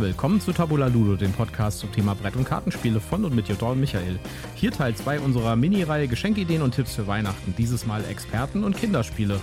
Willkommen 0.00 0.40
zu 0.40 0.54
Tabula 0.54 0.86
Ludo, 0.86 1.14
dem 1.14 1.32
Podcast 1.32 1.80
zum 1.80 1.92
Thema 1.92 2.14
Brett- 2.14 2.34
und 2.34 2.46
Kartenspiele 2.46 3.00
von 3.00 3.22
und 3.22 3.34
mit 3.34 3.48
Jutta 3.48 3.66
und 3.66 3.80
Michael. 3.80 4.18
Hier 4.54 4.72
Teil 4.72 4.94
2 4.94 5.20
unserer 5.20 5.56
Mini-Reihe 5.56 6.08
Geschenkideen 6.08 6.62
und 6.62 6.74
Tipps 6.74 6.94
für 6.94 7.06
Weihnachten. 7.06 7.54
Dieses 7.58 7.84
Mal 7.84 8.02
Experten 8.06 8.64
und 8.64 8.78
Kinderspiele. 8.78 9.38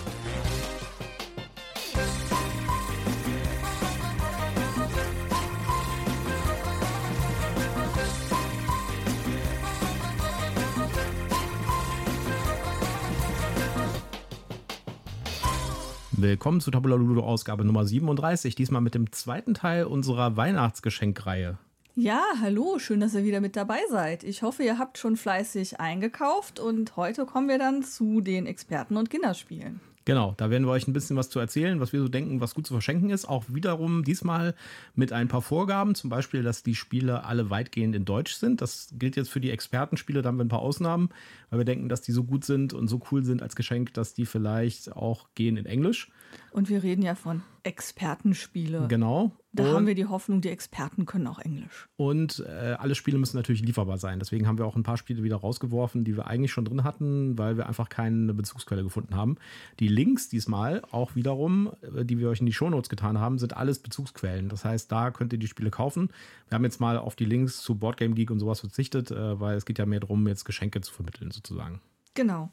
Willkommen 16.28 16.60
zu 16.60 16.72
Tabula 16.72 16.98
Ludo 16.98 17.22
Ausgabe 17.22 17.64
Nummer 17.64 17.86
37, 17.86 18.54
diesmal 18.54 18.82
mit 18.82 18.94
dem 18.96 19.14
zweiten 19.14 19.54
Teil 19.54 19.86
unserer 19.86 20.36
Weihnachtsgeschenkreihe. 20.36 21.58
Ja, 21.96 22.22
hallo, 22.42 22.80
schön, 22.80 23.00
dass 23.00 23.14
ihr 23.14 23.24
wieder 23.24 23.40
mit 23.40 23.56
dabei 23.56 23.80
seid. 23.90 24.26
Ich 24.26 24.42
hoffe, 24.42 24.64
ihr 24.64 24.78
habt 24.78 24.98
schon 24.98 25.16
fleißig 25.16 25.80
eingekauft 25.80 26.60
und 26.60 26.98
heute 26.98 27.26
kommen 27.26 27.48
wir 27.48 27.58
dann 27.58 27.82
zu 27.82 28.20
den 28.20 28.46
Experten 28.46 28.98
und 28.98 29.10
Kinderspielen. 29.10 29.80
Genau, 30.08 30.34
da 30.38 30.50
werden 30.50 30.66
wir 30.66 30.72
euch 30.72 30.88
ein 30.88 30.94
bisschen 30.94 31.18
was 31.18 31.30
zu 31.30 31.38
erzählen, 31.38 31.82
was 31.82 31.92
wir 31.92 32.02
so 32.02 32.08
denken, 32.08 32.40
was 32.40 32.56
gut 32.56 32.66
zu 32.66 32.74
verschenken 32.74 33.10
ist. 33.10 33.26
Auch 33.26 33.44
wiederum 33.50 34.06
diesmal 34.06 34.56
mit 34.96 35.12
ein 35.12 35.28
paar 35.28 35.42
Vorgaben, 35.42 35.96
zum 35.96 36.10
Beispiel, 36.10 36.44
dass 36.44 36.64
die 36.64 36.76
Spiele 36.76 37.26
alle 37.26 37.50
weitgehend 37.50 37.94
in 37.94 38.06
Deutsch 38.06 38.36
sind. 38.36 38.62
Das 38.62 38.88
gilt 38.98 39.18
jetzt 39.18 39.30
für 39.30 39.42
die 39.42 39.52
Expertenspiele, 39.52 40.22
da 40.22 40.30
haben 40.30 40.38
wir 40.38 40.46
ein 40.46 40.50
paar 40.50 40.62
Ausnahmen, 40.62 41.10
weil 41.50 41.60
wir 41.60 41.66
denken, 41.66 41.90
dass 41.90 42.02
die 42.02 42.14
so 42.14 42.24
gut 42.24 42.46
sind 42.46 42.74
und 42.74 42.88
so 42.88 43.02
cool 43.12 43.26
sind 43.26 43.42
als 43.42 43.58
Geschenk, 43.58 43.94
dass 43.96 44.14
die 44.14 44.26
vielleicht 44.26 44.94
auch 44.94 45.28
gehen 45.36 45.58
in 45.58 45.66
Englisch. 45.66 46.10
Und 46.52 46.70
wir 46.70 46.84
reden 46.84 47.02
ja 47.02 47.16
von 47.16 47.44
Expertenspiele. 47.64 48.88
Genau. 48.88 49.32
Da 49.52 49.64
und, 49.64 49.76
haben 49.76 49.88
wir 49.88 49.96
die 49.96 50.06
Hoffnung, 50.06 50.42
die 50.42 50.50
Experten 50.50 51.06
können 51.06 51.28
auch 51.28 51.40
Englisch. 51.40 51.90
Und 51.98 52.44
äh, 52.48 52.76
alle 52.78 52.96
Spiele 52.96 53.18
müssen 53.18 53.38
natürlich 53.38 53.62
lieferbar 53.62 53.98
sein. 53.98 54.20
Deswegen 54.20 54.48
haben 54.48 54.58
wir 54.58 54.66
auch 54.66 54.76
ein 54.76 54.84
paar 54.84 54.98
Spiele 54.98 55.24
wieder 55.24 55.38
rausgeworfen, 55.38 56.04
die 56.04 56.16
wir 56.16 56.28
eigentlich 56.28 56.52
schon 56.52 56.66
drin 56.66 56.84
hatten, 56.84 57.38
weil 57.38 57.58
wir 57.58 57.68
einfach 57.68 57.90
keine 57.90 58.34
Bezugsquelle 58.34 58.84
gefunden 58.84 59.16
haben. 59.16 59.38
Die 59.80 59.88
Links 59.88 60.30
diesmal 60.30 60.82
auch 60.92 61.16
wiederum, 61.16 61.72
äh, 61.82 62.06
die 62.06 62.20
wir 62.20 62.30
euch 62.30 62.40
in 62.40 62.46
die 62.46 62.54
Shownotes 62.54 62.90
getan 62.90 63.20
haben, 63.20 63.40
sind 63.40 63.58
alles 63.58 63.80
Bezugsquellen. 63.80 64.50
Das 64.50 64.64
heißt, 64.64 64.92
da 64.92 65.12
könnt 65.12 65.34
ihr 65.34 65.40
die 65.40 65.48
Spiele 65.48 65.72
kaufen. 65.72 66.10
Wir 66.50 66.56
haben 66.56 66.64
jetzt 66.64 66.80
mal 66.80 66.98
auf 66.98 67.16
die 67.16 67.26
Links 67.26 67.62
zu 67.62 67.76
Boardgame 67.76 68.14
Geek 68.14 68.32
und 68.32 68.40
sowas 68.40 68.60
verzichtet, 68.60 69.12
äh, 69.12 69.40
weil 69.40 69.58
es 69.58 69.66
geht 69.66 69.80
ja 69.80 69.86
mehr 69.86 70.00
darum, 70.00 70.28
jetzt 70.28 70.46
Geschenke 70.46 70.82
zu 70.82 70.94
vermitteln 70.94 71.32
sozusagen. 71.32 71.82
Genau. 72.14 72.52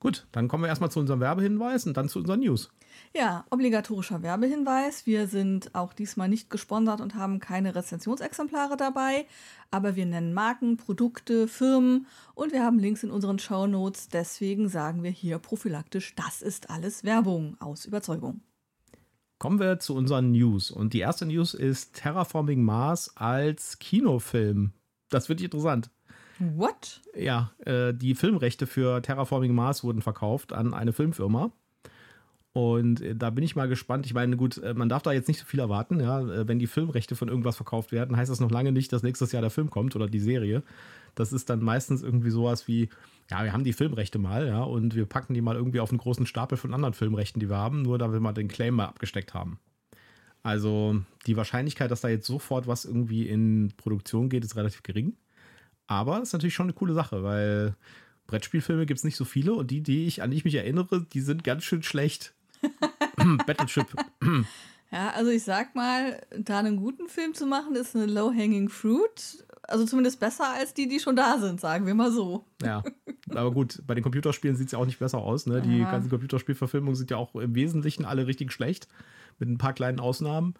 Gut, 0.00 0.28
dann 0.30 0.46
kommen 0.46 0.62
wir 0.62 0.68
erstmal 0.68 0.92
zu 0.92 1.00
unserem 1.00 1.18
Werbehinweis 1.18 1.84
und 1.86 1.96
dann 1.96 2.08
zu 2.08 2.20
unseren 2.20 2.40
News. 2.40 2.70
Ja, 3.16 3.44
obligatorischer 3.50 4.22
Werbehinweis. 4.22 5.06
Wir 5.06 5.26
sind 5.26 5.74
auch 5.74 5.92
diesmal 5.92 6.28
nicht 6.28 6.50
gesponsert 6.50 7.00
und 7.00 7.16
haben 7.16 7.40
keine 7.40 7.74
Rezensionsexemplare 7.74 8.76
dabei, 8.76 9.26
aber 9.72 9.96
wir 9.96 10.06
nennen 10.06 10.34
Marken, 10.34 10.76
Produkte, 10.76 11.48
Firmen 11.48 12.06
und 12.34 12.52
wir 12.52 12.64
haben 12.64 12.78
Links 12.78 13.02
in 13.02 13.10
unseren 13.10 13.40
Show 13.40 13.66
Notes. 13.66 14.08
Deswegen 14.08 14.68
sagen 14.68 15.02
wir 15.02 15.10
hier 15.10 15.38
prophylaktisch, 15.38 16.14
das 16.14 16.42
ist 16.42 16.70
alles 16.70 17.02
Werbung 17.02 17.56
aus 17.58 17.84
Überzeugung. 17.84 18.40
Kommen 19.38 19.58
wir 19.58 19.80
zu 19.80 19.94
unseren 19.94 20.30
News. 20.30 20.70
Und 20.70 20.92
die 20.92 21.00
erste 21.00 21.26
News 21.26 21.54
ist 21.54 21.94
Terraforming 21.94 22.62
Mars 22.62 23.16
als 23.16 23.78
Kinofilm. 23.78 24.72
Das 25.10 25.28
wird 25.28 25.40
interessant. 25.40 25.90
What? 26.38 27.00
Ja, 27.16 27.52
äh, 27.64 27.92
die 27.92 28.14
Filmrechte 28.14 28.66
für 28.66 29.02
Terraforming 29.02 29.54
Mars 29.54 29.82
wurden 29.82 30.02
verkauft 30.02 30.52
an 30.52 30.74
eine 30.74 30.92
Filmfirma. 30.92 31.52
Und 32.52 33.00
äh, 33.00 33.14
da 33.14 33.30
bin 33.30 33.44
ich 33.44 33.56
mal 33.56 33.68
gespannt. 33.68 34.06
Ich 34.06 34.14
meine, 34.14 34.36
gut, 34.36 34.58
äh, 34.58 34.74
man 34.74 34.88
darf 34.88 35.02
da 35.02 35.12
jetzt 35.12 35.28
nicht 35.28 35.40
so 35.40 35.46
viel 35.46 35.60
erwarten. 35.60 36.00
Ja? 36.00 36.20
Äh, 36.20 36.48
wenn 36.48 36.58
die 36.58 36.66
Filmrechte 36.66 37.16
von 37.16 37.28
irgendwas 37.28 37.56
verkauft 37.56 37.92
werden, 37.92 38.16
heißt 38.16 38.30
das 38.30 38.40
noch 38.40 38.50
lange 38.50 38.72
nicht, 38.72 38.92
dass 38.92 39.02
nächstes 39.02 39.32
Jahr 39.32 39.42
der 39.42 39.50
Film 39.50 39.70
kommt 39.70 39.94
oder 39.96 40.08
die 40.08 40.20
Serie. 40.20 40.62
Das 41.14 41.32
ist 41.32 41.50
dann 41.50 41.62
meistens 41.62 42.02
irgendwie 42.02 42.30
sowas 42.30 42.68
wie, 42.68 42.88
ja, 43.30 43.44
wir 43.44 43.52
haben 43.52 43.64
die 43.64 43.72
Filmrechte 43.72 44.18
mal, 44.18 44.46
ja, 44.46 44.62
und 44.62 44.94
wir 44.94 45.06
packen 45.06 45.34
die 45.34 45.40
mal 45.40 45.56
irgendwie 45.56 45.80
auf 45.80 45.90
einen 45.90 45.98
großen 45.98 46.26
Stapel 46.26 46.56
von 46.56 46.74
anderen 46.74 46.94
Filmrechten, 46.94 47.40
die 47.40 47.48
wir 47.48 47.56
haben, 47.56 47.82
nur 47.82 47.98
damit 47.98 48.14
wir 48.14 48.20
mal 48.20 48.32
den 48.32 48.48
Claim 48.48 48.74
mal 48.74 48.86
abgesteckt 48.86 49.34
haben. 49.34 49.58
Also 50.42 51.00
die 51.26 51.36
Wahrscheinlichkeit, 51.36 51.90
dass 51.90 52.00
da 52.00 52.08
jetzt 52.08 52.26
sofort 52.26 52.66
was 52.66 52.84
irgendwie 52.84 53.28
in 53.28 53.72
Produktion 53.76 54.28
geht, 54.28 54.44
ist 54.44 54.56
relativ 54.56 54.82
gering. 54.82 55.16
Aber 55.88 56.22
ist 56.22 56.32
natürlich 56.32 56.54
schon 56.54 56.66
eine 56.66 56.74
coole 56.74 56.94
Sache, 56.94 57.24
weil 57.24 57.74
Brettspielfilme 58.28 58.86
gibt 58.86 58.98
es 58.98 59.04
nicht 59.04 59.16
so 59.16 59.24
viele 59.24 59.54
und 59.54 59.70
die, 59.70 59.82
die 59.82 60.06
ich, 60.06 60.22
an 60.22 60.30
die 60.30 60.36
ich 60.36 60.44
mich 60.44 60.54
erinnere, 60.54 61.04
die 61.12 61.22
sind 61.22 61.42
ganz 61.42 61.64
schön 61.64 61.82
schlecht. 61.82 62.34
Battleship. 63.46 63.86
ja, 64.92 65.10
also 65.10 65.30
ich 65.30 65.42
sag 65.42 65.74
mal, 65.74 66.20
da 66.36 66.58
einen 66.58 66.76
guten 66.76 67.08
Film 67.08 67.34
zu 67.34 67.46
machen, 67.46 67.74
ist 67.74 67.96
eine 67.96 68.06
low-hanging 68.06 68.68
fruit. 68.68 69.44
Also 69.68 69.84
zumindest 69.84 70.18
besser 70.18 70.52
als 70.52 70.72
die, 70.72 70.88
die 70.88 70.98
schon 70.98 71.14
da 71.14 71.38
sind, 71.38 71.60
sagen 71.60 71.86
wir 71.86 71.94
mal 71.94 72.10
so. 72.10 72.44
Ja, 72.62 72.82
aber 73.30 73.52
gut, 73.52 73.82
bei 73.86 73.94
den 73.94 74.02
Computerspielen 74.02 74.56
sieht 74.56 74.66
es 74.66 74.72
ja 74.72 74.78
auch 74.78 74.86
nicht 74.86 74.98
besser 74.98 75.18
aus. 75.18 75.46
Ne? 75.46 75.60
Die 75.60 75.80
ganzen 75.80 76.08
Computerspielverfilmungen 76.08 76.96
sind 76.96 77.10
ja 77.10 77.18
auch 77.18 77.34
im 77.34 77.54
Wesentlichen 77.54 78.06
alle 78.06 78.26
richtig 78.26 78.50
schlecht 78.50 78.88
mit 79.38 79.48
ein 79.48 79.58
paar 79.58 79.74
kleinen 79.74 80.00
Ausnahmen. 80.00 80.54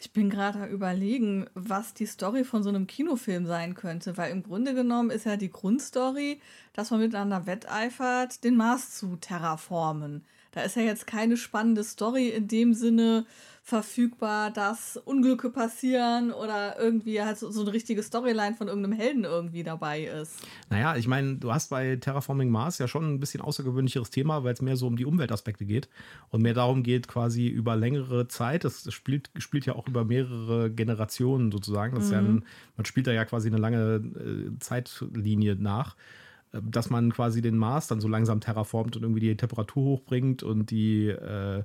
Ich 0.00 0.12
bin 0.12 0.28
gerade 0.30 0.66
überlegen, 0.66 1.46
was 1.54 1.94
die 1.94 2.06
Story 2.06 2.44
von 2.44 2.62
so 2.62 2.68
einem 2.68 2.86
Kinofilm 2.86 3.46
sein 3.46 3.74
könnte, 3.74 4.16
weil 4.16 4.32
im 4.32 4.42
Grunde 4.42 4.74
genommen 4.74 5.10
ist 5.10 5.26
ja 5.26 5.36
die 5.36 5.50
Grundstory, 5.50 6.40
dass 6.72 6.90
man 6.90 7.00
miteinander 7.00 7.46
wetteifert, 7.46 8.44
den 8.44 8.56
Mars 8.56 8.96
zu 8.98 9.16
terraformen. 9.16 10.24
Da 10.54 10.62
ist 10.62 10.76
ja 10.76 10.82
jetzt 10.82 11.08
keine 11.08 11.36
spannende 11.36 11.82
Story 11.82 12.28
in 12.28 12.46
dem 12.46 12.74
Sinne 12.74 13.26
verfügbar, 13.66 14.50
dass 14.50 14.98
Unglücke 14.98 15.48
passieren 15.48 16.30
oder 16.30 16.78
irgendwie 16.78 17.22
halt 17.22 17.38
so, 17.38 17.50
so 17.50 17.62
eine 17.62 17.72
richtige 17.72 18.02
Storyline 18.02 18.54
von 18.54 18.68
irgendeinem 18.68 18.92
Helden 18.92 19.24
irgendwie 19.24 19.62
dabei 19.62 20.04
ist. 20.04 20.46
Naja, 20.68 20.96
ich 20.96 21.08
meine, 21.08 21.36
du 21.36 21.52
hast 21.52 21.70
bei 21.70 21.96
Terraforming 21.96 22.50
Mars 22.50 22.78
ja 22.78 22.86
schon 22.86 23.14
ein 23.14 23.20
bisschen 23.20 23.40
außergewöhnlicheres 23.40 24.10
Thema, 24.10 24.44
weil 24.44 24.52
es 24.52 24.60
mehr 24.60 24.76
so 24.76 24.86
um 24.86 24.96
die 24.96 25.06
Umweltaspekte 25.06 25.64
geht 25.64 25.88
und 26.28 26.42
mehr 26.42 26.52
darum 26.52 26.82
geht, 26.82 27.08
quasi 27.08 27.48
über 27.48 27.74
längere 27.74 28.28
Zeit. 28.28 28.64
Das 28.64 28.92
spielt, 28.92 29.30
spielt 29.38 29.64
ja 29.64 29.74
auch 29.74 29.88
über 29.88 30.04
mehrere 30.04 30.70
Generationen 30.70 31.50
sozusagen. 31.50 31.96
Das 31.96 32.08
mhm. 32.08 32.12
ja 32.12 32.18
ein, 32.18 32.44
man 32.76 32.84
spielt 32.84 33.06
da 33.06 33.12
ja 33.12 33.24
quasi 33.24 33.48
eine 33.48 33.56
lange 33.58 33.94
äh, 33.96 34.58
Zeitlinie 34.60 35.56
nach 35.56 35.96
dass 36.62 36.90
man 36.90 37.12
quasi 37.12 37.42
den 37.42 37.56
Mars 37.56 37.86
dann 37.88 38.00
so 38.00 38.08
langsam 38.08 38.40
terraformt 38.40 38.96
und 38.96 39.02
irgendwie 39.02 39.20
die 39.20 39.36
Temperatur 39.36 39.84
hochbringt 39.84 40.42
und 40.42 40.70
die 40.70 41.08
äh, 41.08 41.62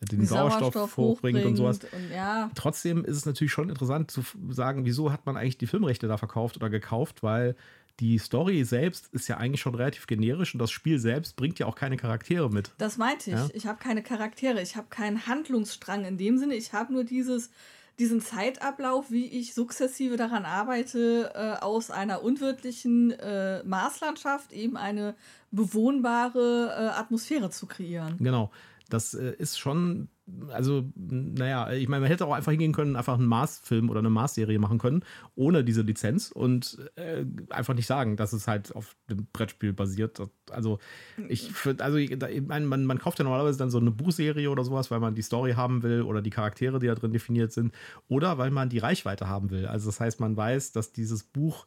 den 0.00 0.26
Sauerstoff, 0.26 0.74
Sauerstoff 0.74 0.96
hochbringt, 0.96 1.44
und 1.44 1.56
sowas. 1.56 1.78
Und 1.78 2.10
ja. 2.14 2.50
Trotzdem 2.54 3.04
ist 3.04 3.16
es 3.16 3.26
natürlich 3.26 3.52
schon 3.52 3.70
interessant 3.70 4.10
zu 4.10 4.22
sagen, 4.50 4.84
wieso 4.84 5.10
hat 5.10 5.24
man 5.24 5.36
eigentlich 5.36 5.58
die 5.58 5.66
Filmrechte 5.66 6.06
da 6.06 6.18
verkauft 6.18 6.56
oder 6.56 6.68
gekauft, 6.68 7.22
weil 7.22 7.56
die 7.98 8.18
Story 8.18 8.62
selbst 8.64 9.08
ist 9.12 9.26
ja 9.28 9.38
eigentlich 9.38 9.62
schon 9.62 9.74
relativ 9.74 10.06
generisch 10.06 10.54
und 10.54 10.58
das 10.58 10.70
Spiel 10.70 10.98
selbst 10.98 11.34
bringt 11.36 11.58
ja 11.58 11.66
auch 11.66 11.76
keine 11.76 11.96
Charaktere 11.96 12.50
mit. 12.50 12.72
Das 12.76 12.98
meinte 12.98 13.30
ich. 13.30 13.36
Ja? 13.36 13.48
Ich 13.54 13.66
habe 13.66 13.78
keine 13.78 14.02
Charaktere, 14.02 14.60
ich 14.60 14.76
habe 14.76 14.88
keinen 14.90 15.26
Handlungsstrang 15.26 16.04
in 16.04 16.18
dem 16.18 16.36
Sinne. 16.36 16.56
Ich 16.56 16.74
habe 16.74 16.92
nur 16.92 17.04
dieses, 17.04 17.50
diesen 17.98 18.20
Zeitablauf, 18.20 19.10
wie 19.10 19.26
ich 19.26 19.54
sukzessive 19.54 20.16
daran 20.16 20.44
arbeite, 20.44 21.32
äh, 21.34 21.62
aus 21.62 21.90
einer 21.90 22.22
unwirtlichen 22.22 23.10
äh, 23.12 23.62
Marslandschaft 23.64 24.52
eben 24.52 24.76
eine 24.76 25.14
bewohnbare 25.50 26.74
äh, 26.76 26.98
Atmosphäre 26.98 27.50
zu 27.50 27.66
kreieren. 27.66 28.16
Genau. 28.18 28.50
Das 28.88 29.14
äh, 29.14 29.34
ist 29.38 29.58
schon, 29.58 30.08
also, 30.48 30.84
naja, 30.96 31.70
ich 31.72 31.88
meine, 31.88 32.00
man 32.00 32.10
hätte 32.10 32.26
auch 32.26 32.32
einfach 32.32 32.50
hingehen 32.50 32.72
können, 32.72 32.96
einfach 32.96 33.14
einen 33.14 33.26
Mars-Film 33.26 33.90
oder 33.90 34.00
eine 34.00 34.10
Mars-Serie 34.10 34.58
machen 34.58 34.78
können, 34.78 35.04
ohne 35.36 35.62
diese 35.62 35.82
Lizenz 35.82 36.32
und 36.32 36.78
äh, 36.96 37.24
einfach 37.50 37.74
nicht 37.74 37.86
sagen, 37.86 38.16
dass 38.16 38.32
es 38.32 38.48
halt 38.48 38.74
auf 38.74 38.96
dem 39.08 39.26
Brettspiel 39.32 39.72
basiert. 39.72 40.20
Also, 40.50 40.80
ich 41.28 41.52
also, 41.78 41.96
ich 41.96 42.16
meine, 42.42 42.66
man, 42.66 42.86
man 42.86 42.98
kauft 42.98 43.18
ja 43.18 43.24
normalerweise 43.24 43.58
dann 43.58 43.70
so 43.70 43.78
eine 43.78 43.92
Buchserie 43.92 44.50
oder 44.50 44.64
sowas, 44.64 44.90
weil 44.90 45.00
man 45.00 45.14
die 45.14 45.22
Story 45.22 45.52
haben 45.52 45.82
will 45.84 46.02
oder 46.02 46.22
die 46.22 46.30
Charaktere, 46.30 46.80
die 46.80 46.88
da 46.88 46.96
drin 46.96 47.12
definiert 47.12 47.52
sind, 47.52 47.72
oder 48.08 48.36
weil 48.36 48.50
man 48.50 48.68
die 48.68 48.78
Reichweite 48.78 49.28
haben 49.28 49.50
will. 49.50 49.66
Also, 49.66 49.86
das 49.86 50.00
heißt, 50.00 50.18
man 50.18 50.36
weiß, 50.36 50.72
dass 50.72 50.92
dieses 50.92 51.22
Buch 51.22 51.66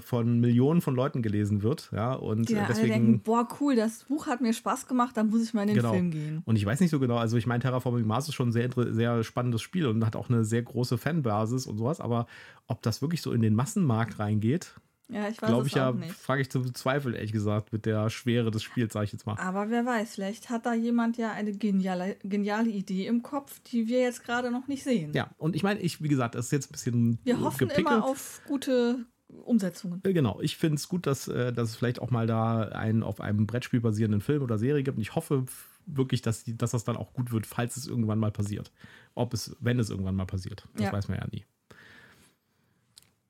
von 0.00 0.40
Millionen 0.40 0.80
von 0.80 0.94
Leuten 0.94 1.22
gelesen 1.22 1.62
wird. 1.62 1.90
Ja, 1.92 2.14
und 2.14 2.50
ja, 2.50 2.66
deswegen. 2.68 2.92
Denken, 2.92 3.20
boah, 3.20 3.48
cool, 3.60 3.76
das 3.76 4.04
Buch 4.04 4.26
hat 4.26 4.40
mir 4.40 4.52
Spaß 4.52 4.86
gemacht, 4.86 5.16
dann 5.16 5.30
muss 5.30 5.42
ich 5.42 5.54
mal 5.54 5.62
in 5.62 5.68
den 5.68 5.76
genau. 5.76 5.92
Film 5.92 6.10
gehen. 6.10 6.42
Und 6.44 6.56
ich 6.56 6.66
weiß 6.66 6.80
nicht 6.80 6.90
so 6.90 6.98
genau, 6.98 7.16
also 7.16 7.36
ich 7.36 7.46
meine, 7.46 7.62
Terraforming 7.62 8.06
Mars 8.06 8.28
ist 8.28 8.34
schon 8.34 8.48
ein 8.48 8.52
sehr, 8.52 8.70
sehr 8.74 9.24
spannendes 9.24 9.62
Spiel 9.62 9.86
und 9.86 10.04
hat 10.04 10.16
auch 10.16 10.28
eine 10.28 10.44
sehr 10.44 10.62
große 10.62 10.98
Fanbasis 10.98 11.66
und 11.66 11.78
sowas, 11.78 12.00
aber 12.00 12.26
ob 12.66 12.82
das 12.82 13.02
wirklich 13.02 13.22
so 13.22 13.32
in 13.32 13.42
den 13.42 13.54
Massenmarkt 13.54 14.18
reingeht, 14.18 14.74
ja, 15.08 15.28
ich 15.28 15.40
weiß 15.40 15.48
Glaube 15.48 15.68
ich 15.68 15.74
ja, 15.74 15.94
frage 16.18 16.42
ich 16.42 16.50
zu 16.50 16.62
Zweifel, 16.72 17.14
ehrlich 17.14 17.32
gesagt, 17.32 17.72
mit 17.72 17.86
der 17.86 18.10
Schwere 18.10 18.50
des 18.50 18.64
Spiels, 18.64 18.92
sage 18.92 19.04
ich 19.04 19.12
jetzt 19.12 19.24
mal. 19.24 19.38
Aber 19.38 19.70
wer 19.70 19.86
weiß, 19.86 20.16
vielleicht 20.16 20.50
hat 20.50 20.66
da 20.66 20.74
jemand 20.74 21.16
ja 21.16 21.32
eine 21.32 21.52
geniale, 21.52 22.16
geniale 22.24 22.70
Idee 22.70 23.06
im 23.06 23.22
Kopf, 23.22 23.60
die 23.60 23.86
wir 23.86 24.00
jetzt 24.00 24.24
gerade 24.24 24.50
noch 24.50 24.66
nicht 24.66 24.82
sehen. 24.82 25.12
Ja, 25.12 25.30
und 25.38 25.54
ich 25.54 25.62
meine, 25.62 25.78
ich, 25.80 26.02
wie 26.02 26.08
gesagt, 26.08 26.34
das 26.34 26.46
ist 26.46 26.52
jetzt 26.52 26.70
ein 26.70 26.72
bisschen. 26.72 27.18
Wir 27.22 27.40
hoffen 27.40 27.68
gepickelt. 27.68 27.86
immer 27.86 28.04
auf 28.04 28.40
gute 28.48 29.06
Umsetzungen. 29.44 30.00
Äh, 30.04 30.12
genau, 30.12 30.40
ich 30.40 30.56
finde 30.56 30.76
es 30.76 30.88
gut, 30.88 31.06
dass, 31.06 31.28
äh, 31.28 31.52
dass 31.52 31.70
es 31.70 31.76
vielleicht 31.76 32.00
auch 32.00 32.10
mal 32.10 32.26
da 32.26 32.62
einen 32.62 33.02
auf 33.02 33.20
einem 33.20 33.46
Brettspiel 33.46 33.80
basierenden 33.80 34.20
Film 34.20 34.42
oder 34.42 34.58
Serie 34.58 34.82
gibt. 34.82 34.96
Und 34.96 35.02
ich 35.02 35.14
hoffe 35.14 35.44
wirklich, 35.86 36.22
dass, 36.22 36.44
die, 36.44 36.56
dass 36.56 36.72
das 36.72 36.84
dann 36.84 36.96
auch 36.96 37.12
gut 37.12 37.30
wird, 37.32 37.46
falls 37.46 37.76
es 37.76 37.86
irgendwann 37.86 38.18
mal 38.18 38.32
passiert. 38.32 38.72
Ob 39.14 39.34
es, 39.34 39.56
wenn 39.60 39.78
es 39.78 39.90
irgendwann 39.90 40.16
mal 40.16 40.26
passiert. 40.26 40.66
Das 40.74 40.86
Ja. 40.86 40.92
weiß 40.92 41.08
man 41.08 41.18
ja 41.18 41.26
nie. 41.30 41.44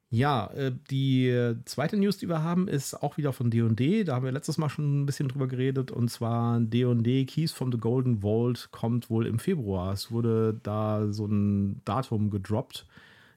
Ja, 0.08 0.46
äh, 0.52 0.72
die 0.90 1.54
zweite 1.64 1.96
News, 1.96 2.16
die 2.16 2.28
wir 2.28 2.42
haben, 2.42 2.68
ist 2.68 2.94
auch 2.94 3.16
wieder 3.16 3.32
von 3.32 3.50
D&D. 3.50 4.04
Da 4.04 4.14
haben 4.14 4.24
wir 4.24 4.30
letztes 4.32 4.56
Mal 4.56 4.68
schon 4.68 5.02
ein 5.02 5.06
bisschen 5.06 5.28
drüber 5.28 5.48
geredet. 5.48 5.90
Und 5.90 6.08
zwar 6.10 6.60
D&D 6.60 7.24
Keys 7.26 7.52
from 7.52 7.72
the 7.72 7.78
Golden 7.78 8.20
Vault 8.22 8.68
kommt 8.70 9.10
wohl 9.10 9.26
im 9.26 9.38
Februar. 9.40 9.92
Es 9.92 10.12
wurde 10.12 10.58
da 10.62 11.12
so 11.12 11.26
ein 11.26 11.80
Datum 11.84 12.30
gedroppt. 12.30 12.86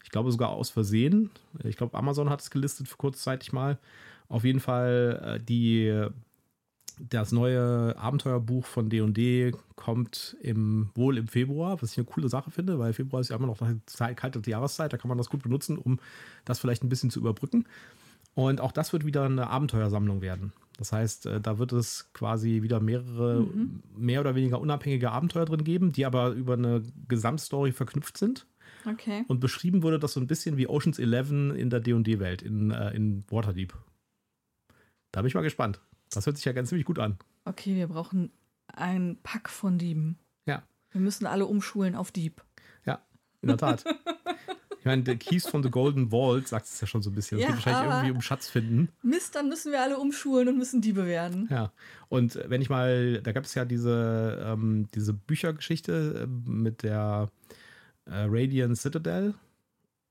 Ich 0.10 0.12
glaube 0.12 0.32
sogar 0.32 0.50
aus 0.50 0.72
Versehen. 0.72 1.30
Ich 1.64 1.78
glaube, 1.78 1.96
Amazon 1.96 2.32
hat 2.32 2.42
es 2.42 2.50
gelistet 2.50 2.88
für 2.88 2.98
kurzzeitig 2.98 3.54
mal. 3.54 3.78
Auf 4.28 4.44
jeden 4.44 4.60
Fall 4.60 5.38
äh, 5.38 5.40
die 5.40 6.10
das 6.98 7.32
neue 7.32 7.96
Abenteuerbuch 7.96 8.66
von 8.66 8.90
D&D 8.90 9.54
kommt 9.76 10.36
im, 10.42 10.90
wohl 10.96 11.20
im 11.20 11.28
Februar, 11.28 11.80
was 11.80 11.92
ich 11.92 12.00
eine 12.00 12.08
coole 12.08 12.28
Sache 12.28 12.50
finde, 12.50 12.80
weil 12.80 12.94
Februar 12.94 13.22
ist 13.22 13.30
ja 13.30 13.36
immer 13.36 13.46
noch 13.46 13.62
eine 13.62 13.86
Zeit, 13.86 14.18
kalte 14.18 14.42
Jahreszeit, 14.50 14.92
da 14.92 14.98
kann 14.98 15.10
man 15.10 15.20
das 15.20 15.30
gut 15.30 15.44
benutzen, 15.44 15.78
um 15.78 16.00
das 16.44 16.58
vielleicht 16.58 16.84
ein 16.84 16.90
bisschen 16.90 17.12
zu 17.12 17.20
überbrücken. 17.20 17.68
Und 18.34 18.62
auch 18.62 18.72
das 18.72 18.94
wird 18.94 19.06
wieder 19.06 19.26
eine 19.26 19.48
Abenteuersammlung 19.48 20.22
werden. 20.22 20.54
Das 20.80 20.92
heißt, 20.92 21.28
äh, 21.28 21.40
da 21.40 21.60
wird 21.60 21.72
es 21.72 22.10
quasi 22.14 22.64
wieder 22.64 22.80
mehrere, 22.80 23.46
mehr 23.96 24.22
oder 24.22 24.34
weniger 24.34 24.60
unabhängige 24.60 25.12
Abenteuer 25.12 25.46
drin 25.46 25.64
geben, 25.64 25.92
die 25.92 26.06
aber 26.06 26.32
über 26.32 26.54
eine 26.54 26.82
Gesamtstory 27.08 27.72
verknüpft 27.72 28.18
sind. 28.18 28.48
Okay. 28.86 29.26
Und 29.28 29.40
beschrieben 29.40 29.84
wurde 29.84 30.00
das 30.00 30.14
so 30.14 30.20
ein 30.20 30.28
bisschen 30.28 30.58
wie 30.58 30.68
Oceans 30.68 31.00
11 31.00 31.32
in 31.58 31.70
der 31.70 31.80
D&D-Welt, 31.80 32.42
in, 32.42 32.72
äh, 32.72 32.92
in 32.92 33.24
Waterdeep. 33.30 33.74
Da 35.12 35.22
bin 35.22 35.28
ich 35.28 35.36
mal 35.36 35.42
gespannt. 35.42 35.82
Das 36.12 36.26
hört 36.26 36.38
sich 36.38 36.46
ja 36.46 36.54
ganz 36.54 36.70
ziemlich 36.70 36.86
gut 36.86 37.00
an. 37.00 37.18
Okay, 37.46 37.76
wir 37.76 37.88
brauchen 37.88 38.32
ein 38.68 39.18
Pack 39.24 39.50
von 39.50 39.78
Dieben. 39.78 40.18
Ja. 40.46 40.64
Wir 40.92 41.02
müssen 41.02 41.26
alle 41.26 41.46
umschulen 41.46 41.96
auf 41.96 42.12
Dieb. 42.12 42.44
Ja, 42.86 43.02
in 43.42 43.50
der 43.50 43.58
Tat. 43.58 43.84
ich 44.80 44.86
meine, 44.86 45.04
der 45.04 45.18
Keys 45.18 45.48
von 45.48 45.62
the 45.64 45.70
Golden 45.70 46.10
Vault 46.12 46.48
sagt 46.48 46.66
es 46.66 46.80
ja 46.82 46.88
schon 46.88 47.02
so 47.02 47.10
ein 47.10 47.16
bisschen. 47.16 47.38
Es 47.38 47.44
Ja, 47.44 47.48
geht 47.50 47.58
wahrscheinlich 47.58 47.94
irgendwie 47.94 48.12
um 48.12 48.22
Schatz 48.22 48.50
finden. 48.50 48.90
Mist, 49.02 49.36
dann 49.36 49.50
müssen 49.50 49.72
wir 49.72 49.82
alle 49.82 49.98
umschulen 49.98 50.48
und 50.48 50.58
müssen 50.58 50.82
Diebe 50.82 51.06
werden. 51.06 51.48
Ja. 51.52 51.72
Und 52.08 52.36
äh, 52.36 52.50
wenn 52.50 52.62
ich 52.62 52.70
mal, 52.70 53.22
da 53.22 53.32
gab 53.32 53.44
es 53.46 53.54
ja 53.56 53.66
diese, 53.66 54.40
ähm, 54.46 54.88
diese 54.94 55.14
Büchergeschichte 55.14 56.24
äh, 56.24 56.50
mit 56.50 56.84
der 56.84 57.30
äh, 58.10 58.26
Radiant 58.30 58.78
Citadel. 58.78 59.34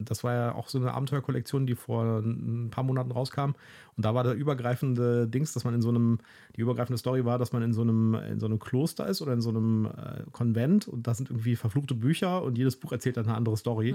Das 0.01 0.23
war 0.23 0.33
ja 0.33 0.55
auch 0.55 0.69
so 0.69 0.79
eine 0.79 0.95
Abenteuerkollektion, 0.95 1.67
die 1.67 1.75
vor 1.75 2.21
ein 2.21 2.69
paar 2.71 2.85
Monaten 2.85 3.11
rauskam. 3.11 3.55
Und 3.97 4.05
da 4.05 4.15
war 4.15 4.23
der 4.23 4.35
übergreifende 4.35 5.27
Dings, 5.27 5.53
dass 5.55 5.65
man 5.65 5.75
in 5.75 5.83
so 5.83 5.89
einem, 5.89 6.21
die 6.55 6.61
übergreifende 6.61 6.99
Story 6.99 7.25
war, 7.25 7.37
dass 7.41 7.51
man 7.53 7.63
in 7.63 7.73
so 7.73 7.83
einem, 7.83 8.15
in 8.15 8.39
so 8.39 8.47
einem 8.47 8.61
Kloster 8.61 9.09
ist 9.09 9.23
oder 9.23 9.33
in 9.33 9.41
so 9.41 9.49
einem 9.49 9.87
äh, 9.87 10.23
Konvent 10.31 10.87
und 10.87 11.09
da 11.09 11.15
sind 11.15 11.31
irgendwie 11.31 11.57
verfluchte 11.57 11.97
Bücher 11.97 12.45
und 12.45 12.57
jedes 12.57 12.77
Buch 12.77 12.93
erzählt 12.93 13.17
dann 13.17 13.25
eine 13.27 13.35
andere 13.35 13.57
Story. 13.57 13.93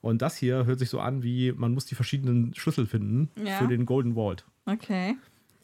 Und 0.00 0.22
das 0.22 0.36
hier 0.36 0.66
hört 0.66 0.80
sich 0.80 0.90
so 0.90 0.98
an, 0.98 1.22
wie 1.22 1.52
man 1.52 1.72
muss 1.72 1.86
die 1.86 1.94
verschiedenen 1.94 2.52
Schlüssel 2.56 2.86
finden 2.86 3.30
Ja. 3.46 3.58
für 3.58 3.68
den 3.68 3.86
Golden 3.86 4.14
Vault. 4.14 4.44
Okay. 4.66 5.16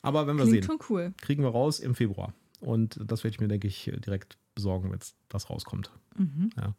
Aber 0.02 0.28
wenn 0.28 0.36
wir 0.36 0.44
Klingt 0.44 0.62
sehen 0.66 0.70
schon 0.78 0.78
cool. 0.88 1.12
kriegen 1.20 1.42
wir 1.42 1.50
raus 1.50 1.80
im 1.80 1.96
Februar. 1.96 2.32
Und 2.60 3.00
das 3.04 3.24
werde 3.24 3.34
ich 3.34 3.40
mir, 3.40 3.48
denke 3.48 3.66
ich, 3.66 3.90
direkt 4.06 4.38
besorgen, 4.54 4.92
wenn 4.92 5.00
das 5.28 5.50
rauskommt. 5.50 5.90
Ja. 6.56 6.74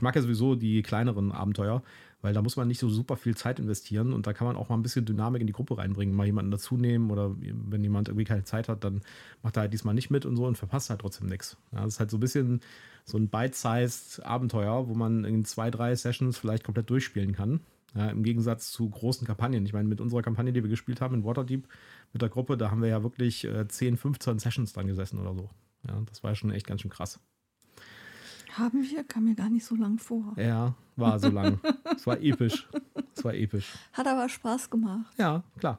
Ich 0.00 0.02
mag 0.02 0.16
ja 0.16 0.22
sowieso 0.22 0.54
die 0.54 0.80
kleineren 0.80 1.30
Abenteuer, 1.30 1.82
weil 2.22 2.32
da 2.32 2.40
muss 2.40 2.56
man 2.56 2.66
nicht 2.66 2.78
so 2.78 2.88
super 2.88 3.18
viel 3.18 3.36
Zeit 3.36 3.58
investieren 3.58 4.14
und 4.14 4.26
da 4.26 4.32
kann 4.32 4.46
man 4.46 4.56
auch 4.56 4.70
mal 4.70 4.76
ein 4.76 4.82
bisschen 4.82 5.04
Dynamik 5.04 5.42
in 5.42 5.46
die 5.46 5.52
Gruppe 5.52 5.76
reinbringen, 5.76 6.14
mal 6.14 6.24
jemanden 6.24 6.50
dazu 6.50 6.78
nehmen 6.78 7.10
oder 7.10 7.36
wenn 7.38 7.82
jemand 7.82 8.08
irgendwie 8.08 8.24
keine 8.24 8.44
Zeit 8.44 8.70
hat, 8.70 8.82
dann 8.82 9.02
macht 9.42 9.58
er 9.58 9.60
halt 9.60 9.74
diesmal 9.74 9.94
nicht 9.94 10.08
mit 10.08 10.24
und 10.24 10.36
so 10.36 10.46
und 10.46 10.56
verpasst 10.56 10.88
halt 10.88 11.02
trotzdem 11.02 11.26
nichts. 11.26 11.58
Ja, 11.70 11.84
das 11.84 11.92
ist 11.94 12.00
halt 12.00 12.10
so 12.10 12.16
ein 12.16 12.20
bisschen 12.20 12.60
so 13.04 13.18
ein 13.18 13.28
bite-sized 13.28 14.24
Abenteuer, 14.24 14.88
wo 14.88 14.94
man 14.94 15.26
in 15.26 15.44
zwei, 15.44 15.70
drei 15.70 15.94
Sessions 15.94 16.38
vielleicht 16.38 16.64
komplett 16.64 16.88
durchspielen 16.88 17.34
kann. 17.34 17.60
Ja, 17.94 18.08
Im 18.08 18.22
Gegensatz 18.22 18.72
zu 18.72 18.88
großen 18.88 19.26
Kampagnen. 19.26 19.66
Ich 19.66 19.74
meine, 19.74 19.86
mit 19.86 20.00
unserer 20.00 20.22
Kampagne, 20.22 20.54
die 20.54 20.62
wir 20.62 20.70
gespielt 20.70 21.02
haben 21.02 21.16
in 21.16 21.24
Waterdeep 21.24 21.68
mit 22.14 22.22
der 22.22 22.30
Gruppe, 22.30 22.56
da 22.56 22.70
haben 22.70 22.80
wir 22.80 22.88
ja 22.88 23.02
wirklich 23.02 23.44
äh, 23.44 23.68
10, 23.68 23.98
15 23.98 24.38
Sessions 24.38 24.72
dran 24.72 24.86
gesessen 24.86 25.18
oder 25.18 25.34
so. 25.34 25.50
Ja, 25.86 26.00
das 26.06 26.22
war 26.22 26.30
ja 26.30 26.34
schon 26.36 26.52
echt 26.52 26.66
ganz 26.66 26.80
schön 26.80 26.90
krass. 26.90 27.20
Haben 28.52 28.82
wir? 28.82 29.04
Kam 29.04 29.24
mir 29.24 29.34
gar 29.34 29.50
nicht 29.50 29.64
so 29.64 29.74
lang 29.74 29.98
vor. 29.98 30.34
Ja, 30.36 30.74
war 30.96 31.18
so 31.18 31.28
lang. 31.28 31.60
Es 31.96 32.06
war 32.06 32.20
episch. 32.20 32.68
Es 33.14 33.24
war 33.24 33.34
episch. 33.34 33.72
Hat 33.92 34.06
aber 34.06 34.28
Spaß 34.28 34.70
gemacht. 34.70 35.12
Ja, 35.18 35.42
klar. 35.58 35.78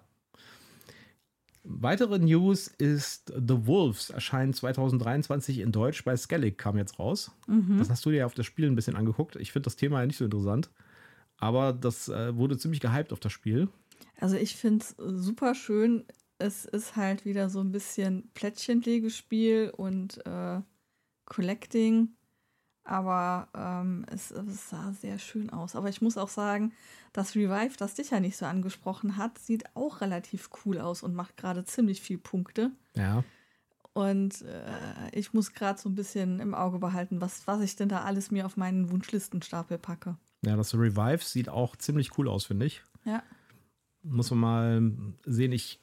Weitere 1.63 2.17
News 2.17 2.67
ist 2.67 3.31
The 3.35 3.67
Wolves 3.67 4.09
erscheint 4.09 4.55
2023 4.55 5.59
in 5.59 5.71
Deutsch 5.71 6.03
bei 6.03 6.17
Skellig, 6.17 6.57
kam 6.57 6.75
jetzt 6.77 6.97
raus. 6.97 7.31
Das 7.77 7.89
hast 7.89 8.05
du 8.05 8.09
dir 8.09 8.17
ja 8.17 8.25
auf 8.25 8.33
das 8.33 8.47
Spiel 8.47 8.65
ein 8.65 8.75
bisschen 8.75 8.95
angeguckt. 8.95 9.35
Ich 9.35 9.51
finde 9.51 9.65
das 9.65 9.75
Thema 9.75 9.99
ja 9.99 10.07
nicht 10.07 10.17
so 10.17 10.25
interessant. 10.25 10.71
Aber 11.37 11.73
das 11.73 12.09
äh, 12.09 12.35
wurde 12.35 12.57
ziemlich 12.57 12.79
gehypt 12.81 13.13
auf 13.13 13.19
das 13.19 13.31
Spiel. 13.31 13.67
Also 14.19 14.37
ich 14.37 14.55
finde 14.55 14.85
es 14.85 14.95
super 14.97 15.53
schön. 15.55 16.05
Es 16.37 16.65
ist 16.65 16.95
halt 16.95 17.25
wieder 17.25 17.49
so 17.49 17.59
ein 17.59 17.71
bisschen 17.71 18.29
Plättchenlegespiel 18.33 19.71
und 19.75 20.25
äh, 20.25 20.61
Collecting. 21.25 22.09
Aber 22.83 23.47
ähm, 23.55 24.05
es, 24.11 24.31
es 24.31 24.69
sah 24.69 24.91
sehr 24.93 25.19
schön 25.19 25.49
aus. 25.51 25.75
Aber 25.75 25.89
ich 25.89 26.01
muss 26.01 26.17
auch 26.17 26.29
sagen, 26.29 26.73
das 27.13 27.35
Revive, 27.35 27.77
das 27.77 27.93
dich 27.93 28.09
ja 28.09 28.19
nicht 28.19 28.37
so 28.37 28.45
angesprochen 28.45 29.17
hat, 29.17 29.37
sieht 29.37 29.75
auch 29.75 30.01
relativ 30.01 30.49
cool 30.65 30.79
aus 30.79 31.03
und 31.03 31.13
macht 31.13 31.37
gerade 31.37 31.63
ziemlich 31.63 32.01
viel 32.01 32.17
Punkte. 32.17 32.71
Ja. 32.95 33.23
Und 33.93 34.41
äh, 34.43 35.09
ich 35.11 35.33
muss 35.33 35.53
gerade 35.53 35.79
so 35.79 35.89
ein 35.89 35.95
bisschen 35.95 36.39
im 36.39 36.53
Auge 36.53 36.79
behalten, 36.79 37.19
was, 37.19 37.45
was 37.45 37.61
ich 37.61 37.75
denn 37.75 37.89
da 37.89 38.03
alles 38.03 38.31
mir 38.31 38.45
auf 38.45 38.55
meinen 38.55 38.89
Wunschlistenstapel 38.89 39.77
packe. 39.77 40.17
Ja, 40.43 40.55
das 40.55 40.73
Revive 40.73 41.23
sieht 41.23 41.49
auch 41.49 41.75
ziemlich 41.75 42.17
cool 42.17 42.27
aus, 42.27 42.45
finde 42.45 42.65
ich. 42.65 42.81
Ja. 43.03 43.21
Muss 44.03 44.31
man 44.31 44.39
mal 44.39 44.81
sehen. 45.25 45.51
Ich, 45.51 45.79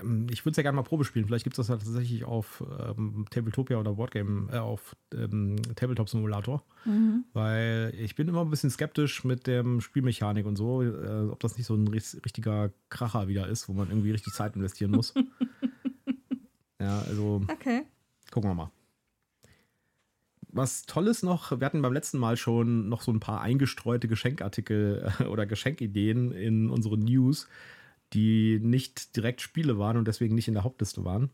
ähm, 0.00 0.26
ich 0.30 0.44
würde 0.44 0.52
es 0.52 0.56
ja 0.56 0.62
gerne 0.62 0.76
mal 0.76 0.82
Probe 0.82 1.04
spielen. 1.04 1.26
Vielleicht 1.26 1.44
gibt 1.44 1.58
es 1.58 1.66
das 1.66 1.68
ja 1.68 1.76
tatsächlich 1.76 2.24
auf 2.24 2.64
ähm, 2.80 3.26
Tabletopia 3.30 3.76
oder 3.78 3.92
Boardgame, 3.94 4.50
äh, 4.50 4.56
auf 4.56 4.96
ähm, 5.14 5.56
Tabletop 5.76 6.08
Simulator. 6.08 6.64
Weil 7.34 7.92
ich 7.98 8.14
bin 8.14 8.28
immer 8.28 8.40
ein 8.40 8.50
bisschen 8.50 8.70
skeptisch 8.70 9.24
mit 9.24 9.46
dem 9.46 9.82
Spielmechanik 9.82 10.46
und 10.46 10.56
so, 10.56 10.82
äh, 10.82 11.28
ob 11.30 11.40
das 11.40 11.58
nicht 11.58 11.66
so 11.66 11.74
ein 11.74 11.86
richtiger 11.88 12.70
Kracher 12.88 13.28
wieder 13.28 13.46
ist, 13.46 13.68
wo 13.68 13.74
man 13.74 13.88
irgendwie 13.90 14.12
richtig 14.12 14.32
Zeit 14.32 14.56
investieren 14.56 14.92
muss. 14.92 15.12
ja, 16.80 17.00
also 17.00 17.42
Okay. 17.52 17.82
gucken 18.30 18.50
wir 18.50 18.54
mal. 18.54 18.70
Was 20.52 20.84
Tolles 20.86 21.22
noch, 21.22 21.52
wir 21.52 21.64
hatten 21.64 21.82
beim 21.82 21.92
letzten 21.92 22.18
Mal 22.18 22.36
schon 22.36 22.88
noch 22.88 23.02
so 23.02 23.12
ein 23.12 23.20
paar 23.20 23.40
eingestreute 23.40 24.08
Geschenkartikel 24.08 25.12
äh, 25.20 25.24
oder 25.24 25.46
Geschenkideen 25.46 26.32
in 26.32 26.70
unseren 26.70 27.00
News, 27.00 27.48
die 28.12 28.58
nicht 28.60 29.16
direkt 29.16 29.40
Spiele 29.40 29.78
waren 29.78 29.96
und 29.96 30.08
deswegen 30.08 30.34
nicht 30.34 30.48
in 30.48 30.54
der 30.54 30.64
Hauptliste 30.64 31.04
waren. 31.04 31.30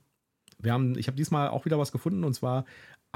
Wir 0.58 0.72
haben, 0.72 0.98
ich 0.98 1.06
habe 1.06 1.16
diesmal 1.16 1.48
auch 1.48 1.64
wieder 1.64 1.78
was 1.78 1.92
gefunden 1.92 2.24
und 2.24 2.34
zwar 2.34 2.64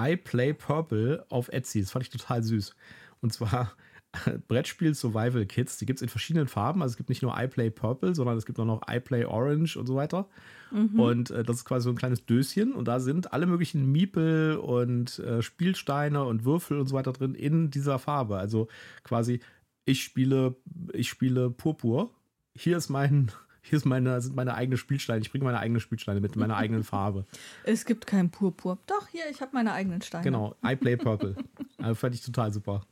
I 0.00 0.16
Play 0.16 0.54
Purple 0.54 1.26
auf 1.28 1.48
Etsy. 1.48 1.80
Das 1.80 1.90
fand 1.90 2.04
ich 2.04 2.10
total 2.10 2.42
süß. 2.42 2.74
Und 3.20 3.32
zwar 3.32 3.72
Brettspiel 4.48 4.94
Survival 4.94 5.46
Kits. 5.46 5.78
Die 5.78 5.86
gibt 5.86 5.98
es 5.98 6.02
in 6.02 6.08
verschiedenen 6.08 6.48
Farben. 6.48 6.82
Also 6.82 6.92
es 6.92 6.96
gibt 6.96 7.08
nicht 7.08 7.22
nur 7.22 7.36
I 7.38 7.46
Play 7.46 7.70
Purple, 7.70 8.14
sondern 8.14 8.36
es 8.36 8.46
gibt 8.46 8.58
auch 8.58 8.64
noch 8.64 8.82
I 8.90 9.00
Play 9.00 9.24
Orange 9.24 9.76
und 9.76 9.86
so 9.86 9.94
weiter. 9.94 10.28
Und 10.72 11.30
äh, 11.30 11.42
das 11.42 11.56
ist 11.56 11.64
quasi 11.64 11.84
so 11.84 11.90
ein 11.90 11.96
kleines 11.96 12.26
Döschen. 12.26 12.72
Und 12.74 12.86
da 12.86 13.00
sind 13.00 13.32
alle 13.32 13.46
möglichen 13.46 13.90
Miepel 13.90 14.56
und 14.56 15.18
äh, 15.18 15.42
Spielsteine 15.42 16.24
und 16.24 16.44
Würfel 16.44 16.78
und 16.78 16.86
so 16.86 16.94
weiter 16.94 17.12
drin 17.12 17.34
in 17.34 17.70
dieser 17.70 17.98
Farbe. 17.98 18.36
Also 18.38 18.68
quasi, 19.02 19.40
ich 19.84 20.02
spiele, 20.04 20.54
ich 20.92 21.08
spiele 21.08 21.50
Purpur. 21.50 22.10
Hier 22.54 22.76
ist 22.76 22.88
mein. 22.88 23.30
Hier 23.62 23.76
ist 23.76 23.84
meine, 23.84 24.22
sind 24.22 24.34
meine 24.34 24.54
eigenen 24.54 24.78
Spielsteine. 24.78 25.20
Ich 25.20 25.30
bringe 25.30 25.44
meine 25.44 25.58
eigenen 25.58 25.80
Spielsteine 25.80 26.20
mit 26.20 26.34
meiner 26.34 26.56
eigenen 26.56 26.82
Farbe. 26.82 27.26
Es 27.64 27.84
gibt 27.84 28.06
kein 28.06 28.30
Purpur. 28.30 28.78
Doch, 28.86 29.06
hier, 29.08 29.24
ich 29.30 29.42
habe 29.42 29.50
meine 29.52 29.74
eigenen 29.74 30.00
Steine. 30.00 30.24
Genau, 30.24 30.56
I 30.64 30.76
Play 30.76 30.96
Purple. 30.96 31.36
also 31.76 31.94
fand 31.94 32.14
ich 32.14 32.22
total 32.22 32.54
super. 32.54 32.86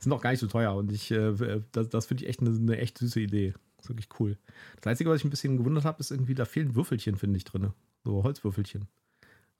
Sind 0.00 0.12
auch 0.12 0.20
gar 0.22 0.30
nicht 0.30 0.40
so 0.40 0.46
teuer 0.46 0.74
und 0.74 0.90
ich, 0.90 1.10
äh, 1.10 1.60
das, 1.72 1.88
das 1.88 2.06
finde 2.06 2.24
ich 2.24 2.28
echt 2.28 2.40
eine, 2.40 2.50
eine 2.50 2.78
echt 2.78 2.98
süße 2.98 3.20
Idee. 3.20 3.54
Ist 3.78 3.88
wirklich 3.88 4.08
cool. 4.18 4.36
Das 4.80 4.86
Einzige, 4.88 5.10
was 5.10 5.18
ich 5.20 5.24
ein 5.24 5.30
bisschen 5.30 5.56
gewundert 5.56 5.84
habe, 5.84 6.00
ist 6.00 6.10
irgendwie, 6.10 6.34
da 6.34 6.44
fehlen 6.44 6.74
Würfelchen, 6.74 7.16
finde 7.16 7.36
ich, 7.36 7.44
drin. 7.44 7.68
So 8.04 8.22
Holzwürfelchen. 8.24 8.88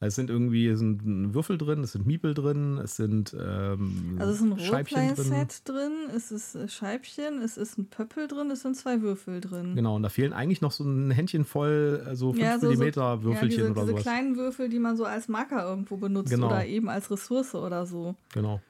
Es 0.03 0.15
sind 0.15 0.31
irgendwie 0.31 0.67
es 0.67 0.79
sind 0.79 1.35
Würfel 1.35 1.59
drin, 1.59 1.81
es 1.85 1.93
sind 1.93 2.07
Miepel 2.07 2.33
drin, 2.33 2.79
es 2.79 2.97
sind 2.97 3.37
ähm, 3.39 4.17
Also 4.19 4.33
es 4.33 4.41
ist 4.41 4.45
ein 4.47 4.59
Scheibchen 4.59 4.97
drin. 5.15 5.27
Roleplay-Set 5.27 5.69
drin, 5.69 5.93
es 6.17 6.33
ist 6.33 6.55
äh, 6.55 6.69
Scheibchen, 6.69 7.43
es 7.43 7.59
ist 7.59 7.77
ein 7.77 7.91
Pöppel 7.91 8.27
drin, 8.27 8.51
es 8.51 8.63
sind 8.63 8.77
zwei 8.79 9.03
Würfel 9.03 9.43
drin. 9.43 9.75
Genau, 9.77 9.97
und 9.97 10.03
da 10.03 10.09
fehlen 10.09 10.33
eigentlich 10.33 10.63
noch 10.63 10.73
so 10.73 10.85
ein 10.85 11.11
Händchen 11.11 11.45
voll 11.45 12.03
äh, 12.09 12.17
so 12.17 12.33
5 12.33 12.43
Ja, 12.43 12.59
so, 12.59 12.71
mm 12.71 12.73
so, 12.73 12.79
Würfelchen 12.79 13.33
ja, 13.35 13.49
diese, 13.49 13.63
oder 13.73 13.81
diese 13.83 13.87
sowas. 13.91 14.03
kleinen 14.03 14.37
Würfel, 14.37 14.71
die 14.71 14.79
man 14.79 14.97
so 14.97 15.05
als 15.05 15.29
Marker 15.29 15.69
irgendwo 15.69 15.99
benutzt 15.99 16.31
Genau. 16.31 16.47
oder 16.47 16.65
eben 16.65 16.89
als 16.89 17.11
Ressource 17.11 17.55
oder 17.55 17.85
so. 17.85 18.15
Genau. 18.33 18.63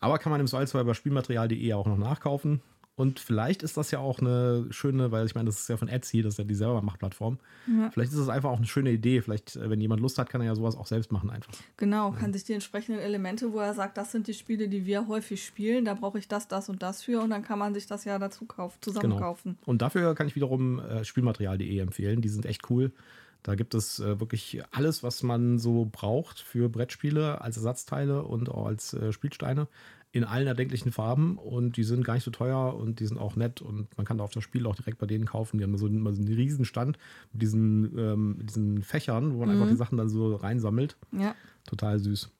Aber 0.00 0.18
kann 0.18 0.30
man 0.30 0.40
im 0.40 0.46
Zweifelsfall 0.46 0.84
bei 0.84 0.94
spielmaterial.de 0.94 1.72
auch 1.72 1.86
noch 1.86 1.98
nachkaufen. 1.98 2.60
Und 2.98 3.20
vielleicht 3.20 3.62
ist 3.62 3.76
das 3.76 3.92
ja 3.92 4.00
auch 4.00 4.18
eine 4.18 4.66
schöne, 4.70 5.12
weil 5.12 5.24
ich 5.24 5.36
meine, 5.36 5.46
das 5.46 5.60
ist 5.60 5.68
ja 5.68 5.76
von 5.76 5.86
Etsy, 5.86 6.20
das 6.20 6.34
ist 6.34 6.38
ja 6.38 6.44
die 6.44 6.56
selber 6.56 6.82
Machtplattform. 6.82 7.38
Ja. 7.68 7.92
Vielleicht 7.92 8.10
ist 8.10 8.18
das 8.18 8.28
einfach 8.28 8.50
auch 8.50 8.56
eine 8.56 8.66
schöne 8.66 8.90
Idee. 8.90 9.22
Vielleicht, 9.22 9.54
äh, 9.54 9.70
wenn 9.70 9.80
jemand 9.80 10.00
Lust 10.00 10.18
hat, 10.18 10.28
kann 10.28 10.40
er 10.40 10.48
ja 10.48 10.54
sowas 10.56 10.74
auch 10.74 10.86
selbst 10.86 11.12
machen 11.12 11.30
einfach. 11.30 11.52
Genau, 11.76 12.10
kann 12.10 12.32
sich 12.32 12.42
die 12.42 12.54
entsprechenden 12.54 13.00
Elemente, 13.00 13.52
wo 13.52 13.60
er 13.60 13.72
sagt, 13.72 13.98
das 13.98 14.10
sind 14.10 14.26
die 14.26 14.34
Spiele, 14.34 14.68
die 14.68 14.84
wir 14.84 15.06
häufig 15.06 15.44
spielen, 15.44 15.84
da 15.84 15.94
brauche 15.94 16.18
ich 16.18 16.26
das, 16.26 16.48
das 16.48 16.68
und 16.68 16.82
das 16.82 17.00
für 17.04 17.22
und 17.22 17.30
dann 17.30 17.44
kann 17.44 17.60
man 17.60 17.72
sich 17.72 17.86
das 17.86 18.04
ja 18.04 18.18
dazu 18.18 18.46
kaufen, 18.46 18.78
zusammen 18.80 19.10
genau. 19.10 19.20
kaufen. 19.20 19.58
Und 19.64 19.80
dafür 19.80 20.16
kann 20.16 20.26
ich 20.26 20.34
wiederum 20.34 20.80
äh, 20.80 21.04
Spielmaterial.de 21.04 21.78
empfehlen. 21.78 22.20
Die 22.20 22.28
sind 22.28 22.46
echt 22.46 22.68
cool. 22.68 22.90
Da 23.42 23.54
gibt 23.54 23.74
es 23.74 24.00
äh, 24.00 24.20
wirklich 24.20 24.62
alles, 24.72 25.02
was 25.02 25.22
man 25.22 25.58
so 25.58 25.88
braucht 25.90 26.40
für 26.40 26.68
Brettspiele 26.68 27.40
als 27.40 27.56
Ersatzteile 27.56 28.24
und 28.24 28.48
auch 28.50 28.66
als 28.66 28.94
äh, 28.94 29.12
Spielsteine 29.12 29.68
in 30.10 30.24
allen 30.24 30.46
erdenklichen 30.46 30.90
Farben 30.90 31.36
und 31.36 31.76
die 31.76 31.84
sind 31.84 32.02
gar 32.02 32.14
nicht 32.14 32.24
so 32.24 32.30
teuer 32.30 32.74
und 32.74 33.00
die 33.00 33.06
sind 33.06 33.18
auch 33.18 33.36
nett 33.36 33.60
und 33.60 33.94
man 33.98 34.06
kann 34.06 34.18
da 34.18 34.24
auf 34.24 34.32
das 34.32 34.42
Spiel 34.42 34.66
auch 34.66 34.74
direkt 34.74 34.98
bei 34.98 35.06
denen 35.06 35.26
kaufen. 35.26 35.58
Die 35.58 35.64
haben 35.64 35.76
so 35.76 35.86
einen, 35.86 36.02
so 36.14 36.22
einen 36.22 36.32
riesen 36.32 36.64
Stand 36.64 36.98
mit 37.32 37.42
diesen, 37.42 37.96
ähm, 37.98 38.38
diesen 38.42 38.82
Fächern, 38.82 39.34
wo 39.34 39.40
man 39.40 39.48
mhm. 39.48 39.54
einfach 39.54 39.68
die 39.68 39.76
Sachen 39.76 39.98
dann 39.98 40.08
so 40.08 40.34
reinsammelt. 40.34 40.96
Ja. 41.12 41.34
Total 41.66 41.98
süß. 41.98 42.30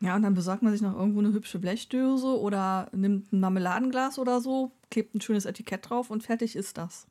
Ja, 0.00 0.14
und 0.14 0.22
dann 0.22 0.34
besorgt 0.34 0.62
man 0.62 0.72
sich 0.72 0.82
noch 0.82 0.96
irgendwo 0.96 1.20
eine 1.20 1.32
hübsche 1.32 1.58
Blechdöse 1.58 2.38
oder 2.38 2.90
nimmt 2.92 3.32
ein 3.32 3.40
Marmeladenglas 3.40 4.18
oder 4.18 4.40
so, 4.40 4.72
klebt 4.90 5.14
ein 5.14 5.20
schönes 5.20 5.46
Etikett 5.46 5.88
drauf 5.88 6.10
und 6.10 6.22
fertig 6.22 6.54
ist 6.54 6.78
das. 6.78 7.06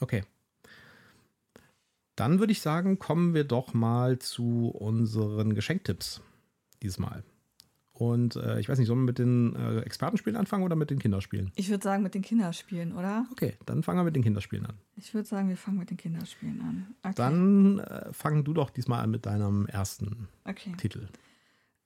Okay. 0.00 0.22
Dann 2.16 2.40
würde 2.40 2.52
ich 2.52 2.60
sagen, 2.60 2.98
kommen 2.98 3.34
wir 3.34 3.44
doch 3.44 3.74
mal 3.74 4.18
zu 4.18 4.68
unseren 4.68 5.54
Geschenktipps 5.54 6.22
diesmal. 6.82 7.22
Und 7.92 8.36
äh, 8.36 8.60
ich 8.60 8.68
weiß 8.68 8.78
nicht, 8.78 8.88
sollen 8.88 9.00
wir 9.00 9.06
mit 9.06 9.18
den 9.18 9.56
äh, 9.56 9.80
Expertenspielen 9.80 10.36
anfangen 10.36 10.64
oder 10.64 10.76
mit 10.76 10.90
den 10.90 10.98
Kinderspielen? 10.98 11.50
Ich 11.54 11.70
würde 11.70 11.82
sagen 11.82 12.02
mit 12.02 12.14
den 12.14 12.20
Kinderspielen, 12.20 12.92
oder? 12.92 13.26
Okay, 13.32 13.54
dann 13.64 13.82
fangen 13.82 13.98
wir 13.98 14.04
mit 14.04 14.14
den 14.14 14.22
Kinderspielen 14.22 14.66
an. 14.66 14.74
Ich 14.96 15.14
würde 15.14 15.26
sagen, 15.26 15.48
wir 15.48 15.56
fangen 15.56 15.78
mit 15.78 15.88
den 15.88 15.96
Kinderspielen 15.96 16.60
an. 16.60 16.94
Okay. 17.02 17.14
Dann 17.16 17.78
äh, 17.78 18.12
fang 18.12 18.44
du 18.44 18.52
doch 18.52 18.68
diesmal 18.68 19.02
an 19.02 19.10
mit 19.10 19.24
deinem 19.24 19.64
ersten 19.66 20.28
okay. 20.44 20.74
Titel. 20.76 21.08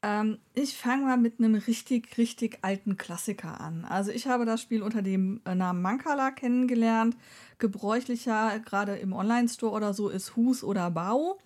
Ähm, 0.02 0.38
ich 0.54 0.76
fange 0.76 1.04
mal 1.04 1.18
mit 1.18 1.38
einem 1.38 1.54
richtig, 1.54 2.16
richtig 2.16 2.58
alten 2.62 2.96
Klassiker 2.96 3.60
an. 3.60 3.84
Also 3.84 4.10
ich 4.10 4.26
habe 4.26 4.46
das 4.46 4.62
Spiel 4.62 4.82
unter 4.82 5.02
dem 5.02 5.40
äh, 5.44 5.54
Namen 5.54 5.82
Mankala 5.82 6.30
kennengelernt. 6.30 7.16
Gebräuchlicher, 7.58 8.60
gerade 8.60 8.96
im 8.96 9.12
Online-Store 9.12 9.72
oder 9.72 9.92
so, 9.92 10.08
ist 10.08 10.36
Hus 10.36 10.64
oder 10.64 10.90
Bau. 10.90 11.38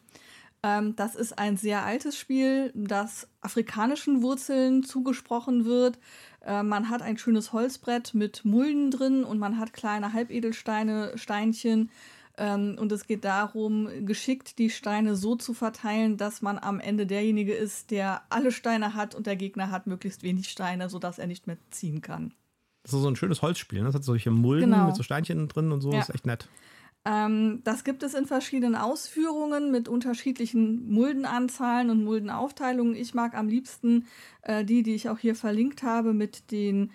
Ähm, 0.62 0.94
das 0.96 1.16
ist 1.16 1.38
ein 1.38 1.56
sehr 1.56 1.84
altes 1.84 2.16
Spiel, 2.16 2.72
das 2.74 3.28
afrikanischen 3.40 4.22
Wurzeln 4.22 4.84
zugesprochen 4.84 5.64
wird. 5.64 5.98
Äh, 6.40 6.62
man 6.62 6.88
hat 6.90 7.02
ein 7.02 7.18
schönes 7.18 7.52
Holzbrett 7.52 8.14
mit 8.14 8.44
Mulden 8.44 8.90
drin 8.90 9.24
und 9.24 9.38
man 9.38 9.58
hat 9.58 9.72
kleine 9.72 10.12
Halbedelsteine, 10.12 11.12
Steinchen. 11.16 11.90
Ähm, 12.36 12.76
und 12.80 12.90
es 12.90 13.06
geht 13.06 13.24
darum, 13.24 13.88
geschickt 14.04 14.58
die 14.58 14.70
Steine 14.70 15.14
so 15.14 15.36
zu 15.36 15.54
verteilen, 15.54 16.16
dass 16.16 16.42
man 16.42 16.58
am 16.58 16.80
Ende 16.80 17.06
derjenige 17.06 17.54
ist, 17.54 17.90
der 17.90 18.22
alle 18.28 18.50
Steine 18.50 18.94
hat 18.94 19.14
und 19.14 19.26
der 19.26 19.36
Gegner 19.36 19.70
hat 19.70 19.86
möglichst 19.86 20.22
wenig 20.22 20.48
Steine, 20.48 20.88
sodass 20.88 21.18
er 21.18 21.26
nicht 21.26 21.46
mehr 21.46 21.58
ziehen 21.70 22.00
kann. 22.00 22.34
Das 22.82 22.92
ist 22.92 23.00
so 23.00 23.08
ein 23.08 23.16
schönes 23.16 23.40
Holzspiel. 23.40 23.80
Ne? 23.80 23.86
Das 23.86 23.94
hat 23.94 24.04
solche 24.04 24.30
Mulden 24.30 24.70
genau. 24.70 24.86
mit 24.86 24.96
so 24.96 25.02
Steinchen 25.02 25.48
drin 25.48 25.72
und 25.72 25.80
so. 25.80 25.90
Ja. 25.90 25.98
Das 25.98 26.08
ist 26.08 26.14
echt 26.14 26.26
nett. 26.26 26.48
Ähm, 27.06 27.60
das 27.64 27.84
gibt 27.84 28.02
es 28.02 28.14
in 28.14 28.26
verschiedenen 28.26 28.76
Ausführungen 28.76 29.70
mit 29.70 29.88
unterschiedlichen 29.88 30.90
Muldenanzahlen 30.90 31.90
und 31.90 32.04
Muldenaufteilungen. 32.04 32.96
Ich 32.96 33.14
mag 33.14 33.34
am 33.34 33.48
liebsten 33.48 34.06
äh, 34.42 34.64
die, 34.64 34.82
die 34.82 34.94
ich 34.94 35.08
auch 35.08 35.18
hier 35.18 35.34
verlinkt 35.34 35.82
habe, 35.82 36.14
mit 36.14 36.50
den 36.50 36.92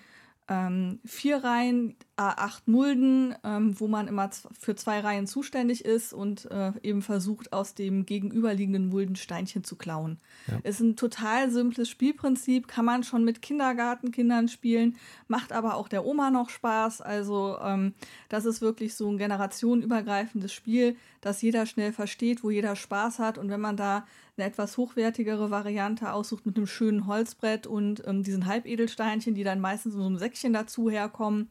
ähm, 0.48 1.00
vier 1.06 1.44
Reihen, 1.44 1.96
A8 2.20 2.64
Mulden, 2.66 3.34
ähm, 3.46 3.80
wo 3.80 3.88
man 3.88 4.10
immer 4.10 4.30
für 4.60 4.76
zwei 4.76 5.00
Reihen 5.00 5.26
zuständig 5.26 5.86
ist 5.86 6.12
und 6.12 6.52
äh, 6.52 6.74
eben 6.84 7.02
versucht, 7.02 7.54
aus 7.54 7.76
dem 7.76 8.06
gegenüberliegenden 8.06 8.90
Mulden 8.90 9.16
Steinchen 9.16 9.64
zu 9.64 9.78
klauen. 9.78 10.20
Ja. 10.48 10.58
Ist 10.64 10.82
ein 10.82 10.98
total 10.98 11.50
simples 11.50 11.88
Spielprinzip, 11.88 12.68
kann 12.68 12.84
man 12.84 13.04
schon 13.04 13.24
mit 13.24 13.42
Kindergartenkindern 13.42 14.50
spielen, 14.50 14.98
macht 15.30 15.54
aber 15.54 15.76
auch 15.76 15.88
der 15.88 16.06
Oma 16.06 16.30
noch 16.30 16.50
Spaß. 16.50 17.00
Also 17.00 17.58
ähm, 17.64 17.94
das 18.28 18.44
ist 18.44 18.60
wirklich 18.60 18.96
so 18.96 19.10
ein 19.10 19.18
generationenübergreifendes 19.18 20.52
Spiel, 20.52 20.98
das 21.22 21.42
jeder 21.42 21.66
schnell 21.66 21.94
versteht, 21.94 22.44
wo 22.44 22.50
jeder 22.50 22.76
Spaß 22.76 23.20
hat. 23.20 23.38
Und 23.38 23.50
wenn 23.50 23.62
man 23.62 23.78
da 23.78 24.06
eine 24.36 24.46
etwas 24.46 24.78
hochwertigere 24.78 25.52
Variante 25.52 26.12
aussucht 26.12 26.46
mit 26.46 26.58
einem 26.58 26.68
schönen 26.68 27.08
Holzbrett 27.08 27.66
und 27.66 28.06
ähm, 28.06 28.24
diesen 28.24 28.46
Halbedelsteinchen, 28.46 29.36
die 29.36 29.44
dann 29.44 29.62
meistens 29.62 29.94
in 29.94 30.02
so 30.02 30.06
einem 30.06 30.18
Säckchen 30.18 30.52
dazu 30.52 30.90
herkommen, 30.90 31.50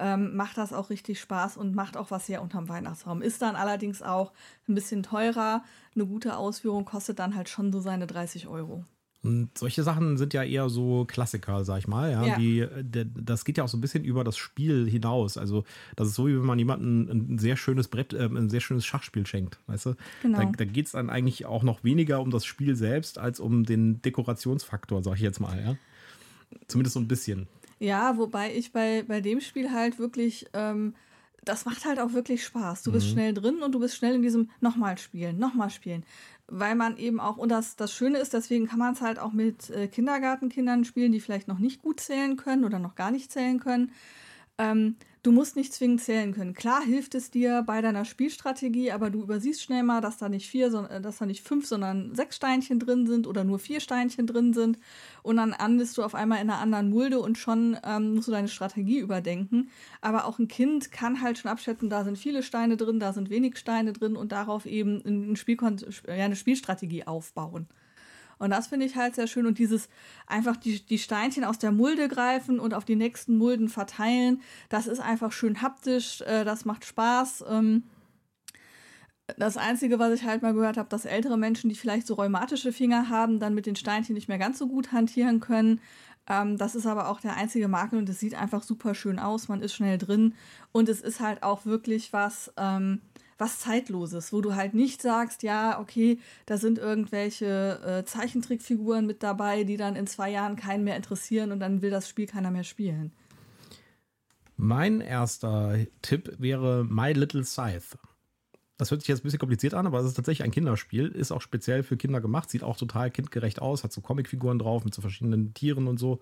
ähm, 0.00 0.34
macht 0.34 0.58
das 0.58 0.72
auch 0.72 0.90
richtig 0.90 1.20
Spaß 1.20 1.56
und 1.56 1.74
macht 1.74 1.96
auch 1.96 2.10
was 2.10 2.28
her 2.28 2.42
unterm 2.42 2.68
Weihnachtsraum. 2.68 3.22
Ist 3.22 3.42
dann 3.42 3.56
allerdings 3.56 4.02
auch 4.02 4.32
ein 4.68 4.74
bisschen 4.74 5.02
teurer. 5.02 5.62
Eine 5.94 6.06
gute 6.06 6.36
Ausführung 6.36 6.84
kostet 6.84 7.18
dann 7.18 7.36
halt 7.36 7.48
schon 7.48 7.72
so 7.72 7.80
seine 7.80 8.06
30 8.06 8.48
Euro. 8.48 8.84
Und 9.22 9.50
solche 9.58 9.82
Sachen 9.82 10.16
sind 10.16 10.32
ja 10.32 10.42
eher 10.42 10.70
so 10.70 11.04
Klassiker, 11.04 11.62
sag 11.64 11.80
ich 11.80 11.88
mal. 11.88 12.10
Ja? 12.10 12.24
ja. 12.24 12.38
Die, 12.38 12.66
das 13.14 13.44
geht 13.44 13.58
ja 13.58 13.64
auch 13.64 13.68
so 13.68 13.76
ein 13.76 13.82
bisschen 13.82 14.02
über 14.02 14.24
das 14.24 14.38
Spiel 14.38 14.88
hinaus. 14.88 15.36
Also, 15.36 15.64
das 15.94 16.08
ist 16.08 16.14
so, 16.14 16.26
wie 16.26 16.36
wenn 16.36 16.46
man 16.46 16.58
jemandem 16.58 17.34
ein 17.34 17.38
sehr 17.38 17.56
schönes 17.56 17.88
Brett, 17.88 18.14
äh, 18.14 18.24
ein 18.24 18.48
sehr 18.48 18.60
schönes 18.60 18.86
Schachspiel 18.86 19.26
schenkt. 19.26 19.58
Weißt 19.66 19.86
du? 19.86 19.94
Genau. 20.22 20.38
Da, 20.38 20.52
da 20.56 20.64
geht 20.64 20.86
es 20.86 20.92
dann 20.92 21.10
eigentlich 21.10 21.44
auch 21.44 21.62
noch 21.62 21.84
weniger 21.84 22.20
um 22.22 22.30
das 22.30 22.46
Spiel 22.46 22.76
selbst 22.76 23.18
als 23.18 23.40
um 23.40 23.64
den 23.64 24.00
Dekorationsfaktor, 24.00 25.02
sag 25.02 25.16
ich 25.16 25.20
jetzt 25.20 25.40
mal. 25.40 25.62
Ja? 25.62 25.76
Zumindest 26.66 26.94
so 26.94 27.00
ein 27.00 27.08
bisschen. 27.08 27.46
Ja, 27.80 28.16
wobei 28.16 28.54
ich 28.54 28.72
bei, 28.72 29.02
bei 29.02 29.20
dem 29.20 29.40
Spiel 29.40 29.72
halt 29.72 29.98
wirklich. 29.98 30.46
Ähm, 30.52 30.94
das 31.42 31.64
macht 31.64 31.86
halt 31.86 31.98
auch 31.98 32.12
wirklich 32.12 32.44
Spaß. 32.44 32.82
Du 32.82 32.92
bist 32.92 33.06
mhm. 33.06 33.12
schnell 33.12 33.34
drin 33.34 33.62
und 33.62 33.72
du 33.72 33.80
bist 33.80 33.96
schnell 33.96 34.14
in 34.14 34.20
diesem 34.20 34.50
nochmal 34.60 34.98
spielen, 34.98 35.38
nochmal 35.38 35.70
spielen 35.70 36.04
weil 36.50 36.74
man 36.74 36.96
eben 36.96 37.20
auch, 37.20 37.36
und 37.36 37.48
das, 37.48 37.76
das 37.76 37.92
Schöne 37.92 38.18
ist, 38.18 38.34
deswegen 38.34 38.66
kann 38.66 38.78
man 38.78 38.94
es 38.94 39.00
halt 39.00 39.18
auch 39.18 39.32
mit 39.32 39.70
äh, 39.70 39.86
Kindergartenkindern 39.86 40.84
spielen, 40.84 41.12
die 41.12 41.20
vielleicht 41.20 41.48
noch 41.48 41.60
nicht 41.60 41.80
gut 41.80 42.00
zählen 42.00 42.36
können 42.36 42.64
oder 42.64 42.78
noch 42.78 42.96
gar 42.96 43.12
nicht 43.12 43.30
zählen 43.30 43.60
können. 43.60 43.92
Ähm, 44.58 44.96
du 45.22 45.32
musst 45.32 45.56
nicht 45.56 45.72
zwingend 45.72 46.00
zählen 46.00 46.32
können. 46.32 46.54
Klar 46.54 46.82
hilft 46.82 47.14
es 47.14 47.30
dir 47.30 47.62
bei 47.66 47.80
deiner 47.80 48.04
Spielstrategie, 48.04 48.92
aber 48.92 49.10
du 49.10 49.22
übersiehst 49.22 49.62
schnell 49.62 49.82
mal, 49.82 50.00
dass 50.00 50.18
da 50.18 50.28
nicht 50.28 50.48
vier, 50.48 50.70
sondern, 50.70 51.02
dass 51.02 51.18
da 51.18 51.26
nicht 51.26 51.46
fünf, 51.46 51.66
sondern 51.66 52.14
sechs 52.14 52.36
Steinchen 52.36 52.78
drin 52.78 53.06
sind 53.06 53.26
oder 53.26 53.44
nur 53.44 53.58
vier 53.58 53.80
Steinchen 53.80 54.26
drin 54.26 54.52
sind. 54.52 54.78
Und 55.22 55.36
dann 55.36 55.52
andest 55.52 55.98
du 55.98 56.02
auf 56.02 56.14
einmal 56.14 56.40
in 56.40 56.50
einer 56.50 56.60
anderen 56.60 56.88
Mulde 56.90 57.20
und 57.20 57.36
schon 57.36 57.76
ähm, 57.84 58.14
musst 58.14 58.28
du 58.28 58.32
deine 58.32 58.48
Strategie 58.48 58.98
überdenken. 58.98 59.70
Aber 60.00 60.24
auch 60.24 60.38
ein 60.38 60.48
Kind 60.48 60.90
kann 60.90 61.20
halt 61.20 61.38
schon 61.38 61.50
abschätzen, 61.50 61.90
da 61.90 62.04
sind 62.04 62.18
viele 62.18 62.42
Steine 62.42 62.76
drin, 62.76 63.00
da 63.00 63.12
sind 63.12 63.30
wenig 63.30 63.58
Steine 63.58 63.92
drin 63.92 64.16
und 64.16 64.32
darauf 64.32 64.66
eben 64.66 65.02
ein 65.04 65.36
Spiel, 65.36 65.58
ja, 66.06 66.24
eine 66.24 66.36
Spielstrategie 66.36 67.06
aufbauen. 67.06 67.68
Und 68.40 68.50
das 68.50 68.68
finde 68.68 68.86
ich 68.86 68.96
halt 68.96 69.14
sehr 69.14 69.26
schön. 69.26 69.46
Und 69.46 69.58
dieses 69.58 69.88
einfach 70.26 70.56
die, 70.56 70.84
die 70.84 70.98
Steinchen 70.98 71.44
aus 71.44 71.58
der 71.58 71.70
Mulde 71.70 72.08
greifen 72.08 72.58
und 72.58 72.74
auf 72.74 72.84
die 72.84 72.96
nächsten 72.96 73.36
Mulden 73.36 73.68
verteilen, 73.68 74.40
das 74.70 74.86
ist 74.86 74.98
einfach 74.98 75.30
schön 75.30 75.62
haptisch, 75.62 76.22
äh, 76.22 76.44
das 76.44 76.64
macht 76.64 76.84
Spaß. 76.84 77.44
Ähm, 77.48 77.84
das 79.36 79.56
Einzige, 79.56 79.98
was 79.98 80.12
ich 80.14 80.24
halt 80.24 80.42
mal 80.42 80.54
gehört 80.54 80.78
habe, 80.78 80.88
dass 80.88 81.04
ältere 81.04 81.36
Menschen, 81.38 81.68
die 81.68 81.76
vielleicht 81.76 82.06
so 82.06 82.14
rheumatische 82.14 82.72
Finger 82.72 83.10
haben, 83.10 83.38
dann 83.38 83.54
mit 83.54 83.66
den 83.66 83.76
Steinchen 83.76 84.14
nicht 84.14 84.28
mehr 84.28 84.38
ganz 84.38 84.58
so 84.58 84.66
gut 84.66 84.90
hantieren 84.90 85.40
können. 85.40 85.80
Ähm, 86.26 86.56
das 86.56 86.74
ist 86.74 86.86
aber 86.86 87.08
auch 87.08 87.20
der 87.20 87.36
einzige 87.36 87.68
Makel 87.68 87.98
und 87.98 88.08
es 88.08 88.20
sieht 88.20 88.34
einfach 88.34 88.62
super 88.62 88.94
schön 88.94 89.18
aus. 89.18 89.48
Man 89.48 89.60
ist 89.60 89.74
schnell 89.74 89.98
drin 89.98 90.34
und 90.72 90.88
es 90.88 91.02
ist 91.02 91.20
halt 91.20 91.42
auch 91.42 91.66
wirklich 91.66 92.12
was. 92.14 92.52
Ähm, 92.56 93.02
was 93.40 93.58
Zeitloses, 93.58 94.32
wo 94.32 94.40
du 94.40 94.54
halt 94.54 94.74
nicht 94.74 95.02
sagst, 95.02 95.42
ja, 95.42 95.80
okay, 95.80 96.18
da 96.46 96.58
sind 96.58 96.78
irgendwelche 96.78 97.80
äh, 97.84 98.04
Zeichentrickfiguren 98.04 99.06
mit 99.06 99.22
dabei, 99.22 99.64
die 99.64 99.76
dann 99.76 99.96
in 99.96 100.06
zwei 100.06 100.30
Jahren 100.30 100.56
keinen 100.56 100.84
mehr 100.84 100.96
interessieren 100.96 101.50
und 101.50 101.60
dann 101.60 101.82
will 101.82 101.90
das 101.90 102.08
Spiel 102.08 102.26
keiner 102.26 102.50
mehr 102.50 102.64
spielen. 102.64 103.12
Mein 104.56 105.00
erster 105.00 105.78
Tipp 106.02 106.34
wäre 106.38 106.84
My 106.84 107.12
Little 107.12 107.44
Scythe. 107.44 107.98
Das 108.76 108.90
hört 108.90 109.00
sich 109.00 109.08
jetzt 109.08 109.20
ein 109.20 109.24
bisschen 109.24 109.38
kompliziert 109.38 109.74
an, 109.74 109.86
aber 109.86 110.00
es 110.00 110.06
ist 110.06 110.14
tatsächlich 110.14 110.44
ein 110.44 110.50
Kinderspiel, 110.50 111.08
ist 111.08 111.32
auch 111.32 111.40
speziell 111.40 111.82
für 111.82 111.96
Kinder 111.96 112.20
gemacht, 112.20 112.50
sieht 112.50 112.62
auch 112.62 112.76
total 112.76 113.10
kindgerecht 113.10 113.60
aus, 113.60 113.84
hat 113.84 113.92
so 113.92 114.00
Comicfiguren 114.00 114.58
drauf 114.58 114.84
mit 114.84 114.94
so 114.94 115.02
verschiedenen 115.02 115.52
Tieren 115.54 115.86
und 115.86 115.98
so 115.98 116.20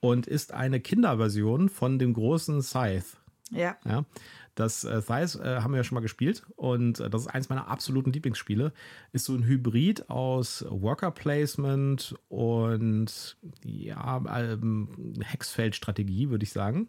und 0.00 0.26
ist 0.26 0.52
eine 0.52 0.80
Kinderversion 0.80 1.68
von 1.68 1.98
dem 1.98 2.12
großen 2.12 2.62
Scythe. 2.62 3.16
Ja. 3.50 3.76
ja. 3.84 4.04
Das 4.56 4.84
äh, 4.84 5.02
Thighs 5.02 5.36
äh, 5.36 5.60
haben 5.60 5.72
wir 5.72 5.76
ja 5.76 5.84
schon 5.84 5.94
mal 5.94 6.00
gespielt 6.00 6.42
und 6.56 6.98
äh, 6.98 7.10
das 7.10 7.22
ist 7.22 7.28
eins 7.28 7.50
meiner 7.50 7.68
absoluten 7.68 8.10
Lieblingsspiele. 8.10 8.72
Ist 9.12 9.26
so 9.26 9.34
ein 9.34 9.44
Hybrid 9.44 10.10
aus 10.10 10.64
Worker 10.68 11.10
Placement 11.12 12.16
und 12.28 13.36
ja, 13.62 14.22
ähm, 14.40 15.14
Hexfeld-Strategie, 15.22 16.30
würde 16.30 16.42
ich 16.42 16.52
sagen. 16.52 16.88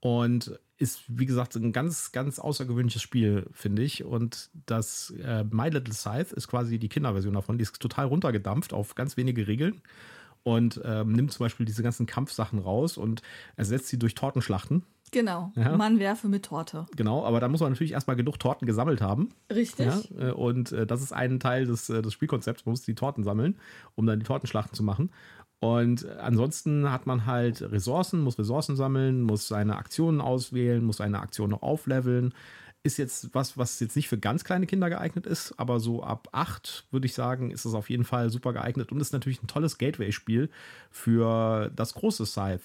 Und 0.00 0.60
ist, 0.76 1.04
wie 1.08 1.24
gesagt, 1.24 1.56
ein 1.56 1.72
ganz, 1.72 2.12
ganz 2.12 2.38
außergewöhnliches 2.38 3.00
Spiel, 3.00 3.46
finde 3.52 3.82
ich. 3.82 4.04
Und 4.04 4.50
das 4.66 5.14
äh, 5.22 5.44
My 5.44 5.70
Little 5.70 5.94
Scythe 5.94 6.34
ist 6.34 6.48
quasi 6.48 6.78
die 6.78 6.90
Kinderversion 6.90 7.32
davon. 7.32 7.56
Die 7.56 7.62
ist 7.62 7.80
total 7.80 8.06
runtergedampft 8.06 8.74
auf 8.74 8.94
ganz 8.94 9.16
wenige 9.16 9.46
Regeln 9.46 9.80
und 10.42 10.80
ähm, 10.84 11.12
nimmt 11.12 11.32
zum 11.32 11.44
Beispiel 11.44 11.64
diese 11.64 11.82
ganzen 11.82 12.04
Kampfsachen 12.04 12.58
raus 12.58 12.98
und 12.98 13.22
ersetzt 13.56 13.88
sie 13.88 13.98
durch 13.98 14.14
Tortenschlachten. 14.14 14.84
Genau, 15.14 15.52
Ja. 15.54 15.76
Mann 15.76 15.98
werfe 15.98 16.28
mit 16.28 16.44
Torte. 16.44 16.86
Genau, 16.96 17.24
aber 17.24 17.40
da 17.40 17.48
muss 17.48 17.60
man 17.60 17.72
natürlich 17.72 17.92
erstmal 17.92 18.16
genug 18.16 18.38
Torten 18.38 18.66
gesammelt 18.66 19.00
haben. 19.00 19.30
Richtig. 19.50 19.86
Ja, 19.86 20.28
äh, 20.28 20.32
und 20.32 20.72
äh, 20.72 20.86
das 20.86 21.02
ist 21.02 21.12
ein 21.12 21.40
Teil 21.40 21.64
des, 21.66 21.88
äh, 21.88 22.02
des 22.02 22.12
Spielkonzepts. 22.12 22.66
Man 22.66 22.72
muss 22.72 22.82
die 22.82 22.94
Torten 22.94 23.24
sammeln, 23.24 23.56
um 23.94 24.06
dann 24.06 24.18
die 24.18 24.26
Tortenschlachten 24.26 24.74
zu 24.74 24.82
machen. 24.82 25.10
Und 25.60 26.06
ansonsten 26.18 26.90
hat 26.90 27.06
man 27.06 27.24
halt 27.24 27.62
Ressourcen, 27.62 28.20
muss 28.20 28.38
Ressourcen 28.38 28.76
sammeln, 28.76 29.22
muss 29.22 29.48
seine 29.48 29.76
Aktionen 29.76 30.20
auswählen, 30.20 30.84
muss 30.84 30.98
seine 30.98 31.20
Aktion 31.20 31.50
noch 31.50 31.62
aufleveln. 31.62 32.34
Ist 32.86 32.98
jetzt 32.98 33.34
was, 33.34 33.56
was 33.56 33.80
jetzt 33.80 33.96
nicht 33.96 34.08
für 34.10 34.18
ganz 34.18 34.44
kleine 34.44 34.66
Kinder 34.66 34.90
geeignet 34.90 35.24
ist, 35.24 35.58
aber 35.58 35.80
so 35.80 36.02
ab 36.02 36.28
acht 36.32 36.86
würde 36.90 37.06
ich 37.06 37.14
sagen, 37.14 37.50
ist 37.50 37.64
es 37.64 37.72
auf 37.72 37.88
jeden 37.88 38.04
Fall 38.04 38.28
super 38.28 38.52
geeignet 38.52 38.92
und 38.92 39.00
ist 39.00 39.14
natürlich 39.14 39.42
ein 39.42 39.46
tolles 39.46 39.78
Gateway-Spiel 39.78 40.50
für 40.90 41.70
das 41.74 41.94
große 41.94 42.26
Scythe. 42.26 42.64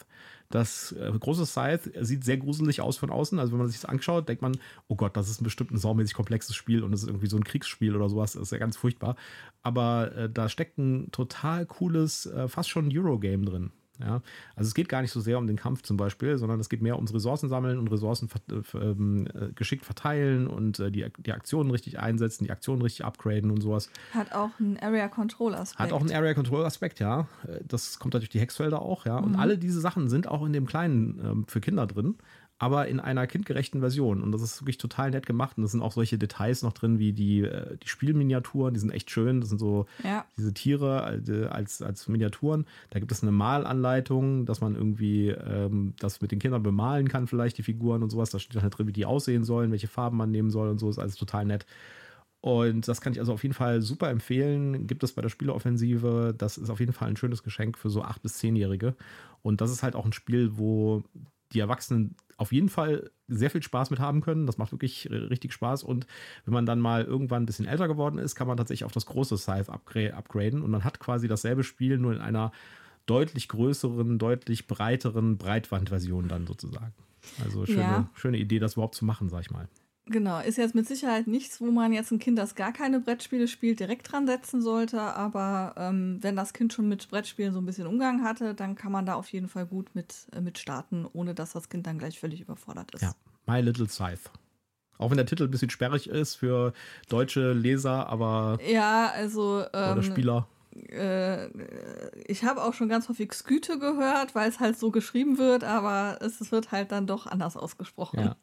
Das 0.50 0.92
äh, 0.92 1.10
große 1.18 1.46
Scythe 1.46 2.04
sieht 2.04 2.26
sehr 2.26 2.36
gruselig 2.36 2.82
aus 2.82 2.98
von 2.98 3.12
außen. 3.12 3.40
Also 3.40 3.54
wenn 3.54 3.60
man 3.60 3.70
sich 3.70 3.80
das 3.80 3.90
anschaut, 3.90 4.28
denkt 4.28 4.42
man, 4.42 4.58
oh 4.90 4.96
Gott, 4.96 5.16
das 5.16 5.30
ist 5.30 5.42
bestimmt 5.42 5.72
ein 5.72 5.78
saumäßig 5.78 6.16
komplexes 6.16 6.54
Spiel 6.54 6.84
und 6.84 6.92
es 6.92 7.04
ist 7.04 7.08
irgendwie 7.08 7.28
so 7.30 7.38
ein 7.38 7.46
Kriegsspiel 7.46 7.96
oder 7.96 8.10
sowas. 8.10 8.34
Das 8.34 8.42
ist 8.42 8.52
ja 8.52 8.58
ganz 8.58 8.76
furchtbar. 8.76 9.16
Aber 9.62 10.14
äh, 10.18 10.30
da 10.30 10.50
steckt 10.50 10.78
ein 10.80 11.12
total 11.12 11.66
cooles, 11.66 12.26
äh, 12.26 12.50
fast 12.50 12.70
schon 12.70 12.90
Eurogame 12.92 13.46
drin. 13.46 13.72
Ja, 14.00 14.22
also 14.56 14.68
es 14.68 14.74
geht 14.74 14.88
gar 14.88 15.02
nicht 15.02 15.12
so 15.12 15.20
sehr 15.20 15.38
um 15.38 15.46
den 15.46 15.58
Kampf 15.58 15.82
zum 15.82 15.98
Beispiel, 15.98 16.38
sondern 16.38 16.60
es 16.60 16.70
geht 16.70 16.82
mehr 16.82 16.96
ums 16.96 17.14
Ressourcen 17.14 17.50
sammeln 17.50 17.78
und 17.78 17.92
Ressourcen 17.92 18.30
äh, 18.50 18.78
ähm, 18.78 19.28
äh, 19.34 19.52
geschickt 19.54 19.86
verteilen 19.86 20.48
und 20.48 20.80
äh, 20.80 20.90
die, 20.90 21.06
die 21.18 21.32
Aktionen 21.34 21.70
richtig 21.72 22.00
einsetzen, 22.00 22.46
die 22.46 22.52
Aktionen 22.52 22.82
richtig 22.82 23.04
upgraden 23.06 23.52
und 23.52 23.62
sowas. 23.62 23.90
Hat 24.14 24.32
auch 24.34 24.52
einen 24.60 24.78
Area 24.80 25.08
Control 25.10 25.54
Aspekt. 25.54 25.80
Hat 25.80 25.92
auch 25.92 26.02
einen 26.02 26.12
Area 26.12 26.34
Control 26.34 26.66
Aspekt, 26.66 27.00
ja. 27.00 27.28
Äh, 27.48 27.60
Das 27.68 28.00
kommt 28.00 28.14
natürlich 28.14 28.30
die 28.30 28.40
Hexfelder 28.40 28.82
auch, 28.82 29.06
ja. 29.06 29.18
Und 29.18 29.36
alle 29.36 29.58
diese 29.58 29.82
Sachen 29.82 30.10
sind 30.10 30.28
auch 30.28 30.46
in 30.46 30.54
dem 30.54 30.66
kleinen 30.66 31.20
ähm, 31.24 31.46
für 31.48 31.60
Kinder 31.60 31.86
drin, 31.86 32.16
aber 32.62 32.88
in 32.90 33.00
einer 33.00 33.26
kindgerechten 33.26 33.80
Version. 33.80 34.22
Und 34.22 34.34
das 34.34 34.42
ist 34.42 34.62
wirklich 34.62 34.78
total 34.78 35.12
nett 35.12 35.26
gemacht. 35.26 35.58
Und 35.58 35.64
da 35.64 35.70
sind 35.70 35.82
auch 35.82 35.94
solche 35.94 36.18
Details 36.18 36.62
noch 36.62 36.74
drin, 36.74 37.00
wie 37.00 37.14
die, 37.14 37.40
äh, 37.44 37.78
die 37.78 37.88
Spielminiaturen, 37.88 38.74
die 38.74 38.80
sind 38.82 38.92
echt 38.92 39.10
schön. 39.10 39.40
Das 39.40 39.48
sind 39.50 39.60
so 39.60 39.86
Ja. 40.04 40.26
diese 40.38 40.54
Tiere 40.54 41.22
äh, 41.26 41.46
als, 41.46 41.82
als 41.82 42.08
Miniaturen. 42.10 42.66
Da 42.90 43.00
gibt 43.00 43.14
es 43.14 43.24
eine 43.24 43.32
Malanleitung, 43.32 44.46
dass 44.46 44.60
man 44.60 44.76
irgendwie 44.76 45.30
ähm, 45.30 45.94
das 46.00 46.20
mit 46.22 46.32
den 46.32 46.40
Kindern 46.40 46.62
bemalen 46.62 47.08
kann, 47.08 47.28
vielleicht 47.28 47.58
die 47.58 47.64
Figuren 47.64 48.04
und 48.04 48.10
sowas. 48.10 48.30
Da 48.30 48.40
steht 48.40 48.56
dann 48.56 48.64
halt 48.64 48.78
drin, 48.78 48.88
wie 48.88 48.94
die 48.94 49.06
aussehen 49.06 49.46
sollen, 49.46 49.72
welche 49.72 49.88
Farben 49.88 50.18
man 50.18 50.30
nehmen 50.30 50.50
soll 50.50 50.68
und 50.68 50.80
so. 50.80 50.90
Ist 50.90 51.00
alles 51.00 51.16
total 51.16 51.46
nett. 51.46 51.66
Und 52.42 52.88
das 52.88 53.02
kann 53.02 53.14
ich 53.14 53.20
also 53.20 53.34
auf 53.34 53.44
jeden 53.44 53.56
Fall 53.56 53.82
super 53.82 54.10
empfehlen. 54.10 54.86
Gibt 54.88 55.04
es 55.04 55.14
bei 55.14 55.22
der 55.22 55.30
Spieleoffensive. 55.30 56.34
Das 56.38 56.58
ist 56.58 56.70
auf 56.70 56.80
jeden 56.82 56.94
Fall 56.94 57.10
ein 57.10 57.18
schönes 57.18 57.44
Geschenk 57.44 57.78
für 57.78 57.90
so 57.90 58.04
8- 58.04 58.22
bis 58.22 58.38
10-Jährige. 58.42 58.96
Und 59.42 59.62
das 59.62 59.72
ist 59.72 59.84
halt 59.84 59.96
auch 59.96 60.06
ein 60.06 60.14
Spiel, 60.14 60.58
wo 60.58 61.04
die 61.54 61.60
Erwachsenen 61.60 62.16
auf 62.38 62.52
jeden 62.54 62.70
Fall 62.70 63.12
sehr 63.28 63.50
viel 63.50 63.62
Spaß 63.62 63.90
mit 63.90 64.00
haben 64.00 64.22
können. 64.22 64.46
Das 64.46 64.58
macht 64.58 64.72
wirklich 64.72 65.10
richtig 65.12 65.52
Spaß. 65.52 65.84
Und 65.84 66.08
wenn 66.46 66.54
man 66.54 66.66
dann 66.66 66.80
mal 66.80 67.04
irgendwann 67.04 67.44
ein 67.44 67.46
bisschen 67.46 67.66
älter 67.68 67.88
geworden 67.88 68.18
ist, 68.18 68.36
kann 68.36 68.48
man 68.48 68.56
tatsächlich 68.56 68.86
auf 68.86 68.92
das 68.94 69.06
große 69.06 69.38
Scythe 69.38 69.72
upgra 69.72 70.16
upgraden. 70.18 70.62
Und 70.62 70.72
man 70.72 70.84
hat 70.84 71.00
quasi 71.00 71.28
dasselbe 71.28 71.64
Spiel, 71.64 71.98
nur 71.98 72.14
in 72.14 72.22
einer 72.22 72.52
deutlich 73.06 73.48
größeren, 73.50 74.20
deutlich 74.20 74.68
breiteren 74.68 75.38
Breitwandversion 75.38 76.28
dann 76.28 76.48
sozusagen. 76.48 76.94
Also 77.44 77.66
schöne, 77.66 77.82
Ja. 77.82 78.10
schöne 78.14 78.38
Idee, 78.38 78.60
das 78.60 78.74
überhaupt 78.74 78.96
zu 78.96 79.04
machen, 79.06 79.30
sag 79.30 79.42
ich 79.42 79.52
mal. 79.52 79.68
Genau, 80.10 80.40
ist 80.40 80.58
jetzt 80.58 80.74
mit 80.74 80.88
Sicherheit 80.88 81.28
nichts, 81.28 81.62
wo 81.62 81.66
man 81.66 81.94
jetzt 81.94 82.12
ein 82.12 82.18
Kind, 82.18 82.40
das 82.40 82.56
gar 82.56 82.74
keine 82.74 83.00
Brettspiele 83.00 83.48
spielt, 83.48 83.80
direkt 83.80 84.12
dran 84.12 84.26
setzen 84.26 84.60
sollte. 84.62 85.00
Aber 85.00 85.76
ähm, 85.78 86.18
wenn 86.22 86.36
das 86.36 86.54
Kind 86.54 86.74
schon 86.74 86.90
mit 86.90 87.08
Brettspielen 87.10 87.54
so 87.54 87.60
ein 87.60 87.66
bisschen 87.66 87.86
Umgang 87.86 88.24
hatte, 88.24 88.56
dann 88.56 88.74
kann 88.74 88.92
man 88.92 89.06
da 89.06 89.14
auf 89.14 89.32
jeden 89.32 89.48
Fall 89.48 89.68
gut 89.68 89.94
mit, 89.94 90.28
äh, 90.36 90.42
mit 90.42 90.58
starten, 90.58 91.06
ohne 91.14 91.36
dass 91.36 91.54
das 91.54 91.70
Kind 91.70 91.86
dann 91.86 92.00
gleich 92.00 92.20
völlig 92.20 92.42
überfordert 92.42 92.94
ist. 92.96 93.02
Ja, 93.02 93.14
My 93.46 93.62
Little 93.62 93.88
Scythe. 93.88 94.32
Auch 94.98 95.12
wenn 95.12 95.18
der 95.18 95.28
Titel 95.28 95.44
ein 95.44 95.52
bisschen 95.52 95.70
sperrig 95.70 96.10
ist 96.10 96.36
für 96.36 96.74
deutsche 97.08 97.54
Leser, 97.54 98.08
aber 98.08 98.58
Ja, 98.68 99.12
also 99.14 99.64
oder 99.72 99.98
ähm, 99.98 100.04
Spieler. 100.04 100.48
äh, 100.90 101.48
ich 102.26 102.44
habe 102.44 102.64
auch 102.64 102.74
schon 102.74 102.90
ganz 102.90 103.08
häufig 103.10 103.32
Sküte 103.34 103.78
gehört, 103.78 104.34
weil 104.34 104.50
es 104.50 104.60
halt 104.60 104.78
so 104.78 104.90
geschrieben 104.90 105.38
wird, 105.38 105.64
aber 105.64 106.18
es 106.22 106.52
wird 106.52 106.72
halt 106.72 106.92
dann 106.92 107.06
doch 107.06 107.28
anders 107.28 107.56
ausgesprochen. 107.56 108.20
Ja. 108.20 108.36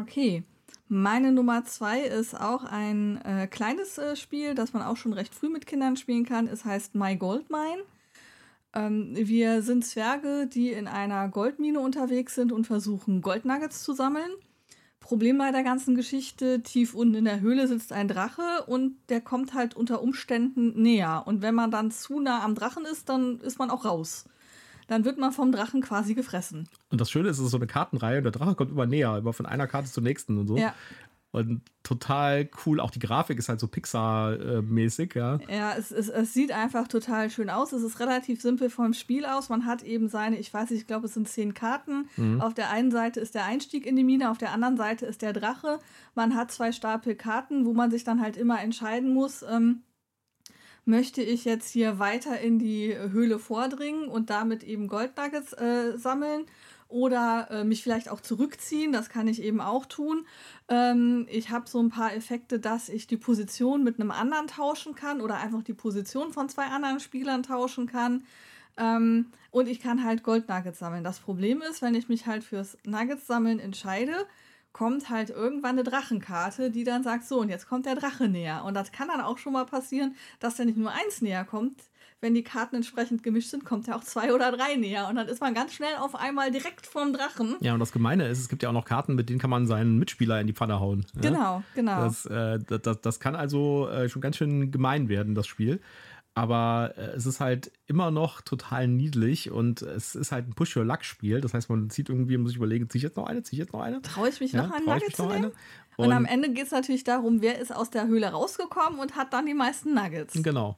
Okay. 0.00 0.42
Meine 0.88 1.32
Nummer 1.32 1.64
zwei 1.64 2.00
ist 2.00 2.38
auch 2.38 2.64
ein 2.64 3.20
äh, 3.24 3.46
kleines 3.46 3.96
äh, 3.98 4.16
Spiel, 4.16 4.54
das 4.54 4.72
man 4.72 4.82
auch 4.82 4.96
schon 4.96 5.12
recht 5.12 5.34
früh 5.34 5.48
mit 5.48 5.66
Kindern 5.66 5.96
spielen 5.96 6.26
kann. 6.26 6.46
Es 6.46 6.64
heißt 6.64 6.94
My 6.94 7.16
Gold 7.16 7.50
Mine. 7.50 7.82
Ähm, 8.74 9.10
wir 9.14 9.62
sind 9.62 9.84
Zwerge, 9.84 10.46
die 10.46 10.72
in 10.72 10.86
einer 10.86 11.28
Goldmine 11.28 11.80
unterwegs 11.80 12.34
sind 12.34 12.52
und 12.52 12.66
versuchen, 12.66 13.22
Goldnuggets 13.22 13.82
zu 13.82 13.94
sammeln. 13.94 14.30
Problem 15.00 15.38
bei 15.38 15.52
der 15.52 15.62
ganzen 15.62 15.94
Geschichte, 15.94 16.62
tief 16.62 16.94
unten 16.94 17.14
in 17.14 17.24
der 17.24 17.40
Höhle 17.40 17.68
sitzt 17.68 17.92
ein 17.92 18.08
Drache 18.08 18.64
und 18.66 18.96
der 19.10 19.20
kommt 19.20 19.54
halt 19.54 19.74
unter 19.74 20.02
Umständen 20.02 20.80
näher. 20.80 21.24
Und 21.26 21.42
wenn 21.42 21.54
man 21.54 21.70
dann 21.70 21.90
zu 21.90 22.20
nah 22.20 22.42
am 22.42 22.54
Drachen 22.54 22.84
ist, 22.84 23.08
dann 23.08 23.38
ist 23.40 23.58
man 23.58 23.70
auch 23.70 23.84
raus. 23.84 24.24
Dann 24.86 25.04
wird 25.04 25.18
man 25.18 25.32
vom 25.32 25.52
Drachen 25.52 25.80
quasi 25.80 26.14
gefressen. 26.14 26.68
Und 26.90 27.00
das 27.00 27.10
Schöne 27.10 27.28
ist, 27.28 27.38
es 27.38 27.44
ist 27.46 27.50
so 27.50 27.56
eine 27.56 27.66
Kartenreihe 27.66 28.18
und 28.18 28.24
der 28.24 28.32
Drache 28.32 28.54
kommt 28.54 28.70
immer 28.70 28.86
näher, 28.86 29.18
immer 29.18 29.32
von 29.32 29.46
einer 29.46 29.66
Karte 29.66 29.90
zur 29.90 30.02
nächsten 30.02 30.38
und 30.38 30.46
so. 30.46 30.56
Ja. 30.56 30.74
Und 31.34 31.62
total 31.82 32.48
cool. 32.64 32.78
Auch 32.78 32.92
die 32.92 33.00
Grafik 33.00 33.40
ist 33.40 33.48
halt 33.48 33.58
so 33.58 33.66
Pixar-mäßig, 33.66 35.16
ja. 35.16 35.40
Ja, 35.48 35.74
es, 35.76 35.90
es, 35.90 36.08
es 36.08 36.32
sieht 36.32 36.52
einfach 36.52 36.86
total 36.86 37.28
schön 37.28 37.50
aus. 37.50 37.72
Es 37.72 37.82
ist 37.82 37.98
relativ 37.98 38.40
simpel 38.40 38.70
vom 38.70 38.92
Spiel 38.92 39.24
aus. 39.24 39.48
Man 39.48 39.66
hat 39.66 39.82
eben 39.82 40.08
seine, 40.08 40.38
ich 40.38 40.54
weiß 40.54 40.70
nicht, 40.70 40.82
ich 40.82 40.86
glaube, 40.86 41.06
es 41.06 41.14
sind 41.14 41.26
zehn 41.28 41.52
Karten. 41.52 42.08
Auf 42.40 42.54
der 42.54 42.70
einen 42.70 42.92
Seite 42.92 43.18
ist 43.18 43.34
der 43.34 43.46
Einstieg 43.46 43.84
in 43.84 43.96
die 43.96 44.04
Mine, 44.04 44.30
auf 44.30 44.38
der 44.38 44.52
anderen 44.52 44.76
Seite 44.76 45.06
ist 45.06 45.22
der 45.22 45.32
Drache. 45.32 45.80
Man 46.14 46.36
hat 46.36 46.52
zwei 46.52 46.70
Stapel 46.70 47.16
Karten, 47.16 47.66
wo 47.66 47.72
man 47.72 47.90
sich 47.90 48.04
dann 48.04 48.20
halt 48.20 48.36
immer 48.36 48.60
entscheiden 48.62 49.12
muss, 49.12 49.42
ähm, 49.42 49.82
möchte 50.84 51.22
ich 51.22 51.44
jetzt 51.44 51.70
hier 51.70 51.98
weiter 51.98 52.40
in 52.40 52.58
die 52.58 52.96
Höhle 52.96 53.38
vordringen 53.38 54.08
und 54.08 54.30
damit 54.30 54.62
eben 54.62 54.88
Goldnuggets 54.88 55.52
äh, 55.54 55.96
sammeln 55.96 56.46
oder 56.88 57.48
äh, 57.50 57.64
mich 57.64 57.82
vielleicht 57.82 58.08
auch 58.08 58.20
zurückziehen. 58.20 58.92
Das 58.92 59.08
kann 59.08 59.26
ich 59.26 59.42
eben 59.42 59.60
auch 59.60 59.86
tun. 59.86 60.26
Ähm, 60.68 61.26
ich 61.30 61.50
habe 61.50 61.68
so 61.68 61.80
ein 61.80 61.90
paar 61.90 62.14
Effekte, 62.14 62.60
dass 62.60 62.88
ich 62.88 63.06
die 63.06 63.16
Position 63.16 63.82
mit 63.82 63.98
einem 63.98 64.10
anderen 64.10 64.46
tauschen 64.46 64.94
kann 64.94 65.20
oder 65.20 65.38
einfach 65.38 65.62
die 65.62 65.74
Position 65.74 66.32
von 66.32 66.48
zwei 66.48 66.66
anderen 66.66 67.00
Spielern 67.00 67.42
tauschen 67.42 67.86
kann. 67.86 68.24
Ähm, 68.76 69.26
und 69.50 69.68
ich 69.68 69.80
kann 69.80 70.04
halt 70.04 70.22
Goldnuggets 70.22 70.78
sammeln. 70.78 71.04
Das 71.04 71.20
Problem 71.20 71.62
ist, 71.62 71.80
wenn 71.80 71.94
ich 71.94 72.08
mich 72.08 72.26
halt 72.26 72.44
fürs 72.44 72.76
Nuggets 72.84 73.26
sammeln 73.26 73.60
entscheide, 73.60 74.26
kommt 74.74 75.08
halt 75.08 75.30
irgendwann 75.30 75.78
eine 75.78 75.84
Drachenkarte, 75.84 76.70
die 76.70 76.82
dann 76.82 77.04
sagt, 77.04 77.24
so, 77.24 77.40
und 77.40 77.48
jetzt 77.48 77.68
kommt 77.68 77.86
der 77.86 77.94
Drache 77.94 78.28
näher. 78.28 78.64
Und 78.64 78.74
das 78.74 78.90
kann 78.90 79.08
dann 79.08 79.20
auch 79.20 79.38
schon 79.38 79.54
mal 79.54 79.64
passieren, 79.64 80.16
dass 80.40 80.56
der 80.56 80.66
nicht 80.66 80.76
nur 80.76 80.90
eins 80.90 81.22
näher 81.22 81.44
kommt. 81.44 81.80
Wenn 82.20 82.34
die 82.34 82.42
Karten 82.42 82.76
entsprechend 82.76 83.22
gemischt 83.22 83.50
sind, 83.50 83.64
kommt 83.64 83.86
er 83.86 83.96
auch 83.96 84.02
zwei 84.02 84.34
oder 84.34 84.50
drei 84.50 84.74
näher. 84.74 85.08
Und 85.08 85.14
dann 85.14 85.28
ist 85.28 85.40
man 85.40 85.54
ganz 85.54 85.74
schnell 85.74 85.94
auf 86.00 86.16
einmal 86.16 86.50
direkt 86.50 86.86
vorm 86.86 87.12
Drachen. 87.12 87.54
Ja, 87.60 87.74
und 87.74 87.80
das 87.80 87.92
Gemeine 87.92 88.26
ist, 88.26 88.40
es 88.40 88.48
gibt 88.48 88.64
ja 88.64 88.70
auch 88.70 88.72
noch 88.72 88.84
Karten, 88.84 89.14
mit 89.14 89.28
denen 89.28 89.38
kann 89.38 89.50
man 89.50 89.66
seinen 89.66 89.98
Mitspieler 89.98 90.40
in 90.40 90.48
die 90.48 90.54
Pfanne 90.54 90.80
hauen. 90.80 91.06
Ja? 91.14 91.20
Genau, 91.20 91.62
genau. 91.74 92.00
Das, 92.00 92.26
äh, 92.26 92.58
das, 92.66 92.82
das, 92.82 93.00
das 93.00 93.20
kann 93.20 93.36
also 93.36 93.88
äh, 93.88 94.08
schon 94.08 94.22
ganz 94.22 94.36
schön 94.38 94.72
gemein 94.72 95.08
werden, 95.08 95.36
das 95.36 95.46
Spiel. 95.46 95.80
Aber 96.34 96.94
äh, 96.96 97.10
es 97.16 97.26
ist 97.26 97.38
halt 97.40 97.70
immer 97.86 98.10
noch 98.10 98.40
total 98.40 98.88
niedlich 98.88 99.50
und 99.52 99.82
es 99.82 100.16
ist 100.16 100.32
halt 100.32 100.48
ein 100.48 100.54
Push-Your-Luck-Spiel. 100.54 101.40
Das 101.40 101.54
heißt, 101.54 101.70
man 101.70 101.90
zieht 101.90 102.08
irgendwie, 102.08 102.36
muss 102.38 102.50
ich 102.50 102.56
überlegen, 102.56 102.90
ziehe 102.90 102.98
ich 102.98 103.04
jetzt 103.04 103.16
noch 103.16 103.26
eine, 103.26 103.42
ziehe 103.44 103.60
ich 103.60 103.64
jetzt 103.64 103.72
noch 103.72 103.80
eine? 103.80 104.02
Traue 104.02 104.28
ich 104.28 104.40
mich 104.40 104.52
Ja, 104.52 104.66
noch 104.66 104.74
ein 104.74 104.84
trau 104.84 104.96
ich 104.96 105.02
Nugget 105.02 105.16
zu 105.16 105.22
noch 105.22 105.30
nehmen? 105.30 105.44
eine? 105.44 105.52
Und, 105.96 106.12
am 106.12 106.24
Ende 106.24 106.52
geht 106.52 106.66
es 106.66 106.72
natürlich 106.72 107.04
darum, 107.04 107.40
wer 107.40 107.60
ist 107.60 107.72
aus 107.74 107.90
der 107.90 108.08
Höhle 108.08 108.26
rausgekommen 108.26 108.98
und 108.98 109.14
hat 109.14 109.32
dann 109.32 109.46
die 109.46 109.54
meisten 109.54 109.94
Nuggets. 109.94 110.34
Genau. 110.42 110.76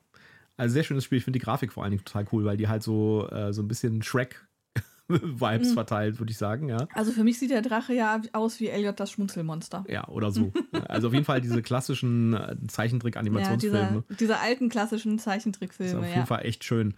Also 0.58 0.74
sehr 0.74 0.84
schönes 0.84 1.04
Spiel. 1.04 1.18
Ich 1.18 1.24
finde 1.24 1.38
die 1.38 1.44
Grafik 1.44 1.72
vor 1.72 1.82
allen 1.84 1.92
Dingen 1.92 2.04
total 2.04 2.26
cool, 2.32 2.44
weil 2.44 2.58
die 2.58 2.68
halt 2.68 2.82
so, 2.82 3.26
äh, 3.30 3.52
so 3.54 3.62
ein 3.62 3.68
bisschen 3.68 4.02
Shrek-Vibes 5.40 5.72
verteilt, 5.72 6.18
würde 6.18 6.32
ich 6.32 6.38
sagen, 6.38 6.68
ja. 6.68 6.88
Also 6.92 7.12
für 7.12 7.24
mich 7.24 7.38
sieht 7.38 7.50
der 7.50 7.62
Drache 7.62 7.92
ja 7.94 8.20
aus 8.32 8.60
wie 8.60 8.68
Elliot 8.68 8.98
das 8.98 9.10
Schmunzelmonster. 9.10 9.84
Ja, 9.88 10.08
oder 10.08 10.30
so. 10.30 10.52
also 10.88 11.08
auf 11.08 11.14
jeden 11.14 11.24
Fall 11.24 11.40
diese 11.40 11.62
klassischen 11.62 12.34
äh, 12.34 12.38
Ja, 12.38 12.68
Zeichentrick-Animationsfilme. 12.68 14.04
diese, 14.08 14.18
diese 14.18 14.38
alten 14.38 14.68
klassischen 14.68 15.18
ist 15.18 15.18
Zeichentrickfilme, 15.18 15.98
auf 16.00 16.06
ja. 16.06 16.14
jeden 16.14 16.26
Fall 16.26 16.44
echt 16.44 16.64
schön. 16.64 16.94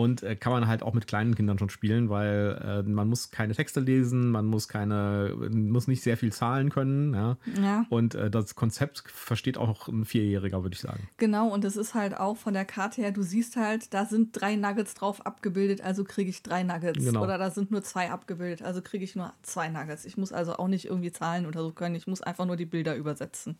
Und 0.00 0.22
äh, 0.22 0.36
kann 0.36 0.52
man 0.52 0.66
halt 0.66 0.82
auch 0.82 0.94
mit 0.94 1.06
kleinen 1.06 1.34
Kindern 1.34 1.58
schon 1.58 1.70
spielen, 1.70 2.08
weil 2.08 2.82
äh, 2.86 2.88
man 2.88 3.08
muss 3.08 3.30
keine 3.30 3.54
Texte 3.54 3.80
lesen, 3.80 4.30
man 4.30 4.46
muss 4.46 4.68
keine, 4.68 5.34
muss 5.50 5.88
nicht 5.88 6.02
sehr 6.02 6.16
viel 6.16 6.32
zahlen 6.32 6.70
können, 6.70 7.14
ja. 7.14 7.36
Ja, 7.60 7.86
Und 7.90 8.14
äh, 8.14 8.30
das 8.30 8.54
Konzept 8.54 9.04
versteht 9.06 9.58
auch 9.58 9.88
ein 9.88 10.04
Vierjähriger, 10.04 10.62
würde 10.62 10.74
ich 10.74 10.80
sagen. 10.80 11.08
genau. 11.16 11.48
Und 11.50 11.64
es 11.64 11.76
ist 11.76 11.94
halt 11.94 12.16
auch 12.16 12.36
von 12.36 12.54
der 12.54 12.64
Karte 12.64 13.02
her, 13.02 13.12
du 13.12 13.22
siehst 13.22 13.56
halt, 13.56 13.92
da 13.92 14.06
sind 14.06 14.30
drei 14.32 14.56
Nuggets 14.56 14.94
drauf 14.94 15.26
abgebildet, 15.26 15.80
also 15.80 16.04
kriege 16.04 16.30
ich 16.30 16.42
drei 16.42 16.62
Nuggets. 16.62 17.04
Genau. 17.04 17.22
Oder 17.22 17.38
da 17.38 17.50
sind 17.50 17.70
nur 17.70 17.82
zwei 17.82 18.10
abgebildet, 18.10 18.62
also 18.62 18.82
kriege 18.82 19.04
ich 19.04 19.16
nur 19.16 19.32
zwei 19.42 19.68
Nuggets. 19.68 20.04
Ich 20.04 20.16
muss 20.16 20.32
also 20.32 20.54
auch 20.56 20.68
nicht 20.68 20.86
irgendwie 20.86 21.12
zahlen 21.12 21.46
oder 21.46 21.60
so 21.62 21.72
können, 21.72 21.94
ich 21.94 22.06
muss 22.06 22.22
einfach 22.22 22.46
nur 22.46 22.56
die 22.56 22.66
Bilder 22.66 22.96
übersetzen. 22.96 23.56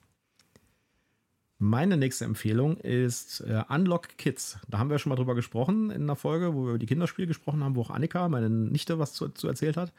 Meine 1.63 1.99
nächste 1.99 2.25
Empfehlung 2.25 2.79
ist 2.79 3.41
äh, 3.43 3.63
Unlock 3.69 4.17
Kids. 4.17 4.59
Da 4.71 4.79
haben 4.79 4.89
wir 4.89 4.99
schon 4.99 5.11
mal 5.11 5.17
drüber 5.17 5.35
gesprochen 5.35 5.91
in 5.91 6.05
einer 6.05 6.17
Folge, 6.17 6.55
wo 6.55 6.65
wir 6.65 6.71
über 6.71 6.79
die 6.79 6.87
Kinderspiele 6.87 7.29
gesprochen 7.29 7.63
haben, 7.63 7.77
wo 7.77 7.83
auch 7.83 7.91
Annika, 7.91 8.31
meine 8.31 8.49
Nichte, 8.49 8.99
was 8.99 9.13
zu, 9.13 9.29
zu 9.29 9.47
erzählt 9.47 9.77
hat. 9.77 9.93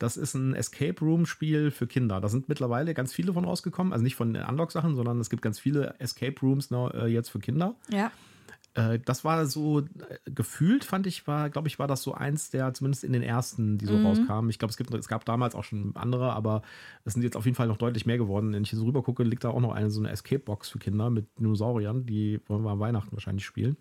Das 0.00 0.16
ist 0.16 0.34
ein 0.34 0.52
Escape 0.52 0.98
Room 1.00 1.24
Spiel 1.24 1.70
für 1.70 1.86
Kinder. 1.86 2.20
Da 2.20 2.28
sind 2.28 2.48
mittlerweile 2.48 2.92
ganz 2.92 3.14
viele 3.14 3.32
von 3.32 3.44
rausgekommen. 3.44 3.92
Also 3.92 4.02
nicht 4.02 4.16
von 4.16 4.34
den 4.34 4.42
Unlock-Sachen, 4.42 4.96
sondern 4.96 5.20
es 5.20 5.30
gibt 5.30 5.42
ganz 5.42 5.60
viele 5.60 5.94
Escape 6.00 6.40
Rooms 6.42 6.72
noch, 6.72 6.92
äh, 6.92 7.06
jetzt 7.06 7.28
für 7.28 7.38
Kinder. 7.38 7.76
Ja. 7.88 8.10
Äh, 8.76 8.98
das 9.04 9.24
war 9.24 9.46
so 9.46 9.80
äh, 9.80 9.84
gefühlt, 10.26 10.84
fand 10.84 11.06
ich, 11.06 11.26
war, 11.26 11.50
glaube 11.50 11.68
ich, 11.68 11.78
war 11.78 11.88
das 11.88 12.02
so 12.02 12.12
eins 12.12 12.50
der 12.50 12.74
zumindest 12.74 13.04
in 13.04 13.12
den 13.12 13.22
ersten, 13.22 13.78
die 13.78 13.86
so 13.86 13.94
mhm. 13.94 14.06
rauskamen. 14.06 14.50
Ich 14.50 14.58
glaube, 14.58 14.72
es, 14.72 14.94
es 14.94 15.08
gab 15.08 15.24
damals 15.24 15.54
auch 15.54 15.64
schon 15.64 15.92
andere, 15.96 16.32
aber 16.32 16.62
es 17.04 17.14
sind 17.14 17.22
jetzt 17.22 17.36
auf 17.36 17.46
jeden 17.46 17.56
Fall 17.56 17.68
noch 17.68 17.78
deutlich 17.78 18.06
mehr 18.06 18.18
geworden. 18.18 18.52
Wenn 18.52 18.62
ich 18.62 18.70
hier 18.70 18.78
so 18.78 18.84
rüber 18.84 19.02
gucke, 19.02 19.24
liegt 19.24 19.44
da 19.44 19.50
auch 19.50 19.60
noch 19.60 19.72
eine 19.72 19.90
so 19.90 20.00
eine 20.00 20.10
Escape-Box 20.10 20.68
für 20.68 20.78
Kinder 20.78 21.10
mit 21.10 21.26
Dinosauriern, 21.38 22.06
die 22.06 22.40
wollen 22.46 22.62
wir 22.62 22.70
am 22.70 22.80
Weihnachten 22.80 23.12
wahrscheinlich 23.12 23.46
spielen. 23.46 23.76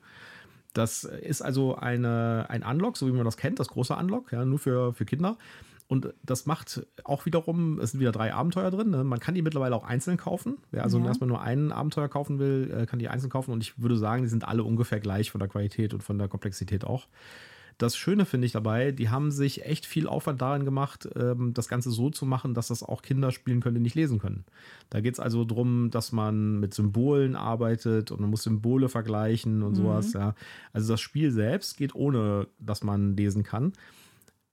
Das 0.74 1.04
ist 1.06 1.42
also 1.42 1.76
eine, 1.76 2.48
ein 2.50 2.64
Unlock, 2.64 2.98
so 2.98 3.08
wie 3.08 3.12
man 3.12 3.24
das 3.24 3.38
kennt, 3.38 3.60
das 3.60 3.70
große 3.70 3.96
Unlock, 3.96 4.32
ja, 4.32 4.44
nur 4.44 4.60
für, 4.60 4.94
für 4.94 5.06
Kinder. 5.06 5.38
Und 5.88 6.13
das 6.24 6.48
macht 6.48 6.86
auch 7.04 7.26
wiederum, 7.28 7.80
es 7.80 7.91
sind 7.91 8.00
wieder 8.00 8.12
drei 8.12 8.34
Abenteuer 8.34 8.71
drin. 8.71 8.89
Ne? 8.89 9.04
Man 9.04 9.19
kann 9.19 9.36
die 9.36 9.43
mittlerweile 9.43 9.76
auch 9.76 9.84
einzeln 9.84 10.17
kaufen. 10.17 10.58
Wer 10.71 10.84
also 10.84 10.98
ja. 11.00 11.06
erstmal 11.06 11.28
nur 11.28 11.41
ein 11.41 11.71
Abenteuer 11.71 12.10
kaufen 12.10 12.39
will, 12.39 12.74
äh, 12.76 12.86
kann 12.88 12.98
die 12.98 13.08
einzeln 13.08 13.30
kaufen. 13.30 13.52
Und 13.52 13.62
ich 13.62 13.80
würde 13.80 13.98
sagen, 13.98 14.24
die 14.24 14.30
sind 14.30 14.48
alle 14.48 14.63
ungefähr 14.63 15.00
gleich 15.00 15.30
von 15.30 15.39
der 15.39 15.48
Qualität 15.48 15.93
und 15.93 16.02
von 16.02 16.17
der 16.17 16.28
Komplexität 16.28 16.86
auch. 16.86 17.08
Das 17.78 17.98
Schöne 17.98 18.26
finde 18.26 18.48
ich 18.48 18.54
dabei, 18.54 18.91
die 18.91 19.10
haben 19.10 19.32
sich 19.32 19.65
echt 19.65 19.86
viel 19.86 20.08
Aufwand 20.08 20.41
darin 20.41 20.63
gemacht, 20.63 21.10
ähm, 21.15 21.54
das 21.54 21.67
Ganze 21.67 21.91
so 21.91 22.10
zu 22.10 22.26
machen, 22.26 22.54
dass 22.54 22.69
das 22.69 22.84
auch 22.84 23.02
Kinder 23.02 23.32
spielen 23.32 23.60
können, 23.60 23.76
die 23.76 23.82
nicht 23.82 23.95
lesen 23.95 24.17
können. 24.17 24.45
Da 24.89 25.02
geht 25.02 25.15
es 25.15 25.19
also 25.19 25.43
darum, 25.43 25.91
dass 25.91 26.13
man 26.13 26.60
mit 26.62 26.74
Symbolen 26.74 27.36
arbeitet 27.36 28.12
und 28.12 28.21
man 28.21 28.30
muss 28.30 28.43
Symbole 28.43 28.88
vergleichen 28.88 29.62
und 29.62 29.71
mhm. 29.71 29.76
sowas. 29.76 30.13
Ja. 30.13 30.36
Also 30.71 30.93
das 30.93 31.02
Spiel 31.02 31.32
selbst 31.32 31.76
geht 31.76 31.93
ohne, 31.93 32.48
dass 32.60 32.82
man 32.82 33.17
lesen 33.17 33.43
kann. 33.43 33.74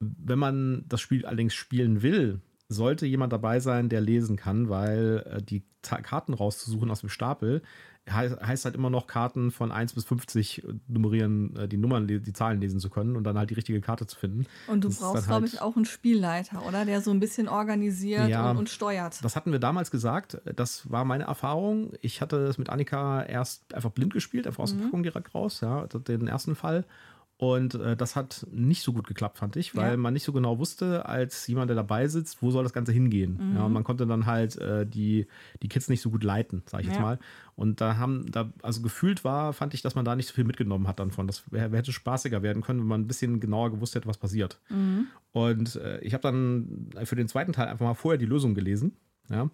Wenn 0.02 0.38
man 0.38 0.84
das 0.88 1.00
Spiel 1.00 1.26
allerdings 1.26 1.54
spielen 1.54 2.02
will, 2.02 2.40
sollte 2.68 3.06
jemand 3.06 3.32
dabei 3.32 3.60
sein, 3.60 3.88
der 3.88 4.00
lesen 4.00 4.36
kann, 4.36 4.68
weil 4.68 5.24
äh, 5.26 5.42
die 5.42 5.62
Karten 5.82 6.34
rauszusuchen 6.34 6.90
aus 6.90 7.00
dem 7.00 7.08
Stapel 7.08 7.62
heißt 8.10 8.64
halt 8.64 8.74
immer 8.74 8.90
noch 8.90 9.06
Karten 9.06 9.52
von 9.52 9.70
1 9.70 9.92
bis 9.92 10.04
50 10.04 10.64
nummerieren, 10.88 11.54
äh, 11.56 11.68
die 11.68 11.76
Nummern, 11.76 12.08
die 12.08 12.32
Zahlen 12.32 12.60
lesen 12.60 12.80
zu 12.80 12.90
können 12.90 13.14
und 13.14 13.24
dann 13.24 13.38
halt 13.38 13.50
die 13.50 13.54
richtige 13.54 13.80
Karte 13.80 14.06
zu 14.06 14.18
finden. 14.18 14.46
Und 14.66 14.82
du 14.82 14.88
das 14.88 14.98
brauchst, 14.98 15.14
halt, 15.14 15.26
glaube 15.26 15.46
ich, 15.46 15.60
auch 15.60 15.76
einen 15.76 15.84
Spielleiter, 15.84 16.66
oder? 16.66 16.84
Der 16.84 17.00
so 17.00 17.12
ein 17.12 17.20
bisschen 17.20 17.48
organisiert 17.48 18.28
ja, 18.28 18.50
und, 18.50 18.56
und, 18.56 18.68
steuert. 18.68 19.24
Das 19.24 19.36
hatten 19.36 19.52
wir 19.52 19.60
damals 19.60 19.92
gesagt. 19.92 20.40
Das 20.56 20.90
war 20.90 21.04
meine 21.04 21.24
Erfahrung. 21.24 21.92
Ich 22.00 22.20
hatte 22.20 22.38
es 22.46 22.58
mit 22.58 22.70
Annika 22.70 23.22
erst 23.22 23.72
einfach 23.72 23.90
blind 23.90 24.12
gespielt, 24.12 24.48
einfach 24.48 24.64
aus 24.64 24.74
mhm. 24.74 24.78
der 24.78 24.84
Packung 24.86 25.02
direkt 25.04 25.34
raus, 25.34 25.60
ja, 25.60 25.86
den 25.86 26.26
ersten 26.26 26.56
Fall. 26.56 26.84
Und 27.42 27.74
äh, 27.74 27.96
das 27.96 28.14
hat 28.14 28.46
nicht 28.52 28.84
so 28.84 28.92
gut 28.92 29.08
geklappt, 29.08 29.38
fand 29.38 29.56
ich, 29.56 29.74
weil 29.74 29.90
ja. 29.90 29.96
man 29.96 30.14
nicht 30.14 30.22
so 30.22 30.32
genau 30.32 30.60
wusste, 30.60 31.06
als 31.06 31.44
jemand, 31.48 31.70
der 31.70 31.74
dabei 31.74 32.06
sitzt, 32.06 32.40
wo 32.40 32.52
soll 32.52 32.62
das 32.62 32.72
Ganze 32.72 32.92
hingehen. 32.92 33.36
Mhm. 33.36 33.56
Ja, 33.56 33.64
und 33.64 33.72
man 33.72 33.82
konnte 33.82 34.06
dann 34.06 34.26
halt 34.26 34.56
äh, 34.58 34.86
die, 34.86 35.26
die 35.60 35.68
Kids 35.68 35.88
nicht 35.88 36.02
so 36.02 36.10
gut 36.10 36.22
leiten, 36.22 36.62
sage 36.66 36.84
ich 36.84 36.90
ja. 36.90 36.94
jetzt 36.94 37.02
mal. 37.02 37.18
Und 37.56 37.80
da 37.80 37.96
haben, 37.96 38.30
da, 38.30 38.52
also 38.62 38.80
gefühlt 38.80 39.24
war, 39.24 39.52
fand 39.54 39.74
ich, 39.74 39.82
dass 39.82 39.96
man 39.96 40.04
da 40.04 40.14
nicht 40.14 40.28
so 40.28 40.34
viel 40.34 40.44
mitgenommen 40.44 40.86
hat 40.86 41.00
dann 41.00 41.10
von. 41.10 41.26
Das 41.26 41.42
wär, 41.50 41.68
hätte 41.68 41.90
spaßiger 41.90 42.44
werden 42.44 42.62
können, 42.62 42.78
wenn 42.78 42.86
man 42.86 43.00
ein 43.00 43.08
bisschen 43.08 43.40
genauer 43.40 43.72
gewusst 43.72 43.96
hätte, 43.96 44.06
was 44.06 44.18
passiert. 44.18 44.60
Mhm. 44.68 45.08
Und 45.32 45.74
äh, 45.74 45.98
ich 45.98 46.14
habe 46.14 46.22
dann 46.22 46.90
für 47.02 47.16
den 47.16 47.26
zweiten 47.26 47.52
Teil 47.52 47.66
einfach 47.66 47.84
mal 47.84 47.94
vorher 47.94 48.18
die 48.18 48.26
Lösung 48.26 48.54
gelesen. 48.54 48.92
Ja. 49.30 49.50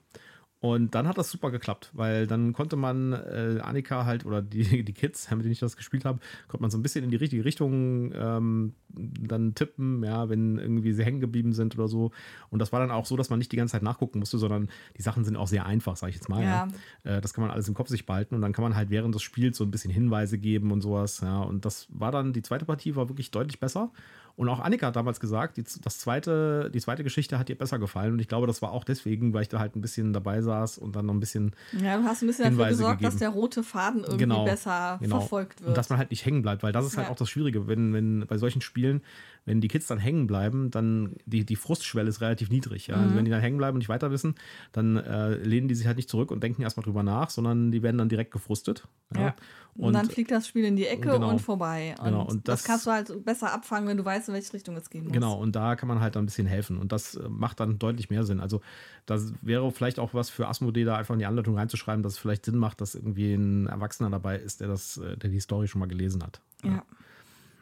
Und 0.60 0.96
dann 0.96 1.06
hat 1.06 1.16
das 1.18 1.30
super 1.30 1.52
geklappt, 1.52 1.90
weil 1.92 2.26
dann 2.26 2.52
konnte 2.52 2.74
man 2.74 3.12
äh, 3.12 3.60
Annika 3.62 4.04
halt 4.04 4.26
oder 4.26 4.42
die, 4.42 4.82
die 4.84 4.92
Kids, 4.92 5.30
mit 5.30 5.42
denen 5.42 5.52
ich 5.52 5.60
das 5.60 5.76
gespielt 5.76 6.04
habe, 6.04 6.18
konnte 6.48 6.62
man 6.62 6.70
so 6.70 6.78
ein 6.78 6.82
bisschen 6.82 7.04
in 7.04 7.10
die 7.10 7.16
richtige 7.16 7.44
Richtung 7.44 8.12
ähm, 8.14 8.72
dann 8.88 9.54
tippen, 9.54 10.02
ja, 10.02 10.28
wenn 10.28 10.58
irgendwie 10.58 10.92
sie 10.92 11.04
hängen 11.04 11.20
geblieben 11.20 11.52
sind 11.52 11.78
oder 11.78 11.86
so. 11.86 12.10
Und 12.50 12.58
das 12.58 12.72
war 12.72 12.80
dann 12.80 12.90
auch 12.90 13.06
so, 13.06 13.16
dass 13.16 13.30
man 13.30 13.38
nicht 13.38 13.52
die 13.52 13.56
ganze 13.56 13.72
Zeit 13.72 13.82
nachgucken 13.82 14.18
musste, 14.18 14.38
sondern 14.38 14.68
die 14.96 15.02
Sachen 15.02 15.24
sind 15.24 15.36
auch 15.36 15.46
sehr 15.46 15.64
einfach, 15.64 15.96
sage 15.96 16.10
ich 16.10 16.16
jetzt 16.16 16.28
mal. 16.28 16.42
Ja. 16.42 16.68
ja. 17.04 17.16
Äh, 17.16 17.20
das 17.20 17.34
kann 17.34 17.42
man 17.42 17.52
alles 17.52 17.68
im 17.68 17.74
Kopf 17.74 17.88
sich 17.88 18.04
behalten 18.04 18.34
und 18.34 18.40
dann 18.40 18.52
kann 18.52 18.64
man 18.64 18.74
halt 18.74 18.90
während 18.90 19.14
des 19.14 19.22
Spiels 19.22 19.56
so 19.56 19.64
ein 19.64 19.70
bisschen 19.70 19.92
Hinweise 19.92 20.38
geben 20.38 20.72
und 20.72 20.80
sowas. 20.80 21.20
Ja. 21.20 21.40
Und 21.40 21.64
das 21.64 21.86
war 21.90 22.10
dann, 22.10 22.32
die 22.32 22.42
zweite 22.42 22.64
Partie 22.64 22.96
war 22.96 23.08
wirklich 23.08 23.30
deutlich 23.30 23.60
besser. 23.60 23.92
Und 24.38 24.48
auch 24.48 24.60
Annika 24.60 24.86
hat 24.86 24.94
damals 24.94 25.18
gesagt, 25.18 25.56
die, 25.56 25.64
das 25.82 25.98
zweite, 25.98 26.70
die 26.72 26.80
zweite 26.80 27.02
Geschichte 27.02 27.40
hat 27.40 27.50
ihr 27.50 27.58
besser 27.58 27.80
gefallen. 27.80 28.12
Und 28.12 28.20
ich 28.20 28.28
glaube, 28.28 28.46
das 28.46 28.62
war 28.62 28.70
auch 28.70 28.84
deswegen, 28.84 29.34
weil 29.34 29.42
ich 29.42 29.48
da 29.48 29.58
halt 29.58 29.74
ein 29.74 29.80
bisschen 29.80 30.12
dabei 30.12 30.42
saß 30.42 30.78
und 30.78 30.94
dann 30.94 31.06
noch 31.06 31.14
ein 31.14 31.18
bisschen. 31.18 31.56
Ja, 31.72 31.98
du 31.98 32.04
hast 32.04 32.22
ein 32.22 32.28
bisschen 32.28 32.44
Hinweise 32.44 32.56
dafür 32.56 32.68
gesorgt, 32.68 32.98
gegeben. 33.00 33.10
dass 33.10 33.18
der 33.18 33.30
rote 33.30 33.64
Faden 33.64 34.02
irgendwie 34.02 34.18
genau, 34.18 34.44
besser 34.44 34.98
genau. 35.02 35.18
verfolgt 35.18 35.60
wird. 35.60 35.70
Und 35.70 35.76
dass 35.76 35.88
man 35.88 35.98
halt 35.98 36.12
nicht 36.12 36.24
hängen 36.24 36.42
bleibt, 36.42 36.62
weil 36.62 36.70
das 36.70 36.86
ist 36.86 36.96
halt 36.96 37.08
ja. 37.08 37.12
auch 37.12 37.16
das 37.16 37.28
Schwierige, 37.28 37.66
wenn, 37.66 37.92
wenn 37.92 38.28
bei 38.28 38.38
solchen 38.38 38.60
Spielen, 38.60 39.02
wenn 39.48 39.60
die 39.62 39.68
Kids 39.68 39.86
dann 39.86 39.98
hängen 39.98 40.26
bleiben, 40.26 40.70
dann 40.70 41.16
die, 41.24 41.44
die 41.44 41.56
Frustschwelle 41.56 42.08
ist 42.08 42.20
relativ 42.20 42.50
niedrig. 42.50 42.86
Ja? 42.86 42.94
Also 42.94 43.00
mhm. 43.00 43.08
Also 43.08 43.16
wenn 43.16 43.24
die 43.24 43.30
dann 43.30 43.40
hängen 43.40 43.56
bleiben 43.56 43.76
und 43.76 43.78
nicht 43.78 43.88
weiter 43.88 44.10
wissen, 44.10 44.34
dann 44.72 44.96
äh, 44.96 45.34
lehnen 45.36 45.68
die 45.68 45.74
sich 45.74 45.86
halt 45.86 45.96
nicht 45.96 46.10
zurück 46.10 46.30
und 46.30 46.42
denken 46.42 46.62
erstmal 46.62 46.84
drüber 46.84 47.02
nach, 47.02 47.30
sondern 47.30 47.72
die 47.72 47.82
werden 47.82 47.96
dann 47.96 48.10
direkt 48.10 48.30
gefrustet. 48.30 48.86
Ja. 49.14 49.20
ja. 49.20 49.36
Und, 49.74 49.84
und, 49.84 49.92
dann 49.94 50.10
fliegt 50.10 50.30
das 50.30 50.46
Spiel 50.46 50.64
in 50.64 50.76
die 50.76 50.86
Ecke 50.86 51.12
genau, 51.12 51.30
und 51.30 51.40
vorbei. 51.40 51.94
Und, 51.98 52.04
genau, 52.04 52.22
und 52.22 52.48
das, 52.48 52.60
das, 52.60 52.64
kannst 52.64 52.86
du 52.86 52.90
halt 52.90 53.24
besser 53.24 53.52
abfangen, 53.52 53.88
wenn 53.88 53.96
du 53.96 54.04
weißt, 54.04 54.28
in 54.28 54.34
welche 54.34 54.52
Richtung 54.52 54.76
es 54.76 54.90
gehen 54.90 55.04
muss. 55.04 55.12
Genau, 55.12 55.38
und 55.38 55.56
da 55.56 55.76
kann 55.76 55.88
man 55.88 56.00
halt 56.00 56.16
ein 56.16 56.26
bisschen 56.26 56.46
helfen. 56.46 56.78
Und 56.78 56.92
das 56.92 57.14
äh, 57.14 57.28
macht 57.28 57.60
dann 57.60 57.78
deutlich 57.78 58.10
mehr 58.10 58.24
Sinn. 58.24 58.40
Also 58.40 58.60
das 59.06 59.32
wäre 59.40 59.70
vielleicht 59.70 59.98
auch 59.98 60.12
was 60.14 60.28
für 60.28 60.48
Asmodee, 60.48 60.84
da 60.84 60.96
einfach 60.96 61.14
in 61.14 61.20
die 61.20 61.26
Anleitung 61.26 61.56
reinzuschreiben, 61.56 62.02
dass 62.02 62.14
es 62.14 62.18
vielleicht 62.18 62.44
Sinn 62.44 62.58
macht, 62.58 62.80
dass 62.80 62.94
irgendwie 62.94 63.32
ein 63.32 63.66
Erwachsener 63.66 64.10
dabei 64.10 64.36
ist, 64.36 64.60
der 64.60 64.68
das, 64.68 64.98
äh, 64.98 65.16
der 65.16 65.30
die 65.30 65.40
Story 65.40 65.68
schon 65.68 65.78
mal 65.78 65.88
gelesen 65.88 66.22
hat. 66.22 66.40
ja. 66.62 66.70
ja. 66.70 66.82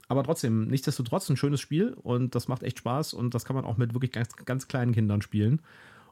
Aber 0.09 0.23
trotzdem, 0.23 0.69
nichtsdestotrotz 0.69 1.29
ein 1.29 1.37
schönes 1.37 1.61
Spiel 1.61 1.97
und 2.03 2.35
das 2.35 2.49
macht 2.49 2.62
echt 2.62 2.79
Spaß 2.79 3.14
und 3.14 3.35
das 3.35 3.45
kann 3.45 3.57
man 3.57 3.64
auch 3.64 3.77
mit 3.77 3.95
wirklich 3.95 4.12
ganz, 4.12 4.37
ganz 4.45 4.69
kleinen 4.69 4.92
Kindern 4.92 5.23
spielen. 5.23 5.61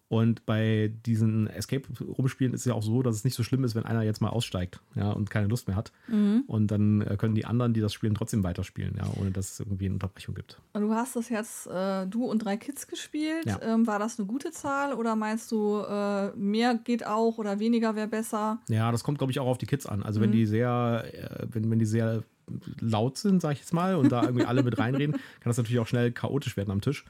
Und 0.08 0.44
bei 0.44 0.92
diesen 1.06 1.46
Escape-Rumspielen 1.46 2.52
ist 2.52 2.60
es 2.60 2.66
ja 2.66 2.74
auch 2.74 2.82
so, 2.82 3.02
dass 3.02 3.16
es 3.16 3.24
nicht 3.24 3.34
so 3.34 3.42
schlimm 3.42 3.64
ist, 3.64 3.74
wenn 3.74 3.84
einer 3.84 4.02
jetzt 4.02 4.20
mal 4.20 4.28
aussteigt 4.28 4.80
ja, 4.94 5.10
und 5.10 5.30
keine 5.30 5.48
Lust 5.48 5.66
mehr 5.66 5.76
hat. 5.76 5.92
Mhm. 6.08 6.44
Und 6.46 6.70
dann 6.70 7.00
äh, 7.00 7.16
können 7.16 7.34
die 7.34 7.46
anderen, 7.46 7.72
die 7.72 7.80
das 7.80 7.94
spielen, 7.94 8.14
trotzdem 8.14 8.44
weiterspielen, 8.44 8.96
ja, 8.98 9.04
ohne 9.18 9.30
dass 9.30 9.52
es 9.52 9.60
irgendwie 9.60 9.86
eine 9.86 9.94
Unterbrechung 9.94 10.34
gibt. 10.34 10.60
Und 10.74 10.82
du 10.82 10.92
hast 10.92 11.16
das 11.16 11.30
jetzt, 11.30 11.66
äh, 11.68 12.06
du 12.06 12.26
und 12.26 12.44
drei 12.44 12.58
Kids 12.58 12.86
gespielt. 12.86 13.46
Ja. 13.46 13.60
Ähm, 13.62 13.86
war 13.86 13.98
das 13.98 14.18
eine 14.18 14.28
gute 14.28 14.50
Zahl 14.50 14.92
oder 14.92 15.16
meinst 15.16 15.50
du, 15.50 15.78
äh, 15.78 16.30
mehr 16.36 16.74
geht 16.74 17.06
auch 17.06 17.38
oder 17.38 17.58
weniger 17.58 17.96
wäre 17.96 18.08
besser? 18.08 18.58
Ja, 18.68 18.92
das 18.92 19.04
kommt, 19.04 19.18
glaube 19.18 19.30
ich, 19.30 19.40
auch 19.40 19.46
auf 19.46 19.58
die 19.58 19.66
Kids 19.66 19.86
an. 19.86 20.02
Also 20.02 20.20
mhm. 20.20 20.24
wenn 20.24 20.32
die 20.32 20.46
sehr, 20.46 21.04
äh, 21.12 21.46
wenn, 21.50 21.70
wenn 21.70 21.78
die 21.78 21.86
sehr 21.86 22.22
laut 22.80 23.18
sind, 23.18 23.40
sag 23.40 23.52
ich 23.52 23.60
jetzt 23.60 23.72
mal, 23.72 23.96
und 23.96 24.10
da 24.12 24.22
irgendwie 24.22 24.46
alle 24.46 24.62
mit 24.62 24.78
reinreden, 24.78 25.12
kann 25.40 25.50
das 25.50 25.56
natürlich 25.56 25.78
auch 25.78 25.86
schnell 25.86 26.12
chaotisch 26.12 26.56
werden 26.56 26.70
am 26.70 26.80
Tisch. 26.80 27.04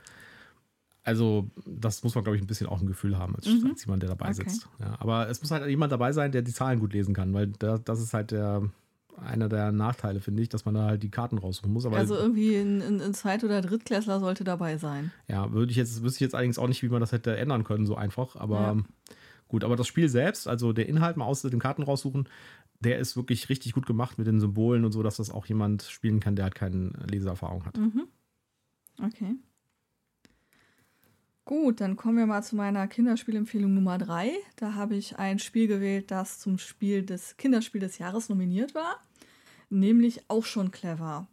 Also, 1.03 1.51
das 1.67 2.03
muss 2.03 2.15
man, 2.15 2.25
glaube 2.25 2.37
ich, 2.37 2.43
ein 2.43 2.47
bisschen 2.47 2.67
auch 2.67 2.81
ein 2.81 2.87
Gefühl 2.87 3.19
haben, 3.19 3.37
als, 3.37 3.47
mhm. 3.47 3.71
als 3.71 3.85
jemand, 3.85 4.03
der 4.03 4.09
dabei 4.09 4.31
okay. 4.31 4.35
sitzt. 4.35 4.69
Ja, 4.81 4.97
aber 4.99 5.29
es 5.29 5.43
muss 5.43 5.51
halt 5.51 5.67
jemand 5.69 5.93
dabei 5.93 6.13
sein, 6.13 6.33
der 6.33 6.41
die 6.41 6.53
Zahlen 6.53 6.81
gut 6.81 6.95
lesen 6.95 7.15
kann, 7.15 7.35
weil 7.35 7.49
da, 7.49 7.77
das 7.77 8.01
ist 8.01 8.15
halt 8.15 8.31
der, 8.31 8.71
einer 9.19 9.49
der 9.49 9.73
Nachteile, 9.73 10.21
finde 10.21 10.43
ich, 10.43 10.49
dass 10.49 10.65
man 10.65 10.75
da 10.75 10.87
halt 10.87 11.03
die 11.03 11.11
Karten 11.11 11.39
raussuchen 11.39 11.73
muss. 11.73 11.87
Aber 11.87 11.97
also 11.97 12.17
irgendwie 12.17 12.57
ein, 12.57 12.83
ein, 12.83 13.01
ein 13.01 13.15
Zweit- 13.15 13.45
oder 13.45 13.61
Drittklässler 13.61 14.21
sollte 14.21 14.45
dabei 14.45 14.79
sein. 14.79 15.13
Ja, 15.29 15.53
würde 15.53 15.71
ich 15.71 15.77
jetzt, 15.77 16.03
wüsste 16.03 16.17
ich 16.17 16.21
jetzt 16.21 16.35
allerdings 16.35 16.59
auch 16.59 16.69
nicht, 16.69 16.83
wie 16.83 16.89
man 16.89 17.01
das 17.01 17.13
hätte 17.13 17.37
ändern 17.37 17.65
können, 17.65 17.87
so 17.87 17.97
einfach. 17.97 18.37
Aber 18.37 18.61
ja. 18.61 18.77
gut, 19.49 19.65
aber 19.65 19.77
das 19.77 19.87
Spiel 19.87 20.09
selbst, 20.09 20.49
also 20.49 20.73
der 20.73 20.89
Inhalt 20.89 21.17
mal 21.17 21.27
aus 21.27 21.43
den 21.43 21.61
Karten 21.61 21.83
raussuchen, 21.83 22.29
der 22.85 22.99
ist 22.99 23.17
wirklich 23.17 23.49
richtig 23.49 23.73
gut 23.73 23.87
gemacht 23.87 24.19
mit 24.19 24.27
den 24.27 24.41
Symbolen 24.41 24.85
und 24.85 24.93
so, 24.93 25.03
dass 25.03 25.17
das 25.17 25.31
auch 25.31 25.47
jemand 25.47 25.83
spielen 25.83 26.21
kann, 26.21 26.37
der 26.37 26.45
halt 26.45 26.55
keine 26.55 26.93
Leseerfahrung 27.11 27.65
hat. 27.65 27.79
Mhm. 27.79 28.07
Okay. 29.03 29.37
Gut, 31.47 31.81
dann 31.81 31.97
kommen 31.97 32.17
wir 32.17 32.27
mal 32.27 32.43
zu 32.43 32.57
meiner 32.57 32.87
Kinderspielempfehlung 32.89 33.75
Nummer 33.75 33.99
3. 33.99 34.33
Da 34.57 34.75
habe 34.75 34.97
ich 34.97 35.19
ein 35.19 35.39
Spiel 35.39 35.67
gewählt, 35.67 36.11
das 36.11 36.39
zum 36.39 36.57
Spiel 36.59 37.05
des 37.05 37.37
Kinderspiel 37.37 37.83
des 37.83 37.99
Jahres 37.99 38.31
nominiert 38.31 38.75
war, 38.75 39.03
nämlich 39.69 40.23
auch 40.29 40.45
schon 40.45 40.71
clever. 40.71 41.27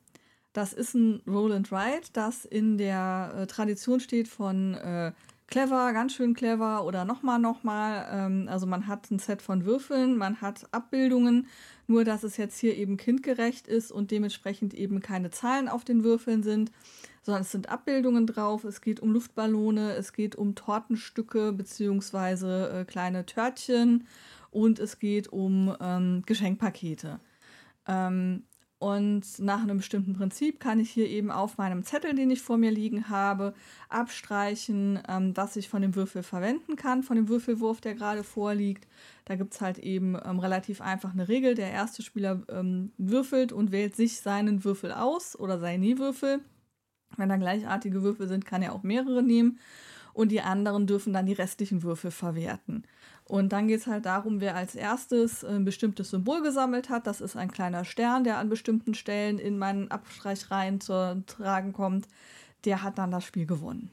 Das 0.52 0.74
ist 0.74 0.96
ein 0.96 1.22
Roll 1.26 1.54
and 1.54 1.72
Ride, 1.72 2.08
das 2.12 2.44
in 2.44 2.78
der 2.78 3.34
äh, 3.38 3.48
Tradition 3.48 4.02
steht 4.02 4.28
von 4.28 4.74
äh, 4.74 5.14
clever, 5.52 5.94
ganz 5.94 6.16
schön 6.16 6.34
clever 6.34 6.84
oder 6.86 7.06
nochmal, 7.06 7.38
nochmal. 7.38 8.08
Ähm, 8.12 8.48
also 8.50 8.66
man 8.66 8.88
hat 8.88 9.12
ein 9.12 9.20
Set 9.20 9.44
von 9.44 9.66
Würfeln, 9.66 10.18
man 10.18 10.42
hat 10.42 10.68
Abbildungen, 10.72 11.48
nur 11.86 12.04
dass 12.04 12.24
es 12.24 12.38
jetzt 12.38 12.58
hier 12.58 12.76
eben 12.76 12.98
kindgerecht 12.98 13.68
ist 13.68 13.92
und 13.92 14.10
dementsprechend 14.10 14.74
eben 14.74 15.02
keine 15.02 15.30
Zahlen 15.30 15.68
auf 15.68 15.84
den 15.84 16.04
Würfeln 16.04 16.42
sind 16.42 16.72
sondern 17.24 17.44
es 17.44 17.52
sind 17.52 17.70
Abbildungen 17.70 18.26
drauf. 18.26 18.64
Es 18.64 18.82
geht 18.82 19.00
um 19.00 19.12
Luftballone, 19.12 19.94
es 19.94 20.14
geht 20.14 20.36
um 20.36 20.56
Tortenstücke 20.56 21.54
bzw. 21.54 22.82
Äh, 22.82 22.86
kleine 22.86 23.26
Törtchen 23.26 24.08
und 24.50 24.80
es 24.80 25.00
geht 25.00 25.28
um 25.28 25.76
ähm, 25.80 26.24
Geschenkpakete. 26.26 27.20
Ähm, 27.88 28.44
Und 28.82 29.38
nach 29.38 29.62
einem 29.62 29.78
bestimmten 29.78 30.14
Prinzip 30.14 30.60
kann 30.60 30.80
ich 30.80 30.90
hier 30.90 31.08
eben 31.08 31.30
auf 31.30 31.60
meinem 31.60 31.84
Zettel, 31.84 32.16
den 32.16 32.32
ich 32.32 32.42
vor 32.42 32.58
mir 32.58 32.72
liegen 32.72 33.10
habe, 33.10 33.54
abstreichen, 33.90 35.00
ähm, 35.08 35.38
was 35.38 35.56
ich 35.56 35.70
von 35.70 35.84
dem 35.84 35.94
Würfel 35.94 36.24
verwenden 36.24 36.78
kann, 36.78 37.04
von 37.04 37.16
dem 37.16 37.30
Würfelwurf, 37.30 37.80
der 37.80 37.94
gerade 37.94 38.24
vorliegt. 38.24 38.88
Da 39.26 39.36
gibt 39.36 39.54
es 39.54 39.62
halt 39.62 39.78
eben 39.78 40.18
ähm, 40.26 40.40
relativ 40.40 40.82
einfach 40.82 41.14
eine 41.14 41.28
Regel. 41.28 41.54
Der 41.54 41.70
erste 41.70 42.02
Spieler 42.02 42.42
ähm, 42.50 42.92
würfelt 42.98 43.52
und 43.52 43.72
wählt 43.72 43.96
sich 43.96 44.20
seinen 44.20 44.64
Würfel 44.64 44.92
aus 44.92 45.40
oder 45.40 45.60
seine 45.60 46.00
Würfel. 46.00 46.40
Wenn 47.18 47.30
da 47.30 47.38
gleichartige 47.38 48.02
Würfel 48.02 48.28
sind, 48.28 48.48
kann 48.48 48.64
er 48.64 48.74
auch 48.74 48.82
mehrere 48.82 49.22
nehmen. 49.22 49.60
Und 50.14 50.32
die 50.32 50.42
anderen 50.42 50.88
dürfen 50.88 51.14
dann 51.14 51.28
die 51.28 51.34
restlichen 51.34 51.84
Würfel 51.84 52.10
verwerten. 52.10 52.88
Und 53.32 53.54
dann 53.54 53.70
geht 53.70 53.80
es 53.80 53.88
halt 53.88 54.06
darum, 54.06 54.42
wer 54.42 54.58
als 54.58 54.76
erstes 54.76 55.46
ein 55.46 55.64
bestimmtes 55.64 56.10
Symbol 56.10 56.42
gesammelt 56.42 56.90
hat. 56.90 57.08
Das 57.08 57.22
ist 57.22 57.38
ein 57.38 57.50
kleiner 57.50 57.86
Stern, 57.86 58.26
der 58.26 58.38
an 58.40 58.50
bestimmten 58.50 58.94
Stellen 58.94 59.40
in 59.40 59.58
meinen 59.58 59.90
Abstreichreihen 59.90 60.82
zu 60.82 61.24
tragen 61.28 61.72
kommt. 61.72 62.10
Der 62.66 62.84
hat 62.84 62.98
dann 62.98 63.10
das 63.10 63.24
Spiel 63.24 63.46
gewonnen. 63.46 63.90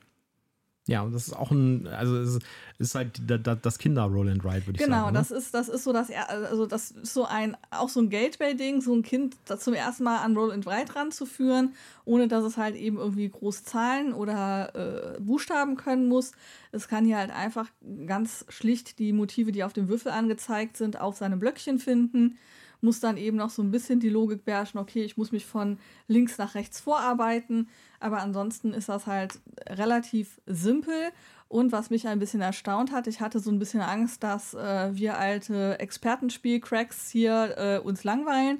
Ja, 0.88 1.02
und 1.02 1.12
das 1.12 1.28
ist 1.28 1.34
auch 1.34 1.50
ein, 1.50 1.86
also 1.86 2.16
es 2.16 2.38
ist 2.78 2.94
halt 2.94 3.20
das 3.26 3.78
Kinder-Roll 3.78 4.30
and 4.30 4.42
Ride, 4.42 4.66
würde 4.66 4.78
ich 4.78 4.84
genau, 4.84 5.04
sagen. 5.04 5.08
Genau, 5.08 5.18
das 5.18 5.30
ist, 5.30 5.52
das 5.52 5.68
ist 5.68 5.84
so 5.84 5.92
das, 5.92 6.10
also 6.10 6.64
das 6.64 6.92
ist 6.92 7.12
so 7.12 7.26
ein, 7.26 7.58
auch 7.70 7.90
so 7.90 8.00
ein 8.00 8.08
Gateway-Ding, 8.08 8.80
so 8.80 8.94
ein 8.94 9.02
Kind 9.02 9.36
zum 9.44 9.74
ersten 9.74 10.04
Mal 10.04 10.20
an 10.20 10.34
Roll 10.34 10.50
and 10.50 10.66
Ride 10.66 10.96
ranzuführen, 10.96 11.74
ohne 12.06 12.26
dass 12.26 12.42
es 12.42 12.56
halt 12.56 12.74
eben 12.74 12.96
irgendwie 12.96 13.28
groß 13.28 13.64
Zahlen 13.64 14.14
oder 14.14 15.16
äh, 15.16 15.20
Buchstaben 15.20 15.76
können 15.76 16.08
muss. 16.08 16.32
Es 16.72 16.88
kann 16.88 17.04
hier 17.04 17.18
halt 17.18 17.32
einfach 17.32 17.68
ganz 18.06 18.46
schlicht 18.48 18.98
die 18.98 19.12
Motive, 19.12 19.52
die 19.52 19.64
auf 19.64 19.74
dem 19.74 19.88
Würfel 19.88 20.10
angezeigt 20.10 20.78
sind, 20.78 20.98
auf 20.98 21.18
seinem 21.18 21.38
Blöckchen 21.38 21.78
finden 21.78 22.38
muss 22.80 23.00
dann 23.00 23.16
eben 23.16 23.36
noch 23.36 23.50
so 23.50 23.62
ein 23.62 23.70
bisschen 23.70 24.00
die 24.00 24.08
Logik 24.08 24.44
beherrschen, 24.44 24.80
okay, 24.80 25.02
ich 25.02 25.16
muss 25.16 25.32
mich 25.32 25.46
von 25.46 25.78
links 26.06 26.38
nach 26.38 26.54
rechts 26.54 26.80
vorarbeiten, 26.80 27.68
aber 28.00 28.18
ansonsten 28.18 28.72
ist 28.72 28.88
das 28.88 29.06
halt 29.06 29.40
relativ 29.68 30.40
simpel. 30.46 31.10
Und 31.48 31.72
was 31.72 31.88
mich 31.88 32.06
ein 32.06 32.18
bisschen 32.18 32.42
erstaunt 32.42 32.92
hat, 32.92 33.06
ich 33.06 33.20
hatte 33.20 33.40
so 33.40 33.50
ein 33.50 33.58
bisschen 33.58 33.80
Angst, 33.80 34.22
dass 34.22 34.52
äh, 34.52 34.90
wir 34.92 35.16
alte 35.16 35.78
Expertenspiel-Cracks 35.80 37.08
hier 37.08 37.54
äh, 37.56 37.78
uns 37.78 38.04
langweilen. 38.04 38.58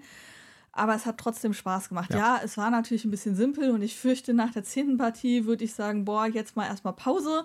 Aber 0.73 0.95
es 0.95 1.05
hat 1.05 1.19
trotzdem 1.19 1.53
Spaß 1.53 1.91
gemacht. 1.91 2.11
Ja. 2.11 2.19
ja, 2.19 2.41
es 2.43 2.57
war 2.57 2.71
natürlich 2.71 3.05
ein 3.05 3.11
bisschen 3.11 3.35
simpel 3.35 3.71
und 3.73 3.83
ich 3.83 3.97
fürchte, 3.97 4.33
nach 4.33 4.53
der 4.53 4.65
zehnten 4.65 4.97
Partie 4.97 5.45
würde 5.45 5.65
ich 5.65 5.75
sagen, 5.75 6.05
boah, 6.05 6.27
jetzt 6.27 6.57
mal 6.57 6.67
erstmal 6.67 6.95
Pause 6.95 7.45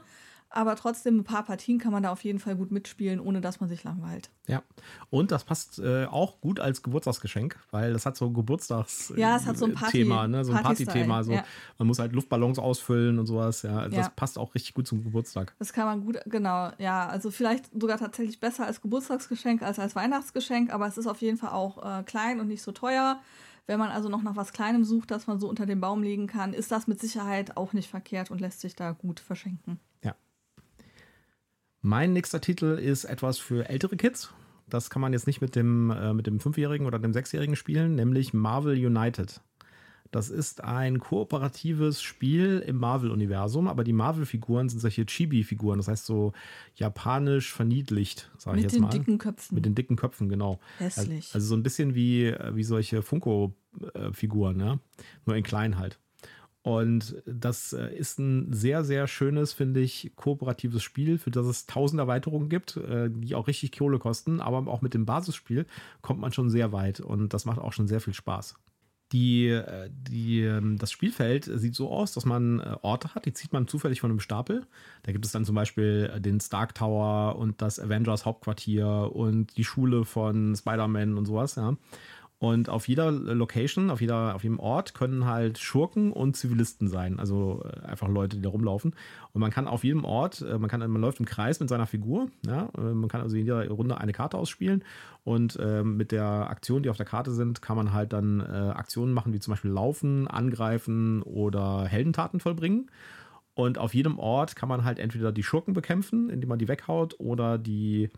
aber 0.53 0.75
trotzdem 0.75 1.17
ein 1.17 1.23
paar 1.23 1.43
Partien 1.43 1.79
kann 1.79 1.91
man 1.91 2.03
da 2.03 2.11
auf 2.11 2.23
jeden 2.23 2.39
Fall 2.39 2.55
gut 2.55 2.71
mitspielen, 2.71 3.19
ohne 3.19 3.41
dass 3.41 3.59
man 3.59 3.69
sich 3.69 3.83
langweilt. 3.83 4.29
Ja, 4.47 4.61
und 5.09 5.31
das 5.31 5.43
passt 5.43 5.79
äh, 5.79 6.05
auch 6.05 6.39
gut 6.41 6.59
als 6.59 6.83
Geburtstagsgeschenk, 6.83 7.57
weil 7.71 7.93
das 7.93 8.05
hat 8.05 8.15
so 8.15 8.25
ein 8.25 8.33
Geburtstagsthema, 8.33 9.19
ja, 9.19 9.35
es 9.37 9.45
hat 9.45 9.57
so 9.57 9.65
ein 9.65 9.73
Party, 9.73 9.99
Thema, 9.99 10.27
ne? 10.27 10.45
so 10.45 10.53
ein 10.53 10.61
Partythema. 10.61 11.23
So. 11.23 11.31
Ja. 11.31 11.43
Man 11.77 11.87
muss 11.87 11.99
halt 11.99 12.13
Luftballons 12.13 12.59
ausfüllen 12.59 13.19
und 13.19 13.25
sowas. 13.25 13.63
Ja, 13.63 13.77
also 13.79 13.95
ja. 13.95 14.03
das 14.03 14.13
passt 14.15 14.37
auch 14.37 14.53
richtig 14.53 14.73
gut 14.73 14.87
zum 14.87 15.03
Geburtstag. 15.03 15.55
Das 15.59 15.73
kann 15.73 15.85
man 15.85 16.05
gut, 16.05 16.19
genau, 16.25 16.71
ja, 16.77 17.07
also 17.07 17.31
vielleicht 17.31 17.69
sogar 17.79 17.97
tatsächlich 17.97 18.39
besser 18.39 18.65
als 18.65 18.81
Geburtstagsgeschenk 18.81 19.63
als 19.63 19.79
als 19.79 19.95
Weihnachtsgeschenk, 19.95 20.71
aber 20.71 20.87
es 20.87 20.97
ist 20.97 21.07
auf 21.07 21.21
jeden 21.21 21.37
Fall 21.37 21.51
auch 21.51 21.99
äh, 21.99 22.03
klein 22.03 22.39
und 22.39 22.47
nicht 22.47 22.61
so 22.61 22.71
teuer. 22.71 23.19
Wenn 23.65 23.79
man 23.79 23.91
also 23.91 24.09
noch 24.09 24.21
nach 24.23 24.35
was 24.35 24.51
Kleinem 24.51 24.83
sucht, 24.83 25.09
das 25.09 25.25
man 25.25 25.39
so 25.39 25.47
unter 25.47 25.65
den 25.65 25.79
Baum 25.79 26.03
legen 26.03 26.27
kann, 26.27 26.53
ist 26.53 26.71
das 26.71 26.85
mit 26.85 26.99
Sicherheit 26.99 27.55
auch 27.55 27.71
nicht 27.71 27.89
verkehrt 27.89 28.29
und 28.29 28.41
lässt 28.41 28.59
sich 28.59 28.75
da 28.75 28.91
gut 28.91 29.21
verschenken. 29.21 29.79
Mein 31.85 32.13
nächster 32.13 32.39
Titel 32.39 32.79
ist 32.81 33.03
etwas 33.03 33.39
für 33.39 33.67
ältere 33.67 33.97
Kids. 33.97 34.31
Das 34.69 34.89
kann 34.89 35.01
man 35.01 35.11
jetzt 35.11 35.27
nicht 35.27 35.41
mit 35.41 35.53
dem, 35.53 35.91
äh, 35.91 36.13
mit 36.13 36.27
dem 36.27 36.39
Fünfjährigen 36.39 36.87
oder 36.87 36.97
dem 36.97 37.11
Sechsjährigen 37.11 37.57
spielen, 37.57 37.95
nämlich 37.95 38.33
Marvel 38.33 38.73
United. 38.73 39.41
Das 40.09 40.29
ist 40.29 40.63
ein 40.63 40.99
kooperatives 40.99 42.01
Spiel 42.01 42.63
im 42.65 42.77
Marvel-Universum, 42.77 43.67
aber 43.67 43.83
die 43.83 43.91
Marvel-Figuren 43.91 44.69
sind 44.69 44.79
solche 44.79 45.05
Chibi-Figuren, 45.05 45.77
das 45.77 45.89
heißt 45.89 46.05
so 46.05 46.31
japanisch 46.75 47.51
verniedlicht, 47.51 48.31
sage 48.37 48.59
ich 48.59 48.63
jetzt 48.63 48.79
mal. 48.79 48.85
Mit 48.85 48.93
den 48.93 48.99
dicken 49.01 49.17
Köpfen. 49.17 49.55
Mit 49.55 49.65
den 49.65 49.75
dicken 49.75 49.97
Köpfen, 49.97 50.29
genau. 50.29 50.61
Hässlich. 50.77 51.31
Also, 51.33 51.47
so 51.47 51.55
ein 51.55 51.63
bisschen 51.63 51.95
wie, 51.95 52.33
wie 52.53 52.63
solche 52.63 53.01
Funko-Figuren, 53.01 54.59
ja? 54.61 54.79
nur 55.25 55.35
in 55.35 55.43
klein 55.43 55.77
halt. 55.77 55.99
Und 56.63 57.21
das 57.25 57.73
äh, 57.73 57.93
ist 57.93 58.19
ein 58.19 58.53
sehr, 58.53 58.85
sehr 58.85 59.05
schönes, 59.07 59.51
finde 59.51 59.81
ich, 59.81 60.13
kooperatives 60.15 60.81
Spiel, 60.81 61.17
für 61.17 61.29
das 61.29 61.45
es 61.45 61.65
tausend 61.65 61.99
Erweiterungen 61.99 62.47
gibt, 62.47 62.77
äh, 62.77 63.09
die 63.11 63.35
auch 63.35 63.47
richtig 63.47 63.77
Kohle 63.77 63.99
kosten. 63.99 64.39
Aber 64.39 64.65
auch 64.71 64.81
mit 64.81 64.93
dem 64.93 65.05
Basisspiel 65.05 65.65
kommt 66.01 66.21
man 66.21 66.31
schon 66.31 66.49
sehr 66.49 66.71
weit 66.71 67.01
und 67.01 67.33
das 67.33 67.43
macht 67.43 67.59
auch 67.59 67.73
schon 67.73 67.87
sehr 67.87 67.99
viel 67.99 68.13
Spaß. 68.13 68.55
Die, 69.11 69.49
äh, 69.49 69.89
die, 69.91 70.41
ähm, 70.41 70.77
das 70.77 70.89
Spielfeld 70.89 71.51
sieht 71.53 71.75
so 71.75 71.91
aus, 71.91 72.13
dass 72.13 72.23
man 72.23 72.61
Orte 72.81 73.13
hat, 73.13 73.25
die 73.25 73.33
zieht 73.33 73.51
man 73.51 73.67
zufällig 73.67 73.99
von 73.99 74.09
einem 74.09 74.21
Stapel. 74.21 74.65
Da 75.03 75.11
gibt 75.11 75.25
es 75.25 75.33
dann 75.33 75.43
zum 75.43 75.55
Beispiel 75.55 76.17
den 76.21 76.39
Stark 76.39 76.75
Tower 76.75 77.35
und 77.35 77.61
das 77.61 77.77
Avengers 77.77 78.25
Hauptquartier 78.25 79.11
und 79.13 79.57
die 79.57 79.65
Schule 79.65 80.05
von 80.05 80.55
Spider-Man 80.55 81.17
und 81.17 81.25
sowas, 81.25 81.55
ja. 81.55 81.75
Und 82.43 82.67
auf 82.67 82.89
jeder 82.89 83.09
Location, 83.09 83.89
auf, 83.89 84.01
jeder, 84.01 84.35
auf 84.35 84.43
jedem 84.43 84.59
Ort 84.59 84.93
können 84.93 85.25
halt 85.25 85.59
Schurken 85.59 86.11
und 86.11 86.35
Zivilisten 86.35 86.89
sein. 86.89 87.17
Also 87.17 87.63
äh, 87.63 87.85
einfach 87.85 88.09
Leute, 88.09 88.35
die 88.35 88.41
da 88.41 88.49
rumlaufen. 88.49 88.93
Und 89.31 89.39
man 89.39 89.49
kann 89.49 89.65
auf 89.65 89.85
jedem 89.85 90.03
Ort, 90.03 90.41
äh, 90.41 90.57
man, 90.57 90.69
kann, 90.69 90.81
man 90.81 91.01
läuft 91.01 91.21
im 91.21 91.25
Kreis 91.25 91.61
mit 91.61 91.69
seiner 91.69 91.85
Figur. 91.85 92.27
Ja? 92.45 92.67
Äh, 92.77 92.81
man 92.81 93.07
kann 93.07 93.21
also 93.21 93.37
in 93.37 93.45
jeder 93.45 93.65
Runde 93.69 93.97
eine 93.97 94.11
Karte 94.11 94.37
ausspielen. 94.37 94.83
Und 95.23 95.55
äh, 95.55 95.85
mit 95.85 96.11
der 96.11 96.25
Aktion, 96.25 96.83
die 96.83 96.89
auf 96.89 96.97
der 96.97 97.05
Karte 97.05 97.31
sind, 97.31 97.61
kann 97.61 97.77
man 97.77 97.93
halt 97.93 98.11
dann 98.11 98.41
äh, 98.41 98.43
Aktionen 98.43 99.13
machen, 99.13 99.31
wie 99.31 99.39
zum 99.39 99.53
Beispiel 99.53 99.71
laufen, 99.71 100.27
angreifen 100.27 101.21
oder 101.21 101.85
Heldentaten 101.85 102.41
vollbringen. 102.41 102.91
Und 103.53 103.77
auf 103.77 103.93
jedem 103.93 104.19
Ort 104.19 104.57
kann 104.57 104.67
man 104.67 104.83
halt 104.83 104.99
entweder 104.99 105.31
die 105.31 105.43
Schurken 105.43 105.73
bekämpfen, 105.73 106.29
indem 106.29 106.49
man 106.49 106.59
die 106.59 106.67
weghaut, 106.67 107.21
oder 107.21 107.57
die 107.57 108.09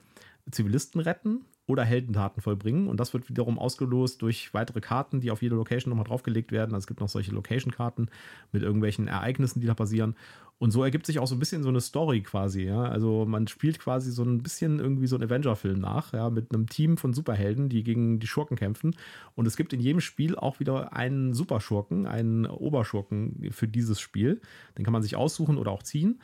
Zivilisten 0.49 0.99
retten 0.99 1.45
oder 1.67 1.83
Heldentaten 1.83 2.41
vollbringen. 2.41 2.87
Und 2.87 2.99
das 2.99 3.13
wird 3.13 3.27
wiederum 3.29 3.57
ausgelost 3.57 4.21
durch 4.21 4.53
weitere 4.53 4.81
Karten, 4.81 5.19
die 5.19 5.31
auf 5.31 5.41
jede 5.41 5.55
Location 5.55 5.89
nochmal 5.89 6.05
draufgelegt 6.05 6.51
werden. 6.51 6.73
Also 6.73 6.83
es 6.83 6.87
gibt 6.87 6.99
noch 6.99 7.09
solche 7.09 7.31
Location-Karten 7.31 8.09
mit 8.51 8.61
irgendwelchen 8.61 9.07
Ereignissen, 9.07 9.61
die 9.61 9.67
da 9.67 9.73
passieren. 9.73 10.15
Und 10.57 10.71
so 10.71 10.83
ergibt 10.83 11.05
sich 11.05 11.19
auch 11.19 11.27
so 11.27 11.35
ein 11.35 11.39
bisschen 11.39 11.63
so 11.63 11.69
eine 11.69 11.81
Story 11.81 12.21
quasi. 12.21 12.63
Ja? 12.63 12.83
Also 12.83 13.25
man 13.25 13.47
spielt 13.47 13.79
quasi 13.79 14.11
so 14.11 14.23
ein 14.23 14.41
bisschen 14.41 14.79
irgendwie 14.79 15.07
so 15.07 15.15
einen 15.15 15.25
Avenger-Film 15.25 15.79
nach, 15.79 16.13
ja? 16.13 16.29
mit 16.29 16.53
einem 16.53 16.69
Team 16.69 16.97
von 16.97 17.13
Superhelden, 17.13 17.67
die 17.67 17.83
gegen 17.83 18.19
die 18.19 18.27
Schurken 18.27 18.55
kämpfen. 18.55 18.95
Und 19.33 19.47
es 19.47 19.57
gibt 19.57 19.73
in 19.73 19.81
jedem 19.81 20.01
Spiel 20.01 20.35
auch 20.35 20.59
wieder 20.59 20.93
einen 20.93 21.33
Superschurken, 21.33 22.05
einen 22.05 22.45
Oberschurken 22.45 23.49
für 23.51 23.67
dieses 23.67 23.99
Spiel. 23.99 24.39
Den 24.77 24.85
kann 24.85 24.93
man 24.93 25.03
sich 25.03 25.15
aussuchen 25.15 25.57
oder 25.57 25.71
auch 25.71 25.83
ziehen. 25.83 26.21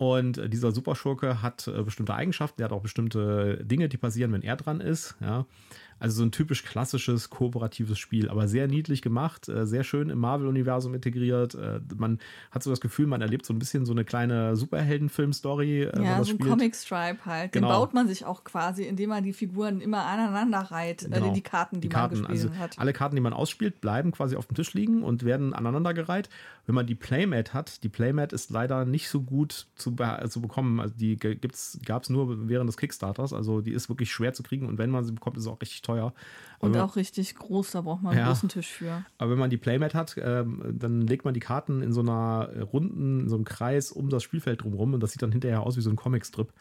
Und 0.00 0.38
äh, 0.38 0.48
dieser 0.48 0.72
Superschurke 0.72 1.42
hat 1.42 1.68
äh, 1.68 1.82
bestimmte 1.82 2.14
Eigenschaften, 2.14 2.56
der 2.56 2.64
hat 2.64 2.72
auch 2.72 2.80
bestimmte 2.80 3.62
Dinge, 3.62 3.86
die 3.90 3.98
passieren, 3.98 4.32
wenn 4.32 4.40
er 4.40 4.56
dran 4.56 4.80
ist. 4.80 5.14
Ja. 5.20 5.44
Also 6.00 6.16
so 6.16 6.22
ein 6.24 6.32
typisch 6.32 6.64
klassisches 6.64 7.28
kooperatives 7.28 7.98
Spiel, 7.98 8.30
aber 8.30 8.48
sehr 8.48 8.66
niedlich 8.68 9.02
gemacht, 9.02 9.50
äh, 9.50 9.66
sehr 9.66 9.84
schön 9.84 10.08
im 10.08 10.18
Marvel-Universum 10.18 10.94
integriert. 10.94 11.54
Äh, 11.54 11.80
man 11.96 12.18
hat 12.50 12.62
so 12.62 12.70
das 12.70 12.80
Gefühl, 12.80 13.06
man 13.06 13.20
erlebt 13.20 13.44
so 13.44 13.52
ein 13.52 13.58
bisschen 13.58 13.84
so 13.84 13.92
eine 13.92 14.06
kleine 14.06 14.56
Superhelden-Film-Story. 14.56 15.82
Äh, 15.82 16.02
ja, 16.02 16.24
so 16.24 16.32
ein 16.32 16.38
Comic-Stripe 16.38 17.26
halt. 17.26 17.52
Genau. 17.52 17.68
Den 17.68 17.74
baut 17.74 17.92
man 17.92 18.08
sich 18.08 18.24
auch 18.24 18.44
quasi, 18.44 18.84
indem 18.84 19.10
man 19.10 19.22
die 19.22 19.34
Figuren 19.34 19.82
immer 19.82 20.06
aneinander 20.06 20.60
reiht, 20.60 21.06
genau. 21.10 21.34
die 21.34 21.42
Karten, 21.42 21.76
die, 21.76 21.80
die 21.82 21.88
Karten, 21.90 22.22
man 22.22 22.32
gespielt 22.32 22.50
also 22.50 22.62
hat. 22.62 22.78
Alle 22.78 22.94
Karten, 22.94 23.14
die 23.14 23.22
man 23.22 23.34
ausspielt, 23.34 23.82
bleiben 23.82 24.12
quasi 24.12 24.36
auf 24.36 24.46
dem 24.46 24.56
Tisch 24.56 24.72
liegen 24.72 25.02
und 25.02 25.24
werden 25.24 25.52
aneinandergereiht. 25.52 26.30
Wenn 26.64 26.74
man 26.74 26.86
die 26.86 26.94
Playmat 26.94 27.52
hat, 27.52 27.82
die 27.82 27.88
Playmat 27.90 28.32
ist 28.32 28.50
leider 28.50 28.86
nicht 28.86 29.10
so 29.10 29.20
gut 29.20 29.66
zu, 29.74 29.94
zu 30.28 30.40
bekommen. 30.40 30.80
Also 30.80 30.94
die 30.96 31.18
gab 31.18 32.04
es 32.04 32.10
nur 32.10 32.48
während 32.48 32.68
des 32.68 32.78
Kickstarters. 32.78 33.34
Also 33.34 33.60
die 33.60 33.72
ist 33.72 33.88
wirklich 33.88 34.10
schwer 34.10 34.32
zu 34.32 34.42
kriegen 34.42 34.66
und 34.66 34.78
wenn 34.78 34.88
man 34.88 35.04
sie 35.04 35.12
bekommt, 35.12 35.36
ist 35.36 35.42
es 35.42 35.48
auch 35.48 35.60
richtig 35.60 35.82
teuer 35.82 35.89
teuer. 35.90 36.14
Und 36.58 36.76
auch 36.76 36.96
richtig 36.96 37.34
groß, 37.36 37.70
da 37.70 37.80
braucht 37.80 38.02
man 38.02 38.12
einen 38.12 38.20
ja, 38.20 38.26
großen 38.26 38.50
Tisch 38.50 38.68
für. 38.68 39.02
Aber 39.16 39.30
wenn 39.30 39.38
man 39.38 39.48
die 39.48 39.56
Playmat 39.56 39.94
hat, 39.94 40.16
ähm, 40.22 40.62
dann 40.78 41.00
legt 41.00 41.24
man 41.24 41.32
die 41.32 41.40
Karten 41.40 41.80
in 41.82 41.92
so 41.92 42.00
einer 42.00 42.50
runden, 42.72 43.20
in 43.20 43.28
so 43.28 43.36
einem 43.36 43.46
Kreis 43.46 43.90
um 43.90 44.10
das 44.10 44.22
Spielfeld 44.22 44.62
drumherum 44.62 44.92
und 44.92 45.00
das 45.00 45.12
sieht 45.12 45.22
dann 45.22 45.32
hinterher 45.32 45.62
aus 45.62 45.78
wie 45.78 45.80
so 45.80 45.88
ein 45.88 45.96
Comicstrip. 45.96 46.52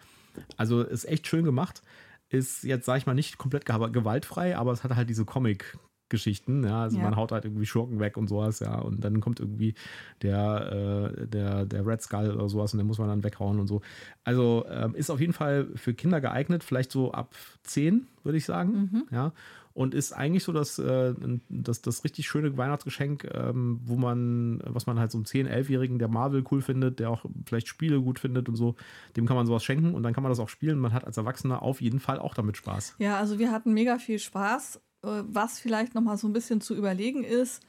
Also 0.56 0.82
ist 0.84 1.04
echt 1.04 1.28
schön 1.28 1.44
gemacht. 1.44 1.82
Ist 2.30 2.64
jetzt, 2.64 2.86
sag 2.86 2.98
ich 2.98 3.08
mal, 3.08 3.14
nicht 3.14 3.38
komplett 3.38 3.66
gewaltfrei, 3.66 4.56
aber 4.56 4.72
es 4.72 4.84
hat 4.84 4.96
halt 4.96 5.10
diese 5.10 5.26
Comic- 5.26 5.78
Geschichten, 6.10 6.64
ja, 6.64 6.84
also 6.84 6.98
ja. 6.98 7.04
man 7.04 7.16
haut 7.16 7.32
halt 7.32 7.46
irgendwie 7.46 7.66
Schurken 7.66 8.00
weg 8.00 8.18
und 8.18 8.28
sowas, 8.28 8.60
ja, 8.60 8.80
und 8.80 9.04
dann 9.04 9.20
kommt 9.22 9.40
irgendwie 9.40 9.76
der, 10.22 11.14
äh, 11.16 11.28
der, 11.28 11.66
der 11.66 11.86
Red 11.86 12.02
Skull 12.02 12.32
oder 12.32 12.50
sowas 12.50 12.74
und 12.74 12.80
den 12.80 12.88
muss 12.88 12.98
man 12.98 13.08
dann 13.08 13.24
weghauen 13.24 13.60
und 13.60 13.68
so. 13.68 13.82
Also 14.24 14.66
ähm, 14.70 14.96
ist 14.96 15.10
auf 15.10 15.20
jeden 15.20 15.34
Fall 15.34 15.68
für 15.76 15.94
Kinder 15.94 16.22
geeignet, 16.22 16.64
vielleicht 16.64 16.92
so 16.92 17.12
ab 17.12 17.36
10, 17.64 18.08
würde 18.24 18.38
ich 18.38 18.46
sagen, 18.46 18.90
mhm. 18.92 19.04
ja, 19.12 19.34
und 19.80 19.94
ist 19.94 20.12
eigentlich 20.12 20.44
so 20.44 20.52
das, 20.52 20.78
äh, 20.78 21.14
das, 21.48 21.82
das 21.82 22.04
richtig 22.04 22.28
schöne 22.28 22.58
Weihnachtsgeschenk, 22.58 23.30
ähm, 23.34 23.80
wo 23.86 23.96
man, 23.96 24.62
was 24.66 24.88
man 24.88 25.00
halt 25.00 25.10
so 25.10 25.18
einem 25.18 25.26
10-, 25.26 25.48
11-Jährigen, 25.48 26.00
der 26.00 26.10
Marvel 26.10 26.44
cool 26.52 26.62
findet, 26.62 27.00
der 27.00 27.10
auch 27.10 27.24
vielleicht 27.46 27.70
Spiele 27.70 28.02
gut 28.02 28.20
findet 28.20 28.50
und 28.50 28.56
so, 28.56 28.76
dem 29.16 29.26
kann 29.26 29.38
man 29.38 29.46
sowas 29.46 29.64
schenken 29.64 29.94
und 29.94 30.04
dann 30.04 30.14
kann 30.14 30.22
man 30.22 30.32
das 30.32 30.40
auch 30.40 30.50
spielen. 30.50 30.80
Man 30.80 30.92
hat 30.92 31.06
als 31.06 31.16
Erwachsener 31.16 31.62
auf 31.62 31.80
jeden 31.80 32.02
Fall 32.02 32.20
auch 32.20 32.34
damit 32.34 32.58
Spaß. 32.58 32.96
Ja, 33.00 33.18
also 33.18 33.40
wir 33.40 33.52
hatten 33.52 33.74
mega 33.74 34.00
viel 34.00 34.20
Spaß 34.20 34.82
was 35.02 35.60
vielleicht 35.60 35.96
noch 35.96 36.02
mal 36.02 36.18
so 36.18 36.28
ein 36.28 36.34
bisschen 36.34 36.62
zu 36.62 36.76
überlegen 36.76 37.24
ist, 37.24 37.62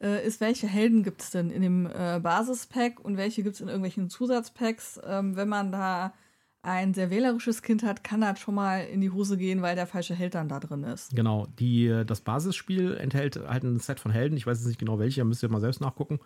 äh, 0.00 0.26
ist, 0.26 0.40
welche 0.40 0.66
Helden 0.66 1.02
gibt 1.02 1.22
es 1.22 1.30
denn 1.30 1.50
in 1.50 1.62
dem 1.62 1.86
äh, 1.86 2.20
Basispack 2.20 3.00
und 3.00 3.16
welche 3.16 3.42
gibt 3.42 3.54
es 3.54 3.60
in 3.60 3.68
irgendwelchen 3.68 4.10
Zusatzpacks. 4.10 5.00
Ähm, 5.06 5.36
wenn 5.36 5.48
man 5.48 5.72
da 5.72 6.12
ein 6.64 6.94
sehr 6.94 7.10
wählerisches 7.10 7.62
Kind 7.62 7.82
hat, 7.82 8.02
kann 8.02 8.22
das 8.22 8.40
schon 8.40 8.54
mal 8.54 8.78
in 8.78 9.02
die 9.02 9.10
Hose 9.10 9.36
gehen, 9.36 9.60
weil 9.60 9.76
der 9.76 9.86
falsche 9.86 10.14
Held 10.14 10.34
dann 10.34 10.48
da 10.48 10.60
drin 10.60 10.82
ist. 10.82 11.14
Genau, 11.14 11.46
die, 11.58 11.86
äh, 11.86 12.04
das 12.04 12.22
Basisspiel 12.22 12.94
enthält 12.94 13.38
halt 13.46 13.64
ein 13.64 13.78
Set 13.78 14.00
von 14.00 14.10
Helden. 14.10 14.36
Ich 14.36 14.46
weiß 14.46 14.58
jetzt 14.58 14.66
nicht 14.66 14.80
genau 14.80 14.98
welche, 14.98 15.24
müsst 15.24 15.42
ihr 15.42 15.50
mal 15.50 15.60
selbst 15.60 15.80
nachgucken. 15.80 16.20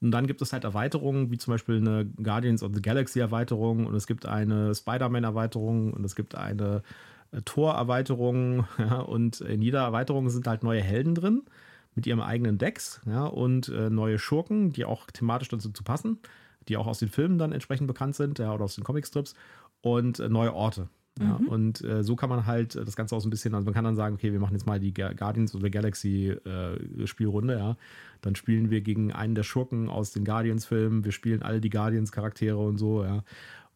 Und 0.00 0.12
dann 0.12 0.26
gibt 0.26 0.40
es 0.42 0.52
halt 0.52 0.64
Erweiterungen, 0.64 1.30
wie 1.30 1.38
zum 1.38 1.52
Beispiel 1.52 1.76
eine 1.76 2.06
Guardians 2.22 2.62
of 2.62 2.72
the 2.74 2.80
Galaxy 2.80 3.18
Erweiterung 3.20 3.86
und 3.86 3.94
es 3.94 4.06
gibt 4.06 4.26
eine 4.26 4.74
Spider-Man 4.74 5.24
Erweiterung 5.24 5.92
und 5.92 6.04
es 6.04 6.14
gibt 6.14 6.36
eine 6.36 6.82
äh, 7.32 7.42
Tor-Erweiterung. 7.42 8.66
Ja, 8.78 9.00
und 9.00 9.40
in 9.40 9.62
jeder 9.62 9.80
Erweiterung 9.80 10.28
sind 10.30 10.46
halt 10.46 10.62
neue 10.62 10.82
Helden 10.82 11.14
drin 11.14 11.42
mit 11.94 12.06
ihrem 12.06 12.20
eigenen 12.20 12.58
Decks 12.58 13.00
ja, 13.06 13.26
und 13.26 13.68
äh, 13.68 13.90
neue 13.90 14.18
Schurken, 14.18 14.72
die 14.72 14.84
auch 14.84 15.10
thematisch 15.10 15.48
dazu 15.48 15.70
passen, 15.84 16.18
die 16.68 16.76
auch 16.76 16.86
aus 16.86 16.98
den 16.98 17.08
Filmen 17.08 17.38
dann 17.38 17.52
entsprechend 17.52 17.86
bekannt 17.86 18.14
sind 18.14 18.38
ja, 18.38 18.52
oder 18.54 18.64
aus 18.64 18.74
den 18.74 18.84
Comicstrips 18.84 19.34
und 19.82 20.18
äh, 20.20 20.28
neue 20.28 20.54
Orte. 20.54 20.88
Ja, 21.18 21.38
mhm. 21.38 21.48
Und 21.48 21.84
äh, 21.84 22.02
so 22.02 22.16
kann 22.16 22.30
man 22.30 22.46
halt 22.46 22.76
das 22.76 22.96
Ganze 22.96 23.14
auch 23.14 23.20
so 23.20 23.26
ein 23.26 23.30
bisschen, 23.30 23.54
also 23.54 23.64
man 23.64 23.74
kann 23.74 23.84
dann 23.84 23.96
sagen, 23.96 24.14
okay, 24.14 24.32
wir 24.32 24.40
machen 24.40 24.54
jetzt 24.54 24.66
mal 24.66 24.80
die 24.80 24.94
Guardians 24.94 25.54
of 25.54 25.60
the 25.60 25.70
Galaxy 25.70 26.28
äh, 26.28 27.06
Spielrunde, 27.06 27.58
ja. 27.58 27.76
Dann 28.22 28.34
spielen 28.36 28.70
wir 28.70 28.80
gegen 28.80 29.12
einen 29.12 29.34
der 29.34 29.42
Schurken 29.42 29.88
aus 29.88 30.12
den 30.12 30.24
Guardians-Filmen, 30.24 31.04
wir 31.04 31.12
spielen 31.12 31.42
alle 31.42 31.60
die 31.60 31.70
Guardians-Charaktere 31.70 32.56
und 32.56 32.78
so, 32.78 33.04
ja. 33.04 33.22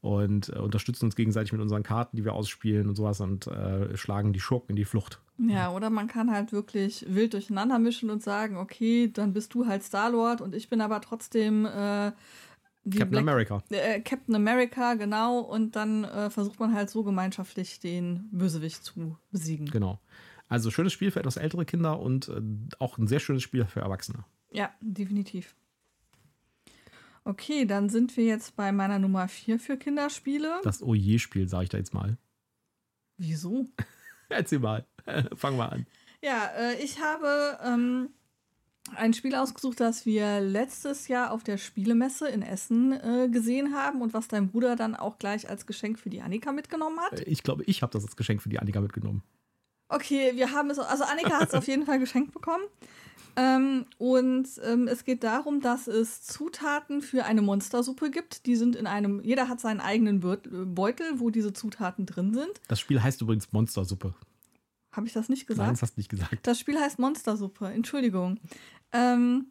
Und 0.04 0.50
äh, 0.50 0.58
unterstützen 0.58 1.06
uns 1.06 1.16
gegenseitig 1.16 1.52
mit 1.52 1.62
unseren 1.62 1.82
Karten, 1.82 2.18
die 2.18 2.26
wir 2.26 2.34
ausspielen 2.34 2.90
und 2.90 2.94
sowas 2.94 3.22
und 3.22 3.46
äh, 3.46 3.96
schlagen 3.96 4.34
die 4.34 4.40
Schurken 4.40 4.72
in 4.72 4.76
die 4.76 4.84
Flucht. 4.84 5.18
Ja, 5.38 5.72
oder 5.72 5.88
man 5.88 6.08
kann 6.08 6.30
halt 6.30 6.52
wirklich 6.52 7.06
wild 7.08 7.32
durcheinander 7.32 7.78
mischen 7.78 8.10
und 8.10 8.22
sagen, 8.22 8.58
okay, 8.58 9.10
dann 9.10 9.32
bist 9.32 9.54
du 9.54 9.66
halt 9.66 9.82
Star-Lord 9.82 10.42
und 10.42 10.54
ich 10.54 10.68
bin 10.68 10.82
aber 10.82 11.00
trotzdem 11.00 11.64
äh, 11.64 12.12
Captain 12.90 13.08
Black, 13.08 13.22
America. 13.22 13.62
Äh, 13.70 14.02
Captain 14.02 14.34
America, 14.34 14.92
genau. 14.92 15.38
Und 15.38 15.74
dann 15.74 16.04
äh, 16.04 16.28
versucht 16.28 16.60
man 16.60 16.74
halt 16.74 16.90
so 16.90 17.02
gemeinschaftlich 17.02 17.80
den 17.80 18.28
Bösewicht 18.30 18.84
zu 18.84 19.16
besiegen. 19.30 19.70
Genau. 19.70 20.00
Also 20.48 20.70
schönes 20.70 20.92
Spiel 20.92 21.12
für 21.12 21.20
etwas 21.20 21.38
ältere 21.38 21.64
Kinder 21.64 21.98
und 21.98 22.28
äh, 22.28 22.42
auch 22.78 22.98
ein 22.98 23.06
sehr 23.06 23.20
schönes 23.20 23.42
Spiel 23.42 23.64
für 23.64 23.80
Erwachsene. 23.80 24.26
Ja, 24.50 24.70
definitiv. 24.82 25.56
Okay, 27.24 27.64
dann 27.64 27.88
sind 27.88 28.16
wir 28.16 28.24
jetzt 28.24 28.54
bei 28.54 28.70
meiner 28.70 28.98
Nummer 28.98 29.28
4 29.28 29.58
für 29.58 29.76
Kinderspiele. 29.78 30.60
Das 30.62 30.82
Oje-Spiel, 30.82 31.48
sage 31.48 31.64
ich 31.64 31.70
da 31.70 31.78
jetzt 31.78 31.94
mal. 31.94 32.18
Wieso? 33.16 33.66
Erzähl 34.28 34.58
mal. 34.58 34.86
Fangen 35.34 35.56
wir 35.56 35.72
an. 35.72 35.86
Ja, 36.20 36.50
äh, 36.56 36.82
ich 36.82 37.00
habe 37.00 37.58
ähm, 37.64 38.10
ein 38.94 39.14
Spiel 39.14 39.34
ausgesucht, 39.34 39.80
das 39.80 40.04
wir 40.04 40.40
letztes 40.40 41.08
Jahr 41.08 41.32
auf 41.32 41.42
der 41.42 41.56
Spielemesse 41.56 42.28
in 42.28 42.42
Essen 42.42 42.92
äh, 42.92 43.28
gesehen 43.30 43.74
haben 43.74 44.02
und 44.02 44.12
was 44.12 44.28
dein 44.28 44.48
Bruder 44.50 44.76
dann 44.76 44.94
auch 44.94 45.18
gleich 45.18 45.48
als 45.48 45.66
Geschenk 45.66 45.98
für 45.98 46.10
die 46.10 46.20
Annika 46.20 46.52
mitgenommen 46.52 47.00
hat. 47.00 47.20
Ich 47.20 47.42
glaube, 47.42 47.64
ich 47.64 47.82
habe 47.82 47.92
das 47.92 48.04
als 48.04 48.16
Geschenk 48.16 48.42
für 48.42 48.48
die 48.48 48.58
Annika 48.58 48.80
mitgenommen. 48.80 49.22
Okay, 49.88 50.32
wir 50.34 50.52
haben 50.52 50.70
es, 50.70 50.78
also 50.78 51.04
Annika 51.04 51.40
hat 51.40 51.48
es 51.48 51.54
auf 51.54 51.66
jeden 51.66 51.86
Fall 51.86 51.98
geschenkt 51.98 52.32
bekommen. 52.32 52.64
Ähm, 53.36 53.86
und 53.98 54.48
ähm, 54.64 54.86
es 54.86 55.04
geht 55.04 55.24
darum, 55.24 55.60
dass 55.60 55.88
es 55.88 56.22
Zutaten 56.22 57.02
für 57.02 57.24
eine 57.24 57.42
Monstersuppe 57.42 58.10
gibt. 58.10 58.46
Die 58.46 58.56
sind 58.56 58.76
in 58.76 58.86
einem, 58.86 59.20
jeder 59.22 59.48
hat 59.48 59.60
seinen 59.60 59.80
eigenen 59.80 60.20
Beutel, 60.20 61.20
wo 61.20 61.30
diese 61.30 61.52
Zutaten 61.52 62.06
drin 62.06 62.32
sind. 62.32 62.60
Das 62.68 62.78
Spiel 62.78 63.02
heißt 63.02 63.20
übrigens 63.22 63.52
Monstersuppe. 63.52 64.14
Habe 64.92 65.06
ich 65.06 65.12
das 65.12 65.28
nicht 65.28 65.46
gesagt? 65.46 65.66
Nein, 65.66 65.74
das 65.74 65.82
hast 65.82 65.96
du 65.96 66.00
nicht 66.00 66.10
gesagt. 66.10 66.46
Das 66.46 66.60
Spiel 66.60 66.78
heißt 66.78 67.00
Monstersuppe, 67.00 67.66
Entschuldigung. 67.66 68.38
Ähm, 68.92 69.46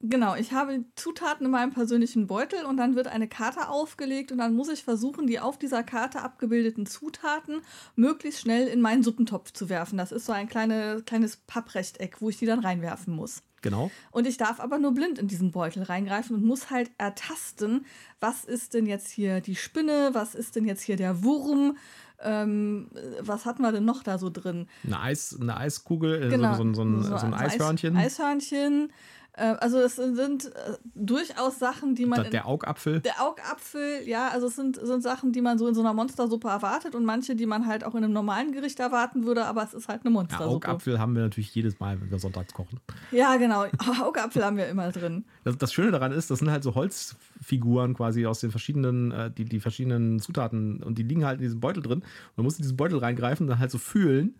genau, 0.00 0.34
ich 0.34 0.52
habe 0.52 0.84
Zutaten 0.96 1.46
in 1.46 1.52
meinem 1.52 1.72
persönlichen 1.72 2.26
Beutel 2.26 2.64
und 2.64 2.76
dann 2.76 2.96
wird 2.96 3.06
eine 3.06 3.28
Karte 3.28 3.68
aufgelegt 3.68 4.32
und 4.32 4.38
dann 4.38 4.54
muss 4.54 4.68
ich 4.68 4.84
versuchen, 4.84 5.26
die 5.26 5.40
auf 5.40 5.58
dieser 5.58 5.82
Karte 5.82 6.22
abgebildeten 6.22 6.86
Zutaten 6.86 7.62
möglichst 7.96 8.40
schnell 8.40 8.66
in 8.68 8.80
meinen 8.80 9.02
Suppentopf 9.02 9.52
zu 9.52 9.68
werfen. 9.68 9.98
Das 9.98 10.12
ist 10.12 10.26
so 10.26 10.32
ein 10.32 10.48
kleine, 10.48 11.02
kleines 11.04 11.36
Papprechteck, 11.36 12.20
wo 12.20 12.28
ich 12.28 12.38
die 12.38 12.46
dann 12.46 12.60
reinwerfen 12.60 13.14
muss. 13.14 13.42
Genau. 13.62 13.90
Und 14.10 14.26
ich 14.26 14.38
darf 14.38 14.58
aber 14.58 14.78
nur 14.78 14.92
blind 14.94 15.18
in 15.18 15.28
diesen 15.28 15.50
Beutel 15.50 15.82
reingreifen 15.82 16.34
und 16.34 16.44
muss 16.44 16.70
halt 16.70 16.90
ertasten, 16.96 17.84
was 18.18 18.44
ist 18.44 18.72
denn 18.72 18.86
jetzt 18.86 19.10
hier 19.10 19.40
die 19.40 19.56
Spinne, 19.56 20.10
was 20.12 20.34
ist 20.34 20.56
denn 20.56 20.64
jetzt 20.64 20.82
hier 20.82 20.96
der 20.96 21.22
Wurm, 21.22 21.76
ähm, 22.22 22.88
was 23.20 23.46
hatten 23.46 23.62
wir 23.62 23.72
denn 23.72 23.84
noch 23.84 24.02
da 24.02 24.18
so 24.18 24.30
drin? 24.30 24.66
Eine, 24.84 25.00
Eis, 25.00 25.36
eine 25.40 25.56
Eiskugel, 25.56 26.22
äh, 26.22 26.28
genau. 26.28 26.54
so, 26.54 26.64
so, 26.64 26.74
so, 26.74 26.82
ein, 26.82 27.02
so, 27.02 27.14
ein 27.14 27.34
Eishörnchen. 27.34 27.96
Eis, 27.96 28.18
Eishörnchen. 28.18 28.92
Äh, 29.34 29.54
also 29.60 29.78
es 29.78 29.96
sind 29.96 30.46
äh, 30.46 30.76
durchaus 30.94 31.58
Sachen, 31.58 31.94
die 31.94 32.06
man. 32.06 32.30
Der 32.30 32.46
Augapfel. 32.46 33.00
Der 33.00 33.22
Augapfel, 33.22 34.06
ja, 34.06 34.28
also 34.28 34.48
es 34.48 34.56
sind, 34.56 34.76
sind 34.76 35.02
Sachen, 35.02 35.32
die 35.32 35.40
man 35.40 35.58
so 35.58 35.68
in 35.68 35.74
so 35.74 35.80
einer 35.80 35.94
Monstersuppe 35.94 36.48
erwartet 36.48 36.94
und 36.94 37.04
manche, 37.04 37.36
die 37.36 37.46
man 37.46 37.66
halt 37.66 37.84
auch 37.84 37.94
in 37.94 38.04
einem 38.04 38.12
normalen 38.12 38.52
Gericht 38.52 38.80
erwarten 38.80 39.24
würde, 39.24 39.46
aber 39.46 39.62
es 39.62 39.74
ist 39.74 39.88
halt 39.88 40.02
eine 40.04 40.10
Monstersuppe. 40.10 40.66
Ja, 40.66 40.72
Augapfel 40.72 40.98
haben 40.98 41.14
wir 41.14 41.22
natürlich 41.22 41.54
jedes 41.54 41.78
Mal, 41.80 42.00
wenn 42.00 42.10
wir 42.10 42.18
sonntags 42.18 42.52
kochen. 42.52 42.80
Ja, 43.12 43.36
genau. 43.36 43.66
Augapfel 44.02 44.44
haben 44.44 44.56
wir 44.56 44.68
immer 44.68 44.90
drin. 44.90 45.24
Das, 45.44 45.56
das, 45.58 45.72
Schöne 45.72 45.92
daran 45.92 46.12
ist, 46.12 46.30
das 46.30 46.40
sind 46.40 46.50
halt 46.50 46.64
so 46.64 46.74
Holzfiguren 46.74 47.94
quasi 47.94 48.26
aus 48.26 48.40
den 48.40 48.50
verschiedenen, 48.50 49.12
äh, 49.12 49.30
die, 49.30 49.44
die 49.44 49.60
verschiedenen 49.60 50.18
Zutaten 50.20 50.82
und 50.82 50.98
die 50.98 51.02
liegen 51.02 51.24
halt 51.24 51.38
in 51.38 51.44
diesem 51.44 51.60
Beutel 51.60 51.82
drin. 51.82 52.02
Man 52.36 52.44
muss 52.44 52.56
in 52.56 52.62
diesen 52.62 52.76
Beutel 52.76 52.98
reingreifen 52.98 53.44
und 53.44 53.50
dann 53.50 53.58
halt 53.58 53.70
so 53.70 53.78
fühlen 53.78 54.34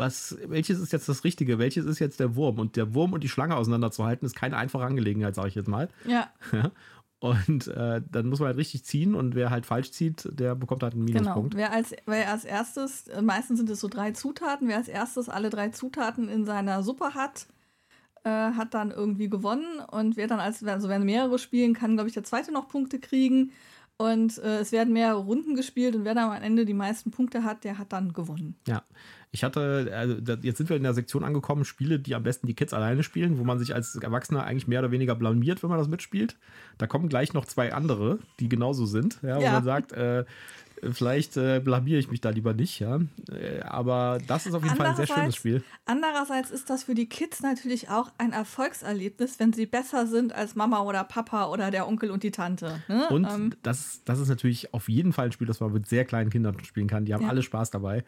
was, 0.00 0.36
welches 0.46 0.80
ist 0.80 0.92
jetzt 0.92 1.08
das 1.08 1.22
Richtige, 1.22 1.58
welches 1.58 1.84
ist 1.84 2.00
jetzt 2.00 2.18
der 2.18 2.34
Wurm? 2.34 2.58
Und 2.58 2.74
der 2.76 2.94
Wurm 2.94 3.12
und 3.12 3.22
die 3.22 3.28
Schlange 3.28 3.56
auseinanderzuhalten, 3.56 4.26
ist 4.26 4.34
keine 4.34 4.56
einfache 4.56 4.84
Angelegenheit, 4.84 5.34
sage 5.34 5.48
ich 5.48 5.54
jetzt 5.54 5.68
mal. 5.68 5.88
Ja. 6.06 6.30
Und 7.20 7.68
äh, 7.68 8.00
dann 8.10 8.28
muss 8.28 8.40
man 8.40 8.46
halt 8.48 8.56
richtig 8.56 8.82
ziehen 8.84 9.14
und 9.14 9.34
wer 9.34 9.50
halt 9.50 9.66
falsch 9.66 9.90
zieht, 9.92 10.26
der 10.32 10.54
bekommt 10.54 10.82
halt 10.82 10.94
einen 10.94 11.04
genau. 11.04 11.20
Minuspunkt. 11.20 11.50
Genau. 11.54 11.62
Wer 11.62 11.72
als, 11.72 11.94
wer 12.06 12.30
als 12.30 12.46
erstes, 12.46 13.08
äh, 13.08 13.20
meistens 13.20 13.58
sind 13.58 13.68
es 13.68 13.78
so 13.78 13.88
drei 13.88 14.12
Zutaten, 14.12 14.68
wer 14.68 14.78
als 14.78 14.88
erstes 14.88 15.28
alle 15.28 15.50
drei 15.50 15.68
Zutaten 15.68 16.30
in 16.30 16.46
seiner 16.46 16.82
Suppe 16.82 17.14
hat, 17.14 17.46
äh, 18.24 18.30
hat 18.30 18.72
dann 18.72 18.90
irgendwie 18.90 19.28
gewonnen. 19.28 19.80
Und 19.90 20.16
wer 20.16 20.28
dann 20.28 20.40
als, 20.40 20.64
also 20.64 20.88
wenn 20.88 21.04
mehrere 21.04 21.38
spielen, 21.38 21.74
kann, 21.74 21.94
glaube 21.94 22.08
ich, 22.08 22.14
der 22.14 22.24
zweite 22.24 22.52
noch 22.52 22.68
Punkte 22.68 22.98
kriegen. 22.98 23.52
Und 23.98 24.38
äh, 24.38 24.60
es 24.60 24.72
werden 24.72 24.94
mehrere 24.94 25.18
Runden 25.18 25.54
gespielt 25.54 25.94
und 25.94 26.06
wer 26.06 26.14
dann 26.14 26.30
am 26.30 26.42
Ende 26.42 26.64
die 26.64 26.72
meisten 26.72 27.10
Punkte 27.10 27.44
hat, 27.44 27.64
der 27.64 27.76
hat 27.76 27.92
dann 27.92 28.14
gewonnen. 28.14 28.56
Ja, 28.66 28.82
ich 29.32 29.44
hatte, 29.44 29.90
also 29.94 30.16
jetzt 30.42 30.58
sind 30.58 30.68
wir 30.68 30.76
in 30.76 30.82
der 30.82 30.94
Sektion 30.94 31.22
angekommen, 31.22 31.64
Spiele, 31.64 32.00
die 32.00 32.14
am 32.16 32.24
besten 32.24 32.48
die 32.48 32.54
Kids 32.54 32.72
alleine 32.72 33.04
spielen, 33.04 33.38
wo 33.38 33.44
man 33.44 33.60
sich 33.60 33.74
als 33.74 33.94
Erwachsener 33.94 34.44
eigentlich 34.44 34.66
mehr 34.66 34.80
oder 34.80 34.90
weniger 34.90 35.14
blamiert, 35.14 35.62
wenn 35.62 35.70
man 35.70 35.78
das 35.78 35.88
mitspielt. 35.88 36.36
Da 36.78 36.88
kommen 36.88 37.08
gleich 37.08 37.32
noch 37.32 37.44
zwei 37.44 37.72
andere, 37.72 38.18
die 38.40 38.48
genauso 38.48 38.86
sind, 38.86 39.20
ja, 39.22 39.36
wo 39.36 39.42
ja. 39.42 39.52
man 39.52 39.64
sagt, 39.64 39.92
äh, 39.92 40.24
vielleicht 40.92 41.36
äh, 41.36 41.60
blamiere 41.60 41.98
ich 41.98 42.10
mich 42.10 42.20
da 42.20 42.30
lieber 42.30 42.54
nicht, 42.54 42.80
ja. 42.80 42.98
Äh, 43.30 43.60
aber 43.62 44.18
das 44.26 44.46
ist 44.46 44.54
auf 44.54 44.64
jeden 44.64 44.76
Fall 44.76 44.88
ein 44.88 44.96
sehr 44.96 45.06
schönes 45.06 45.36
Spiel. 45.36 45.62
Andererseits 45.84 46.50
ist 46.50 46.70
das 46.70 46.84
für 46.84 46.94
die 46.94 47.08
Kids 47.08 47.40
natürlich 47.42 47.88
auch 47.88 48.10
ein 48.18 48.32
Erfolgserlebnis, 48.32 49.38
wenn 49.38 49.52
sie 49.52 49.66
besser 49.66 50.06
sind 50.06 50.34
als 50.34 50.54
Mama 50.56 50.80
oder 50.82 51.04
Papa 51.04 51.46
oder 51.46 51.70
der 51.70 51.86
Onkel 51.86 52.10
und 52.10 52.22
die 52.22 52.30
Tante. 52.30 52.82
Ne? 52.88 53.08
Und 53.10 53.24
ähm, 53.26 53.54
das, 53.62 54.02
das 54.04 54.18
ist 54.18 54.28
natürlich 54.28 54.74
auf 54.74 54.88
jeden 54.88 55.12
Fall 55.12 55.26
ein 55.26 55.32
Spiel, 55.32 55.46
das 55.46 55.60
man 55.60 55.72
mit 55.72 55.86
sehr 55.86 56.04
kleinen 56.04 56.30
Kindern 56.30 56.58
spielen 56.64 56.88
kann. 56.88 57.04
Die 57.04 57.14
haben 57.14 57.22
ja. 57.22 57.28
alle 57.28 57.42
Spaß 57.42 57.70
dabei. 57.70 58.04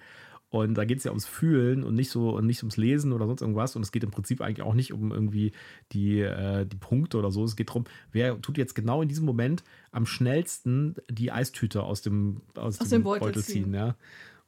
Und 0.53 0.75
da 0.75 0.85
geht 0.85 0.99
es 0.99 1.05
ja 1.05 1.13
ums 1.13 1.25
Fühlen 1.25 1.83
und 1.83 1.95
nicht 1.95 2.11
so 2.11 2.37
und 2.37 2.47
nicht 2.47 2.63
ums 2.63 2.77
Lesen 2.77 3.15
oder 3.15 3.27
sonst 3.27 3.41
irgendwas. 3.41 3.75
Und 3.75 3.81
es 3.81 3.91
geht 3.91 4.05
im 4.05 4.11
Prinzip 4.11 4.43
eigentlich 4.43 4.61
auch 4.61 4.75
nicht 4.75 4.93
um 4.93 5.11
irgendwie 5.11 5.53
die, 5.93 6.21
äh, 6.21 6.67
die 6.67 6.77
Punkte 6.77 7.17
oder 7.17 7.31
so. 7.31 7.43
Es 7.43 7.57
geht 7.57 7.71
darum, 7.71 7.85
wer 8.13 8.39
tut 8.39 8.59
jetzt 8.59 8.75
genau 8.75 9.01
in 9.01 9.09
diesem 9.09 9.25
Moment 9.25 9.65
am 9.93 10.05
schnellsten 10.05 10.97
die 11.11 11.33
Eistüte 11.33 11.83
aus 11.83 12.03
dem, 12.03 12.43
aus, 12.55 12.79
aus 12.83 12.91
dem, 12.91 12.99
dem 12.99 13.03
Beutel, 13.05 13.29
Beutel 13.29 13.43
ziehen. 13.43 13.65
ziehen. 13.65 13.75
Ja. 13.75 13.95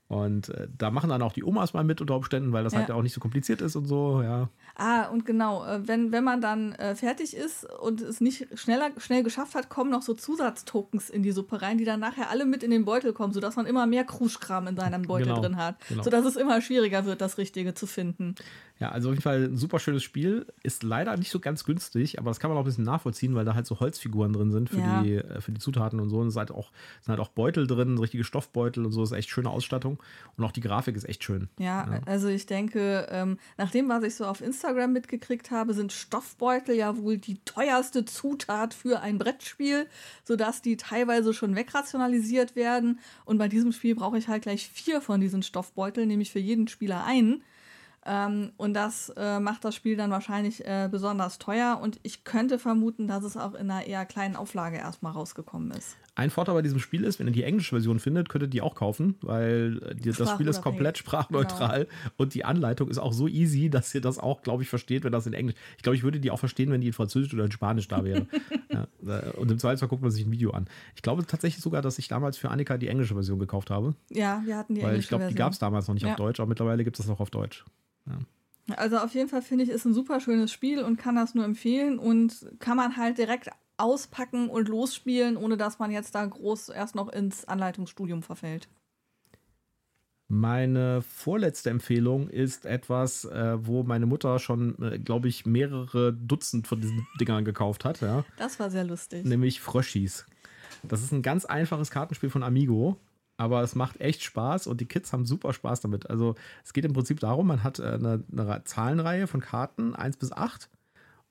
Und 0.08 0.50
äh, 0.50 0.68
da 0.76 0.90
machen 0.90 1.08
dann 1.08 1.22
auch 1.22 1.32
die 1.32 1.42
Omas 1.42 1.72
mal 1.72 1.84
mit 1.84 2.02
unter 2.02 2.16
Umständen, 2.16 2.52
weil 2.52 2.64
das 2.64 2.74
ja. 2.74 2.80
halt 2.80 2.90
auch 2.90 3.02
nicht 3.02 3.14
so 3.14 3.20
kompliziert 3.20 3.62
ist 3.62 3.74
und 3.74 3.86
so, 3.86 4.20
ja. 4.20 4.50
Ah, 4.76 5.06
und 5.06 5.24
genau, 5.24 5.64
äh, 5.64 5.86
wenn, 5.86 6.10
wenn 6.10 6.24
man 6.24 6.40
dann 6.40 6.72
äh, 6.72 6.96
fertig 6.96 7.36
ist 7.36 7.64
und 7.80 8.00
es 8.00 8.20
nicht 8.20 8.58
schneller, 8.58 8.90
schnell 8.98 9.22
geschafft 9.22 9.54
hat, 9.54 9.68
kommen 9.68 9.90
noch 9.90 10.02
so 10.02 10.14
Zusatztokens 10.14 11.10
in 11.10 11.22
die 11.22 11.30
Suppe 11.30 11.62
rein, 11.62 11.78
die 11.78 11.84
dann 11.84 12.00
nachher 12.00 12.28
alle 12.28 12.44
mit 12.44 12.64
in 12.64 12.72
den 12.72 12.84
Beutel 12.84 13.12
kommen, 13.12 13.32
sodass 13.32 13.54
man 13.54 13.66
immer 13.66 13.86
mehr 13.86 14.04
Kruschkram 14.04 14.66
in 14.66 14.76
seinem 14.76 15.02
Beutel 15.02 15.28
genau, 15.28 15.40
drin 15.40 15.56
hat. 15.56 15.76
Genau. 15.88 16.02
Sodass 16.02 16.24
es 16.24 16.34
immer 16.34 16.60
schwieriger 16.60 17.04
wird, 17.04 17.20
das 17.20 17.38
Richtige 17.38 17.74
zu 17.74 17.86
finden. 17.86 18.34
Ja, 18.80 18.88
also 18.88 19.08
auf 19.08 19.12
jeden 19.12 19.22
Fall 19.22 19.44
ein 19.44 19.56
super 19.56 19.78
schönes 19.78 20.02
Spiel. 20.02 20.46
Ist 20.64 20.82
leider 20.82 21.16
nicht 21.16 21.30
so 21.30 21.38
ganz 21.38 21.62
günstig, 21.64 22.18
aber 22.18 22.30
das 22.30 22.40
kann 22.40 22.50
man 22.50 22.58
auch 22.58 22.62
ein 22.62 22.66
bisschen 22.66 22.84
nachvollziehen, 22.84 23.36
weil 23.36 23.44
da 23.44 23.54
halt 23.54 23.66
so 23.66 23.78
Holzfiguren 23.78 24.32
drin 24.32 24.50
sind 24.50 24.70
für, 24.70 24.80
ja. 24.80 25.02
die, 25.02 25.14
äh, 25.14 25.40
für 25.40 25.52
die 25.52 25.60
Zutaten 25.60 26.00
und 26.00 26.10
so. 26.10 26.18
Und 26.18 26.26
es 26.26 26.36
halt 26.36 26.50
auch, 26.50 26.72
sind 27.00 27.12
halt 27.12 27.20
auch 27.20 27.28
Beutel 27.28 27.68
drin, 27.68 27.96
richtige 27.98 28.24
Stoffbeutel 28.24 28.84
und 28.84 28.90
so. 28.90 29.02
Das 29.02 29.12
ist 29.12 29.16
echt 29.16 29.30
schöne 29.30 29.50
Ausstattung. 29.50 30.02
Und 30.36 30.44
auch 30.44 30.50
die 30.50 30.60
Grafik 30.60 30.96
ist 30.96 31.08
echt 31.08 31.22
schön. 31.22 31.48
Ja, 31.58 31.86
ja. 31.88 32.00
also 32.06 32.26
ich 32.26 32.46
denke, 32.46 33.06
ähm, 33.10 33.38
nach 33.56 33.70
dem, 33.70 33.88
was 33.88 34.02
ich 34.02 34.16
so 34.16 34.26
auf 34.26 34.40
Instagram 34.40 34.63
mitgekriegt 34.88 35.50
habe, 35.50 35.74
sind 35.74 35.92
Stoffbeutel 35.92 36.74
ja 36.74 36.96
wohl 36.96 37.18
die 37.18 37.38
teuerste 37.44 38.04
Zutat 38.04 38.74
für 38.74 39.00
ein 39.00 39.18
Brettspiel, 39.18 39.86
sodass 40.24 40.62
die 40.62 40.76
teilweise 40.76 41.34
schon 41.34 41.54
wegrationalisiert 41.54 42.56
werden. 42.56 42.98
Und 43.24 43.38
bei 43.38 43.48
diesem 43.48 43.72
Spiel 43.72 43.94
brauche 43.94 44.18
ich 44.18 44.28
halt 44.28 44.42
gleich 44.42 44.68
vier 44.68 45.00
von 45.00 45.20
diesen 45.20 45.42
Stoffbeuteln, 45.42 46.08
nämlich 46.08 46.32
für 46.32 46.38
jeden 46.38 46.68
Spieler 46.68 47.04
einen. 47.04 47.42
Ähm, 48.06 48.52
und 48.56 48.74
das 48.74 49.10
äh, 49.16 49.40
macht 49.40 49.64
das 49.64 49.74
Spiel 49.74 49.96
dann 49.96 50.10
wahrscheinlich 50.10 50.64
äh, 50.66 50.88
besonders 50.90 51.38
teuer. 51.38 51.78
Und 51.82 51.98
ich 52.02 52.24
könnte 52.24 52.58
vermuten, 52.58 53.08
dass 53.08 53.24
es 53.24 53.36
auch 53.36 53.54
in 53.54 53.70
einer 53.70 53.86
eher 53.86 54.04
kleinen 54.04 54.36
Auflage 54.36 54.76
erstmal 54.76 55.12
rausgekommen 55.12 55.70
ist. 55.70 55.96
Ein 56.16 56.30
Vorteil 56.30 56.54
bei 56.54 56.62
diesem 56.62 56.78
Spiel 56.78 57.02
ist, 57.02 57.18
wenn 57.18 57.26
ihr 57.26 57.32
die 57.32 57.42
englische 57.42 57.70
Version 57.70 57.98
findet, 57.98 58.28
könnt 58.28 58.44
ihr 58.44 58.48
die 58.48 58.60
auch 58.60 58.76
kaufen, 58.76 59.16
weil 59.22 59.80
äh, 59.82 59.94
die, 59.96 60.12
das 60.12 60.30
Spiel 60.30 60.46
ist 60.46 60.62
komplett 60.62 60.96
sprachneutral 60.96 61.86
genau. 61.86 62.12
und 62.18 62.34
die 62.34 62.44
Anleitung 62.44 62.88
ist 62.88 62.98
auch 62.98 63.12
so 63.12 63.26
easy, 63.26 63.68
dass 63.68 63.92
ihr 63.96 64.00
das 64.00 64.20
auch, 64.20 64.42
glaube 64.42 64.62
ich, 64.62 64.68
versteht, 64.68 65.02
wenn 65.02 65.10
das 65.10 65.26
in 65.26 65.32
Englisch. 65.32 65.56
Ich 65.76 65.82
glaube, 65.82 65.96
ich 65.96 66.04
würde 66.04 66.20
die 66.20 66.30
auch 66.30 66.38
verstehen, 66.38 66.70
wenn 66.70 66.80
die 66.80 66.86
in 66.86 66.92
Französisch 66.92 67.34
oder 67.34 67.46
in 67.46 67.50
Spanisch 67.50 67.88
da 67.88 68.04
wäre. 68.04 68.28
ja, 68.70 68.86
und 69.32 69.50
im 69.50 69.58
Zweifelsfall 69.58 69.88
guckt 69.88 70.02
man 70.02 70.12
sich 70.12 70.24
ein 70.24 70.30
Video 70.30 70.52
an. 70.52 70.66
Ich 70.94 71.02
glaube 71.02 71.26
tatsächlich 71.26 71.62
sogar, 71.62 71.82
dass 71.82 71.98
ich 71.98 72.06
damals 72.06 72.36
für 72.36 72.48
Annika 72.48 72.78
die 72.78 72.86
englische 72.86 73.14
Version 73.14 73.40
gekauft 73.40 73.70
habe. 73.70 73.96
Ja, 74.10 74.40
wir 74.44 74.56
hatten 74.56 74.76
die 74.76 74.82
weil 74.82 74.90
englische 74.90 75.06
ich 75.06 75.08
glaube, 75.08 75.26
die 75.26 75.34
gab 75.34 75.52
es 75.52 75.58
damals 75.58 75.88
noch 75.88 75.94
nicht 75.94 76.04
ja. 76.04 76.12
auf 76.12 76.16
Deutsch, 76.16 76.38
aber 76.38 76.48
mittlerweile 76.48 76.84
gibt 76.84 76.96
es 76.96 77.04
das 77.04 77.08
noch 77.08 77.18
auf 77.18 77.30
Deutsch. 77.30 77.64
Ja. 78.06 78.18
Also 78.76 78.98
auf 78.98 79.14
jeden 79.14 79.28
Fall 79.28 79.42
finde 79.42 79.64
ich, 79.64 79.70
ist 79.70 79.84
ein 79.84 79.94
super 79.94 80.20
schönes 80.20 80.50
Spiel 80.50 80.82
und 80.82 80.96
kann 80.96 81.16
das 81.16 81.34
nur 81.34 81.44
empfehlen 81.44 81.98
und 81.98 82.46
kann 82.60 82.76
man 82.76 82.96
halt 82.96 83.18
direkt 83.18 83.50
auspacken 83.76 84.48
und 84.48 84.68
losspielen, 84.68 85.36
ohne 85.36 85.56
dass 85.56 85.78
man 85.78 85.90
jetzt 85.90 86.14
da 86.14 86.24
groß 86.24 86.70
erst 86.70 86.94
noch 86.94 87.08
ins 87.08 87.44
Anleitungsstudium 87.44 88.22
verfällt. 88.22 88.68
Meine 90.28 91.02
vorletzte 91.02 91.68
Empfehlung 91.68 92.28
ist 92.28 92.64
etwas, 92.64 93.26
äh, 93.26 93.58
wo 93.60 93.82
meine 93.82 94.06
Mutter 94.06 94.38
schon, 94.38 94.80
äh, 94.82 94.98
glaube 94.98 95.28
ich, 95.28 95.44
mehrere 95.44 96.14
Dutzend 96.14 96.66
von 96.66 96.80
diesen 96.80 97.06
Dingern 97.20 97.44
gekauft 97.44 97.84
hat. 97.84 98.00
Ja. 98.00 98.24
Das 98.38 98.58
war 98.58 98.70
sehr 98.70 98.84
lustig. 98.84 99.26
Nämlich 99.26 99.60
Fröschis. 99.60 100.26
Das 100.82 101.02
ist 101.02 101.12
ein 101.12 101.22
ganz 101.22 101.44
einfaches 101.44 101.90
Kartenspiel 101.90 102.30
von 102.30 102.42
Amigo, 102.42 102.98
aber 103.36 103.62
es 103.62 103.74
macht 103.74 104.00
echt 104.00 104.22
Spaß 104.22 104.66
und 104.66 104.80
die 104.80 104.86
Kids 104.86 105.12
haben 105.12 105.26
super 105.26 105.52
Spaß 105.52 105.80
damit. 105.80 106.08
Also 106.10 106.34
es 106.64 106.72
geht 106.72 106.84
im 106.84 106.92
Prinzip 106.92 107.20
darum, 107.20 107.46
man 107.46 107.62
hat 107.62 107.78
äh, 107.78 107.94
eine, 107.94 108.24
eine 108.32 108.62
Zahlenreihe 108.64 109.26
von 109.26 109.40
Karten, 109.40 109.94
1 109.94 110.16
bis 110.16 110.32
8 110.32 110.70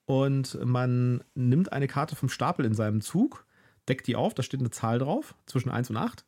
und 0.05 0.59
man 0.65 1.23
nimmt 1.35 1.71
eine 1.71 1.87
Karte 1.87 2.15
vom 2.15 2.29
Stapel 2.29 2.65
in 2.65 2.73
seinem 2.73 3.01
Zug, 3.01 3.45
deckt 3.87 4.07
die 4.07 4.15
auf, 4.15 4.33
da 4.33 4.43
steht 4.43 4.59
eine 4.59 4.71
Zahl 4.71 4.99
drauf, 4.99 5.35
zwischen 5.45 5.69
1 5.69 5.89
und 5.89 5.97
8 5.97 6.25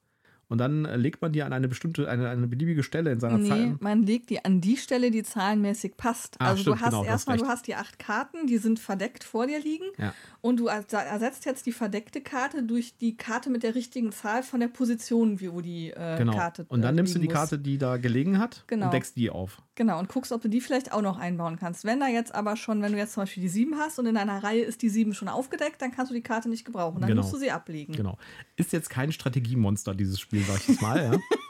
und 0.48 0.60
dann 0.60 0.86
äh, 0.86 0.96
legt 0.96 1.22
man 1.22 1.32
die 1.32 1.42
an 1.42 1.54
eine 1.54 1.68
bestimmte, 1.68 2.08
eine, 2.08 2.30
eine 2.30 2.48
beliebige 2.48 2.84
Stelle 2.84 3.12
in 3.12 3.20
seiner 3.20 3.38
nee, 3.38 3.50
Zahl. 3.50 3.78
man 3.80 4.04
legt 4.04 4.30
die 4.30 4.46
an 4.46 4.62
die 4.62 4.78
Stelle, 4.78 5.10
die 5.10 5.24
zahlenmäßig 5.24 5.98
passt. 5.98 6.36
Ah, 6.40 6.50
also 6.50 6.62
stimmt, 6.62 6.78
du 6.78 6.82
hast 6.82 6.92
genau, 6.92 7.06
erstmal, 7.06 7.38
du 7.38 7.48
hast 7.48 7.68
die 7.68 7.76
acht 7.76 7.98
Karten, 7.98 8.46
die 8.46 8.58
sind 8.58 8.80
verdeckt 8.80 9.24
vor 9.24 9.48
dir 9.48 9.60
liegen. 9.60 9.86
Ja. 9.98 10.14
Und 10.42 10.60
du 10.60 10.68
ersetzt 10.68 11.46
jetzt 11.46 11.66
die 11.66 11.72
verdeckte 11.72 12.22
Karte 12.22 12.62
durch 12.64 12.96
die 12.98 13.18
Karte 13.18 13.50
mit 13.50 13.64
der 13.64 13.74
richtigen 13.74 14.12
Zahl 14.12 14.44
von 14.44 14.60
der 14.60 14.68
Position, 14.68 15.42
wo 15.42 15.62
die 15.62 15.90
äh, 15.90 16.18
genau. 16.18 16.36
Karte 16.36 16.66
Und 16.70 16.82
dann 16.82 16.94
äh, 16.94 16.98
nimmst 16.98 17.16
du 17.16 17.20
die 17.20 17.28
Karte, 17.28 17.58
die 17.58 17.78
da 17.78 17.98
gelegen 17.98 18.38
hat 18.38 18.64
genau. 18.68 18.86
und 18.86 18.94
deckst 18.94 19.18
die 19.18 19.32
auf. 19.32 19.62
Genau, 19.76 20.00
und 20.00 20.08
guckst, 20.08 20.32
ob 20.32 20.42
du 20.42 20.48
die 20.48 20.62
vielleicht 20.62 20.94
auch 20.94 21.02
noch 21.02 21.18
einbauen 21.18 21.58
kannst. 21.60 21.84
Wenn 21.84 22.00
da 22.00 22.08
jetzt 22.08 22.34
aber 22.34 22.56
schon, 22.56 22.82
wenn 22.82 22.94
du 22.94 22.98
jetzt 22.98 23.14
zum 23.14 23.24
Beispiel 23.24 23.44
die 23.44 23.50
7 23.50 23.78
hast 23.78 24.00
und 24.00 24.06
in 24.06 24.16
einer 24.16 24.42
Reihe 24.42 24.64
ist 24.64 24.82
die 24.82 24.90
7 24.90 25.14
schon 25.14 25.28
aufgedeckt, 25.28 25.82
dann 25.82 25.92
kannst 25.92 26.12
du 26.12 26.16
die 26.16 26.22
Karte 26.22 26.50
nicht 26.50 26.64
gebrauchen. 26.64 27.02
Dann 27.02 27.10
genau. 27.10 27.22
musst 27.22 27.34
du 27.34 27.38
sie 27.38 27.52
ablegen. 27.52 27.94
Genau. 27.94 28.18
Ist 28.56 28.72
jetzt 28.72 28.90
kein 28.90 29.12
Strategiemonster, 29.12 29.94
dieses 29.94 30.20
Spiel, 30.20 30.44
sag 30.44 30.62
ich 30.62 30.70
jetzt 30.70 30.82
mal, 30.82 31.04
ja. 31.04 31.12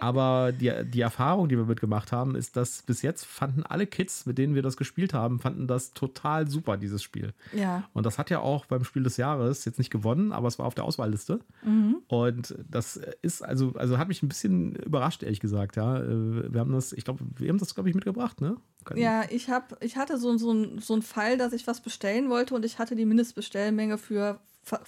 Aber 0.00 0.52
die, 0.52 0.72
die 0.84 1.00
Erfahrung, 1.00 1.48
die 1.48 1.56
wir 1.56 1.64
mitgemacht 1.64 2.12
haben, 2.12 2.34
ist, 2.34 2.56
dass 2.56 2.82
bis 2.82 3.02
jetzt 3.02 3.24
fanden 3.24 3.62
alle 3.62 3.86
Kids, 3.86 4.26
mit 4.26 4.38
denen 4.38 4.54
wir 4.54 4.62
das 4.62 4.76
gespielt 4.76 5.14
haben, 5.14 5.40
fanden 5.40 5.66
das 5.66 5.92
total 5.92 6.48
super, 6.48 6.76
dieses 6.76 7.02
Spiel. 7.02 7.34
Ja. 7.52 7.88
Und 7.92 8.06
das 8.06 8.18
hat 8.18 8.30
ja 8.30 8.40
auch 8.40 8.66
beim 8.66 8.84
Spiel 8.84 9.02
des 9.02 9.16
Jahres 9.16 9.64
jetzt 9.64 9.78
nicht 9.78 9.90
gewonnen, 9.90 10.32
aber 10.32 10.48
es 10.48 10.58
war 10.58 10.66
auf 10.66 10.74
der 10.74 10.84
Auswahlliste. 10.84 11.40
Mhm. 11.64 11.98
Und 12.08 12.54
das 12.68 13.00
ist, 13.22 13.42
also, 13.42 13.72
also 13.74 13.98
hat 13.98 14.08
mich 14.08 14.22
ein 14.22 14.28
bisschen 14.28 14.74
überrascht, 14.76 15.22
ehrlich 15.22 15.40
gesagt, 15.40 15.76
ja. 15.76 15.98
Äh, 15.98 16.52
wir 16.52 16.60
haben 16.60 16.72
das, 16.72 16.92
ich 16.92 17.04
glaube, 17.04 17.24
wir 17.36 17.48
haben 17.48 17.58
das, 17.58 17.74
glaube 17.74 17.88
ich, 17.88 17.94
mitgebracht, 17.94 18.40
ne? 18.40 18.56
Kann 18.84 18.96
ja, 18.96 19.24
ich, 19.28 19.50
hab, 19.50 19.82
ich 19.82 19.96
hatte 19.96 20.18
so, 20.18 20.36
so, 20.38 20.78
so 20.78 20.92
einen 20.94 21.02
Fall, 21.02 21.36
dass 21.36 21.52
ich 21.52 21.66
was 21.66 21.80
bestellen 21.80 22.30
wollte 22.30 22.54
und 22.54 22.64
ich 22.64 22.78
hatte 22.78 22.96
die 22.96 23.04
Mindestbestellmenge 23.04 23.98
für 23.98 24.40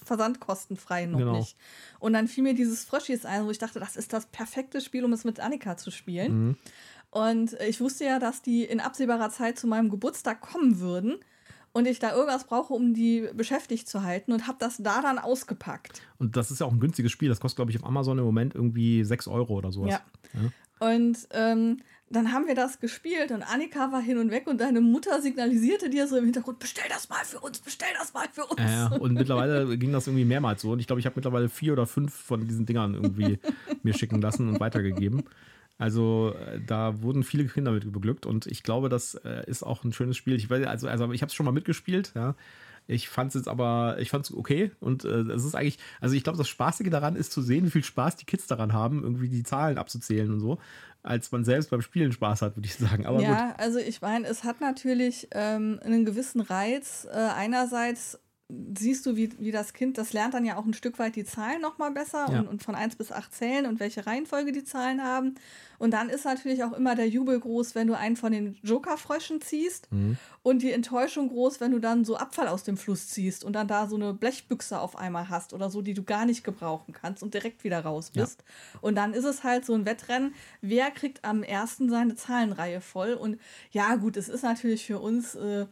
versandkostenfrei 0.04 1.06
noch 1.06 1.18
Genau. 1.18 1.36
nicht. 1.38 1.56
Und 1.98 2.12
dann 2.12 2.28
fiel 2.28 2.44
mir 2.44 2.54
dieses 2.54 2.84
Fröschis 2.84 3.24
ein, 3.24 3.44
wo 3.46 3.50
ich 3.50 3.58
dachte, 3.58 3.80
das 3.80 3.96
ist 3.96 4.12
das 4.12 4.26
perfekte 4.26 4.80
Spiel, 4.80 5.04
um 5.04 5.12
es 5.12 5.24
mit 5.24 5.40
Annika 5.40 5.76
zu 5.76 5.90
spielen. 5.90 6.46
Mhm. 6.46 6.56
Und 7.10 7.52
ich 7.66 7.80
wusste 7.80 8.04
ja, 8.04 8.18
dass 8.18 8.42
die 8.42 8.64
in 8.64 8.80
absehbarer 8.80 9.30
Zeit 9.30 9.58
zu 9.58 9.66
meinem 9.66 9.90
Geburtstag 9.90 10.40
kommen 10.40 10.78
würden 10.78 11.16
und 11.72 11.86
ich 11.86 11.98
da 11.98 12.12
irgendwas 12.12 12.44
brauche, 12.44 12.72
um 12.72 12.94
die 12.94 13.28
beschäftigt 13.34 13.88
zu 13.88 14.02
halten 14.02 14.32
und 14.32 14.46
habe 14.46 14.58
das 14.60 14.76
da 14.78 15.02
dann 15.02 15.18
ausgepackt. 15.18 16.02
Und 16.18 16.36
das 16.36 16.50
ist 16.50 16.60
ja 16.60 16.66
auch 16.66 16.72
ein 16.72 16.80
günstiges 16.80 17.10
Spiel. 17.10 17.28
Das 17.28 17.40
kostet, 17.40 17.56
glaube 17.56 17.70
ich, 17.72 17.78
auf 17.78 17.84
Amazon 17.84 18.18
im 18.18 18.24
Moment 18.24 18.54
irgendwie 18.54 19.02
6 19.04 19.26
Euro 19.28 19.54
oder 19.54 19.72
sowas. 19.72 19.90
Ja. 19.90 20.00
Ja. 20.40 20.50
Und 20.80 21.28
ähm, 21.32 21.78
dann 22.10 22.32
haben 22.32 22.48
wir 22.48 22.56
das 22.56 22.80
gespielt 22.80 23.30
und 23.30 23.42
Annika 23.42 23.92
war 23.92 24.00
hin 24.00 24.18
und 24.18 24.32
weg 24.32 24.48
und 24.48 24.60
deine 24.60 24.80
Mutter 24.80 25.22
signalisierte 25.22 25.88
dir 25.88 26.08
so 26.08 26.16
im 26.16 26.24
Hintergrund, 26.24 26.58
bestell 26.58 26.88
das 26.88 27.08
mal 27.08 27.24
für 27.24 27.38
uns, 27.38 27.60
bestell 27.60 27.88
das 27.96 28.12
mal 28.12 28.26
für 28.32 28.44
uns. 28.46 28.60
Ja, 28.60 28.88
und 28.88 29.14
mittlerweile 29.14 29.78
ging 29.78 29.92
das 29.92 30.08
irgendwie 30.08 30.24
mehrmals 30.24 30.62
so. 30.62 30.72
Und 30.72 30.80
ich 30.80 30.88
glaube, 30.88 30.98
ich 30.98 31.06
habe 31.06 31.14
mittlerweile 31.16 31.48
vier 31.48 31.72
oder 31.72 31.86
fünf 31.86 32.12
von 32.12 32.48
diesen 32.48 32.66
Dingern 32.66 32.94
irgendwie 32.94 33.38
mir 33.84 33.94
schicken 33.94 34.20
lassen 34.20 34.48
und 34.48 34.58
weitergegeben. 34.58 35.22
Also 35.78 36.34
äh, 36.34 36.60
da 36.66 37.00
wurden 37.00 37.22
viele 37.22 37.44
Kinder 37.44 37.70
mit 37.70 37.90
beglückt 37.92 38.26
und 38.26 38.46
ich 38.46 38.64
glaube, 38.64 38.88
das 38.88 39.14
äh, 39.14 39.44
ist 39.46 39.62
auch 39.62 39.84
ein 39.84 39.92
schönes 39.92 40.16
Spiel. 40.16 40.34
Ich 40.34 40.50
weiß, 40.50 40.66
also, 40.66 40.88
also 40.88 41.12
ich 41.12 41.22
habe 41.22 41.30
es 41.30 41.34
schon 41.34 41.46
mal 41.46 41.52
mitgespielt, 41.52 42.12
ja. 42.16 42.34
Ich 42.90 43.08
fand 43.08 43.28
es 43.28 43.34
jetzt 43.34 43.48
aber, 43.48 43.96
ich 44.00 44.10
fand 44.10 44.24
es 44.24 44.34
okay 44.34 44.72
und 44.80 45.04
äh, 45.04 45.20
es 45.32 45.44
ist 45.44 45.54
eigentlich, 45.54 45.78
also 46.00 46.14
ich 46.14 46.24
glaube, 46.24 46.38
das 46.38 46.48
Spaßige 46.48 46.90
daran 46.90 47.16
ist 47.16 47.32
zu 47.32 47.40
sehen, 47.40 47.64
wie 47.64 47.70
viel 47.70 47.84
Spaß 47.84 48.16
die 48.16 48.24
Kids 48.24 48.46
daran 48.46 48.72
haben, 48.72 49.02
irgendwie 49.02 49.28
die 49.28 49.42
Zahlen 49.42 49.78
abzuzählen 49.78 50.32
und 50.32 50.40
so, 50.40 50.58
als 51.02 51.30
man 51.32 51.44
selbst 51.44 51.70
beim 51.70 51.82
Spielen 51.82 52.12
Spaß 52.12 52.42
hat, 52.42 52.56
würde 52.56 52.66
ich 52.66 52.74
sagen. 52.76 53.06
Aber 53.06 53.20
ja, 53.20 53.50
gut. 53.50 53.60
also 53.60 53.78
ich 53.78 54.02
meine, 54.02 54.26
es 54.26 54.44
hat 54.44 54.60
natürlich 54.60 55.28
ähm, 55.32 55.80
einen 55.84 56.04
gewissen 56.04 56.40
Reiz. 56.40 57.06
Äh, 57.10 57.16
einerseits 57.16 58.18
siehst 58.76 59.06
du, 59.06 59.16
wie, 59.16 59.30
wie 59.38 59.50
das 59.52 59.72
Kind, 59.72 59.98
das 59.98 60.12
lernt 60.12 60.34
dann 60.34 60.44
ja 60.44 60.56
auch 60.56 60.64
ein 60.64 60.74
Stück 60.74 60.98
weit 60.98 61.16
die 61.16 61.24
Zahlen 61.24 61.60
nochmal 61.60 61.90
besser 61.90 62.26
Ja. 62.30 62.40
und, 62.40 62.48
und 62.48 62.62
von 62.62 62.74
1 62.74 62.96
bis 62.96 63.12
8 63.12 63.32
zählen 63.34 63.66
und 63.66 63.80
welche 63.80 64.06
Reihenfolge 64.06 64.52
die 64.52 64.64
Zahlen 64.64 65.02
haben. 65.02 65.34
Und 65.78 65.92
dann 65.92 66.08
ist 66.10 66.24
natürlich 66.26 66.62
auch 66.64 66.72
immer 66.72 66.94
der 66.94 67.08
Jubel 67.08 67.40
groß, 67.40 67.74
wenn 67.74 67.86
du 67.86 67.96
einen 67.96 68.16
von 68.16 68.32
den 68.32 68.58
Jokerfröschen 68.62 69.40
ziehst 69.40 69.90
Mhm. 69.90 70.16
und 70.42 70.62
die 70.62 70.72
Enttäuschung 70.72 71.28
groß, 71.28 71.60
wenn 71.60 71.70
du 71.72 71.78
dann 71.78 72.04
so 72.04 72.16
Abfall 72.16 72.48
aus 72.48 72.64
dem 72.64 72.76
Fluss 72.76 73.08
ziehst 73.08 73.44
und 73.44 73.54
dann 73.54 73.66
da 73.68 73.86
so 73.86 73.96
eine 73.96 74.12
Blechbüchse 74.12 74.78
auf 74.78 74.96
einmal 74.96 75.28
hast 75.28 75.52
oder 75.52 75.70
so, 75.70 75.80
die 75.82 75.94
du 75.94 76.02
gar 76.02 76.26
nicht 76.26 76.44
gebrauchen 76.44 76.92
kannst 76.92 77.22
und 77.22 77.32
direkt 77.34 77.64
wieder 77.64 77.80
raus 77.80 78.10
Ja. 78.14 78.22
bist. 78.22 78.44
Und 78.80 78.94
dann 78.96 79.14
ist 79.14 79.24
es 79.24 79.42
halt 79.44 79.64
so 79.64 79.74
ein 79.74 79.86
Wettrennen, 79.86 80.34
wer 80.60 80.90
kriegt 80.90 81.24
am 81.24 81.42
ersten 81.42 81.88
seine 81.88 82.14
Zahlenreihe 82.14 82.80
voll. 82.80 83.14
Und 83.14 83.38
ja, 83.72 83.96
gut, 83.96 84.16
es 84.16 84.28
ist 84.28 84.42
natürlich 84.42 84.84
für 84.86 84.98
uns 85.00 85.34
äh, 85.34 85.66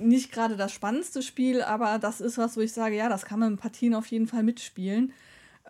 nicht 0.00 0.32
gerade 0.32 0.56
das 0.56 0.72
spannendste 0.72 1.22
Spiel, 1.22 1.62
aber 1.62 1.98
das 1.98 2.20
ist 2.20 2.38
was, 2.38 2.56
wo 2.56 2.60
ich 2.60 2.72
sage, 2.72 2.96
ja, 2.96 3.08
das 3.08 3.24
kann 3.24 3.38
man 3.40 3.52
in 3.52 3.58
Partien 3.58 3.94
auf 3.94 4.06
jeden 4.06 4.26
Fall 4.26 4.42
mitspielen. 4.42 5.12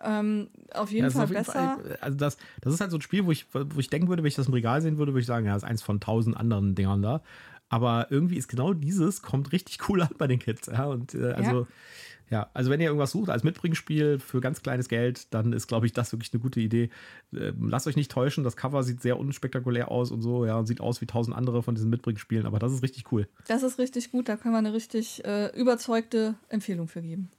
Ähm, 0.03 0.47
auf 0.73 0.91
jeden 0.91 1.05
Ja, 1.05 1.11
Fall 1.11 1.23
auf 1.25 1.29
jeden 1.29 1.43
besser. 1.43 1.79
Fall, 1.83 1.97
also 2.01 2.17
das, 2.17 2.37
das 2.61 2.73
ist 2.73 2.81
halt 2.81 2.91
so 2.91 2.97
ein 2.97 3.01
Spiel, 3.01 3.25
wo 3.25 3.31
ich, 3.31 3.45
wo 3.53 3.79
ich 3.79 3.89
denken 3.89 4.07
würde, 4.07 4.23
wenn 4.23 4.27
ich 4.29 4.35
das 4.35 4.47
im 4.47 4.53
Regal 4.53 4.81
sehen 4.81 4.97
würde, 4.97 5.13
würde 5.13 5.21
ich 5.21 5.27
sagen, 5.27 5.45
ja, 5.45 5.53
das 5.53 5.63
ist 5.63 5.69
eins 5.69 5.81
von 5.83 5.99
tausend 5.99 6.35
anderen 6.37 6.73
Dingern 6.75 7.01
da. 7.01 7.21
Aber 7.69 8.07
irgendwie 8.09 8.35
ist 8.37 8.47
genau 8.47 8.73
dieses, 8.73 9.21
kommt 9.21 9.51
richtig 9.53 9.87
cool 9.87 10.01
an 10.01 10.09
bei 10.17 10.27
den 10.27 10.39
Kids. 10.39 10.67
Ja, 10.67 10.85
und 10.85 11.13
äh, 11.13 11.31
also, 11.31 11.61
ja. 11.61 11.67
Also 12.53 12.71
wenn 12.71 12.79
ihr 12.79 12.87
irgendwas 12.87 13.11
sucht 13.11 13.29
als 13.29 13.43
Mitbringspiel 13.43 14.19
für 14.19 14.39
ganz 14.39 14.61
kleines 14.61 14.87
Geld, 14.87 15.33
dann 15.33 15.53
ist, 15.53 15.67
glaube 15.67 15.85
ich, 15.85 15.93
das 15.93 16.11
wirklich 16.13 16.33
eine 16.33 16.41
gute 16.41 16.59
Idee. 16.59 16.89
Ähm, 17.33 17.69
lasst 17.69 17.87
euch 17.87 17.95
nicht 17.95 18.11
täuschen, 18.11 18.43
das 18.43 18.55
Cover 18.55 18.83
sieht 18.83 19.01
sehr 19.01 19.19
unspektakulär 19.19 19.91
aus 19.91 20.11
und 20.11 20.21
so, 20.21 20.45
ja, 20.45 20.57
und 20.57 20.65
sieht 20.65 20.81
aus 20.81 21.01
wie 21.01 21.05
tausend 21.05 21.35
andere 21.35 21.61
von 21.61 21.75
diesen 21.75 21.89
Mitbringspielen, 21.89 22.45
aber 22.45 22.59
das 22.59 22.71
ist 22.71 22.83
richtig 22.83 23.11
cool. 23.11 23.27
Das 23.47 23.63
ist 23.63 23.79
richtig 23.79 24.11
gut, 24.11 24.29
da 24.29 24.37
können 24.37 24.53
wir 24.53 24.59
eine 24.59 24.73
richtig 24.73 25.25
äh, 25.25 25.47
überzeugte 25.59 26.35
Empfehlung 26.49 26.87
für 26.87 27.01
geben. 27.01 27.29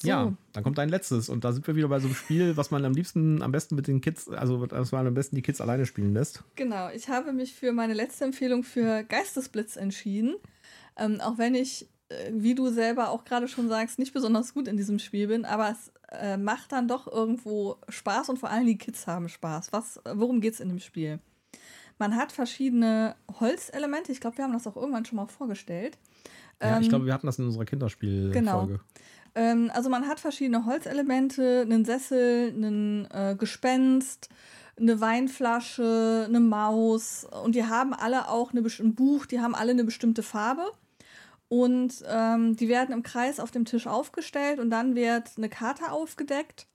So. 0.00 0.08
Ja, 0.08 0.32
dann 0.52 0.62
kommt 0.62 0.78
ein 0.78 0.88
letztes 0.88 1.28
und 1.28 1.42
da 1.42 1.52
sind 1.52 1.66
wir 1.66 1.74
wieder 1.74 1.88
bei 1.88 1.98
so 1.98 2.06
einem 2.06 2.14
Spiel, 2.14 2.56
was 2.56 2.70
man 2.70 2.84
am 2.84 2.92
liebsten, 2.92 3.42
am 3.42 3.50
besten 3.50 3.74
mit 3.74 3.88
den 3.88 4.00
Kids, 4.00 4.28
also 4.28 4.64
was 4.70 4.92
man 4.92 5.08
am 5.08 5.14
besten 5.14 5.34
die 5.34 5.42
Kids 5.42 5.60
alleine 5.60 5.86
spielen 5.86 6.14
lässt. 6.14 6.44
Genau, 6.54 6.88
ich 6.90 7.08
habe 7.08 7.32
mich 7.32 7.54
für 7.54 7.72
meine 7.72 7.94
letzte 7.94 8.24
Empfehlung 8.24 8.62
für 8.62 9.02
Geistesblitz 9.02 9.74
entschieden. 9.74 10.36
Ähm, 10.96 11.20
auch 11.20 11.38
wenn 11.38 11.56
ich, 11.56 11.88
wie 12.32 12.54
du 12.54 12.68
selber 12.68 13.10
auch 13.10 13.24
gerade 13.24 13.48
schon 13.48 13.68
sagst, 13.68 13.98
nicht 13.98 14.14
besonders 14.14 14.54
gut 14.54 14.68
in 14.68 14.76
diesem 14.76 14.98
Spiel 14.98 15.28
bin, 15.28 15.44
aber 15.44 15.70
es 15.70 15.92
äh, 16.10 16.36
macht 16.36 16.72
dann 16.72 16.88
doch 16.88 17.06
irgendwo 17.06 17.76
Spaß 17.88 18.30
und 18.30 18.38
vor 18.38 18.50
allem 18.50 18.66
die 18.66 18.78
Kids 18.78 19.06
haben 19.06 19.28
Spaß. 19.28 19.72
Was, 19.72 19.98
äh, 19.98 20.12
worum 20.14 20.40
geht 20.40 20.54
es 20.54 20.60
in 20.60 20.68
dem 20.68 20.78
Spiel? 20.78 21.18
Man 21.98 22.16
hat 22.16 22.32
verschiedene 22.32 23.16
Holzelemente. 23.40 24.12
Ich 24.12 24.20
glaube, 24.20 24.38
wir 24.38 24.44
haben 24.44 24.52
das 24.52 24.66
auch 24.66 24.76
irgendwann 24.76 25.04
schon 25.04 25.16
mal 25.16 25.26
vorgestellt. 25.26 25.98
Ja, 26.62 26.78
ich 26.78 26.84
Ähm, 26.84 26.88
glaube, 26.90 27.06
wir 27.06 27.12
hatten 27.12 27.26
das 27.26 27.38
in 27.38 27.46
unserer 27.46 27.64
Kinderspielfolge. 27.64 28.32
Genau. 28.32 28.68
Ähm, 29.34 29.70
also 29.74 29.90
man 29.90 30.06
hat 30.08 30.20
verschiedene 30.20 30.64
Holzelemente, 30.64 31.62
einen 31.62 31.84
Sessel, 31.84 32.52
ein 32.56 33.08
äh, 33.10 33.36
Gespenst, 33.36 34.28
eine 34.78 35.00
Weinflasche, 35.00 36.24
eine 36.28 36.40
Maus 36.40 37.26
und 37.44 37.54
die 37.54 37.64
haben 37.64 37.92
alle 37.92 38.28
auch 38.28 38.52
eine, 38.52 38.62
ein 38.62 38.94
Buch, 38.94 39.26
die 39.26 39.40
haben 39.40 39.54
alle 39.54 39.72
eine 39.72 39.84
bestimmte 39.84 40.22
Farbe. 40.22 40.70
Und 41.48 42.04
ähm, 42.06 42.56
die 42.56 42.68
werden 42.68 42.92
im 42.92 43.02
Kreis 43.02 43.40
auf 43.40 43.50
dem 43.50 43.64
Tisch 43.64 43.86
aufgestellt 43.86 44.58
und 44.60 44.70
dann 44.70 44.94
wird 44.94 45.30
eine 45.36 45.48
Karte 45.48 45.90
aufgedeckt. 45.92 46.66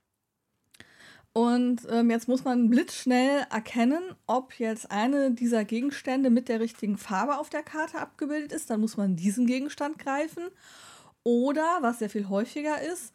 Und 1.34 1.88
ähm, 1.90 2.12
jetzt 2.12 2.28
muss 2.28 2.44
man 2.44 2.70
blitzschnell 2.70 3.48
erkennen, 3.52 4.04
ob 4.28 4.60
jetzt 4.60 4.92
eine 4.92 5.32
dieser 5.32 5.66
Gegenstände 5.66 6.30
mit 6.30 6.48
der 6.48 6.60
richtigen 6.60 6.98
Farbe 6.98 7.40
auf 7.40 7.50
der 7.50 7.64
Karte 7.64 8.00
abgebildet 8.00 8.52
ist. 8.52 8.70
Dann 8.70 8.82
muss 8.82 8.98
man 8.98 9.16
diesen 9.16 9.48
Gegenstand 9.48 9.98
greifen. 9.98 10.44
Oder, 11.24 11.80
was 11.82 12.00
sehr 12.00 12.10
viel 12.10 12.30
häufiger 12.30 12.82
ist, 12.82 13.14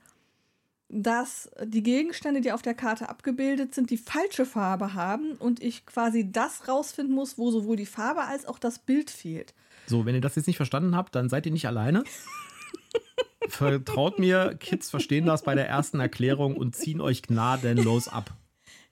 dass 0.88 1.50
die 1.62 1.82
Gegenstände, 1.82 2.40
die 2.40 2.50
auf 2.50 2.62
der 2.62 2.74
Karte 2.74 3.08
abgebildet 3.08 3.74
sind, 3.74 3.90
die 3.90 3.98
falsche 3.98 4.46
Farbe 4.46 4.94
haben 4.94 5.32
und 5.32 5.62
ich 5.62 5.84
quasi 5.84 6.32
das 6.32 6.66
rausfinden 6.66 7.14
muss, 7.14 7.36
wo 7.36 7.50
sowohl 7.50 7.76
die 7.76 7.86
Farbe 7.86 8.22
als 8.22 8.46
auch 8.46 8.58
das 8.58 8.78
Bild 8.78 9.10
fehlt. 9.10 9.54
So, 9.88 10.04
wenn 10.04 10.14
ihr 10.14 10.20
das 10.20 10.36
jetzt 10.36 10.46
nicht 10.46 10.56
verstanden 10.56 10.94
habt, 10.94 11.14
dann 11.14 11.28
seid 11.28 11.46
ihr 11.46 11.52
nicht 11.52 11.66
alleine. 11.66 12.04
Vertraut 13.48 14.18
mir, 14.18 14.54
Kids 14.60 14.90
verstehen 14.90 15.24
das 15.24 15.42
bei 15.42 15.54
der 15.54 15.66
ersten 15.66 16.00
Erklärung 16.00 16.56
und 16.56 16.76
ziehen 16.76 17.00
euch 17.00 17.22
gnadenlos 17.22 18.08
ab. 18.08 18.34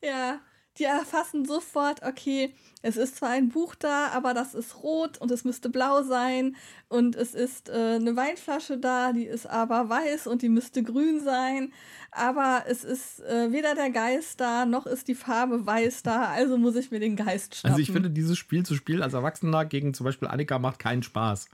Ja, 0.03 0.41
die 0.79 0.85
erfassen 0.85 1.45
sofort, 1.45 2.03
okay, 2.03 2.55
es 2.83 2.97
ist 2.97 3.16
zwar 3.16 3.31
ein 3.31 3.49
Buch 3.49 3.74
da, 3.74 4.09
aber 4.09 4.35
das 4.35 4.55
ist 4.55 4.83
rot 4.83 5.18
und 5.18 5.31
es 5.31 5.45
müsste 5.45 5.68
blau 5.68 6.03
sein. 6.03 6.57
Und 6.89 7.16
es 7.16 7.35
ist 7.35 7.68
äh, 7.68 7.97
eine 7.97 8.14
Weinflasche 8.16 8.79
da, 8.79 9.12
die 9.12 9.24
ist 9.24 9.47
aber 9.47 9.89
weiß 9.89 10.27
und 10.27 10.43
die 10.43 10.49
müsste 10.49 10.83
grün 10.83 11.20
sein. 11.20 11.72
Aber 12.12 12.64
es 12.68 12.85
ist 12.85 13.20
äh, 13.20 13.51
weder 13.51 13.74
der 13.74 13.91
Geist 13.91 14.41
da, 14.41 14.66
noch 14.66 14.87
ist 14.87 15.09
die 15.09 15.14
Farbe 15.14 15.66
weiß 15.66 16.03
da. 16.03 16.27
Also 16.27 16.59
muss 16.59 16.77
ich 16.77 16.91
mir 16.91 17.01
den 17.01 17.16
Geist 17.16 17.57
schnappen. 17.57 17.72
Also 17.72 17.83
ich 17.83 17.91
finde, 17.91 18.11
dieses 18.11 18.39
Spiel 18.39 18.64
zu 18.64 18.74
spielen 18.74 19.03
als 19.03 19.14
Erwachsener 19.14 19.64
gegen 19.64 19.95
zum 19.95 20.05
Beispiel 20.05 20.29
Annika 20.29 20.59
macht 20.59 20.79
keinen 20.79 21.03
Spaß. 21.03 21.49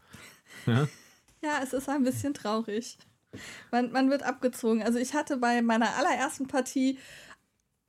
Ja, 0.67 0.89
ja 1.43 1.61
es 1.63 1.73
ist 1.73 1.89
ein 1.89 2.05
bisschen 2.05 2.35
traurig. 2.35 2.99
Man, 3.71 3.93
man 3.93 4.11
wird 4.11 4.23
abgezogen. 4.23 4.83
Also 4.83 4.99
ich 4.99 5.15
hatte 5.15 5.39
bei 5.39 5.63
meiner 5.63 5.97
allerersten 5.97 6.47
Partie 6.47 6.99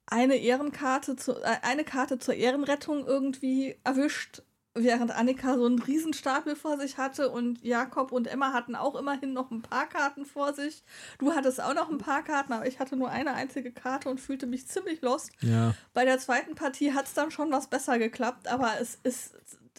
eine 0.05 0.35
Ehrenkarte, 0.35 1.15
zu, 1.15 1.33
äh, 1.41 1.57
eine 1.61 1.83
Karte 1.83 2.19
zur 2.19 2.35
Ehrenrettung 2.35 3.05
irgendwie 3.05 3.75
erwischt, 3.83 4.43
während 4.75 5.11
Annika 5.11 5.55
so 5.55 5.65
einen 5.65 5.79
Riesenstapel 5.79 6.55
vor 6.55 6.79
sich 6.79 6.97
hatte 6.97 7.29
und 7.29 7.63
Jakob 7.63 8.11
und 8.11 8.27
Emma 8.27 8.53
hatten 8.53 8.75
auch 8.75 8.95
immerhin 8.95 9.33
noch 9.33 9.51
ein 9.51 9.61
paar 9.61 9.87
Karten 9.87 10.25
vor 10.25 10.53
sich. 10.53 10.83
Du 11.19 11.33
hattest 11.33 11.61
auch 11.61 11.75
noch 11.75 11.89
ein 11.89 11.99
paar 11.99 12.23
Karten, 12.23 12.53
aber 12.53 12.67
ich 12.67 12.79
hatte 12.79 12.95
nur 12.95 13.09
eine 13.09 13.33
einzige 13.33 13.71
Karte 13.71 14.09
und 14.09 14.19
fühlte 14.19 14.47
mich 14.47 14.67
ziemlich 14.67 15.01
lost. 15.01 15.31
Ja. 15.41 15.75
Bei 15.93 16.05
der 16.05 16.17
zweiten 16.17 16.55
Partie 16.55 16.93
hat 16.93 17.05
es 17.05 17.13
dann 17.13 17.29
schon 17.29 17.51
was 17.51 17.67
besser 17.67 17.99
geklappt, 17.99 18.47
aber 18.47 18.73
es 18.81 18.97
ist 19.03 19.35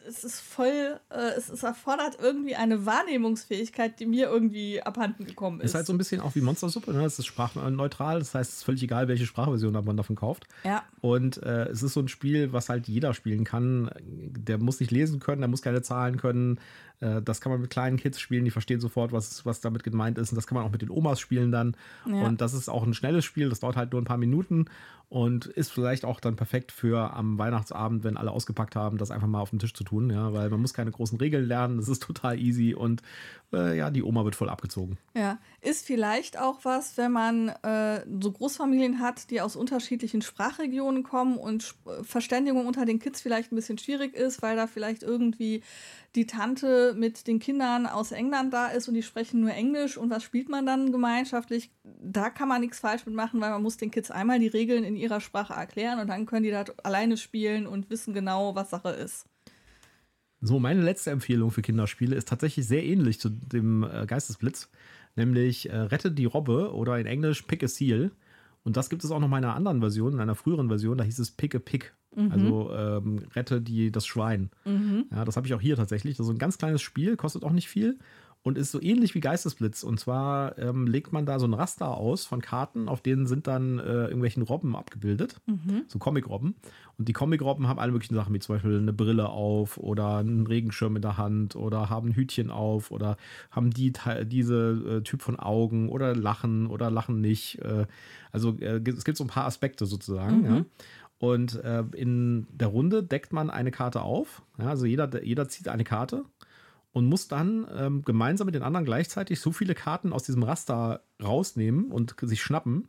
es 0.06 0.24
ist 0.24 0.40
voll, 0.40 1.00
äh, 1.10 1.30
es, 1.36 1.48
es 1.48 1.62
erfordert 1.62 2.18
irgendwie 2.20 2.56
eine 2.56 2.86
Wahrnehmungsfähigkeit, 2.86 3.98
die 3.98 4.06
mir 4.06 4.28
irgendwie 4.28 4.82
abhanden 4.82 5.24
gekommen 5.24 5.60
ist. 5.60 5.70
Ist 5.70 5.74
halt 5.74 5.86
so 5.86 5.92
ein 5.92 5.98
bisschen 5.98 6.20
auch 6.20 6.34
wie 6.34 6.40
Monstersuppe, 6.40 6.92
ne? 6.92 7.04
Es 7.04 7.18
ist 7.18 7.26
sprachneutral, 7.26 8.18
das 8.18 8.34
heißt, 8.34 8.50
es 8.50 8.56
ist 8.58 8.64
völlig 8.64 8.82
egal, 8.82 9.08
welche 9.08 9.26
Sprachversion 9.26 9.72
man 9.72 9.96
davon 9.96 10.16
kauft. 10.16 10.46
Ja. 10.64 10.84
Und 11.00 11.42
äh, 11.42 11.68
es 11.68 11.82
ist 11.82 11.94
so 11.94 12.00
ein 12.00 12.08
Spiel, 12.08 12.52
was 12.52 12.68
halt 12.68 12.88
jeder 12.88 13.14
spielen 13.14 13.44
kann. 13.44 13.90
Der 14.00 14.58
muss 14.58 14.80
nicht 14.80 14.92
lesen 14.92 15.20
können, 15.20 15.40
der 15.40 15.48
muss 15.48 15.62
keine 15.62 15.82
Zahlen 15.82 16.16
können. 16.16 16.58
Äh, 17.04 17.22
das 17.22 17.40
kann 17.40 17.52
man 17.52 17.60
mit 17.60 17.70
kleinen 17.70 17.96
Kids 17.96 18.18
spielen, 18.18 18.44
die 18.44 18.50
verstehen 18.50 18.80
sofort, 18.80 19.12
was, 19.12 19.44
was 19.44 19.60
damit 19.60 19.84
gemeint 19.84 20.18
ist. 20.18 20.32
Und 20.32 20.36
das 20.36 20.46
kann 20.46 20.56
man 20.56 20.64
auch 20.64 20.72
mit 20.72 20.82
den 20.82 20.90
Omas 20.90 21.20
spielen 21.20 21.52
dann. 21.52 21.76
Ja. 22.06 22.26
Und 22.26 22.40
das 22.40 22.54
ist 22.54 22.68
auch 22.68 22.84
ein 22.84 22.94
schnelles 22.94 23.24
Spiel, 23.24 23.48
das 23.48 23.60
dauert 23.60 23.76
halt 23.76 23.92
nur 23.92 24.00
ein 24.00 24.06
paar 24.06 24.16
Minuten 24.16 24.66
und 25.08 25.46
ist 25.46 25.70
vielleicht 25.70 26.04
auch 26.04 26.18
dann 26.18 26.34
perfekt 26.34 26.72
für 26.72 27.14
am 27.14 27.38
Weihnachtsabend, 27.38 28.04
wenn 28.04 28.16
alle 28.16 28.30
ausgepackt 28.30 28.74
haben, 28.74 28.98
das 28.98 29.10
einfach 29.10 29.28
mal 29.28 29.40
auf 29.40 29.50
den 29.50 29.58
Tisch 29.58 29.74
zu 29.74 29.84
tun, 29.84 30.10
ja, 30.10 30.32
weil 30.32 30.50
man 30.50 30.60
muss 30.60 30.74
keine 30.74 30.90
großen 30.90 31.18
Regeln 31.18 31.46
lernen, 31.46 31.76
das 31.76 31.88
ist 31.88 32.02
total 32.02 32.38
easy 32.38 32.74
und 32.74 33.02
äh, 33.52 33.76
ja, 33.76 33.90
die 33.90 34.02
Oma 34.02 34.24
wird 34.24 34.34
voll 34.34 34.48
abgezogen. 34.48 34.98
Ja, 35.14 35.38
ist 35.60 35.86
vielleicht 35.86 36.38
auch 36.38 36.64
was, 36.64 36.96
wenn 36.96 37.12
man 37.12 37.48
äh, 37.48 38.04
so 38.20 38.32
Großfamilien 38.32 38.98
hat, 38.98 39.30
die 39.30 39.40
aus 39.40 39.56
unterschiedlichen 39.56 40.22
Sprachregionen 40.22 41.04
kommen 41.04 41.36
und 41.36 41.74
Verständigung 42.02 42.66
unter 42.66 42.84
den 42.84 42.98
Kids 42.98 43.20
vielleicht 43.20 43.52
ein 43.52 43.56
bisschen 43.56 43.78
schwierig 43.78 44.14
ist, 44.14 44.42
weil 44.42 44.56
da 44.56 44.66
vielleicht 44.66 45.02
irgendwie 45.02 45.62
die 46.14 46.26
Tante 46.26 46.93
mit 46.94 47.26
den 47.26 47.38
Kindern 47.38 47.86
aus 47.86 48.12
England 48.12 48.52
da 48.52 48.68
ist 48.68 48.88
und 48.88 48.94
die 48.94 49.02
sprechen 49.02 49.40
nur 49.40 49.52
Englisch 49.52 49.96
und 49.96 50.10
was 50.10 50.22
spielt 50.22 50.48
man 50.48 50.66
dann 50.66 50.92
gemeinschaftlich? 50.92 51.70
Da 52.02 52.30
kann 52.30 52.48
man 52.48 52.60
nichts 52.60 52.80
falsch 52.80 53.06
mitmachen, 53.06 53.40
weil 53.40 53.50
man 53.50 53.62
muss 53.62 53.76
den 53.76 53.90
Kids 53.90 54.10
einmal 54.10 54.38
die 54.38 54.48
Regeln 54.48 54.84
in 54.84 54.96
ihrer 54.96 55.20
Sprache 55.20 55.54
erklären 55.54 55.98
und 56.00 56.08
dann 56.08 56.26
können 56.26 56.44
die 56.44 56.50
da 56.50 56.64
alleine 56.82 57.16
spielen 57.16 57.66
und 57.66 57.90
wissen 57.90 58.14
genau, 58.14 58.54
was 58.54 58.70
Sache 58.70 58.90
ist. 58.90 59.26
So, 60.40 60.58
meine 60.58 60.82
letzte 60.82 61.10
Empfehlung 61.10 61.50
für 61.50 61.62
Kinderspiele 61.62 62.14
ist 62.14 62.28
tatsächlich 62.28 62.66
sehr 62.66 62.84
ähnlich 62.84 63.18
zu 63.18 63.30
dem 63.30 63.82
äh, 63.82 64.04
Geistesblitz, 64.06 64.70
nämlich 65.16 65.70
äh, 65.70 65.76
Rette 65.76 66.10
die 66.10 66.26
Robbe 66.26 66.74
oder 66.74 66.98
in 66.98 67.06
Englisch 67.06 67.42
Pick 67.42 67.62
a 67.62 67.68
Seal. 67.68 68.10
Und 68.64 68.76
das 68.76 68.88
gibt 68.88 69.04
es 69.04 69.10
auch 69.10 69.20
noch 69.20 69.28
mal 69.28 69.38
in 69.38 69.44
einer 69.44 69.54
anderen 69.54 69.80
Version, 69.80 70.14
in 70.14 70.20
einer 70.20 70.34
früheren 70.34 70.68
Version, 70.68 70.98
da 70.98 71.04
hieß 71.04 71.18
es 71.18 71.30
Pick 71.30 71.54
a 71.54 71.58
Pick. 71.58 71.94
Mhm. 72.16 72.32
Also 72.32 72.72
ähm, 72.72 73.20
rette 73.34 73.60
die, 73.60 73.92
das 73.92 74.06
Schwein. 74.06 74.50
Mhm. 74.64 75.06
Ja, 75.10 75.24
das 75.24 75.36
habe 75.36 75.46
ich 75.46 75.54
auch 75.54 75.60
hier 75.60 75.76
tatsächlich. 75.76 76.16
Das 76.16 76.26
ist 76.26 76.32
ein 76.32 76.38
ganz 76.38 76.58
kleines 76.58 76.80
Spiel, 76.80 77.16
kostet 77.16 77.44
auch 77.44 77.52
nicht 77.52 77.68
viel 77.68 77.98
und 78.44 78.58
ist 78.58 78.72
so 78.72 78.80
ähnlich 78.80 79.14
wie 79.14 79.20
Geistesblitz. 79.20 79.82
Und 79.82 79.98
zwar 79.98 80.58
ähm, 80.58 80.86
legt 80.86 81.12
man 81.12 81.24
da 81.24 81.38
so 81.38 81.46
ein 81.46 81.54
Raster 81.54 81.96
aus 81.96 82.26
von 82.26 82.42
Karten, 82.42 82.88
auf 82.90 83.00
denen 83.00 83.26
sind 83.26 83.46
dann 83.46 83.78
äh, 83.78 84.04
irgendwelchen 84.04 84.42
Robben 84.42 84.76
abgebildet, 84.76 85.40
mhm. 85.46 85.84
so 85.88 85.98
Comic-Robben. 85.98 86.54
Und 86.98 87.08
die 87.08 87.14
Comic-Robben 87.14 87.66
haben 87.66 87.78
alle 87.78 87.90
möglichen 87.90 88.14
Sachen, 88.14 88.34
wie 88.34 88.38
zum 88.40 88.56
Beispiel 88.56 88.76
eine 88.76 88.92
Brille 88.92 89.30
auf 89.30 89.78
oder 89.78 90.18
einen 90.18 90.46
Regenschirm 90.46 90.94
in 90.94 91.02
der 91.02 91.16
Hand 91.16 91.56
oder 91.56 91.88
haben 91.88 92.10
ein 92.10 92.16
Hütchen 92.16 92.50
auf 92.50 92.90
oder 92.90 93.16
haben 93.50 93.70
die 93.70 93.94
diese 94.24 94.98
äh, 94.98 95.00
Typ 95.00 95.22
von 95.22 95.40
Augen 95.40 95.88
oder 95.88 96.14
lachen 96.14 96.66
oder 96.66 96.90
lachen 96.90 97.22
nicht. 97.22 97.62
Äh, 97.62 97.86
also 98.30 98.58
äh, 98.58 98.82
es 98.86 99.04
gibt 99.06 99.16
so 99.16 99.24
ein 99.24 99.28
paar 99.28 99.46
Aspekte 99.46 99.86
sozusagen. 99.86 100.42
Mhm. 100.42 100.54
Ja. 100.54 100.64
Und 101.18 101.54
äh, 101.64 101.84
in 101.96 102.46
der 102.50 102.68
Runde 102.68 103.02
deckt 103.02 103.32
man 103.32 103.48
eine 103.48 103.70
Karte 103.70 104.02
auf. 104.02 104.42
Ja, 104.58 104.66
also 104.66 104.84
jeder, 104.84 105.24
jeder 105.24 105.48
zieht 105.48 105.68
eine 105.68 105.84
Karte 105.84 106.24
und 106.94 107.06
muss 107.06 107.26
dann 107.26 107.66
ähm, 107.76 108.02
gemeinsam 108.02 108.46
mit 108.46 108.54
den 108.54 108.62
anderen 108.62 108.86
gleichzeitig 108.86 109.40
so 109.40 109.50
viele 109.50 109.74
Karten 109.74 110.12
aus 110.12 110.22
diesem 110.22 110.44
Raster 110.44 111.02
rausnehmen 111.20 111.90
und 111.90 112.14
sich 112.22 112.40
schnappen, 112.40 112.88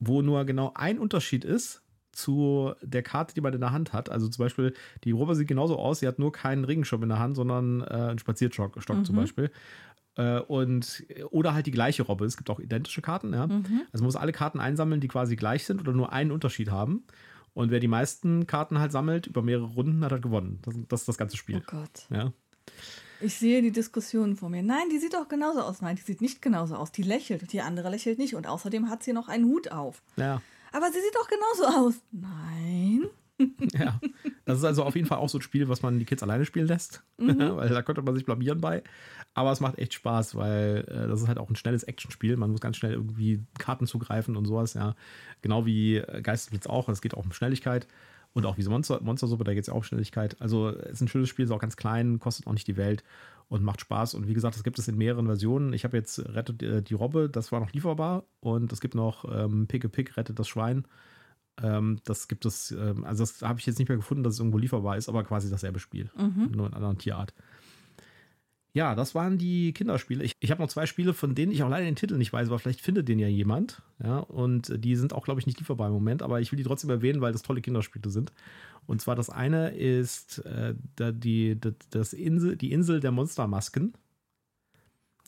wo 0.00 0.22
nur 0.22 0.46
genau 0.46 0.72
ein 0.74 0.98
Unterschied 0.98 1.44
ist 1.44 1.82
zu 2.10 2.72
der 2.80 3.02
Karte, 3.02 3.34
die 3.34 3.42
man 3.42 3.52
in 3.52 3.60
der 3.60 3.70
Hand 3.70 3.92
hat. 3.92 4.08
Also 4.08 4.28
zum 4.28 4.42
Beispiel, 4.44 4.72
die 5.04 5.10
Robbe 5.10 5.34
sieht 5.34 5.46
genauso 5.46 5.78
aus, 5.78 5.98
sie 5.98 6.08
hat 6.08 6.18
nur 6.18 6.32
keinen 6.32 6.64
Regenschirm 6.64 7.02
in 7.02 7.10
der 7.10 7.18
Hand, 7.18 7.36
sondern 7.36 7.82
äh, 7.82 7.84
einen 7.84 8.18
Spazierstock 8.18 8.76
mhm. 8.76 9.04
zum 9.04 9.14
Beispiel. 9.14 9.50
Äh, 10.16 10.40
und, 10.40 11.04
oder 11.30 11.52
halt 11.52 11.66
die 11.66 11.70
gleiche 11.70 12.04
Robbe. 12.04 12.24
Es 12.24 12.38
gibt 12.38 12.48
auch 12.48 12.60
identische 12.60 13.02
Karten, 13.02 13.34
ja. 13.34 13.46
Mhm. 13.46 13.82
Also 13.92 14.02
man 14.02 14.04
muss 14.04 14.16
alle 14.16 14.32
Karten 14.32 14.58
einsammeln, 14.58 15.02
die 15.02 15.08
quasi 15.08 15.36
gleich 15.36 15.66
sind 15.66 15.82
oder 15.82 15.92
nur 15.92 16.14
einen 16.14 16.30
Unterschied 16.30 16.70
haben. 16.70 17.04
Und 17.52 17.70
wer 17.70 17.80
die 17.80 17.88
meisten 17.88 18.46
Karten 18.46 18.78
halt 18.78 18.90
sammelt 18.90 19.26
über 19.26 19.42
mehrere 19.42 19.66
Runden, 19.66 20.02
hat 20.02 20.12
halt 20.12 20.22
gewonnen. 20.22 20.60
Das, 20.62 20.74
das 20.88 21.00
ist 21.00 21.08
das 21.08 21.18
ganze 21.18 21.36
Spiel. 21.36 21.56
Oh 21.56 21.70
Gott. 21.70 22.06
Ja. 22.08 22.32
Ich 23.24 23.36
sehe 23.36 23.62
die 23.62 23.72
Diskussion 23.72 24.36
vor 24.36 24.50
mir. 24.50 24.62
Nein, 24.62 24.90
die 24.92 24.98
sieht 24.98 25.14
doch 25.14 25.28
genauso 25.28 25.62
aus. 25.62 25.80
Nein, 25.80 25.96
die 25.96 26.02
sieht 26.02 26.20
nicht 26.20 26.42
genauso 26.42 26.76
aus. 26.76 26.92
Die 26.92 27.02
lächelt 27.02 27.52
die 27.52 27.62
andere 27.62 27.88
lächelt 27.88 28.18
nicht. 28.18 28.34
Und 28.34 28.46
außerdem 28.46 28.90
hat 28.90 29.02
sie 29.02 29.14
noch 29.14 29.28
einen 29.28 29.46
Hut 29.46 29.72
auf. 29.72 30.02
Ja. 30.16 30.42
Aber 30.72 30.86
sie 30.92 31.00
sieht 31.00 31.14
doch 31.14 31.28
genauso 31.28 31.78
aus. 31.78 31.94
Nein. 32.12 33.06
ja, 33.72 33.98
das 34.44 34.58
ist 34.58 34.64
also 34.64 34.84
auf 34.84 34.94
jeden 34.94 35.08
Fall 35.08 35.18
auch 35.18 35.28
so 35.28 35.38
ein 35.38 35.42
Spiel, 35.42 35.68
was 35.68 35.82
man 35.82 35.98
die 35.98 36.04
Kids 36.04 36.22
alleine 36.22 36.44
spielen 36.44 36.68
lässt, 36.68 37.02
mhm. 37.18 37.38
weil 37.56 37.68
da 37.68 37.82
könnte 37.82 38.02
man 38.02 38.14
sich 38.14 38.24
blamieren 38.24 38.60
bei. 38.60 38.84
Aber 39.34 39.50
es 39.50 39.58
macht 39.58 39.78
echt 39.78 39.94
Spaß, 39.94 40.36
weil 40.36 40.84
äh, 40.86 41.08
das 41.08 41.22
ist 41.22 41.26
halt 41.28 41.38
auch 41.38 41.50
ein 41.50 41.56
schnelles 41.56 41.82
Actionspiel. 41.82 42.36
Man 42.36 42.52
muss 42.52 42.60
ganz 42.60 42.76
schnell 42.76 42.92
irgendwie 42.92 43.40
Karten 43.58 43.86
zugreifen 43.86 44.36
und 44.36 44.44
sowas, 44.44 44.74
ja. 44.74 44.94
Genau 45.42 45.66
wie 45.66 45.96
äh, 45.96 46.22
Geistesblitz 46.22 46.66
auch. 46.66 46.88
Es 46.88 47.00
geht 47.00 47.14
auch 47.14 47.24
um 47.24 47.32
Schnelligkeit. 47.32 47.88
Und 48.34 48.46
auch 48.46 48.58
wie 48.58 48.64
Monster, 48.64 49.00
Monstersuppe, 49.00 49.44
da 49.44 49.54
geht 49.54 49.62
es 49.62 49.68
ja 49.68 49.74
auch 49.74 49.84
Schnelligkeit. 49.84 50.40
Also 50.40 50.68
es 50.68 50.94
ist 50.94 51.00
ein 51.02 51.08
schönes 51.08 51.28
Spiel, 51.28 51.44
ist 51.44 51.52
auch 51.52 51.60
ganz 51.60 51.76
klein, 51.76 52.18
kostet 52.18 52.46
auch 52.48 52.52
nicht 52.52 52.66
die 52.66 52.76
Welt 52.76 53.04
und 53.48 53.62
macht 53.62 53.80
Spaß. 53.80 54.14
Und 54.14 54.26
wie 54.26 54.34
gesagt, 54.34 54.56
das 54.56 54.64
gibt 54.64 54.78
es 54.78 54.88
in 54.88 54.98
mehreren 54.98 55.26
Versionen. 55.26 55.72
Ich 55.72 55.84
habe 55.84 55.96
jetzt 55.96 56.18
Rettet 56.18 56.62
äh, 56.62 56.82
die 56.82 56.94
Robbe, 56.94 57.30
das 57.30 57.52
war 57.52 57.60
noch 57.60 57.72
lieferbar. 57.72 58.24
Und 58.40 58.72
es 58.72 58.80
gibt 58.80 58.96
noch 58.96 59.24
ähm, 59.32 59.68
Pick 59.68 59.84
a 59.84 59.88
Pick, 59.88 60.16
Rettet 60.16 60.38
das 60.38 60.48
Schwein. 60.48 60.84
Ähm, 61.62 62.00
das 62.04 62.26
gibt 62.26 62.44
es, 62.44 62.72
ähm, 62.72 63.04
also 63.04 63.22
das 63.22 63.42
habe 63.42 63.60
ich 63.60 63.66
jetzt 63.66 63.78
nicht 63.78 63.88
mehr 63.88 63.96
gefunden, 63.96 64.24
dass 64.24 64.34
es 64.34 64.40
irgendwo 64.40 64.58
lieferbar 64.58 64.96
ist, 64.96 65.08
aber 65.08 65.22
quasi 65.22 65.48
dasselbe 65.48 65.78
Spiel. 65.78 66.10
Mhm. 66.16 66.50
Nur 66.50 66.66
in 66.66 66.72
einer 66.72 66.76
anderen 66.76 66.98
Tierart. 66.98 67.32
Ja, 68.74 68.96
das 68.96 69.14
waren 69.14 69.38
die 69.38 69.72
Kinderspiele. 69.72 70.24
Ich, 70.24 70.32
ich 70.40 70.50
habe 70.50 70.60
noch 70.60 70.68
zwei 70.68 70.86
Spiele, 70.86 71.14
von 71.14 71.36
denen 71.36 71.52
ich 71.52 71.62
auch 71.62 71.68
leider 71.68 71.84
den 71.84 71.94
Titel 71.94 72.16
nicht 72.16 72.32
weiß, 72.32 72.48
aber 72.48 72.58
vielleicht 72.58 72.80
findet 72.80 73.08
den 73.08 73.20
ja 73.20 73.28
jemand. 73.28 73.82
Ja, 74.02 74.18
und 74.18 74.72
die 74.84 74.96
sind 74.96 75.12
auch, 75.12 75.24
glaube 75.24 75.38
ich, 75.38 75.46
nicht 75.46 75.60
lieferbar 75.60 75.86
im 75.86 75.94
Moment, 75.94 76.22
aber 76.22 76.40
ich 76.40 76.50
will 76.50 76.56
die 76.56 76.64
trotzdem 76.64 76.90
erwähnen, 76.90 77.20
weil 77.20 77.32
das 77.32 77.42
tolle 77.42 77.60
Kinderspiele 77.60 78.10
sind. 78.10 78.32
Und 78.86 79.00
zwar 79.00 79.14
das 79.14 79.30
eine 79.30 79.70
ist 79.70 80.38
äh, 80.44 80.74
die, 80.98 81.56
das 81.90 82.12
Insel, 82.12 82.56
die 82.56 82.72
Insel 82.72 82.98
der 82.98 83.12
Monstermasken. 83.12 83.94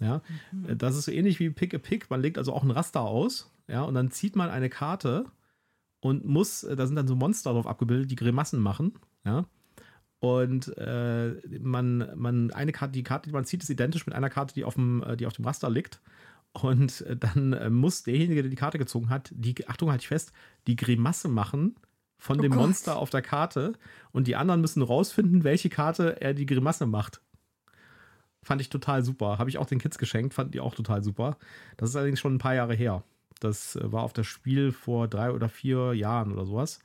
Ja, 0.00 0.22
mhm. 0.50 0.76
das 0.76 0.96
ist 0.96 1.04
so 1.04 1.12
ähnlich 1.12 1.38
wie 1.38 1.48
Pick 1.50 1.72
a 1.72 1.78
Pick. 1.78 2.10
Man 2.10 2.20
legt 2.20 2.38
also 2.38 2.52
auch 2.52 2.64
ein 2.64 2.72
Raster 2.72 3.02
aus, 3.02 3.50
ja, 3.68 3.82
und 3.82 3.94
dann 3.94 4.10
zieht 4.10 4.34
man 4.34 4.50
eine 4.50 4.68
Karte 4.68 5.24
und 6.00 6.24
muss, 6.24 6.62
da 6.62 6.84
sind 6.84 6.96
dann 6.96 7.06
so 7.06 7.14
Monster 7.14 7.52
drauf 7.52 7.68
abgebildet, 7.68 8.10
die 8.10 8.16
Grimassen 8.16 8.60
machen, 8.60 8.94
ja. 9.24 9.46
Und 10.26 10.76
äh, 10.78 11.34
man, 11.60 12.08
man, 12.16 12.50
eine 12.50 12.72
Karte, 12.72 12.92
die 12.92 13.02
Karte, 13.02 13.28
die 13.28 13.34
man 13.34 13.44
zieht, 13.44 13.62
ist 13.62 13.70
identisch 13.70 14.06
mit 14.06 14.14
einer 14.14 14.30
Karte, 14.30 14.54
die 14.54 14.64
auf 14.64 14.74
dem, 14.74 15.02
äh, 15.02 15.16
die 15.16 15.26
auf 15.26 15.34
dem 15.34 15.44
Raster 15.44 15.70
liegt. 15.70 16.00
Und 16.52 17.02
äh, 17.02 17.16
dann 17.16 17.52
äh, 17.52 17.70
muss 17.70 18.02
derjenige, 18.02 18.42
der 18.42 18.50
die 18.50 18.56
Karte 18.56 18.78
gezogen 18.78 19.08
hat, 19.10 19.30
die, 19.34 19.68
Achtung, 19.68 19.90
halte 19.90 20.02
ich 20.02 20.08
fest, 20.08 20.32
die 20.66 20.74
Grimasse 20.74 21.28
machen 21.28 21.76
von 22.18 22.38
Oh 22.38 22.42
dem 22.42 22.52
Gott. 22.52 22.60
Monster 22.60 22.96
auf 22.96 23.10
der 23.10 23.22
Karte. 23.22 23.74
Und 24.10 24.26
die 24.26 24.36
anderen 24.36 24.60
müssen 24.60 24.82
rausfinden, 24.82 25.44
welche 25.44 25.68
Karte 25.68 26.20
er 26.20 26.34
die 26.34 26.46
Grimasse 26.46 26.86
macht. 26.86 27.20
Fand 28.42 28.60
ich 28.60 28.68
total 28.70 29.04
super. 29.04 29.38
Habe 29.38 29.50
ich 29.50 29.58
auch 29.58 29.66
den 29.66 29.78
Kids 29.80 29.98
geschenkt, 29.98 30.34
fand 30.34 30.54
die 30.54 30.60
auch 30.60 30.74
total 30.74 31.02
super. 31.04 31.36
Das 31.76 31.90
ist 31.90 31.96
allerdings 31.96 32.20
schon 32.20 32.34
ein 32.34 32.38
paar 32.38 32.54
Jahre 32.54 32.74
her. 32.74 33.02
Das 33.40 33.78
war 33.82 34.02
auf 34.02 34.12
das 34.14 34.26
Spiel 34.26 34.72
vor 34.72 35.08
drei 35.08 35.30
oder 35.30 35.48
vier 35.48 35.92
Jahren 35.92 36.32
oder 36.32 36.46
sowas. 36.46 36.80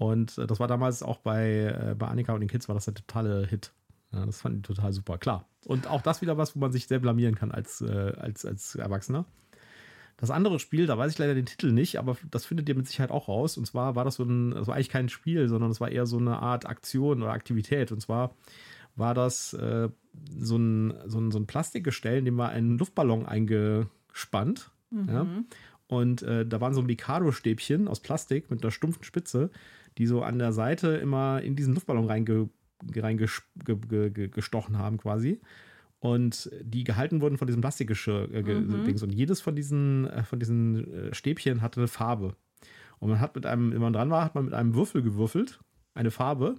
Und 0.00 0.38
äh, 0.38 0.46
das 0.46 0.58
war 0.58 0.66
damals 0.66 1.02
auch 1.02 1.18
bei, 1.18 1.90
äh, 1.90 1.94
bei 1.94 2.08
Annika 2.08 2.32
und 2.32 2.40
den 2.40 2.48
Kids 2.48 2.68
war 2.68 2.74
das 2.74 2.86
der 2.86 2.94
totale 2.94 3.46
Hit. 3.46 3.74
Ja, 4.12 4.24
das 4.24 4.40
fand 4.40 4.56
ich 4.56 4.62
total 4.62 4.94
super, 4.94 5.18
klar. 5.18 5.46
Und 5.66 5.88
auch 5.88 6.00
das 6.00 6.22
wieder 6.22 6.38
was, 6.38 6.56
wo 6.56 6.58
man 6.58 6.72
sich 6.72 6.86
sehr 6.86 7.00
blamieren 7.00 7.34
kann 7.34 7.52
als, 7.52 7.82
äh, 7.82 8.14
als, 8.16 8.46
als 8.46 8.76
Erwachsener. 8.76 9.26
Das 10.16 10.30
andere 10.30 10.58
Spiel, 10.58 10.86
da 10.86 10.96
weiß 10.96 11.12
ich 11.12 11.18
leider 11.18 11.34
den 11.34 11.44
Titel 11.44 11.70
nicht, 11.70 11.98
aber 11.98 12.16
das 12.30 12.46
findet 12.46 12.66
ihr 12.70 12.76
mit 12.76 12.86
Sicherheit 12.86 13.10
auch 13.10 13.28
raus. 13.28 13.58
Und 13.58 13.66
zwar 13.66 13.94
war 13.94 14.06
das 14.06 14.14
so 14.14 14.22
ein, 14.22 14.52
das 14.52 14.68
war 14.68 14.74
eigentlich 14.74 14.88
kein 14.88 15.10
Spiel, 15.10 15.48
sondern 15.48 15.70
es 15.70 15.82
war 15.82 15.90
eher 15.90 16.06
so 16.06 16.16
eine 16.16 16.38
Art 16.38 16.64
Aktion 16.64 17.22
oder 17.22 17.32
Aktivität. 17.32 17.92
Und 17.92 18.00
zwar 18.00 18.34
war 18.96 19.12
das 19.12 19.52
äh, 19.52 19.90
so, 20.34 20.56
ein, 20.56 20.94
so, 21.04 21.20
ein, 21.20 21.30
so 21.30 21.38
ein 21.38 21.46
Plastikgestell, 21.46 22.20
in 22.20 22.24
dem 22.24 22.38
war 22.38 22.48
ein 22.48 22.78
Luftballon 22.78 23.26
eingespannt. 23.26 24.70
Ja? 24.90 25.26
Und 25.88 26.22
äh, 26.22 26.46
da 26.46 26.60
waren 26.62 26.72
so 26.72 26.80
Mikado-Stäbchen 26.80 27.86
aus 27.86 28.00
Plastik 28.00 28.50
mit 28.50 28.62
einer 28.62 28.70
stumpfen 28.70 29.04
Spitze, 29.04 29.50
die 30.00 30.06
so 30.06 30.22
an 30.22 30.38
der 30.38 30.52
Seite 30.52 30.96
immer 30.96 31.42
in 31.42 31.56
diesen 31.56 31.74
Luftballon 31.74 32.06
reinge, 32.06 32.48
reingestochen 32.96 33.52
ge, 33.86 34.10
ge, 34.10 34.28
gestochen 34.28 34.78
haben 34.78 34.96
quasi. 34.96 35.42
Und 35.98 36.50
die 36.62 36.84
gehalten 36.84 37.20
wurden 37.20 37.36
von 37.36 37.46
diesem 37.46 37.60
Plastikgeschirr. 37.60 38.32
Äh, 38.32 38.42
Mhm. 38.42 38.84
Dings. 38.86 39.02
Und 39.02 39.10
jedes 39.10 39.42
von 39.42 39.54
diesen, 39.54 40.08
äh, 40.08 40.24
von 40.24 40.38
diesen 40.38 40.90
äh, 40.90 41.14
Stäbchen 41.14 41.60
hatte 41.60 41.80
eine 41.80 41.88
Farbe. 41.88 42.34
Und 42.98 43.10
man 43.10 43.20
hat 43.20 43.34
mit 43.34 43.44
einem, 43.44 43.72
wenn 43.72 43.82
man 43.82 43.92
dran 43.92 44.08
war, 44.08 44.24
hat 44.24 44.34
man 44.34 44.46
mit 44.46 44.54
einem 44.54 44.74
Würfel 44.74 45.02
gewürfelt, 45.02 45.60
eine 45.92 46.10
Farbe, 46.10 46.54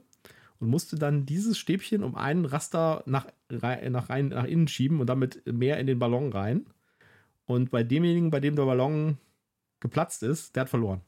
und 0.59 0.69
musste 0.69 0.95
dann 0.95 1.25
dieses 1.25 1.57
Stäbchen 1.57 2.03
um 2.03 2.13
einen 2.13 2.45
Raster 2.45 3.01
nach, 3.07 3.25
nach, 3.49 4.09
rein, 4.09 4.27
nach 4.27 4.45
innen 4.45 4.67
schieben 4.67 4.99
und 4.99 5.07
damit 5.07 5.41
mehr 5.51 5.79
in 5.79 5.87
den 5.87 5.97
Ballon 5.97 6.31
rein. 6.31 6.67
Und 7.45 7.71
bei 7.71 7.81
demjenigen, 7.81 8.29
bei 8.29 8.39
dem 8.39 8.55
der 8.55 8.65
Ballon 8.65 9.17
geplatzt 9.79 10.21
ist, 10.21 10.55
der 10.55 10.61
hat 10.61 10.69
verloren. 10.69 11.01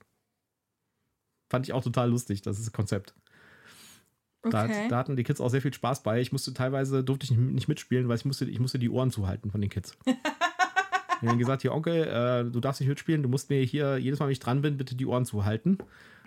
Fand 1.53 1.67
ich 1.67 1.73
auch 1.73 1.83
total 1.83 2.09
lustig, 2.09 2.41
das 2.41 2.57
ist 2.57 2.65
das 2.65 2.73
Konzept. 2.73 3.13
Da, 4.41 4.63
Okay. 4.65 4.83
hat, 4.85 4.91
da 4.91 4.97
hatten 4.97 5.15
die 5.15 5.23
Kids 5.23 5.39
auch 5.39 5.49
sehr 5.49 5.61
viel 5.61 5.71
Spaß 5.73 6.01
bei. 6.01 6.19
Ich 6.19 6.31
musste 6.31 6.51
teilweise, 6.51 7.03
durfte 7.03 7.25
ich 7.25 7.31
nicht- 7.31 7.67
mitspielen, 7.67 8.07
weil 8.09 8.17
ich 8.17 8.25
musste, 8.25 8.45
ich 8.45 8.59
musste 8.59 8.79
die 8.79 8.89
Ohren 8.89 9.11
zuhalten 9.11 9.51
von 9.51 9.61
den 9.61 9.69
Kids. 9.69 9.95
Die 11.21 11.27
haben 11.29 11.37
gesagt, 11.37 11.61
hier 11.61 11.73
Onkel, 11.73 12.03
äh, 12.07 12.51
du 12.51 12.59
darfst 12.59 12.81
nicht 12.81 12.89
mitspielen, 12.89 13.23
du 13.23 13.29
musst 13.29 13.49
mir 13.49 13.61
hier, 13.63 13.97
jedes 13.97 14.19
Mal, 14.19 14.25
wenn 14.25 14.33
ich 14.33 14.39
dran 14.41 14.61
bin, 14.61 14.75
bitte 14.75 14.93
die 14.95 15.05
Ohren 15.05 15.23
zuhalten, 15.25 15.77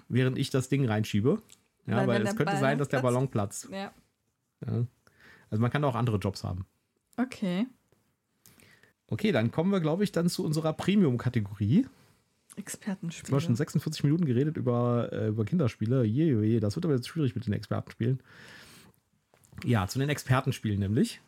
während 0.08 0.38
ich 0.38 0.48
das 0.48 0.70
Ding 0.70 0.86
reinschiebe. 0.86 1.42
Ja, 1.86 1.96
Weil 1.98 2.06
weil, 2.06 2.22
es 2.22 2.34
könnte 2.36 2.52
sein, 2.54 2.60
Ballon 2.62 2.78
dass 2.78 2.88
der. 2.88 3.00
Ballon 3.02 3.28
platzt. 3.28 3.68
ja. 3.70 3.92
Ja. 4.66 4.86
Also 5.50 5.60
man 5.60 5.70
kann 5.70 5.84
auch 5.84 5.94
andere 5.96 6.16
Jobs 6.16 6.44
haben. 6.44 6.64
Okay. 7.18 7.66
Okay, 9.08 9.32
dann 9.32 9.50
kommen 9.50 9.70
wir, 9.70 9.80
glaube 9.80 10.02
ich, 10.02 10.12
dann 10.12 10.30
zu 10.30 10.44
unserer 10.46 10.72
Premium-Kategorie. 10.72 11.86
Jetzt 12.56 12.74
haben 12.74 12.80
wir 12.82 12.96
Expertenspiele. 12.96 13.40
schon 13.40 13.56
46 13.56 14.04
Minuten 14.04 14.24
geredet 14.24 14.56
über, 14.56 15.10
äh, 15.12 15.28
über 15.28 15.44
Kinderspiele. 15.44 16.04
Je, 16.04 16.24
je, 16.24 16.42
je, 16.42 16.60
das 16.60 16.76
wird 16.76 16.84
aber 16.84 16.94
jetzt 16.94 17.08
schwierig 17.08 17.34
mit 17.34 17.46
den 17.46 17.52
Expertenspielen. 17.52 18.20
Ja, 19.64 19.86
zu 19.86 19.98
den 19.98 20.08
Expertenspielen 20.08 20.78
nämlich. 20.78 21.20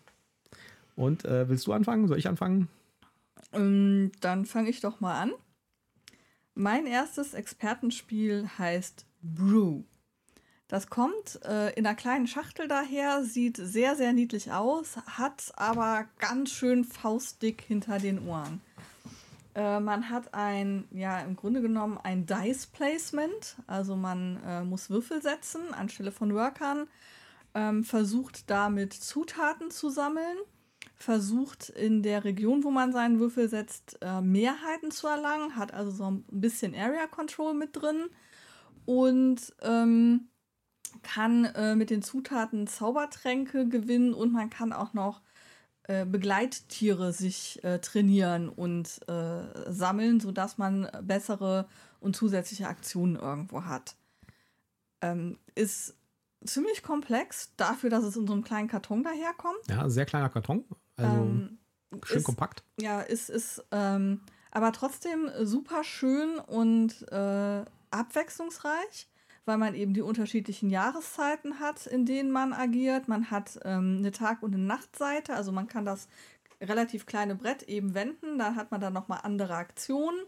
Und 0.96 1.24
äh, 1.24 1.48
willst 1.48 1.66
du 1.66 1.72
anfangen? 1.72 2.08
Soll 2.08 2.18
ich 2.18 2.28
anfangen? 2.28 2.68
Ähm, 3.52 4.12
dann 4.20 4.46
fange 4.46 4.70
ich 4.70 4.80
doch 4.80 5.00
mal 5.00 5.20
an. 5.20 5.32
Mein 6.54 6.86
erstes 6.86 7.34
Expertenspiel 7.34 8.48
heißt 8.58 9.06
Brew. 9.22 9.84
Das 10.66 10.88
kommt 10.88 11.40
äh, 11.44 11.72
in 11.74 11.86
einer 11.86 11.94
kleinen 11.94 12.26
Schachtel 12.26 12.68
daher, 12.68 13.22
sieht 13.24 13.56
sehr, 13.56 13.96
sehr 13.96 14.12
niedlich 14.12 14.52
aus, 14.52 14.96
hat 15.06 15.52
aber 15.56 16.06
ganz 16.18 16.50
schön 16.50 16.84
faustdick 16.84 17.62
hinter 17.62 17.98
den 17.98 18.26
Ohren. 18.26 18.60
Äh, 19.58 19.80
man 19.80 20.08
hat 20.08 20.34
ein, 20.34 20.86
ja, 20.92 21.18
im 21.20 21.34
Grunde 21.34 21.60
genommen 21.60 21.98
ein 22.00 22.26
Dice 22.26 22.66
Placement, 22.66 23.56
also 23.66 23.96
man 23.96 24.40
äh, 24.46 24.62
muss 24.62 24.88
Würfel 24.88 25.20
setzen 25.20 25.74
anstelle 25.74 26.12
von 26.12 26.32
Workern, 26.32 26.86
ähm, 27.54 27.82
versucht 27.82 28.48
damit 28.50 28.92
Zutaten 28.92 29.72
zu 29.72 29.90
sammeln 29.90 30.38
versucht 30.94 31.68
in 31.68 32.02
der 32.02 32.24
Region, 32.24 32.64
wo 32.64 32.70
man 32.70 32.92
seinen 32.92 33.20
Würfel 33.20 33.48
setzt, 33.48 33.98
äh, 34.00 34.20
Mehrheiten 34.20 34.90
zu 34.90 35.06
erlangen, 35.06 35.56
hat 35.56 35.72
also 35.72 35.90
so 35.90 36.10
ein 36.10 36.24
bisschen 36.28 36.74
Area 36.74 37.06
Control 37.06 37.54
mit 37.54 37.76
drin 37.76 38.06
und 38.84 39.54
ähm, 39.62 40.28
kann 41.02 41.44
äh, 41.44 41.76
mit 41.76 41.90
den 41.90 42.02
Zutaten 42.02 42.66
Zaubertränke 42.66 43.68
gewinnen 43.68 44.12
und 44.12 44.32
man 44.32 44.50
kann 44.50 44.72
auch 44.72 44.92
noch 44.92 45.20
äh, 45.88 46.04
Begleittiere 46.06 47.12
sich 47.12 47.62
äh, 47.64 47.80
trainieren 47.80 48.48
und 48.48 49.00
äh, 49.08 49.42
sammeln, 49.72 50.20
sodass 50.20 50.56
man 50.58 50.88
bessere 51.02 51.66
und 52.00 52.14
zusätzliche 52.14 52.68
Aktionen 52.68 53.16
irgendwo 53.16 53.64
hat. 53.64 53.96
Ähm, 55.00 55.38
ist 55.54 55.94
ziemlich 56.44 56.82
komplex 56.82 57.52
dafür, 57.56 57.90
dass 57.90 58.04
es 58.04 58.16
in 58.16 58.26
so 58.26 58.32
einem 58.32 58.44
kleinen 58.44 58.68
Karton 58.68 59.02
daherkommt. 59.02 59.58
Ja, 59.68 59.88
sehr 59.88 60.06
kleiner 60.06 60.28
Karton. 60.28 60.64
Also 60.96 61.16
Ähm, 61.16 61.58
schön 62.04 62.18
ist- 62.18 62.24
kompakt. 62.24 62.62
ja, 62.80 63.02
es 63.02 63.28
ist 63.28 63.64
ähm, 63.72 64.20
aber 64.50 64.72
trotzdem 64.72 65.30
super 65.42 65.84
schön 65.84 66.38
und 66.38 67.10
äh, 67.12 67.64
abwechslungsreich, 67.90 69.08
weil 69.48 69.56
man 69.56 69.74
eben 69.74 69.94
die 69.94 70.02
unterschiedlichen 70.02 70.68
Jahreszeiten 70.68 71.58
hat, 71.58 71.86
in 71.86 72.04
denen 72.04 72.30
man 72.30 72.52
agiert. 72.52 73.08
Man 73.08 73.30
hat 73.30 73.58
ähm, 73.64 73.96
eine 73.98 74.12
Tag- 74.12 74.42
und 74.42 74.54
eine 74.54 74.62
Nachtseite, 74.62 75.34
also 75.34 75.52
man 75.52 75.66
kann 75.66 75.86
das 75.86 76.06
relativ 76.60 77.06
kleine 77.06 77.34
Brett 77.34 77.62
eben 77.62 77.94
wenden, 77.94 78.38
dann 78.38 78.56
hat 78.56 78.70
man 78.70 78.80
dann 78.80 78.92
nochmal 78.92 79.20
andere 79.22 79.54
Aktionen. 79.54 80.20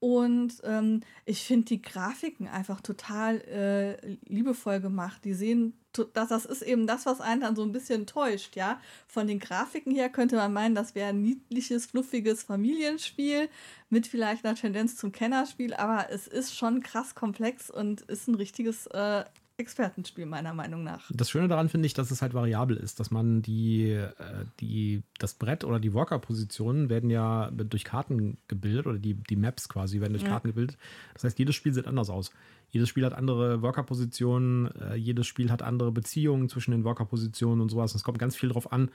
Und 0.00 0.62
ähm, 0.64 1.02
ich 1.26 1.44
finde 1.44 1.66
die 1.66 1.82
Grafiken 1.82 2.48
einfach 2.48 2.80
total 2.80 3.40
äh, 3.42 4.16
liebevoll 4.24 4.80
gemacht. 4.80 5.24
Die 5.24 5.34
sehen, 5.34 5.74
das, 6.04 6.28
das 6.28 6.44
ist 6.44 6.62
eben 6.62 6.86
das, 6.86 7.06
was 7.06 7.20
einen 7.20 7.40
dann 7.40 7.56
so 7.56 7.62
ein 7.62 7.72
bisschen 7.72 8.06
täuscht, 8.06 8.56
ja. 8.56 8.80
Von 9.06 9.26
den 9.26 9.38
Grafiken 9.38 9.92
her 9.94 10.08
könnte 10.08 10.36
man 10.36 10.52
meinen, 10.52 10.74
das 10.74 10.94
wäre 10.94 11.10
ein 11.10 11.22
niedliches, 11.22 11.86
fluffiges 11.86 12.42
Familienspiel 12.42 13.48
mit 13.90 14.06
vielleicht 14.06 14.44
einer 14.44 14.54
Tendenz 14.54 14.96
zum 14.96 15.12
Kennerspiel, 15.12 15.74
aber 15.74 16.10
es 16.10 16.26
ist 16.26 16.56
schon 16.56 16.82
krass 16.82 17.14
komplex 17.14 17.70
und 17.70 18.02
ist 18.02 18.28
ein 18.28 18.34
richtiges 18.34 18.86
äh, 18.88 19.24
Expertenspiel, 19.60 20.24
meiner 20.24 20.54
Meinung 20.54 20.84
nach. 20.84 21.10
Das 21.12 21.30
Schöne 21.30 21.48
daran 21.48 21.68
finde 21.68 21.86
ich, 21.86 21.94
dass 21.94 22.12
es 22.12 22.22
halt 22.22 22.32
variabel 22.32 22.76
ist, 22.76 23.00
dass 23.00 23.10
man 23.10 23.42
die, 23.42 23.90
äh, 23.90 24.12
die 24.60 25.02
das 25.18 25.34
Brett 25.34 25.64
oder 25.64 25.80
die 25.80 25.92
Walker-Positionen 25.94 26.88
werden 26.88 27.10
ja 27.10 27.50
durch 27.50 27.82
Karten 27.82 28.38
gebildet 28.46 28.86
oder 28.86 28.98
die, 28.98 29.14
die 29.14 29.34
Maps 29.34 29.68
quasi 29.68 30.00
werden 30.00 30.12
durch 30.12 30.22
Ja. 30.22 30.28
Karten 30.28 30.48
gebildet. 30.48 30.78
Das 31.14 31.24
heißt, 31.24 31.38
jedes 31.40 31.56
Spiel 31.56 31.74
sieht 31.74 31.88
anders 31.88 32.08
aus. 32.08 32.30
Jedes 32.70 32.88
Spiel 32.88 33.04
hat 33.04 33.14
andere 33.14 33.62
Worker-Positionen, 33.62 34.70
äh, 34.80 34.94
jedes 34.94 35.26
Spiel 35.26 35.50
hat 35.50 35.62
andere 35.62 35.92
Beziehungen 35.92 36.48
zwischen 36.48 36.72
den 36.72 36.84
Worker-Positionen 36.84 37.60
und 37.60 37.70
sowas. 37.70 37.94
Es 37.94 38.04
kommt 38.04 38.18
ganz 38.18 38.36
viel 38.36 38.50
drauf 38.50 38.72
an, 38.72 38.90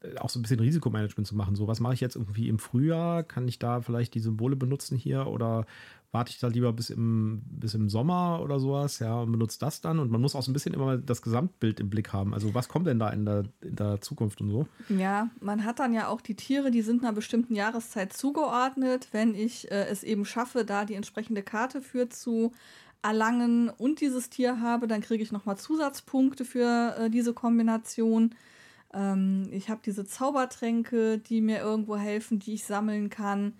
äh, 0.00 0.18
auch 0.18 0.28
so 0.28 0.38
ein 0.38 0.42
bisschen 0.42 0.60
Risikomanagement 0.60 1.26
zu 1.26 1.34
machen. 1.34 1.56
So, 1.56 1.66
was 1.66 1.80
mache 1.80 1.94
ich 1.94 2.00
jetzt 2.00 2.16
irgendwie 2.16 2.48
im 2.48 2.58
Frühjahr? 2.58 3.22
Kann 3.22 3.48
ich 3.48 3.58
da 3.58 3.80
vielleicht 3.80 4.14
die 4.14 4.20
Symbole 4.20 4.56
benutzen 4.56 4.98
hier 4.98 5.26
oder 5.26 5.66
warte 6.12 6.30
ich 6.30 6.38
da 6.38 6.48
lieber 6.48 6.72
bis 6.72 6.88
im, 6.90 7.42
bis 7.44 7.74
im 7.74 7.90
Sommer 7.90 8.40
oder 8.42 8.58
sowas, 8.58 9.00
ja, 9.00 9.20
und 9.20 9.32
benutze 9.32 9.58
das 9.58 9.82
dann. 9.82 9.98
Und 9.98 10.10
man 10.10 10.20
muss 10.20 10.34
auch 10.34 10.42
so 10.42 10.50
ein 10.50 10.54
bisschen 10.54 10.72
immer 10.72 10.96
das 10.96 11.20
Gesamtbild 11.20 11.78
im 11.78 11.90
Blick 11.90 12.12
haben. 12.12 12.32
Also 12.32 12.54
was 12.54 12.68
kommt 12.68 12.86
denn 12.86 12.98
da 12.98 13.10
in 13.10 13.26
der, 13.26 13.44
in 13.60 13.76
der 13.76 14.00
Zukunft 14.00 14.40
und 14.40 14.50
so? 14.50 14.66
Ja, 14.88 15.28
man 15.40 15.64
hat 15.64 15.78
dann 15.78 15.92
ja 15.92 16.08
auch 16.08 16.20
die 16.20 16.34
Tiere, 16.34 16.70
die 16.70 16.82
sind 16.82 17.02
einer 17.02 17.12
bestimmten 17.12 17.54
Jahreszeit 17.54 18.12
zugeordnet. 18.12 19.08
Wenn 19.12 19.34
ich 19.34 19.70
äh, 19.70 19.88
es 19.88 20.02
eben 20.04 20.24
schaffe, 20.24 20.64
da 20.64 20.84
die 20.84 20.94
entsprechende 20.94 21.42
Karte 21.42 21.82
für 21.82 22.08
zu 22.08 22.52
erlangen 23.06 23.68
und 23.70 24.00
dieses 24.00 24.30
Tier 24.30 24.60
habe, 24.60 24.88
dann 24.88 25.00
kriege 25.00 25.22
ich 25.22 25.30
nochmal 25.30 25.56
Zusatzpunkte 25.56 26.44
für 26.44 26.96
äh, 26.98 27.10
diese 27.10 27.34
Kombination. 27.34 28.34
Ähm, 28.92 29.48
ich 29.52 29.68
habe 29.68 29.80
diese 29.84 30.04
Zaubertränke, 30.04 31.18
die 31.18 31.40
mir 31.40 31.60
irgendwo 31.60 31.96
helfen, 31.96 32.40
die 32.40 32.54
ich 32.54 32.64
sammeln 32.64 33.08
kann. 33.08 33.54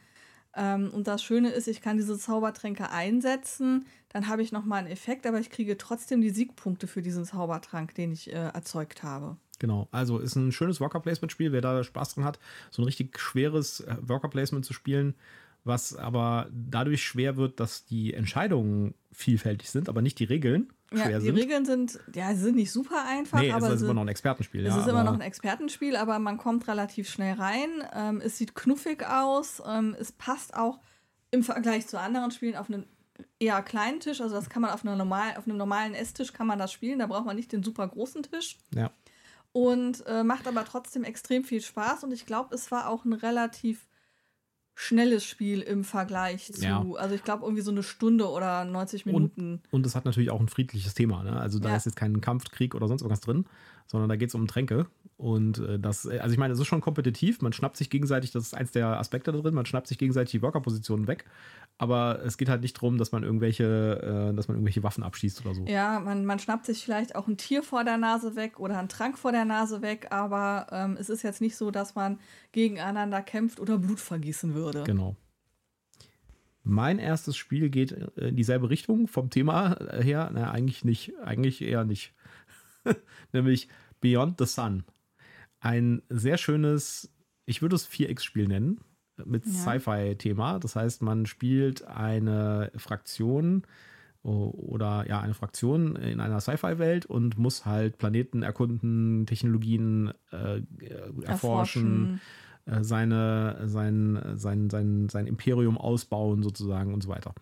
Ähm, 0.57 0.91
und 0.93 1.07
das 1.07 1.23
Schöne 1.23 1.51
ist, 1.51 1.69
ich 1.69 1.81
kann 1.81 1.97
diese 1.97 2.19
Zaubertränke 2.19 2.91
einsetzen, 2.91 3.87
dann 4.09 4.29
habe 4.29 4.43
ich 4.43 4.51
nochmal 4.51 4.81
einen 4.81 4.91
Effekt, 4.91 5.27
aber 5.27 5.39
ich 5.39 5.51
kriege 5.51 5.77
trotzdem 5.77 6.23
die 6.23 6.31
Siegpunkte 6.31 6.87
für 6.87 7.03
diesen 7.03 7.25
Zaubertrank, 7.25 7.95
den 7.95 8.13
ich 8.13 8.33
äh, 8.33 8.49
erzeugt 8.49 9.03
habe. 9.03 9.37
Genau, 9.59 9.89
also 9.91 10.19
ist 10.19 10.35
ein 10.35 10.53
schönes 10.53 10.81
Worker-Placement-Spiel. 10.81 11.53
Wer 11.53 11.61
da 11.61 11.85
Spaß 11.85 12.15
dran 12.15 12.25
hat, 12.25 12.39
so 12.71 12.83
ein 12.83 12.85
richtig 12.85 13.19
schweres 13.19 13.81
äh, 13.81 13.97
Worker-Placement 14.01 14.65
zu 14.65 14.73
spielen, 14.73 15.15
was 15.67 15.97
aber 15.97 16.49
dadurch 16.53 17.03
schwer 17.05 17.37
wird, 17.37 17.61
dass 17.61 17.85
die 17.85 18.15
Entscheidungen 18.15 18.95
vielfältig 19.13 19.71
sind, 19.71 19.89
aber 19.89 20.03
nicht 20.03 20.19
die 20.19 20.25
Regeln 20.25 20.71
schwer 20.93 21.11
ja, 21.11 21.19
die 21.19 21.27
sind. 21.27 21.37
Regeln 21.37 21.65
sind, 21.65 21.99
ja, 22.15 22.35
sind 22.35 22.57
nicht 22.57 22.71
super 22.71 23.05
einfach, 23.07 23.41
nee, 23.41 23.51
aber 23.51 23.67
es 23.69 23.75
ist 23.75 23.81
sie, 23.81 23.85
immer 23.87 23.95
noch 23.95 24.03
ein 24.03 24.09
Expertenspiel. 24.09 24.65
es 24.67 24.75
ja, 24.75 24.81
ist 24.81 24.87
immer 24.87 25.01
aber- 25.01 25.11
noch 25.11 25.19
ein 25.19 25.27
Expertenspiel, 25.27 25.97
aber 25.97 26.19
man 26.19 26.39
kommt 26.39 26.69
relativ 26.69 27.09
schnell 27.09 27.35
rein. 27.35 27.69
Ähm, 27.93 28.21
es 28.25 28.39
sieht 28.39 28.55
knuffig 28.55 29.05
aus. 29.05 29.63
Ähm, 29.67 29.97
es 29.99 30.13
passt 30.13 30.55
auch 30.55 30.79
im 31.31 31.43
Vergleich 31.43 31.87
zu 31.87 31.99
anderen 31.99 32.31
Spielen 32.31 32.57
auf 32.57 32.71
einen 32.71 32.87
eher 33.39 33.63
kleinen 33.63 34.01
Tisch. 34.01 34.21
Also 34.21 34.35
das 34.35 34.49
kann 34.49 34.63
man 34.63 34.71
auf, 34.71 34.85
einer 34.85 34.97
normal, 34.97 35.37
auf 35.37 35.47
einem 35.47 35.57
normalen 35.57 35.95
Esstisch 35.95 36.33
kann 36.33 36.47
man 36.47 36.59
das 36.59 36.73
spielen. 36.73 36.99
Da 37.01 37.07
braucht 37.07 37.27
man 37.27 37.37
nicht 37.37 37.53
den 37.53 37.63
super 37.63 37.87
großen 37.89 38.23
Tisch. 38.23 38.59
Ja. 38.75 38.91
Und 39.53 40.07
äh, 40.07 40.23
macht 40.23 40.47
aber 40.47 40.65
trotzdem 40.65 41.03
extrem 41.03 41.43
viel 41.43 41.61
Spaß. 41.61 42.05
Und 42.05 42.13
ich 42.13 42.27
glaube, 42.27 42.55
es 42.55 42.71
war 42.71 42.89
auch 42.89 43.05
ein 43.05 43.13
relativ 43.15 43.87
schnelles 44.79 45.25
Spiel 45.25 45.63
im 45.63 45.85
Vergleich 45.85 46.53
zu, 46.53 46.63
Ja. 46.63 46.85
also 46.97 47.15
ich 47.15 47.25
glaube 47.25 47.45
irgendwie 47.45 47.63
so 47.63 47.71
eine 47.71 47.83
Stunde 47.83 48.29
oder 48.29 48.65
90 48.67 49.07
Minuten. 49.07 49.63
Und 49.71 49.87
es 49.87 49.97
hat 49.97 50.05
natürlich 50.05 50.31
auch 50.31 50.39
ein 50.39 50.49
friedliches 50.49 50.93
Thema. 50.95 51.23
Ne? 51.25 51.33
Also 51.41 51.59
da 51.59 51.71
Ja. 51.71 51.77
ist 51.77 51.87
jetzt 51.87 51.97
kein 51.97 52.21
Kampf, 52.21 52.51
Krieg 52.51 52.75
oder 52.75 52.87
sonst 52.87 53.01
irgendwas 53.01 53.23
drin, 53.23 53.47
sondern 53.87 54.09
da 54.09 54.17
geht 54.17 54.29
es 54.29 54.35
um 54.35 54.47
Tränke. 54.47 54.87
Und 55.17 55.59
äh, 55.59 55.79
das, 55.79 56.05
äh, 56.05 56.19
also 56.19 56.33
ich 56.33 56.39
meine, 56.39 56.53
es 56.53 56.61
ist 56.61 56.67
schon 56.67 56.81
kompetitiv. 56.81 57.41
Man 57.41 57.53
schnappt 57.53 57.77
sich 57.77 57.89
gegenseitig, 57.89 58.33
das 58.33 58.45
ist 58.45 58.55
eins 58.55 58.73
der 58.73 58.99
Aspekte 58.99 59.33
da 59.33 59.39
drin, 59.39 59.55
man 59.55 59.67
schnappt 59.67 59.87
sich 59.87 59.99
gegenseitig 59.99 60.33
die 60.33 60.43
Workerpositionen 60.43 61.07
weg. 61.07 61.25
Aber 61.79 62.23
es 62.25 62.37
geht 62.37 62.49
halt 62.49 62.63
nicht 62.63 62.77
darum, 62.77 62.99
dass 62.99 63.13
man 63.13 63.23
irgendwelche, 63.23 64.31
äh, 64.33 64.35
dass 64.35 64.49
man 64.49 64.57
irgendwelche 64.57 64.83
Waffen 64.83 65.03
abschießt 65.03 65.45
oder 65.45 65.55
so. 65.55 65.65
Ja, 65.67 66.01
man, 66.01 66.27
man 66.27 66.39
schnappt 66.39 66.67
sich 66.67 66.85
vielleicht 66.85 67.17
auch 67.17 67.29
ein 67.29 67.37
Tier 67.37 67.63
vor 67.63 67.85
der 67.85 67.97
Nase 67.97 68.37
weg 68.37 68.61
oder 68.61 68.79
einen 68.79 68.89
Trank 68.89 69.19
vor 69.19 69.33
der 69.33 69.45
Nase 69.45 69.83
weg, 69.83 70.09
aber 70.11 70.67
ähm, 70.71 70.97
es 70.99 71.09
ist 71.09 71.23
jetzt 71.23 71.41
nicht 71.41 71.57
so, 71.57 71.71
dass 71.71 71.95
man 71.95 72.19
gegeneinander 72.53 73.23
kämpft 73.23 73.61
oder 73.61 73.79
Blut 73.79 74.01
vergießen 74.01 74.55
würde. 74.55 74.85
Genau. 74.85 75.17
Mein 76.69 76.99
erstes 76.99 77.37
Spiel 77.37 77.71
geht 77.71 77.93
in 77.93 78.35
dieselbe 78.35 78.71
Richtung 78.71 79.07
vom 79.07 79.31
Thema 79.31 79.77
her. 80.01 80.31
Na, 80.35 80.51
eigentlich 80.51 80.85
nicht. 80.85 81.13
Eigentlich 81.23 81.63
eher 81.63 81.85
nicht. 81.85 82.13
Nämlich 83.33 83.69
Beyond 84.01 84.39
the 84.39 84.47
Sun. 84.47 84.85
Ein 85.61 86.03
sehr 86.09 86.37
schönes, 86.39 87.11
ich 87.47 87.63
würde 87.63 87.77
es 87.77 87.89
4X-Spiel 87.89 88.47
nennen, 88.49 88.81
mit 89.25 89.47
Ja. 89.47 89.53
Sci-Fi-Thema. 89.53 90.59
Das 90.59 90.77
heißt, 90.77 91.03
man 91.03 91.27
spielt 91.27 91.85
eine 91.87 92.71
Fraktion 92.77 93.63
oder 94.23 95.07
ja, 95.09 95.21
eine 95.21 95.35
Fraktion 95.35 95.95
in 95.97 96.21
einer 96.21 96.41
Sci-Fi-Welt 96.41 97.07
und 97.07 97.39
muss 97.39 97.65
halt 97.65 97.97
Planeten 97.97 98.43
erkunden, 98.43 99.25
Technologien 99.25 100.13
äh, 100.33 100.63
erforschen, 101.23 101.25
Erforschen. 101.25 102.21
äh, 102.67 102.83
seine, 102.83 103.63
sein, 103.69 104.21
sein, 104.35 104.69
sein, 104.69 105.09
sein 105.09 105.27
Imperium 105.29 105.79
ausbauen 105.79 106.43
sozusagen 106.43 106.93
und 106.93 107.03
so 107.05 107.09
weiter. 107.09 107.35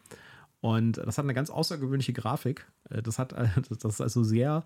Und 0.61 0.99
das 0.99 1.17
hat 1.19 1.25
eine 1.25 1.35
ganz 1.35 1.49
außergewöhnliche 1.51 2.13
Grafik. 2.13 2.67
Äh, 2.91 3.01
Das 3.03 3.19
hat 3.19 3.33
das 3.33 3.69
das 3.81 3.95
ist 3.95 4.01
also 4.03 4.23
sehr, 4.23 4.65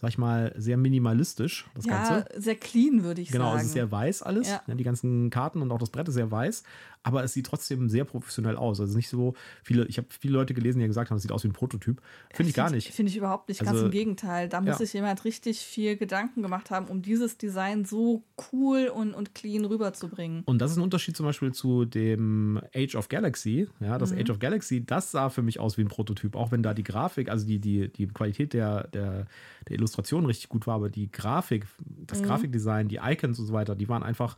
sag 0.00 0.08
ich 0.10 0.18
mal, 0.18 0.52
sehr 0.56 0.76
minimalistisch, 0.76 1.66
das 1.74 1.86
Ja, 1.86 2.20
Ganze. 2.20 2.40
sehr 2.40 2.56
clean, 2.56 3.02
würde 3.04 3.20
ich 3.20 3.30
Genau, 3.30 3.46
sagen. 3.50 3.60
es 3.60 3.66
ist 3.66 3.72
sehr 3.72 3.90
weiß 3.90 4.22
alles. 4.22 4.48
Ja. 4.48 4.62
Ja, 4.66 4.74
die 4.74 4.84
ganzen 4.84 5.30
Karten 5.30 5.62
und 5.62 5.70
auch 5.72 5.78
das 5.78 5.90
Brett 5.90 6.08
ist 6.08 6.14
sehr 6.14 6.30
weiß, 6.30 6.62
aber 7.02 7.24
es 7.24 7.32
sieht 7.32 7.46
trotzdem 7.46 7.88
sehr 7.88 8.04
professionell 8.04 8.56
aus. 8.56 8.80
Also 8.80 8.96
nicht 8.96 9.08
so 9.08 9.34
viele, 9.62 9.86
ich 9.86 9.98
habe 9.98 10.08
viele 10.10 10.34
Leute 10.34 10.52
gelesen, 10.54 10.78
die 10.80 10.86
gesagt 10.86 11.10
haben, 11.10 11.16
es 11.16 11.22
sieht 11.22 11.32
aus 11.32 11.44
wie 11.44 11.48
ein 11.48 11.52
Prototyp. 11.52 12.00
Finde 12.34 12.50
ich 12.50 12.56
gar 12.56 12.70
nicht. 12.70 12.92
Finde 12.92 13.10
ich 13.10 13.16
überhaupt 13.16 13.48
nicht. 13.48 13.60
Ganz 13.60 13.70
Also, 13.70 13.86
im 13.86 13.90
Gegenteil. 13.90 14.48
Da 14.48 14.60
muss 14.60 14.78
sich 14.78 14.92
jemand 14.92 15.24
richtig 15.24 15.58
viel 15.60 15.96
Gedanken 15.96 16.42
gemacht 16.42 16.70
haben, 16.70 16.86
um 16.86 17.02
dieses 17.02 17.38
Design 17.38 17.84
so 17.84 18.22
cool 18.52 18.88
und, 18.94 19.14
und 19.14 19.34
clean 19.34 19.64
rüberzubringen. 19.64 20.42
Und 20.44 20.58
das 20.60 20.72
ist 20.72 20.76
ein 20.76 20.82
Unterschied 20.82 21.16
zum 21.16 21.26
Beispiel 21.26 21.52
zu 21.52 21.84
dem 21.84 22.60
Age 22.74 22.94
of 22.96 23.08
Galaxy. 23.08 23.68
Ja, 23.80 23.94
Mhm. 23.96 23.98
das 24.00 24.12
Age 24.12 24.30
of 24.30 24.38
Galaxy, 24.38 24.84
das 24.84 25.10
sah 25.10 25.30
für 25.30 25.42
mich 25.42 25.60
aus 25.60 25.78
wie 25.78 25.82
ein 25.82 25.88
Prototyp, 25.88 26.36
auch 26.36 26.50
wenn 26.52 26.62
da 26.62 26.74
die 26.74 26.82
Grafik, 26.84 27.28
also 27.30 27.46
die, 27.46 27.58
die, 27.58 27.88
die 27.92 28.06
Qualität 28.08 28.52
der, 28.52 28.88
der, 28.88 29.26
der 29.68 29.76
Illustration 29.76 30.26
richtig 30.26 30.48
gut 30.48 30.66
war, 30.66 30.76
aber 30.76 30.90
die 30.90 31.10
Grafik, 31.10 31.66
das 32.06 32.20
Mhm. 32.20 32.24
Grafikdesign, 32.26 32.88
die 32.88 33.00
Icons 33.02 33.38
und 33.38 33.46
so 33.46 33.52
weiter, 33.52 33.74
die 33.74 33.88
waren 33.88 34.02
einfach 34.02 34.36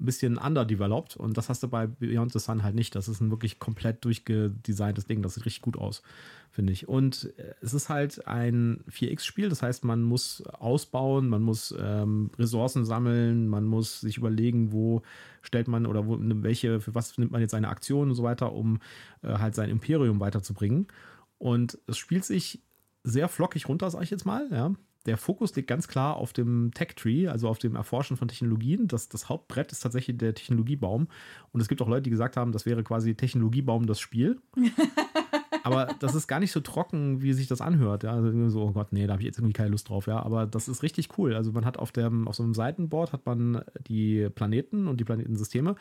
ein 0.00 0.06
bisschen 0.06 0.36
underdeveloped 0.36 1.16
und 1.16 1.36
das 1.36 1.48
hast 1.48 1.62
du 1.62 1.68
bei 1.68 1.86
Beyond 1.86 2.32
the 2.32 2.40
Sun 2.40 2.64
halt 2.64 2.74
nicht. 2.74 2.94
Das 2.96 3.06
ist 3.06 3.20
ein 3.20 3.30
wirklich 3.30 3.60
komplett 3.60 4.04
durchgedesigntes 4.04 5.06
Ding. 5.06 5.22
Das 5.22 5.34
sieht 5.34 5.44
richtig 5.46 5.62
gut 5.62 5.76
aus, 5.76 6.02
finde 6.50 6.72
ich. 6.72 6.88
Und 6.88 7.32
äh, 7.36 7.54
es 7.60 7.72
ist 7.72 7.88
halt 7.88 8.26
ein 8.26 8.82
4X-Spiel, 8.90 9.48
das 9.48 9.62
heißt, 9.62 9.84
man 9.84 10.02
muss 10.02 10.42
ausbauen, 10.46 11.28
man 11.28 11.42
muss 11.42 11.72
ähm, 11.78 12.30
Ressourcen 12.36 12.84
sammeln, 12.84 13.46
man 13.48 13.64
muss 13.64 14.00
sich 14.00 14.16
überlegen, 14.16 14.72
wo 14.72 15.02
stellt 15.42 15.68
man 15.68 15.86
oder 15.86 16.06
wo, 16.06 16.16
welche, 16.18 16.80
für 16.80 16.94
was 16.96 17.16
nimmt 17.18 17.30
man 17.30 17.40
jetzt 17.40 17.54
eine 17.54 17.68
Aktion 17.68 18.08
und 18.08 18.14
so 18.16 18.24
weiter, 18.24 18.52
um 18.52 18.80
äh, 19.22 19.28
halt 19.34 19.54
sein 19.54 19.70
Imperium 19.70 20.18
weiterzubringen. 20.18 20.88
Und 21.38 21.78
es 21.86 21.98
spielt 21.98 22.24
sich 22.24 22.60
sehr 23.04 23.28
flockig 23.28 23.68
runter, 23.68 23.90
sage 23.90 24.04
ich 24.04 24.10
jetzt 24.10 24.26
mal, 24.26 24.48
ja. 24.50 24.72
Der 25.06 25.16
Fokus 25.16 25.54
liegt 25.56 25.68
ganz 25.68 25.88
klar 25.88 26.16
auf 26.16 26.32
dem 26.32 26.70
Tech-Tree, 26.74 27.26
also 27.26 27.48
auf 27.48 27.58
dem 27.58 27.74
Erforschen 27.74 28.16
von 28.16 28.28
Technologien. 28.28 28.86
Das, 28.86 29.08
das 29.08 29.28
Hauptbrett 29.28 29.72
ist 29.72 29.80
tatsächlich 29.80 30.16
der 30.16 30.32
Technologiebaum. 30.34 31.08
Und 31.50 31.60
es 31.60 31.66
gibt 31.66 31.82
auch 31.82 31.88
Leute, 31.88 32.02
die 32.02 32.10
gesagt 32.10 32.36
haben, 32.36 32.52
das 32.52 32.66
wäre 32.66 32.84
quasi 32.84 33.16
Technologiebaum 33.16 33.86
das 33.86 33.98
Spiel. 33.98 34.40
aber 35.62 35.88
das 36.00 36.14
ist 36.14 36.26
gar 36.26 36.40
nicht 36.40 36.52
so 36.52 36.60
trocken, 36.60 37.22
wie 37.22 37.32
sich 37.32 37.46
das 37.46 37.60
anhört. 37.60 38.02
Ja, 38.04 38.12
also 38.12 38.48
so, 38.48 38.62
oh 38.62 38.72
Gott, 38.72 38.92
nee, 38.92 39.06
da 39.06 39.14
habe 39.14 39.22
ich 39.22 39.26
jetzt 39.26 39.38
irgendwie 39.38 39.52
keine 39.52 39.70
Lust 39.70 39.88
drauf. 39.88 40.06
Ja, 40.06 40.22
aber 40.22 40.46
das 40.46 40.68
ist 40.68 40.82
richtig 40.82 41.18
cool. 41.18 41.34
Also 41.34 41.52
man 41.52 41.64
hat 41.64 41.78
auf 41.78 41.92
dem, 41.92 42.28
auf 42.28 42.34
so 42.34 42.42
einem 42.42 42.54
Seitenboard 42.54 43.12
hat 43.12 43.26
man 43.26 43.62
die 43.86 44.28
Planeten 44.34 44.88
und 44.88 44.98
die 44.98 45.04
Planetensysteme, 45.04 45.76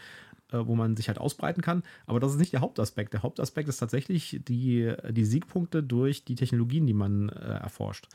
äh, 0.52 0.60
wo 0.64 0.76
man 0.76 0.96
sich 0.96 1.08
halt 1.08 1.18
ausbreiten 1.18 1.62
kann. 1.62 1.84
Aber 2.06 2.20
das 2.20 2.34
ist 2.34 2.40
nicht 2.40 2.54
der 2.54 2.62
Hauptaspekt. 2.62 3.14
Der 3.14 3.24
Hauptaspekt 3.24 3.70
ist 3.70 3.78
tatsächlich 3.78 4.42
die, 4.48 4.94
die 5.10 5.26
Siegpunkte 5.26 5.84
durch 5.84 6.26
die 6.26 6.36
Technologien, 6.36 6.86
die 6.86 6.94
man 6.94 7.30
äh, 7.30 7.60
erforscht. 7.60 8.08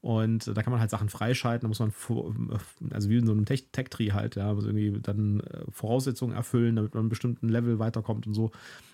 Und 0.00 0.46
da 0.56 0.62
kann 0.62 0.70
man 0.70 0.80
halt 0.80 0.90
Sachen 0.90 1.08
freischalten, 1.08 1.62
da 1.62 1.68
muss 1.68 1.80
man, 1.80 1.90
vor- 1.90 2.32
also 2.90 3.08
wie 3.10 3.16
in 3.16 3.26
so 3.26 3.32
einem 3.32 3.44
Tech- 3.46 3.68
Tech-Tree 3.72 4.12
halt, 4.12 4.36
ja, 4.36 4.52
muss 4.54 4.64
irgendwie 4.64 5.00
dann 5.00 5.40
äh, 5.40 5.64
Voraussetzungen 5.70 6.34
erfüllen, 6.34 6.76
damit 6.76 6.94
man 6.94 7.02
einen 7.02 7.08
bestimmten 7.08 7.48
Level 7.48 7.78
weiterkommt 7.78 8.26
und 8.26 8.34
so. 8.34 8.52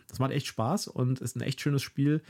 Das 0.08 0.18
macht 0.18 0.32
echt 0.32 0.46
Spaß 0.46 0.88
und 0.88 1.20
ist 1.20 1.36
ein 1.36 1.42
echt 1.42 1.60
schönes 1.60 1.82
Spiel. 1.82 2.22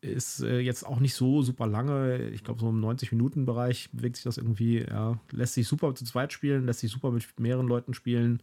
Ist 0.00 0.42
äh, 0.42 0.60
jetzt 0.60 0.86
auch 0.86 1.00
nicht 1.00 1.14
so 1.14 1.42
super 1.42 1.66
lange. 1.66 2.28
Ich 2.30 2.44
glaube, 2.44 2.60
so 2.60 2.70
im 2.70 2.80
90-Minuten-Bereich 2.80 3.90
bewegt 3.92 4.16
sich 4.16 4.24
das 4.24 4.38
irgendwie. 4.38 4.78
Ja, 4.88 5.18
lässt 5.32 5.54
sich 5.54 5.66
super 5.66 5.94
zu 5.94 6.04
zweit 6.04 6.32
spielen, 6.32 6.66
lässt 6.66 6.80
sich 6.80 6.90
super 6.90 7.10
mit 7.10 7.26
mehreren 7.38 7.66
Leuten 7.66 7.94
spielen 7.94 8.40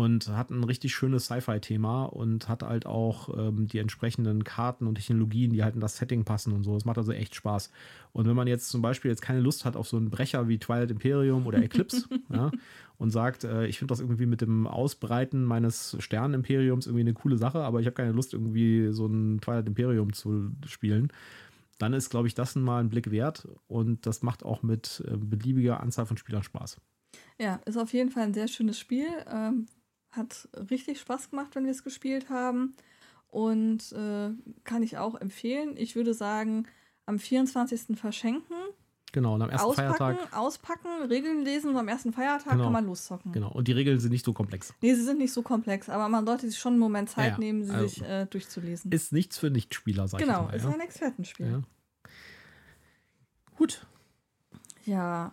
und 0.00 0.28
hat 0.28 0.48
ein 0.48 0.64
richtig 0.64 0.94
schönes 0.94 1.26
Sci-Fi-Thema 1.26 2.04
und 2.04 2.48
hat 2.48 2.62
halt 2.62 2.86
auch 2.86 3.28
ähm, 3.36 3.66
die 3.66 3.76
entsprechenden 3.76 4.44
Karten 4.44 4.86
und 4.86 4.94
Technologien, 4.94 5.52
die 5.52 5.62
halt 5.62 5.74
in 5.74 5.82
das 5.82 5.98
Setting 5.98 6.24
passen 6.24 6.54
und 6.54 6.64
so. 6.64 6.72
Das 6.72 6.86
macht 6.86 6.96
also 6.96 7.12
echt 7.12 7.34
Spaß. 7.34 7.70
Und 8.12 8.26
wenn 8.26 8.34
man 8.34 8.46
jetzt 8.46 8.70
zum 8.70 8.80
Beispiel 8.80 9.10
jetzt 9.10 9.20
keine 9.20 9.40
Lust 9.40 9.66
hat 9.66 9.76
auf 9.76 9.86
so 9.86 9.98
einen 9.98 10.08
Brecher 10.08 10.48
wie 10.48 10.58
Twilight 10.58 10.90
Imperium 10.90 11.46
oder 11.46 11.62
Eclipse 11.62 12.06
ja, 12.32 12.50
und 12.96 13.10
sagt, 13.10 13.44
äh, 13.44 13.66
ich 13.66 13.78
finde 13.78 13.92
das 13.92 14.00
irgendwie 14.00 14.24
mit 14.24 14.40
dem 14.40 14.66
Ausbreiten 14.66 15.44
meines 15.44 15.94
Sternenimperiums 15.98 16.86
irgendwie 16.86 17.02
eine 17.02 17.12
coole 17.12 17.36
Sache, 17.36 17.58
aber 17.58 17.80
ich 17.80 17.86
habe 17.86 17.94
keine 17.94 18.12
Lust 18.12 18.32
irgendwie 18.32 18.92
so 18.92 19.06
ein 19.06 19.42
Twilight 19.42 19.66
Imperium 19.66 20.14
zu 20.14 20.50
spielen, 20.64 21.12
dann 21.76 21.92
ist, 21.92 22.08
glaube 22.08 22.26
ich, 22.26 22.32
das 22.32 22.54
mal 22.56 22.80
ein 22.80 22.88
Blick 22.88 23.10
wert 23.10 23.48
und 23.68 24.06
das 24.06 24.22
macht 24.22 24.46
auch 24.46 24.62
mit 24.62 25.04
äh, 25.06 25.18
beliebiger 25.18 25.80
Anzahl 25.80 26.06
von 26.06 26.16
Spielern 26.16 26.42
Spaß. 26.42 26.78
Ja, 27.38 27.56
ist 27.66 27.76
auf 27.76 27.92
jeden 27.92 28.08
Fall 28.08 28.22
ein 28.22 28.34
sehr 28.34 28.48
schönes 28.48 28.78
Spiel. 28.78 29.06
Ähm, 29.30 29.66
hat 30.12 30.48
richtig 30.70 31.00
Spaß 31.00 31.30
gemacht, 31.30 31.54
wenn 31.54 31.64
wir 31.64 31.70
es 31.72 31.84
gespielt 31.84 32.30
haben. 32.30 32.74
Und 33.28 33.92
äh, 33.92 34.30
kann 34.64 34.82
ich 34.82 34.98
auch 34.98 35.14
empfehlen. 35.20 35.76
Ich 35.76 35.94
würde 35.94 36.14
sagen, 36.14 36.66
am 37.06 37.18
24. 37.18 37.96
verschenken, 37.98 38.54
Genau, 39.12 39.34
und 39.34 39.42
am 39.42 39.50
ersten 39.50 39.66
auspacken, 39.70 39.94
Feiertag. 39.96 40.36
auspacken, 40.38 40.88
Regeln 41.08 41.44
lesen 41.44 41.70
und 41.70 41.76
am 41.76 41.88
ersten 41.88 42.12
Feiertag 42.12 42.52
Genau. 42.52 42.62
kann 42.64 42.72
man 42.72 42.86
loszocken. 42.86 43.32
Genau, 43.32 43.50
und 43.50 43.66
die 43.66 43.72
Regeln 43.72 43.98
sind 43.98 44.12
nicht 44.12 44.24
so 44.24 44.32
komplex. 44.32 44.72
Nee, 44.82 44.94
sie 44.94 45.02
sind 45.02 45.18
nicht 45.18 45.32
so 45.32 45.42
komplex, 45.42 45.88
aber 45.88 46.08
man 46.08 46.24
sollte 46.24 46.48
sich 46.48 46.56
schon 46.60 46.74
einen 46.74 46.80
Moment 46.80 47.10
Zeit 47.10 47.24
Ja, 47.26 47.32
ja. 47.32 47.38
nehmen, 47.38 47.64
sie 47.64 47.72
Also, 47.72 47.88
sich 47.88 48.02
äh, 48.04 48.26
durchzulesen. 48.26 48.92
Ist 48.92 49.12
nichts 49.12 49.36
für 49.36 49.50
Nichtspieler, 49.50 50.06
sag 50.06 50.20
genau, 50.20 50.42
ich 50.50 50.54
ist 50.56 50.62
jetzt 50.62 50.64
mal. 50.66 50.74
ein 50.74 50.80
Expertenspiel. 50.80 51.46
Ja. 51.46 51.52
Ja. 51.52 51.62
Gut, 53.56 53.84
Ja, 54.84 55.32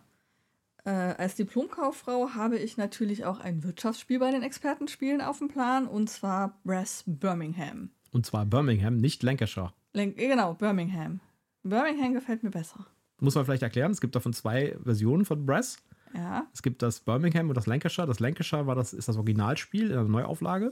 äh, 0.88 1.16
als 1.18 1.36
Diplomkauffrau 1.36 2.30
habe 2.36 2.58
ich 2.58 2.78
natürlich 2.78 3.26
auch 3.26 3.40
ein 3.40 3.64
Wirtschaftsspiel 3.64 4.20
bei 4.20 4.32
den 4.32 4.42
Expertenspielen 4.44 5.22
auf 5.22 5.40
dem 5.40 5.50
Plan 5.50 5.86
und 5.88 6.10
zwar 6.10 6.58
Brass 6.64 7.04
Birmingham. 7.06 7.90
und 8.12 8.26
zwar 8.26 8.46
Birmingham, 8.46 8.98
nicht 8.98 9.22
Lancashire. 9.24 9.74
Len 9.94 10.18
äh, 10.18 10.28
genau, 10.28 10.54
Birmingham. 10.54 11.20
Birmingham 11.64 12.14
gefällt 12.14 12.44
mir 12.44 12.52
besser. 12.52 12.86
Muss 13.20 13.36
man 13.36 13.46
vielleicht 13.46 13.64
erklären, 13.64 13.92
es 13.92 14.00
gibt 14.02 14.16
davon 14.16 14.32
zwei 14.34 14.78
Versionen 14.84 15.26
von 15.26 15.46
Brass. 15.46 15.78
Ja, 16.14 16.48
Es 16.54 16.64
gibt 16.64 16.82
das 16.82 17.02
Birmingham 17.02 17.50
und 17.50 17.56
das 17.58 17.66
Lancashire. 17.68 18.08
Das 18.08 18.20
Lancashire 18.22 18.66
war 18.66 18.76
das, 18.76 18.94
ist 18.94 19.08
das 19.10 19.18
Originalspiel 19.18 19.92
in 19.92 19.98
einer 19.98 20.08
Neuauflage. 20.08 20.72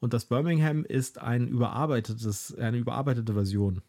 Und 0.00 0.14
das 0.14 0.24
Birmingham 0.24 0.84
ist 0.84 1.18
ein 1.20 1.48
überarbeitetes, 1.48 2.54
eine 2.56 2.78
überarbeitete 2.78 3.34
Version. 3.34 3.82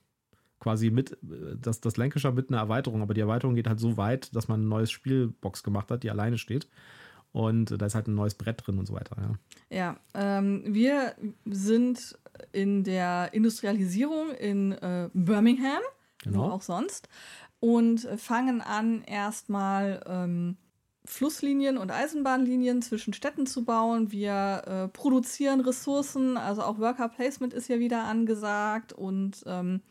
Quasi 0.66 0.90
mit, 0.90 1.12
äh, 1.12 1.56
das, 1.62 1.80
das 1.80 1.96
Lancashire 1.96 2.34
mit 2.34 2.50
einer 2.50 2.58
Erweiterung, 2.58 3.04
aber 3.04 3.14
die 3.14 3.22
Erweiterung 3.22 3.54
geht 3.54 3.68
halt 3.68 3.80
so 3.80 3.98
weit, 3.98 4.36
dass 4.36 4.48
man 4.48 4.64
ein 4.64 4.68
neues 4.68 4.90
Spielbox 4.90 5.62
gemacht 5.62 5.92
hat, 5.92 6.02
die 6.02 6.10
alleine 6.10 6.40
steht. 6.40 6.68
Und 7.32 7.80
da 7.80 7.86
ist 7.86 7.94
halt 7.94 8.08
ein 8.08 8.16
neues 8.16 8.34
Brett 8.34 8.66
drin 8.66 8.80
und 8.80 8.88
so 8.88 8.96
weiter. 8.96 9.16
Ja, 9.70 9.78
ja 9.78 9.98
ähm, 10.16 10.64
wir 10.66 11.14
sind 11.46 12.18
in 12.52 12.84
der 12.84 13.32
Industrialisierung 13.34 14.32
in 14.32 14.72
äh, 14.72 15.12
Birmingham, 15.14 15.84
genau. 16.24 16.40
wo 16.40 16.44
auch 16.54 16.64
sonst, 16.64 17.10
und 17.60 18.00
fangen 18.18 18.62
an, 18.62 19.04
erstmal 19.04 20.02
ähm, 20.08 20.58
Flusslinien 21.06 21.78
und 21.78 21.92
Eisenbahnlinien 21.92 22.82
zwischen 22.82 23.14
Städten 23.14 23.46
zu 23.46 23.66
bauen. 23.66 24.12
Wir 24.12 24.64
äh, 24.66 24.88
produzieren 24.88 25.62
Ressourcen, 25.62 26.38
also 26.38 26.64
auch 26.64 26.80
Worker 26.80 27.10
Placement 27.10 27.54
ist 27.54 27.68
ja 27.68 27.78
wieder 27.78 28.06
angesagt 28.06 28.94
und 28.94 29.44
ähm, 29.46 29.82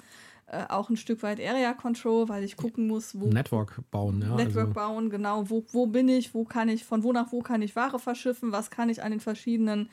äh, 0.54 0.72
auch 0.72 0.90
ein 0.90 0.96
Stück 0.96 1.22
weit 1.22 1.40
Area 1.40 1.74
Control, 1.74 2.28
weil 2.28 2.44
ich 2.44 2.56
gucken 2.56 2.86
muss, 2.86 3.18
wo. 3.18 3.26
Network 3.26 3.80
bauen, 3.90 4.22
ja. 4.22 4.34
Network 4.34 4.68
also. 4.68 4.74
bauen, 4.74 5.10
genau. 5.10 5.48
Wo, 5.50 5.64
wo 5.72 5.86
bin 5.86 6.08
ich, 6.08 6.34
wo 6.34 6.44
kann 6.44 6.68
ich, 6.68 6.84
von 6.84 7.02
wo 7.02 7.12
nach 7.12 7.32
wo 7.32 7.40
kann 7.40 7.62
ich 7.62 7.74
Ware 7.76 7.98
verschiffen, 7.98 8.52
was 8.52 8.70
kann 8.70 8.88
ich 8.88 9.02
an 9.02 9.10
den 9.10 9.20
verschiedenen 9.20 9.90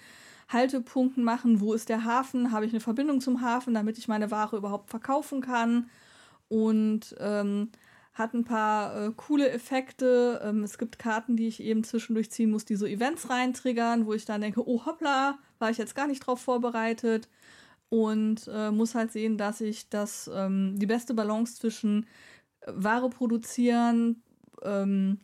Haltepunkten 0.50 1.24
machen, 1.24 1.62
wo 1.62 1.74
ist 1.74 1.90
der 1.90 2.04
Hafen, 2.04 2.52
habe 2.52 2.66
ich 2.66 2.72
eine 2.72 2.82
Verbindung 2.82 3.22
zum 3.22 3.42
Hafen, 3.42 3.74
damit 3.74 3.98
ich 3.98 4.08
meine 4.08 4.32
Ware 4.32 4.58
überhaupt 4.58 4.90
verkaufen 4.90 5.42
kann. 5.42 5.90
Und 6.50 7.16
ähm, 7.20 7.70
hat 8.14 8.34
ein 8.34 8.44
paar 8.44 8.96
äh, 8.96 9.12
coole 9.16 9.50
Effekte. 9.50 10.42
Ähm, 10.44 10.64
es 10.64 10.78
gibt 10.78 11.00
Karten, 11.00 11.38
die 11.38 11.48
ich 11.48 11.62
eben 11.62 11.84
zwischendurch 11.84 12.30
ziehen 12.30 12.52
muss, 12.52 12.66
die 12.66 12.76
so 12.76 12.86
Events 12.86 13.30
reintriggern, 13.30 14.06
wo 14.06 14.14
ich 14.14 14.26
dann 14.26 14.42
denke, 14.42 14.68
oh 14.68 14.86
hoppla, 14.86 15.38
war 15.60 15.70
ich 15.70 15.78
jetzt 15.78 15.96
gar 15.96 16.08
nicht 16.08 16.26
drauf 16.26 16.42
vorbereitet. 16.42 17.30
Und 17.94 18.50
äh, 18.52 18.72
muss 18.72 18.96
halt 18.96 19.12
sehen, 19.12 19.38
dass 19.38 19.60
ich 19.60 19.90
das, 19.90 20.32
ähm, 20.34 20.80
die 20.80 20.86
beste 20.86 21.14
Balance 21.14 21.56
zwischen 21.56 22.06
äh, 22.62 22.72
Ware 22.74 23.10
produzieren, 23.10 24.24
ähm, 24.64 25.20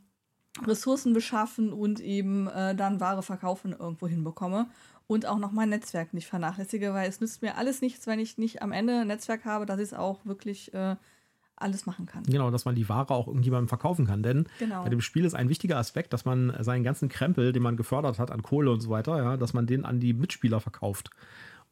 Ressourcen 0.66 1.14
beschaffen 1.14 1.72
und 1.72 2.02
eben 2.02 2.48
äh, 2.48 2.76
dann 2.76 3.00
Ware 3.00 3.24
verkaufen 3.24 3.72
irgendwo 3.72 4.08
hinbekomme. 4.08 4.68
Und 5.08 5.26
auch 5.26 5.38
noch 5.38 5.54
mein 5.54 5.70
Netzwerk 5.70 6.14
nicht 6.14 6.28
vernachlässige, 6.28 6.94
weil 6.94 7.08
es 7.08 7.22
nützt 7.22 7.42
mir 7.42 7.56
alles 7.56 7.82
nichts, 7.82 8.06
wenn 8.06 8.20
ich 8.20 8.38
nicht 8.38 8.62
am 8.62 8.74
Ende 8.74 9.00
ein 9.00 9.08
Netzwerk 9.08 9.46
habe, 9.46 9.66
dass 9.66 9.78
ich 9.78 9.86
es 9.86 9.94
auch 9.94 10.26
wirklich 10.26 10.74
äh, 10.74 10.98
alles 11.56 11.86
machen 11.86 12.06
kann. 12.06 12.24
Genau, 12.24 12.52
dass 12.52 12.66
man 12.66 12.76
die 12.76 12.90
Ware 12.90 13.12
auch 13.12 13.28
irgendjemandem 13.28 13.70
verkaufen 13.70 14.06
kann. 14.06 14.24
Denn 14.24 14.48
genau. 14.60 14.84
bei 14.84 14.90
dem 14.90 15.00
Spiel 15.00 15.24
ist 15.24 15.36
ein 15.36 15.48
wichtiger 15.48 15.78
Aspekt, 15.78 16.12
dass 16.12 16.26
man 16.26 16.54
seinen 16.60 16.84
ganzen 16.84 17.08
Krempel, 17.08 17.54
den 17.54 17.64
man 17.64 17.78
gefördert 17.78 18.20
hat 18.20 18.32
an 18.32 18.44
Kohle 18.44 18.72
und 18.72 18.82
so 18.82 18.90
weiter, 18.90 19.18
ja, 19.18 19.38
dass 19.38 19.54
man 19.54 19.66
den 19.66 19.86
an 19.86 20.02
die 20.02 20.14
Mitspieler 20.14 20.60
verkauft. 20.60 21.10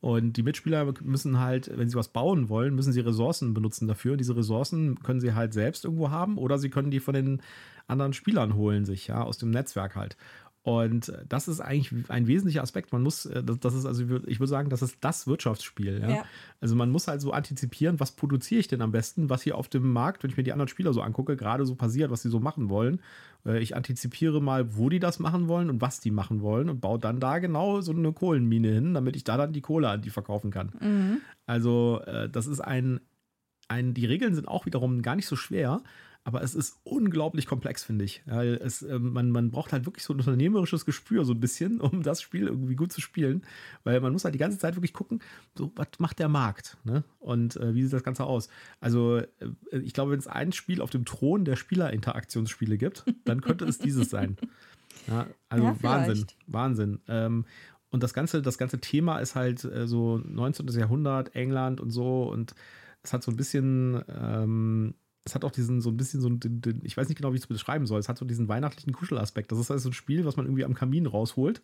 Und 0.02 0.38
die 0.38 0.43
Mitspieler 0.43 0.93
müssen 1.02 1.39
halt, 1.39 1.72
wenn 1.76 1.89
sie 1.89 1.96
was 1.96 2.10
bauen 2.10 2.50
wollen, 2.50 2.76
müssen 2.76 2.93
sie 2.93 3.00
Ressourcen 3.00 3.54
benutzen 3.54 3.88
dafür. 3.88 4.12
Und 4.12 4.20
diese 4.20 4.36
Ressourcen 4.36 5.00
können 5.02 5.20
sie 5.20 5.34
halt 5.34 5.54
selbst 5.54 5.86
irgendwo 5.86 6.12
haben 6.12 6.38
oder 6.38 6.60
sie 6.60 6.70
können 6.70 6.91
die 6.91 7.00
von 7.00 7.16
den 7.16 7.41
anderen 7.88 8.14
Spielern 8.14 8.56
holen 8.56 8.86
sich, 8.86 9.08
ja, 9.08 9.24
aus 9.24 9.38
dem 9.38 9.52
Netzwerk 9.52 9.96
halt. 9.96 10.18
Und 10.66 11.13
das 11.30 11.47
ist 11.47 11.61
eigentlich 11.61 12.09
ein 12.09 12.26
wesentlicher 12.26 12.63
Aspekt. 12.63 12.91
Man 12.91 13.03
muss, 13.03 13.28
äh, 13.28 13.43
das 13.43 13.76
ist 13.76 13.86
also, 13.86 14.01
ich 14.26 14.39
würde 14.39 14.47
sagen, 14.47 14.72
das 14.72 14.82
ist 14.82 14.97
das 14.99 15.28
Wirtschaftsspiel. 15.28 16.01
Ja? 16.01 16.09
ja? 16.09 16.26
Also 16.59 16.76
man 16.76 16.89
muss 16.89 17.07
halt 17.07 17.22
so 17.22 17.32
antizipieren, 17.34 17.99
was 17.99 18.13
produziere 18.13 18.61
ich 18.61 18.68
denn 18.68 18.82
am 18.82 18.91
besten, 18.91 19.30
was 19.30 19.43
hier 19.43 19.59
auf 19.59 19.70
dem 19.70 19.93
Markt, 19.93 20.24
wenn 20.24 20.32
ich 20.32 20.38
mir 20.38 20.43
die 20.43 20.53
anderen 20.53 20.68
Spieler 20.68 20.91
so 20.91 21.03
angucke, 21.03 21.38
gerade 21.38 21.68
so 21.68 21.76
passiert, 21.76 22.09
was 22.09 22.24
sie 22.24 22.32
so 22.32 22.39
machen 22.39 22.70
wollen. 22.70 22.99
Äh, 23.45 23.59
ich 23.59 23.76
antizipiere 23.76 24.41
mal, 24.41 24.76
wo 24.76 24.89
die 24.89 24.97
das 24.97 25.20
machen 25.20 25.47
wollen 25.47 25.70
und 25.70 25.82
was 25.82 25.99
die 25.99 26.09
machen 26.09 26.41
wollen 26.41 26.68
und 26.72 26.82
baue 26.82 26.97
dann 26.97 27.20
da 27.20 27.38
genau 27.38 27.82
so 27.82 27.91
eine 27.91 28.11
Kohlenmine 28.11 28.70
hin, 28.70 28.95
damit 28.95 29.16
ich 29.16 29.24
da 29.24 29.38
dann 29.38 29.53
die 29.53 29.61
Kohle 29.61 29.89
an 29.89 30.01
die 30.01 30.09
verkaufen 30.09 30.49
kann. 30.49 30.72
Mhm. 30.82 31.22
Also 31.45 32.01
äh, 32.07 32.28
das 32.28 32.47
ist 32.47 32.61
ein, 32.61 33.01
ein, 33.68 33.93
die 33.93 34.07
Regeln 34.07 34.34
sind 34.34 34.47
auch 34.47 34.66
wiederum 34.66 35.03
gar 35.03 35.16
nicht 35.16 35.28
so 35.28 35.36
schwer. 35.36 35.84
Aber 36.28 36.41
es 36.41 36.55
ist 36.55 36.80
unglaublich 36.84 37.45
komplex, 37.45 37.84
finde 37.84 38.03
ich. 38.03 38.23
Ja, 38.26 38.43
es, 38.43 38.82
äh, 38.82 38.97
man, 38.97 39.30
man 39.30 39.51
braucht 39.51 39.71
halt 39.71 39.86
wirklich 39.86 40.03
so 40.03 40.11
ein 40.11 40.19
unternehmerisches 40.19 40.84
Gespür, 40.84 41.23
so 41.23 41.34
ein 41.34 41.39
bisschen, 41.39 41.80
um 41.82 42.01
das 42.01 42.19
Spiel 42.19 42.47
irgendwie 42.47 42.76
gut 42.76 42.91
zu 42.91 42.99
spielen. 42.99 43.43
Weil 43.84 44.01
man 44.01 44.11
muss 44.11 44.26
halt 44.26 44.34
die 44.34 44.39
ganze 44.39 44.57
Zeit 44.57 44.76
wirklich 44.76 44.93
gucken, 44.93 45.21
so, 45.53 45.71
was 45.76 45.88
macht 45.99 46.17
der 46.17 46.28
Markt? 46.28 46.78
Ne? 46.84 47.03
Und 47.19 47.57
äh, 47.57 47.76
wie 47.76 47.84
sieht 47.84 47.93
das 47.93 48.03
Ganze 48.03 48.23
aus? 48.23 48.49
Also, 48.80 49.17
äh, 49.17 49.28
ich 49.71 49.93
glaube, 49.93 50.11
wenn 50.11 50.19
es 50.19 50.26
ein 50.26 50.51
Spiel 50.51 50.82
auf 50.82 50.89
dem 50.89 51.05
Thron 51.05 51.45
der 51.45 51.57
Spielerinteraktionsspiele 51.57 52.80
gibt, 52.80 53.05
dann 53.26 53.41
könnte 53.41 53.65
es 53.65 53.78
dieses 53.78 54.09
sein. 54.09 54.38
Ja, 55.07 55.28
also 55.49 55.65
ja, 55.65 55.84
Wahnsinn, 55.84 56.26
Wahnsinn. 56.47 56.99
Ähm, 57.09 57.45
und 57.91 58.01
das 58.01 58.13
ganze, 58.13 58.41
das 58.41 58.57
ganze 58.57 58.80
Thema 58.80 59.19
ist 59.19 59.36
halt 59.36 59.63
äh, 59.65 59.88
so 59.88 60.19
19. 60.23 60.67
Jahrhundert, 60.69 61.36
England 61.36 61.82
und 61.82 61.91
so. 61.91 62.23
Und 62.23 62.55
es 63.03 63.13
hat 63.13 63.21
so 63.21 63.30
ein 63.30 63.36
bisschen. 63.36 64.01
Ähm, 64.07 64.95
es 65.28 65.34
hat 65.34 65.43
auch 65.43 65.51
diesen 65.51 65.82
so 65.82 65.89
ein 65.89 65.97
bisschen 65.97 66.21
so, 66.21 66.30
den, 66.30 66.61
den, 66.61 66.82
ich 66.84 66.95
weiß 66.95 67.09
nicht 67.09 67.17
genau, 67.17 67.32
wie 67.32 67.38
ich 67.38 67.41
es 67.41 67.47
beschreiben 67.47 67.88
soll. 67.88 67.99
Es 67.99 68.07
hat 68.07 68.19
so 68.19 68.26
diesen 68.26 68.47
weihnachtlichen 68.47 68.93
Kuschelaspekt. 68.93 69.51
Das 69.51 69.57
ist 69.57 69.71
also 69.71 69.89
ein 69.89 69.93
Spiel, 69.93 70.23
was 70.23 70.38
man 70.38 70.45
irgendwie 70.45 70.63
am 70.63 70.76
Kamin 70.76 71.07
rausholt. 71.07 71.63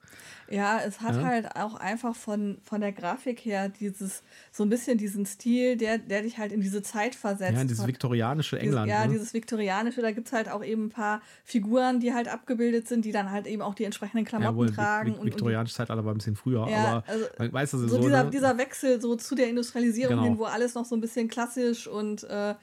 Ja, 0.50 0.80
es 0.84 1.02
hat 1.02 1.16
ja. 1.16 1.24
halt 1.24 1.56
auch 1.56 1.76
einfach 1.76 2.16
von, 2.16 2.58
von 2.64 2.82
der 2.82 2.92
Grafik 2.92 3.46
her 3.46 3.70
dieses, 3.70 4.24
so 4.52 4.64
ein 4.64 4.70
bisschen 4.70 4.98
diesen 4.98 5.28
Stil, 5.28 5.78
der, 5.78 6.00
der 6.00 6.24
dich 6.24 6.40
halt 6.40 6.52
in 6.52 6.62
diese 6.62 6.82
Zeit 6.82 7.14
versetzt. 7.14 7.54
Ja, 7.54 7.62
in 7.62 7.68
dieses 7.68 7.86
viktorianische 7.86 8.58
England. 8.58 8.88
Dieses, 8.88 9.00
ja, 9.00 9.06
ne? 9.06 9.14
dieses 9.14 9.34
viktorianische, 9.36 10.02
da 10.02 10.10
gibt 10.10 10.26
es 10.26 10.34
halt 10.34 10.50
auch 10.50 10.64
eben 10.64 10.86
ein 10.86 10.90
paar 10.90 11.22
Figuren, 11.44 12.00
die 12.00 12.16
halt 12.16 12.30
abgebildet 12.30 12.88
sind, 12.88 13.06
die 13.06 13.12
dann 13.12 13.30
halt 13.30 13.46
eben 13.46 13.62
auch 13.62 13.76
die 13.76 13.84
entsprechenden 13.84 14.26
Klamotten 14.26 14.54
ja, 14.54 14.58
wohl, 14.58 14.72
tragen. 14.72 15.16
Vi 15.20 15.26
viktorianische 15.28 15.76
Zeitalter 15.76 16.04
war 16.04 16.16
ein 16.16 16.18
bisschen 16.18 16.36
früher, 16.36 16.68
ja, 16.68 16.78
aber 16.78 17.04
also, 17.08 17.26
man 17.38 17.54
weiß 17.54 17.72
das 17.72 17.82
so. 17.82 17.88
so 17.90 18.02
dieser, 18.02 18.24
ne? 18.24 18.30
dieser 18.32 18.58
Wechsel 18.58 19.00
so 19.00 19.16
zu 19.16 19.36
der 19.36 19.50
Industrialisierung 19.50 20.16
genau. 20.16 20.24
hin, 20.24 20.40
wo 20.40 20.46
alles 20.46 20.74
noch 20.74 20.86
so 20.86 20.96
ein 20.96 21.02
bisschen 21.02 21.28
klassisch 21.28 21.88
und 21.88 22.24
äh, 22.24 22.56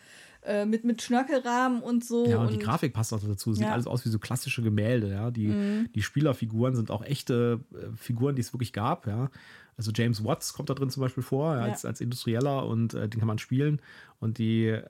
äh, 0.48 0.64
mit, 0.64 0.84
mit 0.84 1.02
Schnörkelrahmen 1.02 1.82
und 1.82 2.04
so. 2.04 2.26
Ja, 2.26 2.38
und, 2.38 2.46
und 2.46 2.52
die 2.54 2.58
Grafik 2.58 2.94
passt 2.94 3.12
auch 3.12 3.20
dazu. 3.20 3.52
Sieht 3.52 3.64
ja. 3.64 3.72
alles 3.72 3.86
aus 3.86 4.04
wie 4.04 4.08
so 4.08 4.18
klassische 4.18 4.62
Gemälde, 4.62 5.10
ja. 5.10 5.30
Die, 5.30 5.48
mhm. 5.48 5.88
die 5.94 6.02
Spielerfiguren 6.02 6.74
sind 6.74 6.90
auch 6.90 7.04
echte 7.04 7.60
äh, 7.72 7.94
Figuren, 7.96 8.34
die 8.34 8.40
es 8.40 8.54
wirklich 8.54 8.72
gab, 8.72 9.06
ja. 9.06 9.30
Also 9.76 9.92
James 9.94 10.24
Watts 10.24 10.54
kommt 10.54 10.70
da 10.70 10.74
drin 10.74 10.90
zum 10.90 11.02
Beispiel 11.02 11.22
vor, 11.22 11.54
ja, 11.54 11.62
als, 11.62 11.84
als 11.84 12.00
Industrieller 12.00 12.66
und 12.66 12.94
äh, 12.94 13.08
den 13.08 13.20
kann 13.20 13.28
man 13.28 13.38
spielen. 13.38 13.80
Und 14.20 14.38
die, 14.38 14.68
äh, 14.68 14.82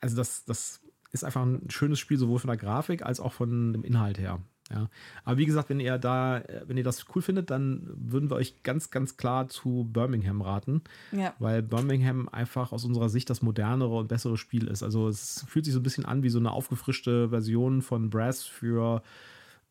also 0.00 0.16
das, 0.16 0.44
das 0.44 0.80
ist 1.12 1.24
einfach 1.24 1.42
ein 1.42 1.70
schönes 1.70 1.98
Spiel, 1.98 2.18
sowohl 2.18 2.38
von 2.38 2.48
der 2.48 2.58
Grafik 2.58 3.02
als 3.02 3.18
auch 3.18 3.32
von 3.32 3.72
dem 3.72 3.84
Inhalt 3.84 4.18
her. 4.18 4.40
Ja. 4.72 4.88
Aber 5.24 5.38
wie 5.38 5.46
gesagt, 5.46 5.68
wenn 5.70 5.80
ihr 5.80 5.98
da, 5.98 6.42
wenn 6.66 6.76
ihr 6.76 6.84
das 6.84 7.06
cool 7.14 7.22
findet, 7.22 7.50
dann 7.50 7.88
würden 7.96 8.30
wir 8.30 8.36
euch 8.36 8.62
ganz, 8.62 8.90
ganz 8.90 9.16
klar 9.16 9.48
zu 9.48 9.88
Birmingham 9.92 10.42
raten. 10.42 10.82
Ja. 11.12 11.34
Weil 11.38 11.62
Birmingham 11.62 12.28
einfach 12.28 12.72
aus 12.72 12.84
unserer 12.84 13.08
Sicht 13.08 13.30
das 13.30 13.42
modernere 13.42 13.96
und 13.96 14.08
bessere 14.08 14.36
Spiel 14.36 14.66
ist. 14.66 14.82
Also 14.82 15.08
es 15.08 15.44
fühlt 15.48 15.64
sich 15.64 15.74
so 15.74 15.80
ein 15.80 15.84
bisschen 15.84 16.04
an 16.04 16.22
wie 16.22 16.30
so 16.30 16.38
eine 16.38 16.50
aufgefrischte 16.50 17.28
Version 17.28 17.80
von 17.80 18.10
Brass 18.10 18.42
für, 18.42 19.02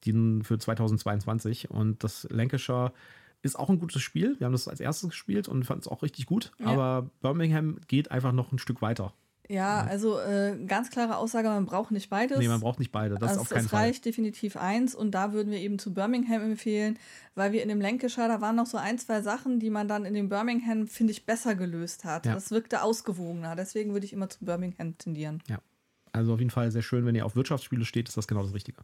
die, 0.05 0.39
für 0.43 0.57
2022. 0.57 1.71
Und 1.71 2.03
das 2.03 2.27
Lancashire 2.29 2.93
ist 3.41 3.59
auch 3.59 3.69
ein 3.69 3.79
gutes 3.79 4.01
Spiel. 4.01 4.35
Wir 4.39 4.45
haben 4.45 4.53
das 4.53 4.67
als 4.67 4.79
erstes 4.79 5.09
gespielt 5.09 5.47
und 5.47 5.65
fanden 5.65 5.81
es 5.81 5.87
auch 5.87 6.03
richtig 6.03 6.25
gut. 6.25 6.51
Ja. 6.59 6.67
Aber 6.67 7.09
Birmingham 7.21 7.79
geht 7.87 8.11
einfach 8.11 8.31
noch 8.31 8.51
ein 8.51 8.59
Stück 8.59 8.81
weiter. 8.81 9.13
Ja, 9.47 9.83
also 9.83 10.19
äh, 10.19 10.57
ganz 10.65 10.89
klare 10.89 11.17
Aussage, 11.17 11.47
man 11.49 11.65
braucht 11.65 11.91
nicht 11.91 12.09
beides. 12.09 12.39
Nee, 12.39 12.47
man 12.47 12.61
braucht 12.61 12.79
nicht 12.79 12.91
beide. 12.91 13.15
Das 13.15 13.29
also 13.29 13.35
ist 13.35 13.41
auf 13.41 13.49
keinen 13.49 13.65
es 13.65 13.73
reicht 13.73 14.03
Fall. 14.03 14.11
definitiv 14.11 14.57
eins 14.57 14.95
und 14.95 15.11
da 15.11 15.33
würden 15.33 15.51
wir 15.51 15.59
eben 15.59 15.77
zu 15.77 15.93
Birmingham 15.93 16.41
empfehlen, 16.41 16.97
weil 17.35 17.51
wir 17.51 17.61
in 17.61 17.69
dem 17.69 17.79
Lancashire, 17.79 18.27
da 18.27 18.41
waren 18.41 18.55
noch 18.55 18.65
so 18.65 18.77
ein, 18.77 18.97
zwei 18.97 19.21
Sachen, 19.21 19.59
die 19.59 19.69
man 19.69 19.87
dann 19.87 20.05
in 20.05 20.13
dem 20.13 20.29
Birmingham, 20.29 20.87
finde 20.87 21.11
ich, 21.11 21.25
besser 21.25 21.55
gelöst 21.55 22.05
hat. 22.05 22.25
Ja. 22.25 22.33
Das 22.33 22.51
wirkte 22.51 22.81
ausgewogener. 22.81 23.55
Deswegen 23.55 23.93
würde 23.93 24.05
ich 24.05 24.13
immer 24.13 24.29
zu 24.29 24.43
Birmingham 24.43 24.97
tendieren. 24.97 25.43
Ja. 25.47 25.59
Also 26.11 26.33
auf 26.33 26.39
jeden 26.39 26.51
Fall 26.51 26.71
sehr 26.71 26.81
schön, 26.81 27.05
wenn 27.05 27.15
ihr 27.15 27.25
auf 27.25 27.35
Wirtschaftsspiele 27.35 27.85
steht, 27.85 28.07
ist 28.07 28.17
das 28.17 28.27
genau 28.27 28.41
das 28.41 28.53
Richtige. 28.53 28.81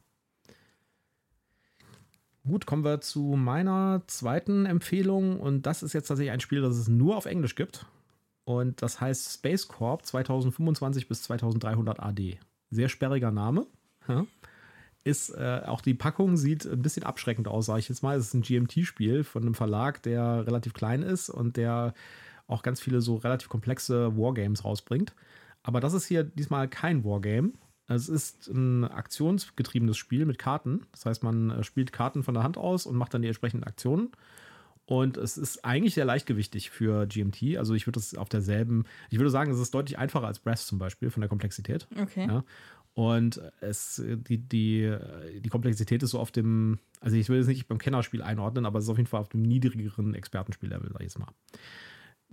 Gut, 2.45 2.65
kommen 2.65 2.83
wir 2.83 3.01
zu 3.01 3.35
meiner 3.35 4.01
zweiten 4.07 4.65
Empfehlung 4.65 5.39
und 5.39 5.65
das 5.65 5.83
ist 5.83 5.93
jetzt 5.93 6.07
tatsächlich 6.07 6.31
ein 6.31 6.39
Spiel, 6.39 6.61
das 6.61 6.75
es 6.75 6.87
nur 6.87 7.15
auf 7.15 7.25
Englisch 7.25 7.55
gibt. 7.55 7.85
Und 8.43 8.81
das 8.81 8.99
heißt 8.99 9.33
Space 9.33 9.67
Corp 9.67 10.05
2025 10.05 11.07
bis 11.07 11.23
2300 11.23 11.99
AD. 11.99 12.39
Sehr 12.69 12.89
sperriger 12.89 13.31
Name. 13.31 13.67
Ja. 14.07 14.25
Ist 15.03 15.29
äh, 15.31 15.61
auch 15.65 15.81
die 15.81 15.93
Packung 15.93 16.37
sieht 16.37 16.65
ein 16.65 16.81
bisschen 16.81 17.03
abschreckend 17.03 17.47
aus, 17.47 17.65
sage 17.65 17.79
ich 17.79 17.89
jetzt 17.89 18.03
mal. 18.03 18.17
Es 18.17 18.27
ist 18.27 18.33
ein 18.33 18.41
GMT-Spiel 18.41 19.23
von 19.23 19.43
einem 19.43 19.55
Verlag, 19.55 20.03
der 20.03 20.45
relativ 20.45 20.73
klein 20.73 21.01
ist 21.01 21.29
und 21.29 21.57
der 21.57 21.93
auch 22.47 22.61
ganz 22.61 22.79
viele 22.79 23.01
so 23.01 23.15
relativ 23.15 23.49
komplexe 23.49 24.15
Wargames 24.15 24.63
rausbringt. 24.63 25.15
Aber 25.63 25.79
das 25.79 25.93
ist 25.93 26.05
hier 26.05 26.23
diesmal 26.23 26.67
kein 26.67 27.03
Wargame. 27.03 27.53
Es 27.87 28.09
ist 28.09 28.47
ein 28.47 28.85
aktionsgetriebenes 28.85 29.97
Spiel 29.97 30.25
mit 30.25 30.37
Karten. 30.37 30.85
Das 30.91 31.05
heißt, 31.05 31.23
man 31.23 31.49
äh, 31.49 31.63
spielt 31.63 31.91
Karten 31.91 32.23
von 32.23 32.33
der 32.33 32.43
Hand 32.43 32.57
aus 32.57 32.85
und 32.85 32.95
macht 32.95 33.13
dann 33.13 33.21
die 33.21 33.27
entsprechenden 33.27 33.63
Aktionen. 33.63 34.11
Und 34.91 35.15
es 35.15 35.37
ist 35.37 35.63
eigentlich 35.63 35.93
sehr 35.93 36.03
leichtgewichtig 36.03 36.69
für 36.69 37.07
GMT. 37.07 37.55
Also 37.55 37.73
ich 37.75 37.87
würde 37.87 37.97
das 37.97 38.13
auf 38.13 38.27
derselben, 38.27 38.83
ich 39.09 39.19
würde 39.19 39.29
sagen, 39.29 39.49
es 39.49 39.57
ist 39.57 39.73
deutlich 39.73 39.97
einfacher 39.97 40.27
als 40.27 40.39
Breath 40.39 40.57
zum 40.57 40.79
Beispiel 40.79 41.09
von 41.09 41.21
der 41.21 41.29
Komplexität. 41.29 41.87
Okay. 41.97 42.27
Ja. 42.27 42.43
Und 42.93 43.41
es, 43.61 44.03
die, 44.05 44.37
die, 44.37 44.93
die 45.39 45.47
Komplexität 45.47 46.03
ist 46.03 46.09
so 46.09 46.19
auf 46.19 46.31
dem, 46.31 46.77
also 46.99 47.15
ich 47.15 47.29
will 47.29 47.39
es 47.39 47.47
nicht 47.47 47.69
beim 47.69 47.77
Kennerspiel 47.77 48.21
einordnen, 48.21 48.65
aber 48.65 48.79
es 48.79 48.83
ist 48.83 48.89
auf 48.89 48.97
jeden 48.97 49.07
Fall 49.07 49.21
auf 49.21 49.29
dem 49.29 49.43
niedrigeren 49.43 50.13
Expertenspiellevel, 50.13 50.89
sag 50.91 50.99
ich 50.99 51.05
jetzt 51.05 51.19
mal. 51.19 51.31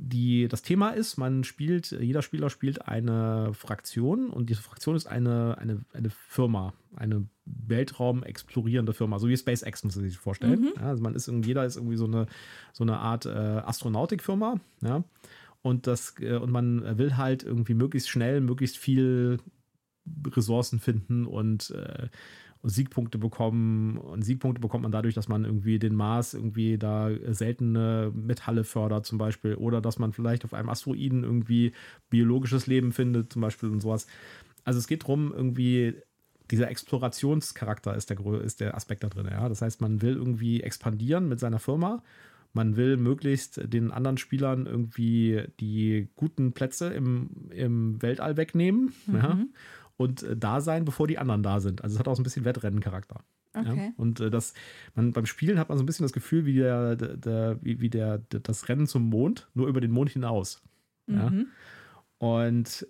Die, 0.01 0.47
das 0.47 0.63
Thema 0.63 0.91
ist, 0.91 1.19
man 1.19 1.43
spielt, 1.43 1.91
jeder 1.91 2.23
Spieler 2.23 2.51
spielt 2.51 2.87
eine 2.87 3.53
Fraktion 3.53 4.31
und 4.31 4.49
diese 4.49 4.63
Fraktion 4.63 4.95
ist 4.95 5.09
eine, 5.09 5.59
eine, 5.59 5.85
eine 5.93 6.11
Firma, 6.11 6.73
eine 6.95 7.27
Weltraum 7.45 8.23
explorierende 8.23 8.93
Firma, 8.93 9.19
so 9.19 9.29
wie 9.29 9.37
SpaceX, 9.37 9.83
muss 9.83 9.97
man 9.97 10.09
sich 10.09 10.17
vorstellen. 10.17 10.61
Mhm. 10.61 10.73
Ja, 10.77 10.83
also 10.83 11.03
man 11.03 11.17
ist 11.17 11.29
jeder 11.43 11.65
ist 11.65 11.77
irgendwie 11.77 11.97
so 11.97 12.07
eine, 12.07 12.27
so 12.73 12.85
eine 12.85 12.99
Art 12.99 13.27
äh, 13.27 13.31
Astronautikfirma, 13.31 14.61
ja. 14.83 15.03
Und 15.63 15.89
das, 15.89 16.15
äh, 16.21 16.37
und 16.37 16.53
man 16.53 16.97
will 16.97 17.17
halt 17.17 17.43
irgendwie 17.43 17.75
möglichst 17.75 18.09
schnell, 18.09 18.41
möglichst 18.41 18.79
viel 18.79 19.39
Ressourcen 20.29 20.79
finden 20.79 21.27
und 21.27 21.71
äh, 21.73 22.09
und 22.63 22.71
Siegpunkte 22.71 23.19
bekommen. 23.19 23.99
Und 23.99 24.23
Siegpunkte 24.23 24.61
bekommt 24.61 24.83
man 24.83 24.93
dadurch, 24.93 25.15
dass 25.15 25.29
man 25.29 25.45
irgendwie 25.45 25.79
den 25.79 25.95
Mars 25.95 26.35
irgendwie 26.35 26.79
da 26.79 27.11
seltene 27.29 28.13
Metalle 28.15 28.65
fördert, 28.65 29.07
zum 29.07 29.19
Beispiel. 29.19 29.55
Oder 29.55 29.81
dass 29.81 29.99
man 29.99 30.13
vielleicht 30.13 30.45
auf 30.45 30.55
einem 30.55 30.69
Asteroiden 30.69 31.25
irgendwie 31.25 31.73
biologisches 32.11 32.67
Leben 32.67 32.93
findet, 32.93 33.33
zum 33.33 33.43
Beispiel 33.43 33.69
und 33.69 33.81
sowas. 33.81 34.07
Also 34.65 34.79
es 34.79 34.89
geht 34.89 35.03
darum, 35.03 35.33
irgendwie 35.33 35.95
dieser 36.51 36.71
Explorationscharakter 36.71 37.95
ist 37.95 38.11
der, 38.11 38.19
ist 38.43 38.61
der 38.61 38.75
Aspekt 38.75 39.05
da 39.05 39.09
drin. 39.09 39.29
Ja? 39.31 39.49
Das 39.49 39.63
heißt, 39.63 39.81
man 39.81 40.03
will 40.03 40.17
irgendwie 40.17 40.63
expandieren 40.63 41.29
mit 41.29 41.41
seiner 41.41 41.59
Firma. 41.59 42.03
Man 42.55 42.77
will 42.77 42.97
möglichst 42.97 43.61
den 43.73 43.91
anderen 43.91 44.17
Spielern 44.17 44.67
irgendwie 44.67 45.45
die 45.61 46.09
guten 46.17 46.53
Plätze 46.53 46.89
im, 46.89 47.31
im 47.51 48.01
Weltall 48.01 48.37
wegnehmen. 48.37 48.93
Mhm. 49.07 49.15
Ja? 49.15 49.39
Und 49.99 50.23
äh, 50.23 50.37
da 50.37 50.63
sein, 50.63 50.87
bevor 50.87 51.07
die 51.07 51.19
anderen 51.19 51.43
da 51.43 51.61
sind. 51.61 51.85
Also 51.85 51.95
es 51.95 52.01
hat 52.01 52.09
auch 52.09 52.17
so 52.17 52.23
ein 52.23 52.25
bisschen 52.25 52.47
Wettrennen-Charakter. 52.47 53.21
Okay. 53.53 53.87
Ja? 53.89 53.93
Und 53.97 54.21
äh, 54.21 54.31
das, 54.31 54.55
man, 54.95 55.13
beim 55.13 55.27
Spielen 55.27 55.59
hat 55.59 55.69
man 55.69 55.77
so 55.77 55.85
ein 55.85 55.87
bisschen 55.87 56.05
das 56.05 56.13
Gefühl, 56.13 56.47
wie, 56.47 56.55
der, 56.55 56.97
der, 56.97 57.17
der 57.17 57.59
wie, 57.63 57.81
wie 57.81 57.91
der, 57.91 58.19
das 58.19 58.69
Rennen 58.69 58.87
zum 58.87 59.11
Mond, 59.11 59.49
nur 59.53 59.69
über 59.69 59.83
den 59.83 59.91
Mond 59.91 60.11
hinaus. 60.11 60.63
Mhm. 61.07 61.17
Ja? 61.17 61.33
Und 62.19 62.87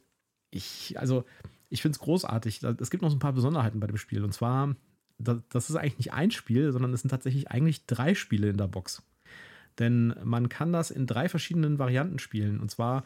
ich, 0.51 0.99
also, 0.99 1.25
ich 1.71 1.83
finde 1.83 1.97
es 1.97 2.01
großartig. 2.01 2.63
Es 2.63 2.91
gibt 2.91 3.03
noch 3.03 3.11
so 3.11 3.17
ein 3.17 3.21
paar 3.21 3.33
Besonderheiten 3.33 3.81
bei 3.81 3.87
dem 3.87 3.97
Spiel. 3.97 4.23
Und 4.25 4.33
zwar, 4.33 4.75
das 5.19 5.71
ist 5.71 5.77
eigentlich 5.77 5.99
nicht 5.99 6.13
ein 6.13 6.31
Spiel, 6.31 6.73
sondern 6.73 6.93
es 6.93 7.03
sind 7.03 7.11
tatsächlich 7.11 7.51
eigentlich 7.51 7.87
drei 7.87 8.15
Spiele 8.15 8.49
in 8.49 8.57
der 8.57 8.69
Box. 8.69 9.03
Denn 9.79 10.15
man 10.25 10.49
kann 10.49 10.73
das 10.73 10.91
in 10.91 11.07
drei 11.07 11.29
verschiedenen 11.29 11.79
Varianten 11.79 12.19
spielen. 12.19 12.61
Und 12.61 12.71
zwar 12.71 13.05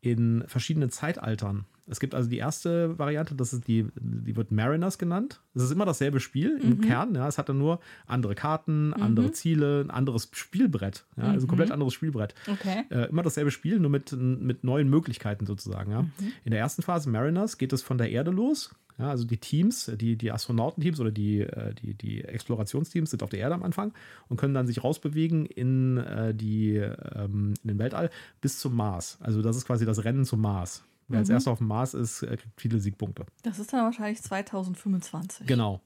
in 0.00 0.44
verschiedenen 0.46 0.90
Zeitaltern. 0.90 1.66
Es 1.86 2.00
gibt 2.00 2.14
also 2.14 2.30
die 2.30 2.38
erste 2.38 2.98
Variante, 2.98 3.34
das 3.34 3.52
ist 3.52 3.68
die, 3.68 3.86
die 3.96 4.36
wird 4.36 4.50
Mariners 4.50 4.96
genannt. 4.96 5.42
Es 5.54 5.62
ist 5.62 5.70
immer 5.70 5.84
dasselbe 5.84 6.18
Spiel 6.18 6.58
im 6.62 6.76
mhm. 6.76 6.80
Kern. 6.80 7.14
Ja, 7.14 7.28
es 7.28 7.36
hat 7.36 7.48
dann 7.48 7.58
nur 7.58 7.80
andere 8.06 8.34
Karten, 8.34 8.88
mhm. 8.88 8.94
andere 8.94 9.32
Ziele, 9.32 9.82
ein 9.82 9.90
anderes 9.90 10.30
Spielbrett. 10.32 11.04
Ja, 11.16 11.24
also 11.24 11.46
mhm. 11.46 11.50
komplett 11.50 11.70
anderes 11.70 11.92
Spielbrett. 11.92 12.34
Okay. 12.50 12.84
Äh, 12.90 13.08
immer 13.10 13.22
dasselbe 13.22 13.50
Spiel, 13.50 13.80
nur 13.80 13.90
mit, 13.90 14.12
mit 14.12 14.64
neuen 14.64 14.88
Möglichkeiten 14.88 15.44
sozusagen. 15.44 15.90
Ja. 15.90 16.02
Mhm. 16.02 16.10
In 16.44 16.50
der 16.52 16.60
ersten 16.60 16.82
Phase 16.82 17.10
Mariners 17.10 17.58
geht 17.58 17.72
es 17.72 17.82
von 17.82 17.98
der 17.98 18.10
Erde 18.10 18.30
los. 18.30 18.74
Ja, 18.98 19.10
also 19.10 19.24
die 19.24 19.38
Teams, 19.38 19.90
die, 19.96 20.16
die 20.16 20.30
Astronautenteams 20.30 21.00
oder 21.00 21.10
die, 21.10 21.40
äh, 21.40 21.74
die, 21.74 21.94
die 21.94 22.22
Explorationsteams 22.22 23.10
sind 23.10 23.22
auf 23.22 23.30
der 23.30 23.40
Erde 23.40 23.56
am 23.56 23.64
Anfang 23.64 23.92
und 24.28 24.36
können 24.36 24.54
dann 24.54 24.68
sich 24.68 24.84
rausbewegen 24.84 25.46
in, 25.46 25.96
äh, 25.98 26.32
die, 26.32 26.76
ähm, 26.76 27.54
in 27.62 27.68
den 27.68 27.78
Weltall 27.78 28.10
bis 28.40 28.60
zum 28.60 28.76
Mars. 28.76 29.18
Also 29.20 29.42
das 29.42 29.56
ist 29.56 29.66
quasi 29.66 29.84
das 29.84 30.04
Rennen 30.04 30.24
zum 30.24 30.40
Mars. 30.40 30.84
Wer 31.08 31.16
mhm. 31.16 31.20
als 31.20 31.28
erster 31.30 31.50
auf 31.50 31.58
dem 31.58 31.68
Mars 31.68 31.94
ist, 31.94 32.20
kriegt 32.20 32.48
viele 32.56 32.78
Siegpunkte. 32.78 33.26
Das 33.42 33.58
ist 33.58 33.72
dann 33.72 33.84
wahrscheinlich 33.84 34.22
2025. 34.22 35.46
Genau. 35.46 35.80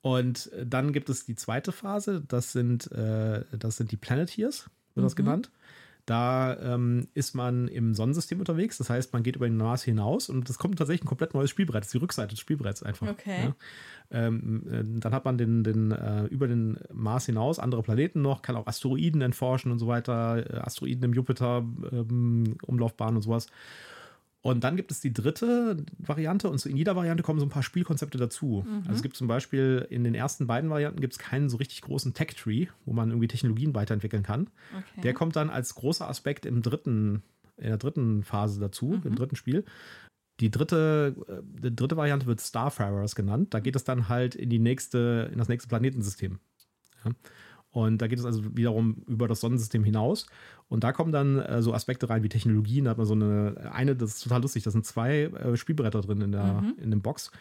Und 0.00 0.50
dann 0.64 0.92
gibt 0.92 1.08
es 1.08 1.24
die 1.24 1.36
zweite 1.36 1.70
Phase, 1.70 2.22
das 2.26 2.52
sind, 2.52 2.90
äh, 2.90 3.44
das 3.56 3.76
sind 3.76 3.92
die 3.92 3.96
Planeteers, 3.96 4.68
wird 4.94 5.02
mhm. 5.02 5.06
das 5.06 5.16
genannt. 5.16 5.50
Da 6.04 6.56
ähm, 6.58 7.06
ist 7.14 7.36
man 7.36 7.68
im 7.68 7.94
Sonnensystem 7.94 8.40
unterwegs, 8.40 8.76
das 8.76 8.90
heißt, 8.90 9.12
man 9.12 9.22
geht 9.22 9.36
über 9.36 9.46
den 9.46 9.56
Mars 9.56 9.84
hinaus 9.84 10.28
und 10.28 10.50
es 10.50 10.58
kommt 10.58 10.76
tatsächlich 10.78 11.04
ein 11.04 11.08
komplett 11.08 11.32
neues 11.32 11.48
Spielbrett. 11.50 11.82
Das 11.82 11.88
ist 11.88 11.94
die 11.94 11.98
Rückseite 11.98 12.30
des 12.30 12.40
Spielbretts 12.40 12.82
einfach. 12.82 13.08
Okay. 13.08 13.44
Ja. 13.44 13.54
Ähm, 14.10 14.64
äh, 14.68 15.00
dann 15.00 15.14
hat 15.14 15.24
man 15.24 15.38
den, 15.38 15.62
den, 15.62 15.92
äh, 15.92 16.24
über 16.24 16.48
den 16.48 16.78
Mars 16.92 17.26
hinaus 17.26 17.60
andere 17.60 17.82
Planeten 17.82 18.20
noch, 18.20 18.42
kann 18.42 18.56
auch 18.56 18.66
Asteroiden 18.66 19.20
erforschen 19.20 19.70
und 19.70 19.78
so 19.78 19.86
weiter, 19.86 20.44
äh, 20.52 20.58
Asteroiden 20.58 21.04
im 21.04 21.14
Jupiter-Umlaufbahn 21.14 23.10
ähm, 23.10 23.16
und 23.16 23.22
sowas. 23.22 23.46
Und 24.42 24.64
dann 24.64 24.76
gibt 24.76 24.90
es 24.90 25.00
die 25.00 25.12
dritte 25.12 25.76
Variante 25.98 26.50
und 26.50 26.66
in 26.66 26.76
jeder 26.76 26.96
Variante 26.96 27.22
kommen 27.22 27.38
so 27.38 27.46
ein 27.46 27.50
paar 27.50 27.62
Spielkonzepte 27.62 28.18
dazu. 28.18 28.64
Mhm. 28.66 28.78
Also 28.80 28.92
es 28.94 29.02
gibt 29.02 29.16
zum 29.16 29.28
Beispiel 29.28 29.86
in 29.88 30.02
den 30.02 30.16
ersten 30.16 30.48
beiden 30.48 30.68
Varianten 30.68 31.00
gibt 31.00 31.12
es 31.12 31.18
keinen 31.20 31.48
so 31.48 31.58
richtig 31.58 31.80
großen 31.82 32.12
Tech-Tree, 32.12 32.66
wo 32.84 32.92
man 32.92 33.10
irgendwie 33.10 33.28
Technologien 33.28 33.72
weiterentwickeln 33.72 34.24
kann. 34.24 34.50
Okay. 34.76 35.00
Der 35.02 35.14
kommt 35.14 35.36
dann 35.36 35.48
als 35.48 35.76
großer 35.76 36.08
Aspekt 36.08 36.44
im 36.44 36.60
dritten, 36.60 37.22
in 37.56 37.68
der 37.68 37.78
dritten 37.78 38.24
Phase 38.24 38.58
dazu, 38.58 38.86
mhm. 38.86 39.02
im 39.04 39.14
dritten 39.14 39.36
Spiel. 39.36 39.64
Die 40.40 40.50
dritte, 40.50 41.14
äh, 41.28 41.60
die 41.62 41.76
dritte 41.76 41.96
Variante 41.96 42.26
wird 42.26 42.40
Starfarers 42.40 43.14
genannt. 43.14 43.54
Da 43.54 43.60
geht 43.60 43.76
es 43.76 43.84
dann 43.84 44.08
halt 44.08 44.34
in 44.34 44.50
die 44.50 44.58
nächste, 44.58 45.30
in 45.32 45.38
das 45.38 45.46
nächste 45.46 45.68
Planetensystem. 45.68 46.40
Ja. 47.04 47.12
Und 47.72 48.02
da 48.02 48.06
geht 48.06 48.18
es 48.18 48.24
also 48.24 48.42
wiederum 48.56 49.02
über 49.06 49.26
das 49.28 49.40
Sonnensystem 49.40 49.82
hinaus. 49.82 50.26
Und 50.68 50.84
da 50.84 50.92
kommen 50.92 51.10
dann 51.10 51.38
äh, 51.38 51.62
so 51.62 51.74
Aspekte 51.74 52.08
rein 52.08 52.22
wie 52.22 52.28
Technologien. 52.28 52.84
Da 52.84 52.90
hat 52.90 52.98
man 52.98 53.06
so 53.06 53.14
eine, 53.14 53.70
eine, 53.72 53.96
das 53.96 54.14
ist 54.14 54.22
total 54.22 54.42
lustig, 54.42 54.62
da 54.62 54.70
sind 54.70 54.86
zwei 54.86 55.22
äh, 55.22 55.56
Spielbretter 55.56 56.02
drin 56.02 56.20
in 56.20 56.32
der 56.32 56.60
mhm. 56.60 56.74
in 56.80 56.90
dem 56.90 57.00
Box. 57.00 57.32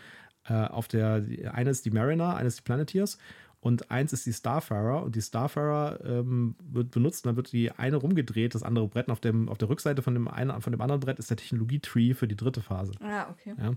Äh, 0.45 0.53
auf 0.53 0.87
der, 0.87 1.23
eine 1.51 1.69
ist 1.69 1.85
die 1.85 1.91
Mariner, 1.91 2.35
eine 2.35 2.47
ist 2.47 2.59
die 2.59 2.63
Planeteers 2.63 3.17
und 3.61 3.91
eins 3.91 4.11
ist 4.11 4.25
die 4.25 4.33
Starfarer 4.33 5.03
und 5.03 5.15
die 5.15 5.21
Starfarer 5.21 5.99
ähm, 6.03 6.55
wird 6.63 6.89
benutzt, 6.89 7.27
dann 7.27 7.35
wird 7.35 7.51
die 7.51 7.71
eine 7.71 7.97
rumgedreht, 7.97 8.55
das 8.55 8.63
andere 8.63 8.87
Brett 8.87 9.09
auf, 9.09 9.19
dem, 9.19 9.49
auf 9.49 9.59
der 9.59 9.69
Rückseite 9.69 10.01
von 10.01 10.15
dem, 10.15 10.27
einen, 10.27 10.59
von 10.61 10.71
dem 10.71 10.81
anderen 10.81 10.99
Brett 10.99 11.19
ist 11.19 11.29
der 11.29 11.37
Technologie-Tree 11.37 12.15
für 12.15 12.27
die 12.27 12.35
dritte 12.35 12.61
Phase. 12.61 12.93
Ah, 13.01 13.27
okay. 13.29 13.53
Ja. 13.57 13.73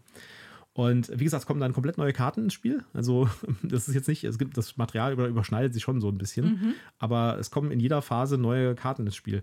Und 0.74 1.08
wie 1.16 1.22
gesagt, 1.22 1.42
es 1.42 1.46
kommen 1.46 1.60
dann 1.60 1.72
komplett 1.72 1.98
neue 1.98 2.12
Karten 2.12 2.44
ins 2.44 2.52
Spiel. 2.52 2.84
Also, 2.92 3.28
das 3.62 3.88
ist 3.88 3.94
jetzt 3.94 4.08
nicht, 4.08 4.24
es 4.24 4.38
gibt 4.38 4.56
das 4.58 4.76
Material 4.76 5.12
überschneidet 5.12 5.72
sich 5.72 5.82
schon 5.82 6.00
so 6.00 6.08
ein 6.08 6.18
bisschen, 6.18 6.44
mhm. 6.44 6.74
aber 6.98 7.38
es 7.38 7.50
kommen 7.50 7.70
in 7.70 7.80
jeder 7.80 8.02
Phase 8.02 8.36
neue 8.36 8.74
Karten 8.74 9.06
ins 9.06 9.16
Spiel. 9.16 9.42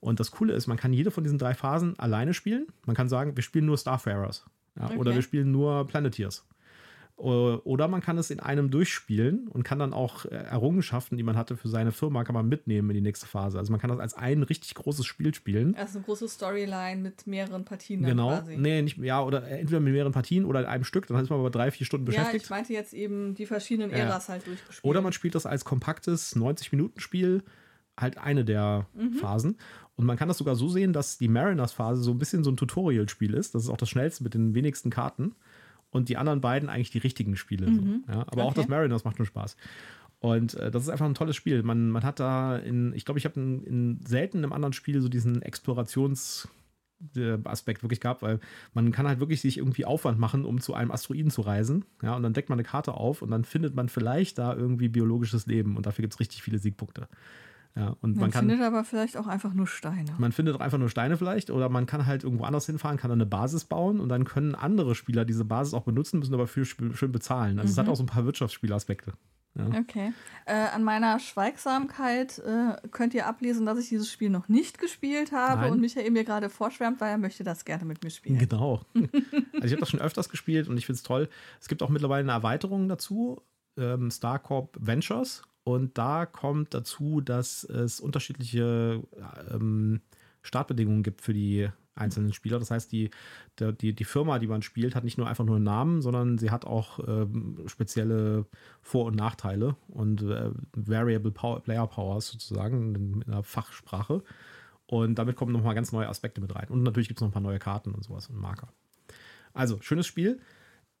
Und 0.00 0.20
das 0.20 0.32
Coole 0.32 0.52
ist, 0.52 0.66
man 0.66 0.76
kann 0.76 0.92
jede 0.92 1.10
von 1.10 1.24
diesen 1.24 1.38
drei 1.38 1.54
Phasen 1.54 1.98
alleine 1.98 2.34
spielen. 2.34 2.66
Man 2.86 2.96
kann 2.96 3.08
sagen, 3.08 3.36
wir 3.36 3.42
spielen 3.42 3.66
nur 3.66 3.78
Starfarers. 3.78 4.44
Ja, 4.76 4.86
okay. 4.86 4.98
Oder 4.98 5.14
wir 5.14 5.22
spielen 5.22 5.52
nur 5.52 5.86
Planeteers. 5.86 6.44
Oder 7.16 7.86
man 7.86 8.00
kann 8.00 8.18
es 8.18 8.30
in 8.30 8.40
einem 8.40 8.70
durchspielen 8.70 9.46
und 9.46 9.62
kann 9.62 9.78
dann 9.78 9.92
auch 9.92 10.24
äh, 10.24 10.30
Errungenschaften, 10.30 11.16
die 11.16 11.22
man 11.22 11.36
hatte 11.36 11.56
für 11.56 11.68
seine 11.68 11.92
Firma, 11.92 12.24
kann 12.24 12.34
man 12.34 12.48
mitnehmen 12.48 12.90
in 12.90 12.94
die 12.94 13.00
nächste 13.00 13.26
Phase. 13.26 13.56
Also 13.56 13.70
man 13.70 13.80
kann 13.80 13.88
das 13.88 14.00
als 14.00 14.14
ein 14.14 14.42
richtig 14.42 14.74
großes 14.74 15.06
Spiel 15.06 15.32
spielen. 15.32 15.76
Also 15.76 15.98
eine 15.98 16.04
große 16.06 16.28
Storyline 16.28 17.00
mit 17.00 17.28
mehreren 17.28 17.64
Partien. 17.64 18.02
Genau. 18.02 18.30
Quasi. 18.30 18.56
Nee, 18.56 18.82
nicht, 18.82 18.98
ja, 18.98 19.22
oder 19.22 19.46
entweder 19.46 19.78
mit 19.78 19.92
mehreren 19.92 20.12
Partien 20.12 20.44
oder 20.44 20.60
in 20.60 20.66
einem 20.66 20.82
Stück, 20.82 21.06
dann 21.06 21.22
ist 21.22 21.30
man 21.30 21.38
aber 21.38 21.50
drei, 21.50 21.70
vier 21.70 21.86
Stunden 21.86 22.04
beschäftigt. 22.04 22.34
Ja, 22.34 22.42
ich 22.42 22.50
meinte 22.50 22.72
jetzt 22.72 22.92
eben 22.92 23.36
die 23.36 23.46
verschiedenen 23.46 23.92
Äras 23.92 24.28
halt 24.28 24.44
durchgespielt. 24.48 24.84
Oder 24.84 25.00
man 25.00 25.12
spielt 25.12 25.36
das 25.36 25.46
als 25.46 25.64
kompaktes 25.64 26.34
90-Minuten-Spiel, 26.34 27.44
halt 27.96 28.18
eine 28.18 28.44
der 28.44 28.88
mhm. 28.92 29.12
Phasen. 29.14 29.58
Und 29.94 30.04
man 30.04 30.16
kann 30.16 30.26
das 30.26 30.38
sogar 30.38 30.56
so 30.56 30.68
sehen, 30.68 30.92
dass 30.92 31.16
die 31.18 31.28
Mariners-Phase 31.28 32.02
so 32.02 32.10
ein 32.10 32.18
bisschen 32.18 32.42
so 32.42 32.50
ein 32.50 32.56
Tutorial-Spiel 32.56 33.34
ist. 33.34 33.54
Das 33.54 33.62
ist 33.62 33.68
auch 33.68 33.76
das 33.76 33.88
schnellste 33.88 34.24
mit 34.24 34.34
den 34.34 34.54
wenigsten 34.56 34.90
Karten 34.90 35.36
und 35.94 36.08
die 36.08 36.16
anderen 36.16 36.40
beiden 36.40 36.68
eigentlich 36.68 36.90
die 36.90 36.98
richtigen 36.98 37.36
Spiele. 37.36 37.70
Mhm. 37.70 38.04
So, 38.06 38.12
ja? 38.12 38.20
Aber 38.22 38.32
okay. 38.32 38.40
auch 38.42 38.54
das 38.54 38.68
Mariners 38.68 39.04
macht 39.04 39.18
nur 39.18 39.26
Spaß. 39.26 39.56
Und 40.18 40.54
äh, 40.54 40.70
das 40.70 40.82
ist 40.82 40.88
einfach 40.88 41.06
ein 41.06 41.14
tolles 41.14 41.36
Spiel. 41.36 41.62
Man, 41.62 41.90
man 41.90 42.02
hat 42.02 42.18
da 42.18 42.56
in, 42.56 42.92
ich 42.94 43.04
glaube, 43.04 43.18
ich 43.18 43.24
habe 43.24 43.38
in, 43.38 43.62
in 43.62 44.00
selten 44.04 44.38
einem 44.38 44.52
anderen 44.52 44.72
Spiel 44.72 45.00
so 45.00 45.08
diesen 45.08 45.42
Explorations- 45.42 46.48
Aspekt 47.44 47.82
wirklich 47.82 48.00
gehabt, 48.00 48.22
weil 48.22 48.40
man 48.72 48.90
kann 48.90 49.06
halt 49.06 49.20
wirklich 49.20 49.42
sich 49.42 49.58
irgendwie 49.58 49.84
Aufwand 49.84 50.18
machen, 50.18 50.46
um 50.46 50.60
zu 50.60 50.72
einem 50.72 50.90
Asteroiden 50.90 51.30
zu 51.30 51.42
reisen. 51.42 51.84
Ja, 52.02 52.16
und 52.16 52.22
dann 52.22 52.32
deckt 52.32 52.48
man 52.48 52.58
eine 52.58 52.66
Karte 52.66 52.94
auf 52.94 53.20
und 53.20 53.30
dann 53.30 53.44
findet 53.44 53.74
man 53.74 53.90
vielleicht 53.90 54.38
da 54.38 54.54
irgendwie 54.54 54.88
biologisches 54.88 55.44
Leben 55.46 55.76
und 55.76 55.84
dafür 55.84 56.02
gibt 56.02 56.14
es 56.14 56.20
richtig 56.20 56.42
viele 56.42 56.58
Siegpunkte. 56.58 57.08
Ja, 57.76 57.96
und 58.00 58.12
man, 58.12 58.20
man 58.20 58.30
kann, 58.30 58.48
findet 58.48 58.64
aber 58.64 58.84
vielleicht 58.84 59.16
auch 59.16 59.26
einfach 59.26 59.52
nur 59.52 59.66
Steine. 59.66 60.14
Man 60.18 60.30
findet 60.30 60.54
auch 60.54 60.60
einfach 60.60 60.78
nur 60.78 60.88
Steine 60.88 61.16
vielleicht 61.16 61.50
oder 61.50 61.68
man 61.68 61.86
kann 61.86 62.06
halt 62.06 62.22
irgendwo 62.22 62.44
anders 62.44 62.66
hinfahren, 62.66 62.98
kann 62.98 63.08
dann 63.08 63.20
eine 63.20 63.26
Basis 63.26 63.64
bauen 63.64 63.98
und 63.98 64.08
dann 64.08 64.24
können 64.24 64.54
andere 64.54 64.94
Spieler 64.94 65.24
diese 65.24 65.44
Basis 65.44 65.74
auch 65.74 65.82
benutzen, 65.82 66.20
müssen 66.20 66.34
aber 66.34 66.46
viel 66.46 66.64
schön 66.64 67.10
bezahlen. 67.10 67.58
Also 67.58 67.68
mhm. 67.68 67.72
es 67.72 67.78
hat 67.78 67.86
mhm. 67.86 67.92
auch 67.92 67.96
so 67.96 68.04
ein 68.04 68.06
paar 68.06 68.24
Wirtschaftsspielaspekte. 68.24 69.14
Ja. 69.56 69.66
Okay. 69.80 70.12
Äh, 70.46 70.54
an 70.54 70.84
meiner 70.84 71.18
Schweigsamkeit 71.18 72.38
äh, 72.40 72.76
könnt 72.90 73.14
ihr 73.14 73.26
ablesen, 73.26 73.66
dass 73.66 73.78
ich 73.78 73.88
dieses 73.88 74.10
Spiel 74.10 74.30
noch 74.30 74.48
nicht 74.48 74.78
gespielt 74.78 75.32
habe 75.32 75.62
Nein. 75.62 75.72
und 75.72 75.80
Michael 75.80 76.10
mir 76.10 76.24
gerade 76.24 76.50
vorschwärmt, 76.50 77.00
weil 77.00 77.10
er 77.10 77.18
möchte 77.18 77.44
das 77.44 77.64
gerne 77.64 77.84
mit 77.84 78.02
mir 78.02 78.10
spielen. 78.10 78.38
Genau. 78.38 78.82
also 78.94 79.64
ich 79.64 79.72
habe 79.72 79.80
das 79.80 79.90
schon 79.90 80.00
öfters 80.00 80.28
gespielt 80.28 80.68
und 80.68 80.76
ich 80.76 80.86
finde 80.86 80.96
es 80.96 81.02
toll. 81.02 81.28
Es 81.60 81.68
gibt 81.68 81.82
auch 81.82 81.88
mittlerweile 81.88 82.22
eine 82.22 82.32
Erweiterung 82.32 82.88
dazu, 82.88 83.42
ähm, 83.76 84.10
StarCorp 84.10 84.76
Ventures 84.80 85.42
und 85.64 85.96
da 85.96 86.26
kommt 86.26 86.74
dazu, 86.74 87.20
dass 87.20 87.64
es 87.64 87.98
unterschiedliche 87.98 89.02
ähm, 89.50 90.02
Startbedingungen 90.42 91.02
gibt 91.02 91.22
für 91.22 91.32
die 91.32 91.70
einzelnen 91.94 92.32
Spieler. 92.32 92.58
Das 92.58 92.70
heißt, 92.70 92.92
die, 92.92 93.10
die, 93.58 93.94
die 93.94 94.04
Firma, 94.04 94.38
die 94.38 94.46
man 94.46 94.62
spielt, 94.62 94.94
hat 94.94 95.04
nicht 95.04 95.16
nur 95.16 95.26
einfach 95.26 95.44
nur 95.44 95.56
einen 95.56 95.64
Namen, 95.64 96.02
sondern 96.02 96.38
sie 96.38 96.50
hat 96.50 96.64
auch 96.64 96.98
ähm, 97.06 97.62
spezielle 97.66 98.46
Vor- 98.82 99.06
und 99.06 99.16
Nachteile 99.16 99.76
und 99.88 100.22
äh, 100.22 100.50
Variable 100.74 101.30
Power, 101.30 101.60
Player 101.60 101.86
Powers 101.86 102.28
sozusagen 102.28 102.94
in, 102.94 103.22
in 103.22 103.30
der 103.30 103.42
Fachsprache. 103.42 104.22
Und 104.86 105.14
damit 105.18 105.36
kommen 105.36 105.52
nochmal 105.52 105.74
ganz 105.74 105.92
neue 105.92 106.08
Aspekte 106.08 106.40
mit 106.40 106.54
rein. 106.54 106.68
Und 106.68 106.82
natürlich 106.82 107.08
gibt 107.08 107.18
es 107.18 107.22
noch 107.22 107.28
ein 107.28 107.32
paar 107.32 107.40
neue 107.40 107.58
Karten 107.58 107.94
und 107.94 108.04
sowas 108.04 108.28
und 108.28 108.38
Marker. 108.38 108.68
Also, 109.54 109.80
schönes 109.80 110.06
Spiel. 110.06 110.40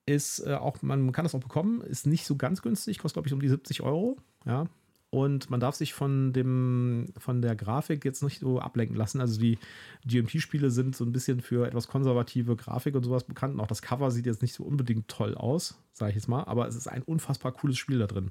Ist 0.06 0.40
äh, 0.46 0.54
auch, 0.54 0.82
man 0.82 1.12
kann 1.12 1.24
das 1.24 1.34
auch 1.34 1.40
bekommen, 1.40 1.80
ist 1.80 2.06
nicht 2.06 2.26
so 2.26 2.36
ganz 2.36 2.62
günstig, 2.62 2.98
kostet, 2.98 3.14
glaube 3.14 3.28
ich, 3.28 3.32
um 3.32 3.40
die 3.40 3.48
70 3.48 3.82
Euro. 3.82 4.18
Ja. 4.44 4.66
Und 5.14 5.48
man 5.48 5.60
darf 5.60 5.76
sich 5.76 5.94
von 5.94 6.32
dem, 6.32 7.06
von 7.16 7.40
der 7.40 7.54
Grafik 7.54 8.04
jetzt 8.04 8.24
nicht 8.24 8.40
so 8.40 8.58
ablenken 8.58 8.96
lassen. 8.96 9.20
Also 9.20 9.38
die 9.38 9.60
GMT-Spiele 10.04 10.72
sind 10.72 10.96
so 10.96 11.04
ein 11.04 11.12
bisschen 11.12 11.40
für 11.40 11.68
etwas 11.68 11.86
konservative 11.86 12.56
Grafik 12.56 12.96
und 12.96 13.04
sowas 13.04 13.22
bekannt. 13.22 13.54
Und 13.54 13.60
auch 13.60 13.68
das 13.68 13.80
Cover 13.80 14.10
sieht 14.10 14.26
jetzt 14.26 14.42
nicht 14.42 14.54
so 14.54 14.64
unbedingt 14.64 15.06
toll 15.06 15.36
aus, 15.36 15.78
sage 15.92 16.10
ich 16.10 16.16
jetzt 16.16 16.26
mal. 16.26 16.42
Aber 16.42 16.66
es 16.66 16.74
ist 16.74 16.88
ein 16.88 17.02
unfassbar 17.02 17.52
cooles 17.52 17.78
Spiel 17.78 18.00
da 18.00 18.08
drin. 18.08 18.30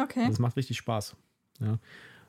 Okay. 0.00 0.24
Das 0.28 0.38
macht 0.38 0.56
richtig 0.56 0.76
Spaß. 0.76 1.16
Ja. 1.58 1.72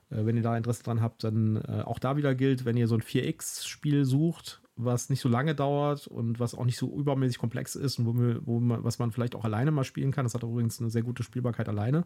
Äh, 0.10 0.26
wenn 0.26 0.38
ihr 0.38 0.42
da 0.42 0.58
Interesse 0.58 0.82
dran 0.82 1.00
habt, 1.00 1.24
dann 1.24 1.58
äh, 1.58 1.84
auch 1.86 2.00
da 2.00 2.18
wieder 2.18 2.34
gilt, 2.34 2.66
wenn 2.66 2.78
ihr 2.78 2.88
so 2.88 2.96
ein 2.96 3.04
4X-Spiel 3.04 4.06
sucht, 4.06 4.62
was 4.76 5.10
nicht 5.10 5.22
so 5.22 5.30
lange 5.30 5.56
dauert 5.56 6.08
und 6.08 6.40
was 6.40 6.56
auch 6.56 6.66
nicht 6.66 6.78
so 6.78 6.92
übermäßig 6.98 7.38
komplex 7.38 7.76
ist 7.76 8.00
und 8.00 8.06
wo, 8.06 8.46
wo 8.46 8.60
man, 8.60 8.84
was 8.84 9.00
man 9.00 9.12
vielleicht 9.12 9.36
auch 9.36 9.46
alleine 9.46 9.72
mal 9.72 9.84
spielen 9.84 10.12
kann. 10.12 10.26
Das 10.26 10.34
hat 10.34 10.44
übrigens 10.44 10.80
eine 10.80 10.90
sehr 10.90 11.04
gute 11.04 11.24
Spielbarkeit 11.24 11.70
alleine 11.70 12.06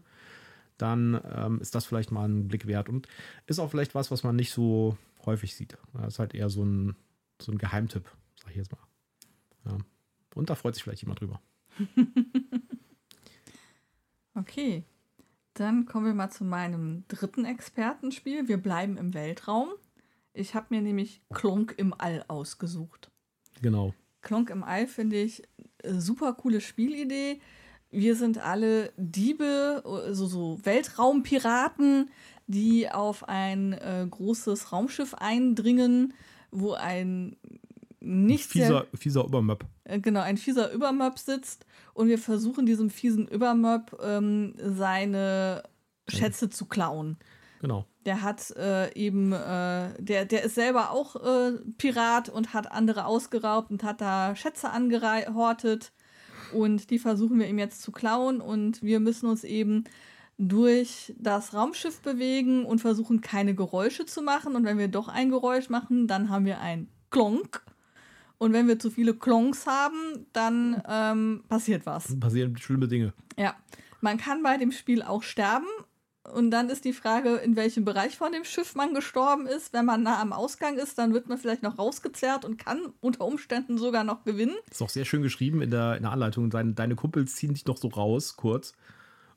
dann 0.78 1.20
ähm, 1.34 1.60
ist 1.60 1.74
das 1.74 1.84
vielleicht 1.84 2.10
mal 2.10 2.26
ein 2.26 2.48
Blick 2.48 2.66
wert. 2.66 2.88
Und 2.88 3.08
ist 3.46 3.58
auch 3.58 3.70
vielleicht 3.70 3.94
was, 3.94 4.10
was 4.10 4.22
man 4.22 4.36
nicht 4.36 4.52
so 4.52 4.96
häufig 5.26 5.54
sieht. 5.54 5.76
Das 5.92 6.14
ist 6.14 6.18
halt 6.18 6.34
eher 6.34 6.48
so 6.48 6.64
ein, 6.64 6.96
so 7.42 7.52
ein 7.52 7.58
Geheimtipp, 7.58 8.08
sag 8.40 8.50
ich 8.50 8.56
jetzt 8.56 8.72
mal. 8.72 8.78
Ja. 9.66 9.78
Und 10.34 10.48
da 10.48 10.54
freut 10.54 10.74
sich 10.74 10.84
vielleicht 10.84 11.02
jemand 11.02 11.20
drüber. 11.20 11.42
okay. 14.34 14.84
Dann 15.54 15.86
kommen 15.86 16.06
wir 16.06 16.14
mal 16.14 16.30
zu 16.30 16.44
meinem 16.44 17.04
dritten 17.08 17.44
Expertenspiel. 17.44 18.46
Wir 18.46 18.58
bleiben 18.58 18.96
im 18.96 19.12
Weltraum. 19.12 19.70
Ich 20.38 20.54
habe 20.54 20.66
mir 20.70 20.82
nämlich 20.82 21.22
Klonk 21.32 21.74
im 21.76 21.94
All 21.96 22.24
ausgesucht. 22.28 23.10
Genau. 23.60 23.94
Klonk 24.22 24.50
im 24.50 24.62
All 24.64 24.86
finde 24.86 25.16
ich 25.16 25.42
äh, 25.82 25.94
super 25.94 26.32
coole 26.34 26.60
Spielidee 26.60 27.40
wir 27.90 28.16
sind 28.16 28.38
alle 28.38 28.92
Diebe, 28.96 29.82
also 29.84 30.26
so 30.26 30.60
Weltraumpiraten, 30.62 32.10
die 32.46 32.90
auf 32.90 33.28
ein 33.28 33.72
äh, 33.72 34.06
großes 34.08 34.72
Raumschiff 34.72 35.14
eindringen, 35.14 36.14
wo 36.50 36.72
ein 36.72 37.36
nicht 38.00 38.50
fieser, 38.50 38.86
sehr, 38.90 38.98
fieser 38.98 39.24
Übermöb. 39.24 39.64
Äh, 39.84 40.00
genau, 40.00 40.20
ein 40.20 40.36
fieser 40.36 40.70
Übermöb 40.72 41.18
sitzt 41.18 41.66
und 41.94 42.08
wir 42.08 42.18
versuchen 42.18 42.66
diesem 42.66 42.90
fiesen 42.90 43.26
Übermöb 43.26 43.98
ähm, 44.02 44.54
seine 44.58 45.62
Schätze 46.06 46.48
zu 46.48 46.66
klauen. 46.66 47.16
Genau. 47.60 47.86
Der 48.06 48.22
hat 48.22 48.50
äh, 48.56 48.92
eben, 48.94 49.32
äh, 49.32 49.90
der, 49.98 50.24
der 50.24 50.44
ist 50.44 50.54
selber 50.54 50.90
auch 50.92 51.16
äh, 51.16 51.58
Pirat 51.76 52.28
und 52.28 52.54
hat 52.54 52.70
andere 52.70 53.04
ausgeraubt 53.04 53.70
und 53.70 53.82
hat 53.82 54.00
da 54.00 54.36
Schätze 54.36 54.70
angehortet 54.70 55.92
und 56.52 56.90
die 56.90 56.98
versuchen 56.98 57.38
wir 57.38 57.48
ihm 57.48 57.58
jetzt 57.58 57.82
zu 57.82 57.92
klauen 57.92 58.40
und 58.40 58.82
wir 58.82 59.00
müssen 59.00 59.28
uns 59.28 59.44
eben 59.44 59.84
durch 60.38 61.12
das 61.18 61.52
Raumschiff 61.52 62.00
bewegen 62.00 62.64
und 62.64 62.80
versuchen 62.80 63.20
keine 63.20 63.54
Geräusche 63.54 64.06
zu 64.06 64.22
machen. 64.22 64.54
Und 64.54 64.64
wenn 64.64 64.78
wir 64.78 64.88
doch 64.88 65.08
ein 65.08 65.30
Geräusch 65.30 65.68
machen, 65.68 66.06
dann 66.06 66.28
haben 66.28 66.44
wir 66.44 66.60
ein 66.60 66.88
Klonk. 67.10 67.64
Und 68.38 68.52
wenn 68.52 68.68
wir 68.68 68.78
zu 68.78 68.90
viele 68.90 69.14
Klonks 69.14 69.66
haben, 69.66 70.26
dann 70.32 70.80
ähm, 70.88 71.42
passiert 71.48 71.86
was. 71.86 72.18
Passieren 72.20 72.56
schlimme 72.56 72.86
Dinge. 72.86 73.12
Ja. 73.36 73.56
Man 74.00 74.16
kann 74.16 74.44
bei 74.44 74.56
dem 74.56 74.70
Spiel 74.70 75.02
auch 75.02 75.24
sterben, 75.24 75.66
und 76.34 76.50
dann 76.50 76.68
ist 76.68 76.84
die 76.84 76.92
Frage, 76.92 77.36
in 77.36 77.56
welchem 77.56 77.84
Bereich 77.84 78.16
von 78.16 78.32
dem 78.32 78.44
Schiff 78.44 78.74
man 78.74 78.94
gestorben 78.94 79.46
ist. 79.46 79.72
Wenn 79.72 79.84
man 79.84 80.02
nah 80.02 80.20
am 80.20 80.32
Ausgang 80.32 80.78
ist, 80.78 80.98
dann 80.98 81.14
wird 81.14 81.28
man 81.28 81.38
vielleicht 81.38 81.62
noch 81.62 81.78
rausgezerrt 81.78 82.44
und 82.44 82.58
kann 82.58 82.92
unter 83.00 83.24
Umständen 83.24 83.78
sogar 83.78 84.04
noch 84.04 84.24
gewinnen. 84.24 84.56
Ist 84.70 84.82
auch 84.82 84.88
sehr 84.88 85.04
schön 85.04 85.22
geschrieben 85.22 85.62
in 85.62 85.70
der, 85.70 85.96
in 85.96 86.02
der 86.02 86.12
Anleitung. 86.12 86.50
Deine, 86.50 86.72
deine 86.74 86.96
Kumpels 86.96 87.36
ziehen 87.36 87.54
dich 87.54 87.66
noch 87.66 87.76
so 87.76 87.88
raus, 87.88 88.36
kurz. 88.36 88.74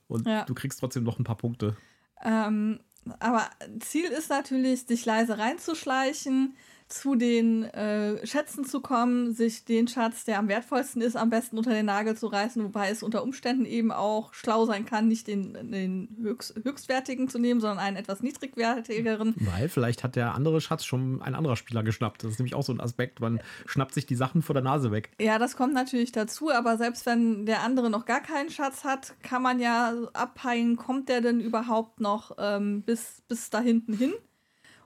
Und 0.08 0.28
ja. 0.28 0.44
du 0.46 0.54
kriegst 0.54 0.80
trotzdem 0.80 1.04
noch 1.04 1.20
ein 1.20 1.24
paar 1.24 1.38
Punkte. 1.38 1.78
Ähm, 2.24 2.80
aber 3.20 3.50
Ziel 3.80 4.06
ist 4.06 4.30
natürlich, 4.30 4.86
sich 4.86 5.06
leise 5.06 5.38
reinzuschleichen, 5.38 6.56
zu 6.92 7.16
den 7.16 7.64
äh, 7.64 8.26
Schätzen 8.26 8.66
zu 8.66 8.82
kommen, 8.82 9.34
sich 9.34 9.66
den 9.66 9.88
Schatz, 9.88 10.26
der 10.26 10.40
am 10.40 10.48
wertvollsten 10.48 11.02
ist, 11.02 11.16
am 11.16 11.30
besten 11.30 11.58
unter 11.58 11.72
den 11.72 11.86
Nagel 11.86 12.16
zu 12.18 12.28
reißen, 12.28 12.64
wobei 12.64 12.90
es 12.90 13.04
unter 13.04 13.24
Umständen 13.24 13.66
eben 13.66 13.92
auch 13.92 14.34
schlau 14.34 14.66
sein 14.66 14.86
kann, 14.86 15.08
nicht 15.08 15.28
den, 15.28 15.72
den 15.72 16.18
höchst, 16.22 16.56
höchstwertigen 16.64 17.30
zu 17.30 17.40
nehmen, 17.40 17.62
sondern 17.62 17.80
einen 17.80 17.98
etwas 17.98 18.22
niedrigwertigeren. 18.22 19.36
Weil 19.38 19.70
vielleicht 19.70 20.04
hat 20.04 20.16
der 20.16 20.36
andere 20.36 20.62
Schatz 20.62 20.86
schon 20.86 21.22
ein 21.22 21.36
anderer 21.36 21.56
Spieler 21.56 21.84
geschnappt. 21.84 22.24
Das 22.24 22.32
ist 22.32 22.40
nämlich 22.40 22.56
auch 22.56 22.64
so 22.64 22.74
ein 22.74 22.82
Aspekt, 22.82 23.20
man 23.20 23.40
schnappt 23.66 23.94
sich 23.94 24.06
die 24.06 24.16
Sachen 24.16 24.42
vor 24.42 24.54
der 24.54 24.64
Nase 24.64 24.92
weg. 24.92 25.12
Ja, 25.20 25.40
das 25.40 25.56
kommt 25.56 25.74
natürlich 25.74 26.12
dazu, 26.12 26.52
aber 26.52 26.78
selbst 26.78 27.06
wenn 27.06 27.46
der 27.46 27.64
andere 27.64 27.90
noch 27.90 28.06
gar 28.06 28.22
keinen 28.22 28.50
Schatz 28.50 28.84
hat, 28.84 29.14
kann 29.24 29.42
man 29.42 29.60
ja 29.60 29.94
abpeilen, 30.14 30.76
kommt 30.76 31.10
der 31.10 31.22
denn 31.22 31.40
überhaupt 31.40 32.02
noch 32.02 32.32
ähm, 32.38 32.84
bis, 32.84 33.24
bis 33.28 33.50
da 33.50 33.60
hinten 33.60 33.94
hin? 33.94 34.14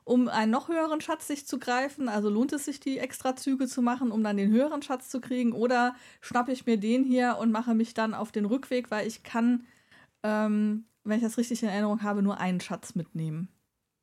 Um 0.06 0.28
einen 0.28 0.52
noch 0.52 0.70
höheren 0.70 1.02
Schatz 1.02 1.28
sich 1.28 1.46
zu 1.46 1.60
greifen? 1.60 2.08
Also 2.08 2.30
lohnt 2.30 2.54
es 2.54 2.66
sich, 2.66 2.80
die 2.80 3.00
extra 3.00 3.36
Züge 3.36 3.68
zu 3.68 3.82
machen, 3.82 4.12
um 4.12 4.24
dann 4.24 4.38
den 4.38 4.52
höheren 4.52 4.82
Schatz 4.82 5.10
zu 5.10 5.20
kriegen? 5.20 5.52
Oder 5.52 5.96
schnappe 6.22 6.52
ich 6.52 6.66
mir 6.66 6.78
den 6.78 7.04
hier 7.04 7.38
und 7.40 7.52
mache 7.52 7.74
mich 7.74 7.94
dann 7.94 8.14
auf 8.14 8.32
den 8.32 8.46
Rückweg, 8.46 8.92
weil 8.92 9.08
ich 9.08 9.24
kann, 9.24 9.66
ähm, 10.24 10.86
wenn 11.04 11.18
ich 11.18 11.24
das 11.24 11.38
richtig 11.38 11.62
in 11.64 11.70
Erinnerung 11.70 12.04
habe, 12.04 12.22
nur 12.22 12.40
einen 12.40 12.62
Schatz 12.62 12.96
mitnehmen? 12.96 13.50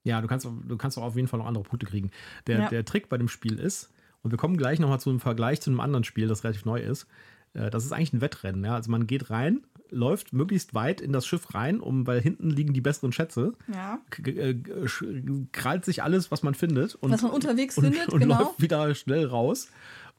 Ja, 0.04 0.20
du 0.20 0.26
kannst, 0.26 0.44
du 0.44 0.76
kannst 0.76 0.98
auch 0.98 1.04
auf 1.04 1.16
jeden 1.16 1.28
Fall 1.28 1.38
noch 1.38 1.46
andere 1.46 1.64
Punkte 1.64 1.86
kriegen. 1.86 2.10
Der, 2.48 2.58
ja. 2.58 2.68
der 2.68 2.84
Trick 2.84 3.08
bei 3.08 3.16
dem 3.16 3.28
Spiel 3.28 3.58
ist, 3.58 3.90
und 4.22 4.30
wir 4.30 4.38
kommen 4.38 4.56
gleich 4.56 4.78
nochmal 4.78 5.00
zu 5.00 5.10
einem 5.10 5.20
Vergleich 5.20 5.60
zu 5.60 5.70
einem 5.70 5.80
anderen 5.80 6.04
Spiel, 6.04 6.28
das 6.28 6.44
relativ 6.44 6.64
neu 6.64 6.80
ist, 6.80 7.06
äh, 7.54 7.70
das 7.70 7.84
ist 7.84 7.92
eigentlich 7.92 8.12
ein 8.12 8.20
Wettrennen. 8.20 8.64
Ja? 8.64 8.74
Also 8.74 8.90
man 8.90 9.06
geht 9.06 9.30
rein 9.30 9.62
läuft 9.92 10.32
möglichst 10.32 10.74
weit 10.74 11.00
in 11.00 11.12
das 11.12 11.26
Schiff 11.26 11.54
rein, 11.54 11.80
um, 11.80 12.06
weil 12.06 12.20
hinten 12.20 12.50
liegen 12.50 12.72
die 12.72 12.80
besseren 12.80 13.12
Schätze. 13.12 13.52
Ja. 13.72 14.00
Äh, 14.24 14.56
krallt 15.52 15.84
sich 15.84 16.02
alles, 16.02 16.30
was 16.30 16.42
man 16.42 16.54
findet. 16.54 16.94
Und, 16.96 17.12
was 17.12 17.22
man 17.22 17.30
unterwegs 17.30 17.76
und, 17.78 17.84
findet, 17.84 18.08
und 18.08 18.20
genau. 18.20 18.40
läuft 18.40 18.60
wieder 18.60 18.94
schnell 18.94 19.26
raus. 19.26 19.68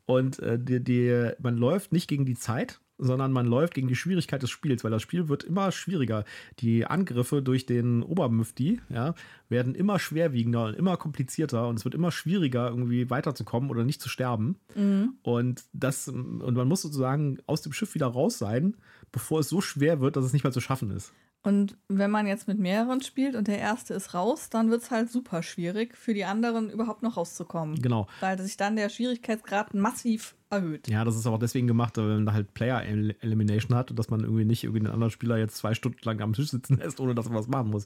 Und 0.06 0.40
äh, 0.40 0.60
die, 0.60 0.84
die, 0.84 1.32
man 1.40 1.58
läuft 1.58 1.92
nicht 1.92 2.08
gegen 2.08 2.26
die 2.26 2.36
Zeit, 2.36 2.80
sondern 2.98 3.32
man 3.32 3.48
läuft 3.48 3.74
gegen 3.74 3.88
die 3.88 3.96
Schwierigkeit 3.96 4.42
des 4.42 4.50
Spiels, 4.50 4.84
weil 4.84 4.92
das 4.92 5.02
Spiel 5.02 5.28
wird 5.28 5.44
immer 5.44 5.72
schwieriger. 5.72 6.26
Die 6.60 6.86
Angriffe 6.86 7.42
durch 7.42 7.66
den 7.66 8.04
Obermüfti 8.04 8.82
ja, 8.90 9.16
werden 9.50 9.76
immer 9.76 10.00
schwerwiegender 10.00 10.66
und 10.66 10.76
immer 10.76 10.98
komplizierter 10.98 11.68
und 11.68 11.80
es 11.80 11.86
wird 11.86 11.96
immer 11.96 12.12
schwieriger, 12.12 12.70
irgendwie 12.70 13.10
weiterzukommen 13.10 13.70
oder 13.70 13.84
nicht 13.84 14.02
zu 14.02 14.10
sterben. 14.10 14.58
Mhm. 14.76 15.16
Und 15.24 15.64
das, 15.74 16.08
und 16.08 16.54
man 16.54 16.68
muss 16.68 16.82
sozusagen 16.82 17.40
aus 17.46 17.62
dem 17.62 17.74
Schiff 17.74 17.96
wieder 17.96 18.08
raus 18.08 18.38
sein, 18.38 18.76
bevor 19.14 19.39
es 19.39 19.47
so 19.47 19.61
schwer 19.61 20.01
wird, 20.01 20.18
dass 20.18 20.26
es 20.26 20.34
nicht 20.34 20.43
mehr 20.43 20.51
zu 20.51 20.59
schaffen 20.59 20.91
ist. 20.91 21.14
Und 21.43 21.78
wenn 21.89 22.09
man 22.09 22.26
jetzt 22.26 22.47
mit 22.47 22.57
mehreren 22.57 23.01
spielt 23.01 23.36
und 23.36 23.47
der 23.47 23.59
erste 23.59 23.93
ist 23.93 24.14
raus, 24.14 24.49
dann 24.49 24.72
wird 24.72 24.82
es 24.82 24.91
halt 24.91 25.09
super 25.09 25.43
schwierig, 25.43 25.97
für 25.97 26.14
die 26.14 26.24
anderen 26.24 26.70
überhaupt 26.70 27.03
noch 27.03 27.18
rauszukommen. 27.18 27.82
Genau. 27.82 28.07
Weil 28.22 28.39
sich 28.39 28.55
dann 28.55 28.78
der 28.78 28.89
Schwierigkeitsgrad 28.89 29.74
massiv 29.74 30.36
erhöht. 30.54 30.88
Ja, 30.88 31.04
das 31.04 31.16
ist 31.16 31.28
aber 31.28 31.38
deswegen 31.38 31.68
gemacht, 31.68 31.97
wenn 31.97 32.08
man 32.08 32.26
da 32.26 32.34
halt 32.34 32.54
Player 32.54 32.84
Elimination 32.84 33.76
hat 33.76 33.89
und 33.91 33.99
dass 33.99 34.10
man 34.10 34.22
irgendwie 34.22 34.45
nicht 34.45 34.64
irgendwie 34.64 34.82
den 34.82 34.91
anderen 34.91 35.12
Spieler 35.12 35.38
jetzt 35.38 35.58
zwei 35.58 35.74
Stunden 35.74 35.99
lang 36.04 36.22
am 36.22 36.34
Tisch 36.34 36.49
sitzen 36.49 36.78
lässt, 36.84 36.99
ohne 36.99 37.16
dass 37.16 37.28
er 37.28 37.34
was 37.34 37.47
machen 37.47 37.70
muss. 37.70 37.86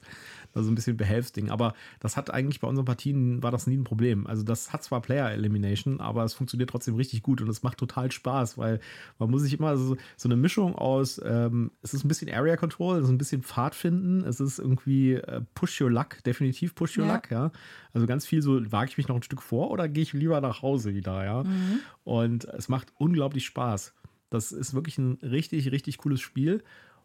Also 0.54 0.70
ein 0.70 0.74
bisschen 0.74 0.96
Behelfsding. 0.96 1.50
Aber 1.50 1.74
das 2.00 2.16
hat 2.16 2.30
eigentlich 2.30 2.60
bei 2.60 2.68
unseren 2.68 2.84
Partien 2.84 3.42
war 3.42 3.50
das 3.50 3.66
nie 3.66 3.76
ein 3.76 3.84
Problem. 3.84 4.26
Also 4.26 4.42
das 4.42 4.72
hat 4.72 4.82
zwar 4.84 5.00
Player 5.00 5.30
Elimination, 5.30 6.00
aber 6.00 6.24
es 6.24 6.34
funktioniert 6.34 6.70
trotzdem 6.70 6.94
richtig 6.94 7.22
gut 7.22 7.40
und 7.40 7.48
es 7.48 7.62
macht 7.62 7.78
total 7.78 8.10
Spaß, 8.10 8.58
weil 8.58 8.80
man 9.18 9.30
muss 9.30 9.42
sich 9.42 9.58
immer 9.58 9.76
so, 9.76 9.96
so 10.16 10.28
eine 10.28 10.36
Mischung 10.36 10.74
aus, 10.74 11.20
ähm, 11.24 11.70
es 11.82 11.94
ist 11.94 12.04
ein 12.04 12.08
bisschen 12.08 12.32
Area 12.32 12.56
Control, 12.56 12.98
es 12.98 13.04
ist 13.04 13.10
ein 13.10 13.18
bisschen 13.18 13.42
Pfadfinden, 13.42 14.24
es 14.24 14.40
ist 14.40 14.58
irgendwie 14.58 15.14
äh, 15.14 15.42
Push 15.54 15.80
Your 15.80 15.90
Luck, 15.90 16.22
definitiv 16.24 16.74
Push 16.74 16.98
Your 16.98 17.06
ja. 17.06 17.14
Luck, 17.14 17.30
ja. 17.30 17.52
Also 17.92 18.06
ganz 18.06 18.26
viel 18.26 18.42
so, 18.42 18.60
wage 18.70 18.90
ich 18.90 18.98
mich 18.98 19.08
noch 19.08 19.16
ein 19.16 19.22
Stück 19.22 19.42
vor 19.42 19.70
oder 19.70 19.88
gehe 19.88 20.02
ich 20.02 20.12
lieber 20.12 20.40
nach 20.40 20.62
Hause 20.62 20.94
wieder, 20.94 21.24
ja. 21.24 21.42
Mhm. 21.44 21.80
Und 22.04 22.46
es 22.58 22.68
macht 22.68 22.92
unglaublich 22.98 23.46
Spaß. 23.46 23.94
Das 24.30 24.52
ist 24.52 24.74
wirklich 24.74 24.98
ein 24.98 25.18
richtig, 25.22 25.70
richtig 25.70 25.98
cooles 25.98 26.20
Spiel. 26.20 26.62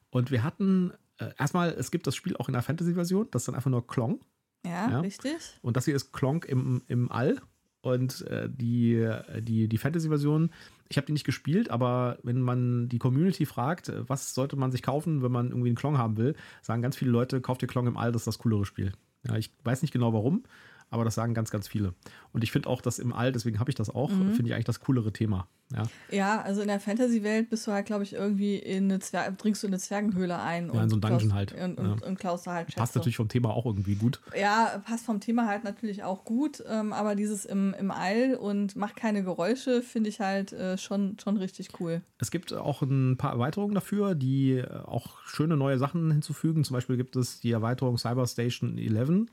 Und 0.09 0.31
wir 0.31 0.43
hatten 0.43 0.91
äh, 1.19 1.29
erstmal, 1.37 1.69
es 1.69 1.91
gibt 1.91 2.07
das 2.07 2.15
Spiel 2.15 2.35
auch 2.35 2.49
in 2.49 2.53
der 2.53 2.63
Fantasy-Version, 2.63 3.27
das 3.31 3.43
ist 3.43 3.47
dann 3.47 3.55
einfach 3.55 3.71
nur 3.71 3.87
Klong. 3.87 4.19
Ja, 4.65 4.89
ja, 4.89 4.99
richtig. 4.99 5.59
Und 5.61 5.77
das 5.77 5.85
hier 5.85 5.95
ist 5.95 6.11
Klonk 6.11 6.45
im, 6.45 6.81
im 6.87 7.11
All. 7.11 7.39
Und 7.81 8.21
äh, 8.27 8.49
die, 8.49 9.07
die, 9.39 9.67
die 9.67 9.77
Fantasy-Version, 9.77 10.51
ich 10.89 10.97
habe 10.97 11.05
die 11.05 11.13
nicht 11.13 11.25
gespielt, 11.25 11.69
aber 11.69 12.17
wenn 12.23 12.41
man 12.41 12.87
die 12.89 12.97
Community 12.97 13.45
fragt, 13.45 13.91
was 14.07 14.33
sollte 14.33 14.55
man 14.55 14.71
sich 14.71 14.81
kaufen, 14.81 15.21
wenn 15.21 15.31
man 15.31 15.49
irgendwie 15.49 15.67
einen 15.67 15.75
Klong 15.75 15.97
haben 15.97 16.17
will, 16.17 16.35
sagen 16.61 16.81
ganz 16.81 16.95
viele 16.95 17.11
Leute, 17.11 17.41
kauft 17.41 17.61
ihr 17.61 17.67
Klong 17.67 17.87
im 17.87 17.97
All, 17.97 18.11
das 18.11 18.21
ist 18.21 18.27
das 18.27 18.39
coolere 18.39 18.65
Spiel. 18.65 18.93
Ja, 19.27 19.35
ich 19.37 19.51
weiß 19.63 19.81
nicht 19.81 19.91
genau 19.91 20.13
warum, 20.13 20.43
aber 20.93 21.03
das 21.03 21.15
sagen 21.15 21.33
ganz, 21.33 21.49
ganz 21.49 21.67
viele. 21.67 21.95
Und 22.33 22.43
ich 22.43 22.51
finde 22.51 22.69
auch, 22.69 22.79
dass 22.79 22.99
im 22.99 23.13
All, 23.13 23.31
deswegen 23.31 23.59
habe 23.59 23.71
ich 23.71 23.75
das 23.75 23.89
auch, 23.89 24.11
mhm. 24.11 24.33
finde 24.33 24.49
ich 24.49 24.53
eigentlich 24.53 24.65
das 24.65 24.79
coolere 24.79 25.11
Thema. 25.11 25.47
Ja, 25.73 25.83
ja 26.11 26.41
also 26.41 26.61
in 26.61 26.67
der 26.67 26.79
Fantasy-Welt 26.79 27.49
bist 27.49 27.65
du 27.65 27.71
halt, 27.71 27.87
glaube 27.87 28.03
ich, 28.03 28.13
irgendwie 28.13 28.57
in 28.57 28.85
eine 28.85 28.99
Zwer 28.99 29.31
dringst 29.31 29.63
du 29.63 29.67
in 29.67 29.73
eine 29.73 29.79
Zwergenhöhle 29.79 30.39
ein. 30.39 30.71
Ja, 30.71 30.83
in 30.83 30.89
so 30.89 30.97
ein 30.97 31.01
Dungeon 31.01 31.19
klaust, 31.19 31.33
halt. 31.33 31.53
Und, 31.53 31.79
und, 31.79 32.01
ja. 32.01 32.07
und 32.07 32.19
klaust 32.19 32.45
da 32.45 32.53
halt 32.53 32.67
Schätze. 32.67 32.79
Passt 32.79 32.95
natürlich 32.95 33.17
vom 33.17 33.27
Thema 33.27 33.49
auch 33.49 33.65
irgendwie 33.65 33.95
gut. 33.95 34.21
Ja, 34.39 34.83
passt 34.85 35.05
vom 35.05 35.19
Thema 35.19 35.47
halt 35.47 35.63
natürlich 35.63 36.03
auch 36.03 36.25
gut, 36.25 36.63
ähm, 36.69 36.93
aber 36.93 37.15
dieses 37.15 37.45
im, 37.45 37.73
im 37.73 37.89
All 37.89 38.35
und 38.35 38.75
macht 38.75 38.95
keine 38.95 39.23
Geräusche, 39.23 39.81
finde 39.81 40.09
ich 40.11 40.19
halt 40.19 40.53
äh, 40.53 40.77
schon, 40.77 41.17
schon 41.19 41.37
richtig 41.37 41.79
cool. 41.79 42.01
Es 42.19 42.29
gibt 42.29 42.53
auch 42.53 42.83
ein 42.83 43.17
paar 43.17 43.31
Erweiterungen 43.31 43.73
dafür, 43.73 44.13
die 44.13 44.57
äh, 44.57 44.67
auch 44.85 45.17
schöne 45.25 45.57
neue 45.57 45.79
Sachen 45.79 46.11
hinzufügen. 46.11 46.63
Zum 46.63 46.75
Beispiel 46.75 46.97
gibt 46.97 47.15
es 47.15 47.39
die 47.39 47.51
Erweiterung 47.51 47.97
Cyber 47.97 48.27
Station 48.27 48.77
11 48.77 49.27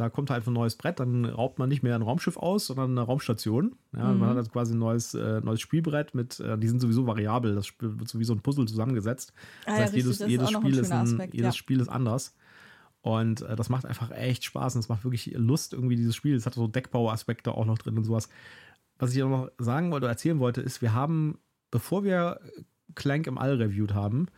da 0.00 0.08
kommt 0.08 0.30
halt 0.30 0.46
ein 0.46 0.54
neues 0.54 0.76
Brett, 0.76 0.98
dann 0.98 1.26
raubt 1.26 1.58
man 1.58 1.68
nicht 1.68 1.82
mehr 1.82 1.94
ein 1.94 2.00
Raumschiff 2.00 2.38
aus, 2.38 2.68
sondern 2.68 2.92
eine 2.92 3.02
Raumstation. 3.02 3.76
Ja, 3.94 4.10
mhm. 4.10 4.20
Man 4.20 4.30
hat 4.30 4.38
also 4.38 4.50
quasi 4.50 4.72
ein 4.72 4.78
neues, 4.78 5.12
äh, 5.12 5.42
neues 5.42 5.60
Spielbrett 5.60 6.14
mit, 6.14 6.40
äh, 6.40 6.56
die 6.56 6.68
sind 6.68 6.80
sowieso 6.80 7.06
variabel, 7.06 7.54
das 7.54 7.70
wird 7.78 8.08
so 8.08 8.18
wie 8.18 8.24
so 8.24 8.32
ein 8.32 8.40
Puzzle 8.40 8.66
zusammengesetzt. 8.66 9.34
Das 9.66 9.74
ah, 9.74 9.76
heißt, 9.76 9.92
ja, 9.92 9.98
jedes, 9.98 10.18
jedes, 10.20 10.50
Spiel, 10.50 10.78
ein 10.78 10.80
ist 10.80 10.90
ein, 10.90 11.02
Aspekt, 11.02 11.34
jedes 11.34 11.54
ja. 11.54 11.58
Spiel 11.58 11.80
ist 11.80 11.88
anders. 11.88 12.34
Und 13.02 13.42
äh, 13.42 13.56
das 13.56 13.68
macht 13.68 13.84
einfach 13.84 14.10
echt 14.10 14.44
Spaß 14.44 14.74
und 14.74 14.80
es 14.80 14.88
macht 14.88 15.04
wirklich 15.04 15.34
Lust, 15.36 15.74
irgendwie 15.74 15.96
dieses 15.96 16.16
Spiel. 16.16 16.34
Es 16.34 16.46
hat 16.46 16.54
so 16.54 16.66
Deckbauaspekte 16.66 17.52
auch 17.52 17.66
noch 17.66 17.76
drin 17.76 17.98
und 17.98 18.04
sowas. 18.04 18.30
Was 18.98 19.14
ich 19.14 19.22
auch 19.22 19.28
noch 19.28 19.50
sagen 19.58 19.90
wollte, 19.90 20.06
erzählen 20.06 20.38
wollte, 20.38 20.62
ist, 20.62 20.80
wir 20.80 20.94
haben, 20.94 21.38
bevor 21.70 22.04
wir 22.04 22.40
Clank 22.94 23.26
im 23.26 23.36
All 23.36 23.56
reviewed 23.56 23.92
haben, 23.92 24.28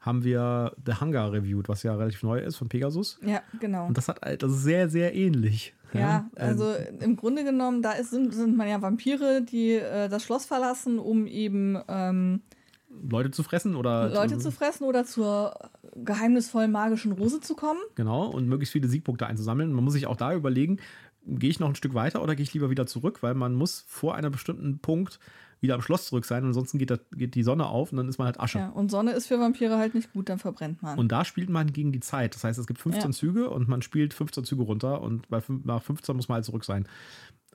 haben 0.00 0.24
wir 0.24 0.74
The 0.84 0.94
Hunger 0.94 1.32
reviewed, 1.32 1.68
was 1.68 1.82
ja 1.82 1.94
relativ 1.94 2.22
neu 2.22 2.40
ist 2.40 2.56
von 2.56 2.68
Pegasus. 2.68 3.18
Ja, 3.24 3.42
genau. 3.60 3.86
Und 3.86 3.96
das 3.96 4.08
hat 4.08 4.20
das 4.42 4.50
ist 4.50 4.62
sehr, 4.62 4.88
sehr 4.88 5.14
ähnlich. 5.14 5.74
Ja, 5.92 6.00
ja 6.00 6.30
also 6.36 6.74
im 7.00 7.16
Grunde 7.16 7.44
genommen, 7.44 7.82
da 7.82 7.92
ist, 7.92 8.10
sind, 8.10 8.32
sind 8.32 8.56
man 8.56 8.68
ja 8.68 8.80
Vampire, 8.80 9.42
die 9.42 9.72
äh, 9.72 10.08
das 10.08 10.24
Schloss 10.24 10.46
verlassen, 10.46 10.98
um 10.98 11.26
eben 11.26 11.78
ähm, 11.88 12.42
Leute 12.88 13.30
zu 13.30 13.42
fressen 13.42 13.76
oder 13.76 14.08
Leute 14.08 14.38
zu, 14.38 14.44
zu 14.44 14.52
fressen 14.52 14.84
oder 14.84 15.04
zur 15.04 15.54
geheimnisvollen 15.94 16.72
magischen 16.72 17.12
Rose 17.12 17.40
zu 17.40 17.54
kommen. 17.54 17.80
Genau, 17.94 18.26
und 18.26 18.48
möglichst 18.48 18.72
viele 18.72 18.88
Siegpunkte 18.88 19.26
einzusammeln. 19.26 19.72
Man 19.72 19.84
muss 19.84 19.92
sich 19.92 20.06
auch 20.06 20.16
da 20.16 20.34
überlegen, 20.34 20.78
gehe 21.26 21.50
ich 21.50 21.60
noch 21.60 21.68
ein 21.68 21.74
Stück 21.74 21.94
weiter 21.94 22.22
oder 22.22 22.34
gehe 22.34 22.42
ich 22.42 22.54
lieber 22.54 22.70
wieder 22.70 22.86
zurück, 22.86 23.22
weil 23.22 23.34
man 23.34 23.54
muss 23.54 23.84
vor 23.86 24.14
einem 24.14 24.32
bestimmten 24.32 24.78
Punkt 24.78 25.20
wieder 25.60 25.74
am 25.74 25.82
Schloss 25.82 26.06
zurück 26.06 26.24
sein. 26.24 26.44
Ansonsten 26.44 26.78
geht, 26.78 26.90
das, 26.90 27.00
geht 27.12 27.34
die 27.34 27.42
Sonne 27.42 27.66
auf 27.66 27.92
und 27.92 27.98
dann 27.98 28.08
ist 28.08 28.18
man 28.18 28.26
halt 28.26 28.40
Asche. 28.40 28.58
Ja, 28.58 28.68
und 28.70 28.90
Sonne 28.90 29.12
ist 29.12 29.26
für 29.26 29.38
Vampire 29.38 29.78
halt 29.78 29.94
nicht 29.94 30.12
gut, 30.12 30.28
dann 30.28 30.38
verbrennt 30.38 30.82
man. 30.82 30.98
Und 30.98 31.12
da 31.12 31.24
spielt 31.24 31.50
man 31.50 31.72
gegen 31.72 31.92
die 31.92 32.00
Zeit. 32.00 32.34
Das 32.34 32.44
heißt, 32.44 32.58
es 32.58 32.66
gibt 32.66 32.80
15 32.80 33.10
ja. 33.10 33.16
Züge 33.16 33.50
und 33.50 33.68
man 33.68 33.82
spielt 33.82 34.14
15 34.14 34.44
Züge 34.44 34.62
runter 34.62 35.02
und 35.02 35.28
bei, 35.28 35.42
nach 35.64 35.82
15 35.82 36.16
muss 36.16 36.28
man 36.28 36.36
halt 36.36 36.44
zurück 36.44 36.64
sein. 36.64 36.86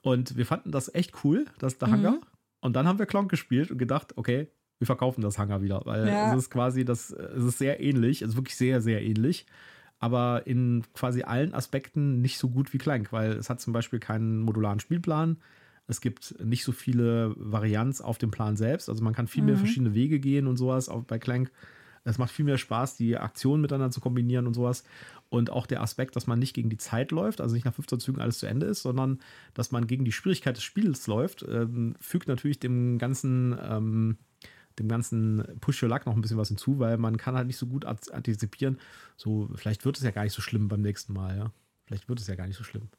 Und 0.02 0.38
wir 0.38 0.45
fanden 0.45 0.72
das 0.72 0.94
echt 0.94 1.23
cool, 1.23 1.45
das 1.60 1.77
der 1.77 1.88
mhm. 1.88 1.94
Hangar. 1.94 2.18
Und 2.61 2.76
dann 2.76 2.88
haben 2.88 2.99
wir 2.99 3.06
Klonk 3.06 3.30
gespielt 3.30 3.72
und 3.72 3.77
gedacht, 3.77 4.14
okay, 4.18 4.48
wir 4.77 4.86
verkaufen 4.86 5.22
das 5.22 5.38
Hangar 5.38 5.61
wieder, 5.61 5.82
weil 5.86 6.07
ja. 6.07 6.32
es 6.32 6.44
ist 6.44 6.49
quasi 6.49 6.84
das, 6.84 7.11
es 7.11 7.44
ist 7.44 7.57
sehr 7.57 7.80
ähnlich, 7.80 8.22
es 8.22 8.30
ist 8.30 8.36
wirklich 8.36 8.56
sehr, 8.56 8.82
sehr 8.82 9.02
ähnlich 9.02 9.45
aber 9.99 10.45
in 10.45 10.84
quasi 10.94 11.23
allen 11.23 11.53
Aspekten 11.53 12.22
nicht 12.22 12.38
so 12.38 12.49
gut 12.49 12.73
wie 12.73 12.77
Clank, 12.77 13.11
weil 13.11 13.32
es 13.32 13.49
hat 13.49 13.61
zum 13.61 13.73
Beispiel 13.73 13.99
keinen 13.99 14.40
modularen 14.40 14.80
Spielplan. 14.80 15.38
Es 15.88 16.02
gibt 16.02 16.36
nicht 16.44 16.64
so 16.64 16.72
viele 16.72 17.34
Varianz 17.38 18.02
auf 18.02 18.18
dem 18.18 18.32
Plan 18.32 18.57
selbst. 18.57 18.90
Also 18.90 19.03
man 19.03 19.14
kann 19.14 19.28
viel 19.28 19.44
mehr 19.44 19.56
mhm. 19.56 19.60
verschiedene 19.60 19.94
Wege 19.94 20.20
gehen 20.20 20.48
und 20.48 20.57
sowas 20.57 20.90
auch 20.90 21.03
bei 21.03 21.20
Clank. 21.20 21.52
Es 22.06 22.20
macht 22.20 22.32
viel 22.32 22.45
mehr 22.45 22.60
Spaß, 22.60 22.98
die 22.98 23.18
Aktionen 23.18 23.62
miteinander 23.62 23.91
zu 23.91 23.99
kombinieren 23.99 24.45
und 24.45 24.53
sowas. 24.53 24.84
Und 25.30 25.49
auch 25.49 25.66
der 25.66 25.82
Aspekt, 25.82 26.16
dass 26.16 26.28
man 26.28 26.38
nicht 26.38 26.53
gegen 26.53 26.70
die 26.70 26.78
Zeit 26.78 27.12
läuft, 27.12 27.41
also 27.41 27.56
nicht 27.56 27.66
nach 27.66 27.74
15 27.74 27.99
Zügen 27.99 28.22
alles 28.22 28.38
zu 28.38 28.45
Ende 28.45 28.68
ist, 28.68 28.84
sondern 28.84 29.20
dass 29.56 29.72
man 29.72 29.88
gegen 29.88 30.06
die 30.06 30.12
Schwierigkeit 30.12 30.56
des 30.56 30.64
Spiels 30.64 31.07
läuft, 31.07 31.44
ähm, 31.49 31.95
fügt 31.99 32.28
natürlich 32.28 32.60
dem 32.60 32.99
ganzen, 32.99 33.57
ähm, 33.60 34.18
dem 34.78 34.88
ganzen 34.88 35.44
Push 35.62 35.82
Your 35.82 35.90
Luck 35.90 36.06
noch 36.06 36.16
ein 36.16 36.22
bisschen 36.22 36.38
was 36.38 36.49
hinzu, 36.49 36.78
weil 36.78 36.98
man 36.98 37.18
kann 37.18 37.36
halt 37.36 37.48
nicht 37.48 37.57
so 37.57 37.66
gut 37.66 37.86
antizipieren. 37.86 38.78
So, 39.18 39.49
vielleicht 39.56 39.84
wird 39.84 39.98
es 39.98 40.03
ja 40.03 40.12
gar 40.12 40.24
nicht 40.24 40.34
so 40.34 40.41
schlimm 40.41 40.68
beim 40.68 40.82
nächsten 40.82 41.14
Mal, 41.14 41.38
ja. 41.38 41.52
Vielleicht 41.86 42.07
wird 42.07 42.20
es 42.20 42.28
ja 42.28 42.36
gar 42.36 42.48
nicht 42.48 42.57
so 42.57 42.64
schlimm. 42.64 42.90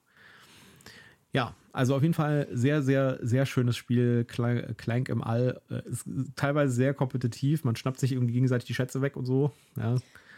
Ja, 1.36 1.54
also 1.74 1.94
auf 1.94 2.00
jeden 2.00 2.14
Fall 2.14 2.48
sehr, 2.50 2.82
sehr, 2.82 3.18
sehr 3.20 3.44
schönes 3.44 3.76
Spiel. 3.76 4.24
Clank 4.24 5.10
im 5.10 5.22
All. 5.22 5.60
Äh, 5.68 5.86
ist 5.86 6.06
teilweise 6.34 6.72
sehr 6.72 6.94
kompetitiv. 6.94 7.62
Man 7.62 7.76
schnappt 7.76 8.00
sich 8.00 8.12
irgendwie 8.12 8.32
gegenseitig 8.32 8.64
die 8.64 8.72
Schätze 8.72 9.02
weg 9.02 9.16
und 9.16 9.26
so. 9.26 9.52
Ja, 9.76 9.96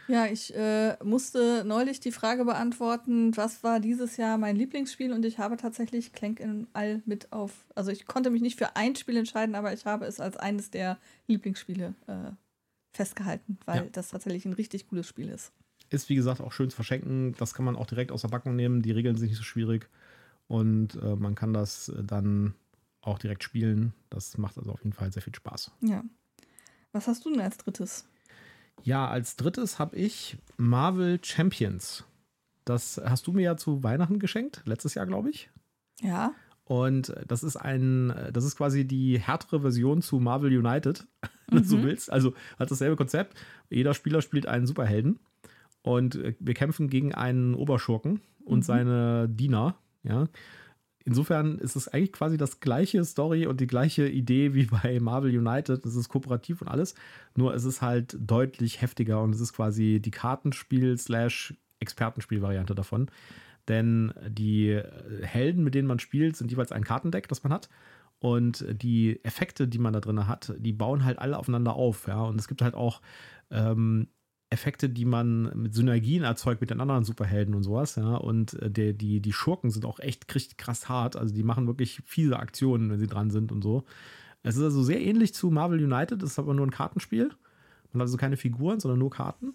ja 0.09 0.25
ich 0.25 0.53
äh, 0.53 0.97
musste 1.01 1.63
neulich 1.65 2.01
die 2.01 2.11
Frage 2.11 2.43
beantworten, 2.43 3.37
was 3.37 3.63
war 3.63 3.79
dieses 3.79 4.17
Jahr 4.17 4.37
mein 4.37 4.57
Lieblingsspiel? 4.57 5.13
Und 5.13 5.23
ich 5.23 5.39
habe 5.39 5.55
tatsächlich 5.55 6.11
Clank 6.11 6.41
im 6.41 6.67
All 6.73 7.01
mit 7.05 7.31
auf. 7.31 7.65
Also 7.75 7.91
ich 7.91 8.05
konnte 8.05 8.29
mich 8.29 8.41
nicht 8.41 8.59
für 8.59 8.75
ein 8.75 8.97
Spiel 8.97 9.15
entscheiden, 9.15 9.55
aber 9.55 9.71
ich 9.71 9.85
habe 9.85 10.05
es 10.05 10.19
als 10.19 10.35
eines 10.35 10.69
der 10.69 10.97
Lieblingsspiele 11.27 11.95
äh, 12.07 12.31
festgehalten, 12.91 13.57
weil 13.65 13.83
ja. 13.83 13.89
das 13.93 14.09
tatsächlich 14.09 14.43
ein 14.43 14.51
richtig 14.51 14.89
cooles 14.89 15.07
Spiel 15.07 15.29
ist. 15.29 15.53
Ist 15.91 16.09
wie 16.09 16.15
gesagt 16.15 16.41
auch 16.41 16.51
schön 16.51 16.69
zu 16.69 16.75
verschenken. 16.75 17.35
Das 17.37 17.53
kann 17.53 17.63
man 17.63 17.77
auch 17.77 17.87
direkt 17.87 18.11
aus 18.11 18.23
der 18.23 18.27
Backung 18.27 18.57
nehmen. 18.57 18.81
Die 18.81 18.91
Regeln 18.91 19.15
sind 19.15 19.29
nicht 19.29 19.37
so 19.37 19.43
schwierig 19.43 19.89
und 20.49 20.95
äh, 20.95 21.15
man 21.15 21.35
kann 21.35 21.53
das 21.53 21.93
dann 22.03 22.55
auch 23.01 23.19
direkt 23.19 23.43
spielen. 23.43 23.93
Das 24.09 24.37
macht 24.37 24.57
also 24.57 24.71
auf 24.71 24.83
jeden 24.83 24.93
Fall 24.93 25.13
sehr 25.13 25.21
viel 25.21 25.35
Spaß. 25.35 25.71
Ja. 25.81 26.03
Was 26.91 27.07
hast 27.07 27.23
du 27.23 27.29
denn 27.29 27.39
als 27.39 27.57
drittes? 27.57 28.09
Ja, 28.83 29.07
als 29.07 29.35
drittes 29.35 29.77
habe 29.77 29.95
ich 29.95 30.37
Marvel 30.57 31.19
Champions. 31.23 32.03
Das 32.65 32.99
hast 33.03 33.27
du 33.27 33.31
mir 33.31 33.43
ja 33.43 33.57
zu 33.57 33.83
Weihnachten 33.83 34.17
geschenkt, 34.17 34.63
letztes 34.65 34.95
Jahr, 34.95 35.05
glaube 35.05 35.29
ich. 35.29 35.51
Ja. 36.01 36.33
Und 36.63 37.13
das 37.27 37.43
ist 37.43 37.55
ein, 37.55 38.13
das 38.33 38.43
ist 38.43 38.55
quasi 38.55 38.85
die 38.85 39.19
härtere 39.19 39.61
Version 39.61 40.01
zu 40.01 40.19
Marvel 40.19 40.57
United, 40.57 41.07
wenn 41.47 41.63
mhm. 41.63 41.69
du 41.69 41.83
willst. 41.83 42.11
Also 42.11 42.33
hat 42.57 42.71
dasselbe 42.71 42.95
Konzept. 42.95 43.37
Jeder 43.69 43.93
Spieler 43.93 44.23
spielt 44.23 44.47
einen 44.47 44.65
Superhelden 44.65 45.19
und 45.83 46.19
wir 46.39 46.53
kämpfen 46.55 46.89
gegen 46.89 47.13
einen 47.13 47.53
Oberschurken 47.53 48.21
und 48.45 48.59
mhm. 48.59 48.63
seine 48.63 49.29
Diener 49.29 49.77
ja. 50.03 50.27
Insofern 51.05 51.59
ist 51.59 51.75
es 51.75 51.87
eigentlich 51.87 52.11
quasi 52.11 52.37
das 52.37 52.59
gleiche 52.59 53.03
Story 53.03 53.47
und 53.47 53.59
die 53.61 53.67
gleiche 53.67 54.07
Idee 54.07 54.53
wie 54.53 54.65
bei 54.65 54.99
Marvel 54.99 55.35
United. 55.35 55.83
Es 55.85 55.95
ist 55.95 56.09
kooperativ 56.09 56.61
und 56.61 56.67
alles. 56.67 56.93
Nur 57.35 57.55
es 57.55 57.65
ist 57.65 57.81
halt 57.81 58.15
deutlich 58.19 58.81
heftiger 58.81 59.21
und 59.21 59.33
es 59.33 59.41
ist 59.41 59.53
quasi 59.53 59.99
die 60.03 60.11
Kartenspiel-Expertenspiel-Variante 60.11 62.75
davon. 62.75 63.09
Denn 63.67 64.13
die 64.27 64.79
Helden, 65.21 65.63
mit 65.63 65.73
denen 65.75 65.87
man 65.87 65.99
spielt, 65.99 66.35
sind 66.35 66.51
jeweils 66.51 66.71
ein 66.71 66.83
Kartendeck, 66.83 67.27
das 67.27 67.43
man 67.43 67.53
hat. 67.53 67.69
Und 68.19 68.65
die 68.69 69.23
Effekte, 69.23 69.67
die 69.67 69.79
man 69.79 69.93
da 69.93 70.01
drin 70.01 70.27
hat, 70.27 70.53
die 70.57 70.73
bauen 70.73 71.05
halt 71.05 71.19
alle 71.19 71.37
aufeinander 71.37 71.73
auf. 71.73 72.07
Ja. 72.07 72.23
Und 72.23 72.39
es 72.39 72.47
gibt 72.47 72.61
halt 72.61 72.75
auch 72.75 73.01
ähm, 73.49 74.07
Effekte, 74.51 74.89
die 74.89 75.05
man 75.05 75.51
mit 75.55 75.75
Synergien 75.75 76.23
erzeugt 76.23 76.61
mit 76.61 76.71
den 76.71 76.81
anderen 76.81 77.03
Superhelden 77.03 77.53
und 77.53 77.63
sowas, 77.63 77.95
ja. 77.95 78.15
Und 78.15 78.53
äh, 78.61 78.71
der, 78.71 78.93
die, 78.93 79.19
die 79.19 79.33
Schurken 79.33 79.69
sind 79.69 79.85
auch 79.85 79.99
echt 79.99 80.27
krass 80.27 80.89
hart. 80.89 81.15
Also 81.15 81.33
die 81.33 81.43
machen 81.43 81.67
wirklich 81.67 82.01
fiese 82.05 82.39
Aktionen, 82.39 82.89
wenn 82.89 82.99
sie 82.99 83.07
dran 83.07 83.29
sind 83.29 83.51
und 83.51 83.61
so. 83.61 83.83
Es 84.41 84.55
ist 84.55 84.63
also 84.63 84.81
sehr 84.83 85.01
ähnlich 85.01 85.33
zu 85.33 85.51
Marvel 85.51 85.83
United, 85.83 86.23
es 86.23 86.31
ist 86.31 86.39
aber 86.39 86.53
nur 86.53 86.65
ein 86.65 86.71
Kartenspiel. 86.71 87.29
Man 87.91 88.01
hat 88.01 88.07
also 88.07 88.17
keine 88.17 88.37
Figuren, 88.37 88.79
sondern 88.79 88.99
nur 88.99 89.09
Karten 89.09 89.53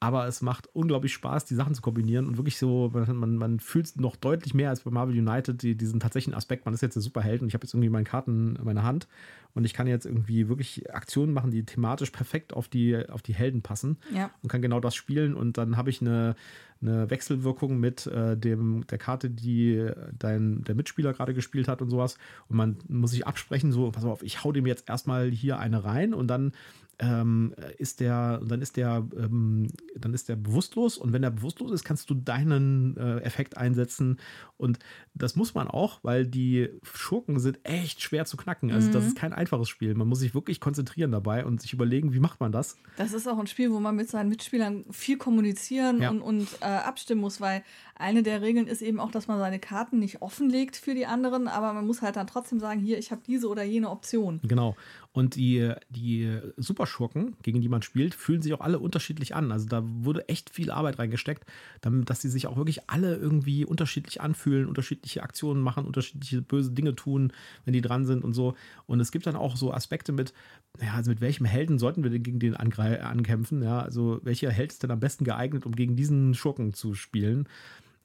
aber 0.00 0.28
es 0.28 0.42
macht 0.42 0.68
unglaublich 0.74 1.12
Spaß, 1.12 1.44
die 1.44 1.56
Sachen 1.56 1.74
zu 1.74 1.82
kombinieren 1.82 2.26
und 2.26 2.36
wirklich 2.36 2.56
so, 2.56 2.90
man, 2.92 3.36
man 3.36 3.58
fühlt 3.58 3.86
es 3.86 3.96
noch 3.96 4.14
deutlich 4.14 4.54
mehr 4.54 4.70
als 4.70 4.80
bei 4.80 4.92
Marvel 4.92 5.18
United, 5.18 5.60
die, 5.62 5.74
diesen 5.74 5.98
tatsächlichen 5.98 6.36
Aspekt, 6.36 6.64
man 6.66 6.74
ist 6.74 6.82
jetzt 6.82 6.94
der 6.94 7.02
Superheld 7.02 7.42
und 7.42 7.48
ich 7.48 7.54
habe 7.54 7.64
jetzt 7.64 7.74
irgendwie 7.74 7.88
meine 7.88 8.04
Karten 8.04 8.54
in 8.56 8.64
meiner 8.64 8.84
Hand 8.84 9.08
und 9.54 9.64
ich 9.64 9.74
kann 9.74 9.88
jetzt 9.88 10.06
irgendwie 10.06 10.48
wirklich 10.48 10.94
Aktionen 10.94 11.32
machen, 11.32 11.50
die 11.50 11.64
thematisch 11.64 12.10
perfekt 12.10 12.52
auf 12.52 12.68
die, 12.68 12.96
auf 13.08 13.22
die 13.22 13.34
Helden 13.34 13.62
passen 13.62 13.96
ja. 14.14 14.30
und 14.42 14.48
kann 14.48 14.62
genau 14.62 14.78
das 14.78 14.94
spielen 14.94 15.34
und 15.34 15.58
dann 15.58 15.76
habe 15.76 15.90
ich 15.90 16.00
eine, 16.00 16.36
eine 16.80 17.10
Wechselwirkung 17.10 17.80
mit 17.80 18.06
äh, 18.06 18.36
dem, 18.36 18.86
der 18.86 18.98
Karte, 18.98 19.30
die 19.30 19.90
dein, 20.16 20.62
der 20.62 20.76
Mitspieler 20.76 21.12
gerade 21.12 21.34
gespielt 21.34 21.66
hat 21.66 21.82
und 21.82 21.90
sowas 21.90 22.18
und 22.48 22.56
man 22.56 22.76
muss 22.86 23.10
sich 23.10 23.26
absprechen, 23.26 23.72
so, 23.72 23.90
pass 23.90 24.04
auf, 24.04 24.22
ich 24.22 24.44
hau 24.44 24.52
dem 24.52 24.66
jetzt 24.66 24.88
erstmal 24.88 25.28
hier 25.28 25.58
eine 25.58 25.82
rein 25.82 26.14
und 26.14 26.28
dann 26.28 26.52
ähm, 26.98 27.54
ist 27.78 28.00
der, 28.00 28.40
dann 28.44 28.60
ist 28.60 28.76
der, 28.76 29.06
ähm, 29.16 29.68
dann 29.96 30.14
ist 30.14 30.28
der 30.28 30.36
bewusstlos 30.36 30.98
und 30.98 31.12
wenn 31.12 31.22
er 31.22 31.30
bewusstlos 31.30 31.70
ist, 31.70 31.84
kannst 31.84 32.10
du 32.10 32.14
deinen 32.14 32.96
äh, 32.96 33.18
Effekt 33.18 33.56
einsetzen 33.56 34.18
und 34.56 34.78
das 35.14 35.36
muss 35.36 35.54
man 35.54 35.68
auch, 35.68 36.00
weil 36.02 36.26
die 36.26 36.68
Schurken 36.82 37.38
sind 37.38 37.60
echt 37.62 38.02
schwer 38.02 38.24
zu 38.24 38.36
knacken. 38.36 38.72
Also 38.72 38.88
mhm. 38.88 38.92
das 38.92 39.06
ist 39.06 39.16
kein 39.16 39.32
einfaches 39.32 39.68
Spiel. 39.68 39.94
Man 39.94 40.08
muss 40.08 40.18
sich 40.18 40.34
wirklich 40.34 40.60
konzentrieren 40.60 41.12
dabei 41.12 41.44
und 41.44 41.62
sich 41.62 41.72
überlegen, 41.72 42.12
wie 42.12 42.20
macht 42.20 42.40
man 42.40 42.50
das. 42.50 42.76
Das 42.96 43.12
ist 43.12 43.28
auch 43.28 43.38
ein 43.38 43.46
Spiel, 43.46 43.70
wo 43.70 43.78
man 43.78 43.94
mit 43.94 44.10
seinen 44.10 44.28
Mitspielern 44.28 44.84
viel 44.90 45.16
kommunizieren 45.16 46.02
ja. 46.02 46.10
und, 46.10 46.20
und 46.20 46.48
äh, 46.60 46.64
abstimmen 46.64 47.20
muss, 47.20 47.40
weil 47.40 47.62
eine 47.98 48.22
der 48.22 48.42
Regeln 48.42 48.66
ist 48.66 48.80
eben 48.80 49.00
auch, 49.00 49.10
dass 49.10 49.26
man 49.26 49.38
seine 49.38 49.58
Karten 49.58 49.98
nicht 49.98 50.22
offenlegt 50.22 50.76
für 50.76 50.94
die 50.94 51.06
anderen, 51.06 51.48
aber 51.48 51.72
man 51.72 51.86
muss 51.86 52.00
halt 52.00 52.16
dann 52.16 52.28
trotzdem 52.28 52.60
sagen, 52.60 52.80
hier, 52.80 52.96
ich 52.98 53.10
habe 53.10 53.22
diese 53.26 53.48
oder 53.48 53.64
jene 53.64 53.90
Option. 53.90 54.40
Genau. 54.44 54.76
Und 55.12 55.34
die, 55.34 55.72
die 55.88 56.38
Superschurken, 56.56 57.36
gegen 57.42 57.60
die 57.60 57.68
man 57.68 57.82
spielt, 57.82 58.14
fühlen 58.14 58.40
sich 58.40 58.54
auch 58.54 58.60
alle 58.60 58.78
unterschiedlich 58.78 59.34
an. 59.34 59.50
Also 59.50 59.66
da 59.66 59.82
wurde 59.84 60.28
echt 60.28 60.50
viel 60.50 60.70
Arbeit 60.70 61.00
reingesteckt, 61.00 61.44
damit, 61.80 62.08
dass 62.08 62.20
sie 62.20 62.28
sich 62.28 62.46
auch 62.46 62.56
wirklich 62.56 62.88
alle 62.88 63.16
irgendwie 63.16 63.64
unterschiedlich 63.64 64.20
anfühlen, 64.20 64.68
unterschiedliche 64.68 65.24
Aktionen 65.24 65.60
machen, 65.60 65.84
unterschiedliche 65.84 66.40
böse 66.40 66.70
Dinge 66.70 66.94
tun, 66.94 67.32
wenn 67.64 67.72
die 67.72 67.80
dran 67.80 68.06
sind 68.06 68.22
und 68.22 68.32
so. 68.32 68.54
Und 68.86 69.00
es 69.00 69.10
gibt 69.10 69.26
dann 69.26 69.34
auch 69.34 69.56
so 69.56 69.72
Aspekte 69.72 70.12
mit, 70.12 70.32
ja, 70.80 70.94
also 70.94 71.10
mit 71.10 71.20
welchem 71.20 71.46
Helden 71.46 71.80
sollten 71.80 72.04
wir 72.04 72.10
denn 72.10 72.22
gegen 72.22 72.38
den 72.38 72.54
ankämpfen? 72.54 73.62
Ja, 73.62 73.80
also 73.80 74.20
welcher 74.22 74.52
Held 74.52 74.72
ist 74.72 74.84
denn 74.84 74.92
am 74.92 75.00
besten 75.00 75.24
geeignet, 75.24 75.66
um 75.66 75.74
gegen 75.74 75.96
diesen 75.96 76.34
Schurken 76.34 76.74
zu 76.74 76.94
spielen? 76.94 77.48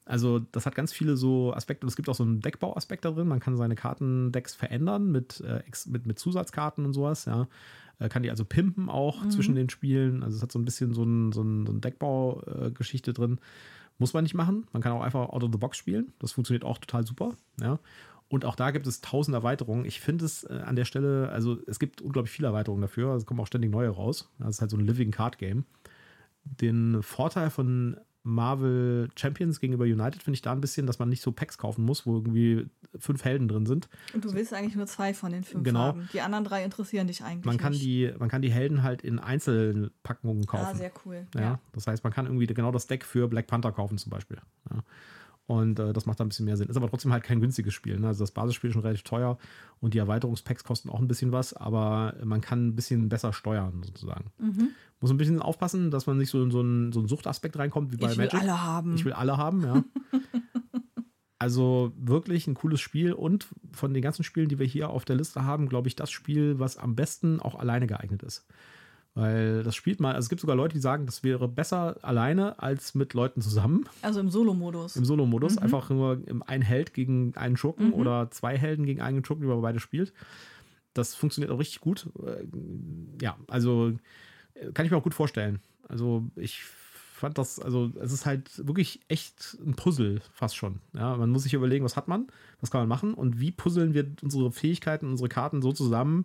Also, 0.06 0.38
das 0.38 0.66
hat 0.66 0.74
ganz 0.74 0.92
viele 0.92 1.16
so 1.16 1.54
Aspekte. 1.54 1.86
Und 1.86 1.88
es 1.88 1.96
gibt 1.96 2.08
auch 2.08 2.14
so 2.14 2.24
einen 2.24 2.40
Deckbauaspekt 2.40 3.04
da 3.04 3.10
drin. 3.10 3.28
Man 3.28 3.40
kann 3.40 3.56
seine 3.56 3.74
Kartendecks 3.74 4.54
verändern 4.54 5.10
mit, 5.10 5.40
äh, 5.40 5.62
mit, 5.86 6.06
mit 6.06 6.18
Zusatzkarten 6.18 6.84
und 6.84 6.92
sowas. 6.92 7.24
Ja. 7.24 7.48
Äh, 7.98 8.08
kann 8.08 8.22
die 8.22 8.30
also 8.30 8.44
pimpen 8.44 8.90
auch 8.90 9.24
mhm. 9.24 9.30
zwischen 9.30 9.54
den 9.54 9.70
Spielen. 9.70 10.22
Also, 10.22 10.36
es 10.36 10.42
hat 10.42 10.52
so 10.52 10.58
ein 10.58 10.64
bisschen 10.64 10.92
so 10.92 11.04
ein, 11.04 11.32
so 11.32 11.42
ein, 11.42 11.66
so 11.66 11.72
ein 11.72 11.80
Deckbau-Geschichte 11.80 13.12
äh, 13.12 13.14
drin. 13.14 13.38
Muss 13.98 14.12
man 14.12 14.24
nicht 14.24 14.34
machen. 14.34 14.66
Man 14.72 14.82
kann 14.82 14.92
auch 14.92 15.02
einfach 15.02 15.28
out 15.30 15.42
of 15.42 15.50
the 15.52 15.58
box 15.58 15.78
spielen. 15.78 16.12
Das 16.18 16.32
funktioniert 16.32 16.64
auch 16.64 16.78
total 16.78 17.06
super. 17.06 17.36
Ja. 17.60 17.78
Und 18.28 18.44
auch 18.44 18.56
da 18.56 18.72
gibt 18.72 18.86
es 18.86 19.00
tausend 19.00 19.34
Erweiterungen. 19.34 19.84
Ich 19.84 20.00
finde 20.00 20.24
es 20.24 20.44
äh, 20.44 20.60
an 20.64 20.76
der 20.76 20.84
Stelle, 20.84 21.30
also 21.30 21.58
es 21.66 21.78
gibt 21.78 22.02
unglaublich 22.02 22.32
viele 22.32 22.48
Erweiterungen 22.48 22.82
dafür. 22.82 23.14
Es 23.14 23.24
kommen 23.24 23.40
auch 23.40 23.46
ständig 23.46 23.70
neue 23.70 23.90
raus. 23.90 24.30
Das 24.38 24.56
ist 24.56 24.60
halt 24.60 24.70
so 24.70 24.76
ein 24.76 24.86
Living 24.86 25.12
Card 25.12 25.38
Game. 25.38 25.64
Den 26.44 27.02
Vorteil 27.02 27.48
von 27.48 27.96
Marvel 28.26 29.10
Champions 29.16 29.60
gegenüber 29.60 29.84
United 29.84 30.22
finde 30.22 30.36
ich 30.36 30.42
da 30.42 30.52
ein 30.52 30.60
bisschen, 30.62 30.86
dass 30.86 30.98
man 30.98 31.10
nicht 31.10 31.20
so 31.20 31.30
Packs 31.30 31.58
kaufen 31.58 31.84
muss, 31.84 32.06
wo 32.06 32.16
irgendwie 32.16 32.66
fünf 32.98 33.22
Helden 33.22 33.48
drin 33.48 33.66
sind. 33.66 33.88
Und 34.14 34.24
du 34.24 34.32
willst 34.32 34.54
eigentlich 34.54 34.76
nur 34.76 34.86
zwei 34.86 35.12
von 35.12 35.30
den 35.30 35.44
fünf 35.44 35.62
genau. 35.62 35.80
haben. 35.80 36.08
Die 36.14 36.22
anderen 36.22 36.44
drei 36.44 36.64
interessieren 36.64 37.06
dich 37.06 37.22
eigentlich 37.22 37.44
man 37.44 37.58
kann 37.58 37.72
nicht. 37.72 37.84
Die, 37.84 38.12
man 38.18 38.30
kann 38.30 38.40
die 38.40 38.50
Helden 38.50 38.82
halt 38.82 39.02
in 39.02 39.18
Einzelpackungen 39.18 40.46
kaufen. 40.46 40.66
Ah, 40.66 40.74
sehr 40.74 40.90
cool. 41.04 41.26
Ja, 41.34 41.40
ja, 41.40 41.60
Das 41.72 41.86
heißt, 41.86 42.02
man 42.02 42.14
kann 42.14 42.24
irgendwie 42.24 42.46
genau 42.46 42.72
das 42.72 42.86
Deck 42.86 43.04
für 43.04 43.28
Black 43.28 43.46
Panther 43.46 43.72
kaufen 43.72 43.98
zum 43.98 44.08
Beispiel. 44.08 44.38
Ja. 44.70 44.82
Und 45.46 45.78
äh, 45.78 45.92
das 45.92 46.06
macht 46.06 46.20
da 46.20 46.24
ein 46.24 46.28
bisschen 46.28 46.46
mehr 46.46 46.56
Sinn. 46.56 46.68
Ist 46.68 46.76
aber 46.76 46.88
trotzdem 46.88 47.12
halt 47.12 47.22
kein 47.22 47.40
günstiges 47.40 47.74
Spiel. 47.74 47.98
Ne? 48.00 48.06
Also 48.06 48.22
das 48.22 48.30
Basisspiel 48.30 48.70
ist 48.70 48.74
schon 48.74 48.82
relativ 48.82 49.02
teuer 49.02 49.36
und 49.80 49.92
die 49.92 49.98
Erweiterungspacks 49.98 50.64
kosten 50.64 50.88
auch 50.88 51.00
ein 51.00 51.08
bisschen 51.08 51.32
was, 51.32 51.52
aber 51.52 52.14
man 52.24 52.40
kann 52.40 52.68
ein 52.68 52.76
bisschen 52.76 53.08
besser 53.10 53.32
steuern 53.32 53.82
sozusagen. 53.84 54.30
Mhm. 54.38 54.70
Muss 55.00 55.10
ein 55.10 55.18
bisschen 55.18 55.42
aufpassen, 55.42 55.90
dass 55.90 56.06
man 56.06 56.16
nicht 56.16 56.30
so 56.30 56.42
in 56.42 56.50
so 56.50 56.60
einen, 56.60 56.92
so 56.92 57.00
einen 57.00 57.08
Suchtaspekt 57.08 57.58
reinkommt 57.58 57.92
wie 57.92 57.96
bei 57.96 58.10
ich 58.10 58.16
Magic. 58.16 58.32
Ich 58.32 58.40
will 58.40 58.48
alle 58.48 58.62
haben. 58.62 58.94
Ich 58.94 59.04
will 59.04 59.12
alle 59.12 59.36
haben, 59.36 59.62
ja. 59.62 59.84
also 61.38 61.92
wirklich 61.98 62.46
ein 62.46 62.54
cooles 62.54 62.80
Spiel 62.80 63.12
und 63.12 63.46
von 63.72 63.92
den 63.92 64.02
ganzen 64.02 64.24
Spielen, 64.24 64.48
die 64.48 64.58
wir 64.58 64.66
hier 64.66 64.88
auf 64.88 65.04
der 65.04 65.16
Liste 65.16 65.44
haben, 65.44 65.68
glaube 65.68 65.88
ich, 65.88 65.96
das 65.96 66.10
Spiel, 66.10 66.58
was 66.58 66.78
am 66.78 66.94
besten 66.94 67.38
auch 67.40 67.54
alleine 67.54 67.86
geeignet 67.86 68.22
ist. 68.22 68.46
Weil 69.14 69.62
das 69.62 69.76
spielt 69.76 70.00
mal, 70.00 70.14
also 70.14 70.26
es 70.26 70.28
gibt 70.28 70.40
sogar 70.40 70.56
Leute, 70.56 70.74
die 70.74 70.80
sagen, 70.80 71.06
das 71.06 71.22
wäre 71.22 71.46
besser 71.46 71.96
alleine 72.02 72.58
als 72.58 72.96
mit 72.96 73.14
Leuten 73.14 73.40
zusammen. 73.42 73.88
Also 74.02 74.18
im 74.18 74.28
Solo-Modus. 74.28 74.96
Im 74.96 75.04
Solo-Modus. 75.04 75.56
Mhm. 75.56 75.62
Einfach 75.62 75.90
nur 75.90 76.20
ein 76.46 76.62
Held 76.62 76.94
gegen 76.94 77.36
einen 77.36 77.56
Schurken 77.56 77.88
mhm. 77.88 77.94
oder 77.94 78.30
zwei 78.32 78.58
Helden 78.58 78.86
gegen 78.86 79.00
einen 79.00 79.24
Schurken, 79.24 79.42
die 79.42 79.48
man 79.48 79.62
beide 79.62 79.78
spielt. 79.78 80.12
Das 80.94 81.14
funktioniert 81.14 81.52
auch 81.52 81.60
richtig 81.60 81.80
gut. 81.80 82.08
Äh, 82.26 82.44
ja, 83.22 83.36
also 83.46 83.92
äh, 84.54 84.72
kann 84.72 84.84
ich 84.84 84.90
mir 84.90 84.98
auch 84.98 85.04
gut 85.04 85.14
vorstellen. 85.14 85.60
Also 85.88 86.24
ich 86.34 86.64
fand 87.14 87.38
das, 87.38 87.60
also 87.60 87.92
es 88.00 88.12
ist 88.12 88.26
halt 88.26 88.66
wirklich 88.66 89.00
echt 89.06 89.56
ein 89.64 89.76
Puzzle 89.76 90.22
fast 90.32 90.56
schon. 90.56 90.80
Ja, 90.92 91.16
man 91.16 91.30
muss 91.30 91.44
sich 91.44 91.54
überlegen, 91.54 91.84
was 91.84 91.96
hat 91.96 92.08
man, 92.08 92.26
was 92.60 92.72
kann 92.72 92.80
man 92.80 92.88
machen 92.88 93.14
und 93.14 93.38
wie 93.38 93.52
puzzeln 93.52 93.94
wir 93.94 94.10
unsere 94.22 94.50
Fähigkeiten, 94.50 95.08
unsere 95.08 95.28
Karten 95.28 95.62
so 95.62 95.72
zusammen, 95.72 96.24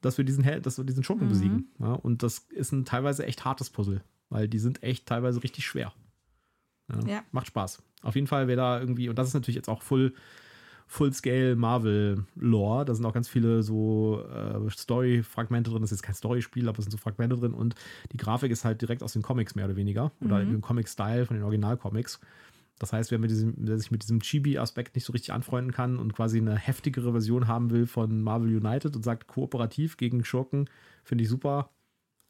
dass 0.00 0.18
wir 0.18 0.24
diesen, 0.24 0.44
dass 0.62 0.78
wir 0.78 0.84
diesen 0.84 1.04
Schurken 1.04 1.26
mhm. 1.26 1.30
besiegen. 1.30 1.70
Ja, 1.78 1.92
und 1.92 2.22
das 2.22 2.38
ist 2.50 2.72
ein 2.72 2.84
teilweise 2.84 3.26
echt 3.26 3.44
hartes 3.44 3.70
Puzzle, 3.70 4.02
weil 4.28 4.48
die 4.48 4.58
sind 4.58 4.82
echt 4.82 5.06
teilweise 5.06 5.42
richtig 5.42 5.66
schwer. 5.66 5.92
Ja, 6.88 7.08
ja. 7.08 7.22
Macht 7.32 7.48
Spaß. 7.48 7.82
Auf 8.02 8.14
jeden 8.14 8.26
Fall, 8.26 8.48
wer 8.48 8.56
da 8.56 8.80
irgendwie, 8.80 9.08
und 9.08 9.18
das 9.18 9.28
ist 9.28 9.34
natürlich 9.34 9.56
jetzt 9.56 9.68
auch 9.68 9.82
full, 9.82 10.14
Full-Scale 10.90 11.54
Marvel-Lore. 11.54 12.84
Da 12.84 12.94
sind 12.96 13.06
auch 13.06 13.12
ganz 13.12 13.28
viele 13.28 13.62
so 13.62 14.24
äh, 14.24 14.68
Story-Fragmente 14.70 15.70
drin. 15.70 15.82
Das 15.82 15.92
ist 15.92 15.98
jetzt 15.98 16.02
kein 16.02 16.16
Story-Spiel, 16.16 16.68
aber 16.68 16.80
es 16.80 16.86
sind 16.86 16.90
so 16.90 16.98
Fragmente 16.98 17.36
drin. 17.36 17.54
Und 17.54 17.76
die 18.10 18.16
Grafik 18.16 18.50
ist 18.50 18.64
halt 18.64 18.82
direkt 18.82 19.04
aus 19.04 19.12
den 19.12 19.22
Comics 19.22 19.54
mehr 19.54 19.66
oder 19.66 19.76
weniger. 19.76 20.10
Oder 20.20 20.44
mhm. 20.44 20.56
im 20.56 20.60
Comic-Style 20.62 21.26
von 21.26 21.36
den 21.36 21.44
Original-Comics. 21.44 22.18
Das 22.80 22.94
heißt, 22.94 23.10
wer, 23.10 23.18
mit 23.18 23.30
diesem, 23.30 23.54
wer 23.58 23.78
sich 23.78 23.90
mit 23.90 24.02
diesem 24.02 24.20
Chibi-Aspekt 24.20 24.94
nicht 24.94 25.04
so 25.04 25.12
richtig 25.12 25.34
anfreunden 25.34 25.70
kann 25.70 25.98
und 25.98 26.14
quasi 26.14 26.38
eine 26.38 26.56
heftigere 26.56 27.12
Version 27.12 27.46
haben 27.46 27.70
will 27.70 27.86
von 27.86 28.22
Marvel 28.22 28.56
United 28.56 28.96
und 28.96 29.04
sagt 29.04 29.26
kooperativ 29.26 29.98
gegen 29.98 30.24
Schurken, 30.24 30.68
finde 31.04 31.22
ich 31.22 31.28
super, 31.28 31.68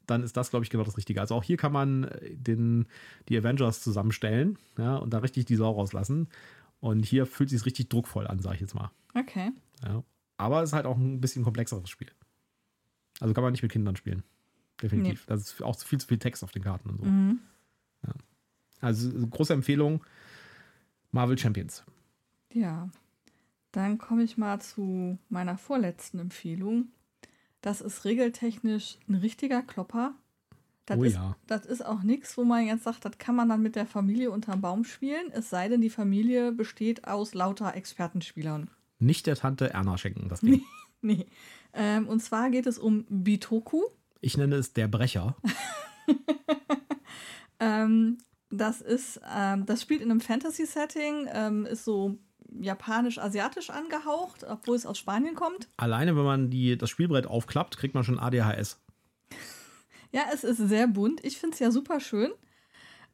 dann 0.07 0.23
ist 0.23 0.35
das, 0.35 0.49
glaube 0.49 0.65
ich, 0.65 0.69
genau 0.69 0.83
das 0.83 0.97
Richtige. 0.97 1.21
Also 1.21 1.35
auch 1.35 1.43
hier 1.43 1.55
kann 1.55 1.71
man 1.71 2.03
äh, 2.03 2.35
den, 2.35 2.85
die 3.29 3.37
Avengers 3.37 3.81
zusammenstellen 3.81 4.57
ja, 4.77 4.97
und 4.97 5.13
da 5.13 5.19
richtig 5.19 5.45
die 5.45 5.55
Sau 5.55 5.71
rauslassen. 5.71 6.27
Und 6.81 7.05
hier 7.05 7.25
fühlt 7.25 7.49
sich 7.49 7.65
richtig 7.65 7.87
druckvoll 7.87 8.27
an, 8.27 8.41
sage 8.41 8.55
ich 8.55 8.61
jetzt 8.61 8.75
mal. 8.75 8.91
Okay. 9.13 9.51
Ja. 9.85 10.03
Aber 10.35 10.63
es 10.63 10.71
ist 10.71 10.73
halt 10.73 10.85
auch 10.85 10.97
ein 10.97 11.21
bisschen 11.21 11.45
komplexeres 11.45 11.89
Spiel. 11.89 12.11
Also 13.21 13.33
kann 13.33 13.43
man 13.43 13.53
nicht 13.53 13.63
mit 13.63 13.71
Kindern 13.71 13.95
spielen. 13.95 14.23
Definitiv. 14.81 15.21
Nee. 15.21 15.25
Das 15.27 15.41
ist 15.43 15.63
auch 15.63 15.79
viel 15.79 16.01
zu 16.01 16.07
viel 16.07 16.17
Text 16.17 16.43
auf 16.43 16.51
den 16.51 16.63
Karten 16.63 16.89
und 16.89 16.97
so. 16.97 17.05
Mhm. 17.05 17.39
Ja. 18.05 18.13
Also 18.81 19.11
große 19.27 19.53
Empfehlung. 19.53 20.03
Marvel 21.11 21.37
Champions. 21.37 21.83
Ja. 22.51 22.89
Dann 23.71 23.97
komme 23.97 24.23
ich 24.23 24.37
mal 24.37 24.59
zu 24.59 25.17
meiner 25.29 25.57
vorletzten 25.57 26.19
Empfehlung. 26.19 26.89
Das 27.61 27.79
ist 27.81 28.05
regeltechnisch 28.05 28.97
ein 29.07 29.15
richtiger 29.15 29.61
Klopper. 29.61 30.13
Das 30.85 30.97
oh 30.97 31.03
ist, 31.03 31.13
ja. 31.13 31.37
Das 31.47 31.65
ist 31.65 31.85
auch 31.85 32.01
nichts, 32.01 32.37
wo 32.37 32.43
man 32.43 32.65
jetzt 32.65 32.83
sagt, 32.83 33.05
das 33.05 33.17
kann 33.17 33.35
man 33.35 33.47
dann 33.49 33.61
mit 33.61 33.75
der 33.75 33.85
Familie 33.85 34.31
unterm 34.31 34.61
Baum 34.61 34.83
spielen, 34.83 35.31
es 35.31 35.49
sei 35.49 35.69
denn, 35.69 35.79
die 35.79 35.89
Familie 35.89 36.51
besteht 36.51 37.07
aus 37.07 37.33
lauter 37.33 37.75
Expertenspielern. 37.75 38.69
Nicht 38.99 39.27
der 39.27 39.35
Tante 39.35 39.69
Erna 39.69 39.97
schenken, 39.97 40.27
das 40.27 40.39
Ding. 40.41 40.63
nee. 41.01 41.15
nee. 41.15 41.25
Ähm, 41.73 42.07
und 42.07 42.21
zwar 42.21 42.49
geht 42.49 42.67
es 42.67 42.77
um 42.77 43.05
Bitoku. 43.09 43.83
Ich 44.19 44.37
nenne 44.37 44.55
es 44.55 44.73
der 44.73 44.87
Brecher. 44.87 45.37
ähm, 47.59 48.17
das 48.51 48.81
ist, 48.81 49.19
ähm, 49.33 49.65
das 49.65 49.81
spielt 49.81 50.01
in 50.01 50.11
einem 50.11 50.21
Fantasy-Setting, 50.21 51.29
ähm, 51.33 51.65
ist 51.65 51.85
so 51.85 52.17
japanisch-asiatisch 52.59 53.69
angehaucht, 53.69 54.43
obwohl 54.43 54.75
es 54.75 54.85
aus 54.85 54.97
Spanien 54.97 55.35
kommt. 55.35 55.69
Alleine, 55.77 56.15
wenn 56.15 56.25
man 56.25 56.49
die, 56.49 56.77
das 56.77 56.89
Spielbrett 56.89 57.25
aufklappt, 57.25 57.77
kriegt 57.77 57.95
man 57.95 58.03
schon 58.03 58.19
ADHS. 58.19 58.79
Ja, 60.13 60.23
es 60.33 60.43
ist 60.43 60.57
sehr 60.57 60.87
bunt. 60.87 61.23
Ich 61.23 61.37
finde 61.37 61.53
es 61.53 61.59
ja 61.61 61.71
super 61.71 62.01
schön. 62.01 62.33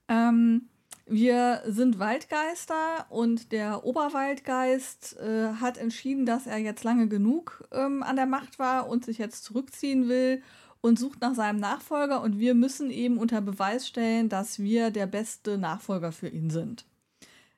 Ähm, 0.08 0.68
wir 1.06 1.62
sind 1.68 2.00
Waldgeister 2.00 3.06
und 3.10 3.52
der 3.52 3.86
Oberwaldgeist 3.86 5.16
äh, 5.20 5.54
hat 5.62 5.78
entschieden, 5.78 6.26
dass 6.26 6.48
er 6.48 6.58
jetzt 6.58 6.84
lange 6.84 7.08
genug 7.08 7.64
ähm, 7.72 8.02
an 8.02 8.16
der 8.16 8.26
Macht 8.26 8.58
war 8.58 8.90
und 8.90 9.06
sich 9.06 9.20
jetzt 9.20 9.44
zurückziehen 9.44 10.10
will 10.10 10.42
und 10.82 11.00
sucht 11.00 11.22
nach 11.22 11.36
seinem 11.36 11.60
Nachfolger 11.60 12.22
und 12.22 12.40
wir 12.40 12.54
müssen 12.54 12.92
eben 12.92 13.18
unter 13.18 13.42
Beweis 13.42 13.88
stellen, 13.88 14.30
dass 14.30 14.60
wir 14.60 14.92
der 14.92 15.08
beste 15.08 15.58
Nachfolger 15.58 16.12
für 16.12 16.30
ihn 16.30 16.50
sind. 16.50 16.86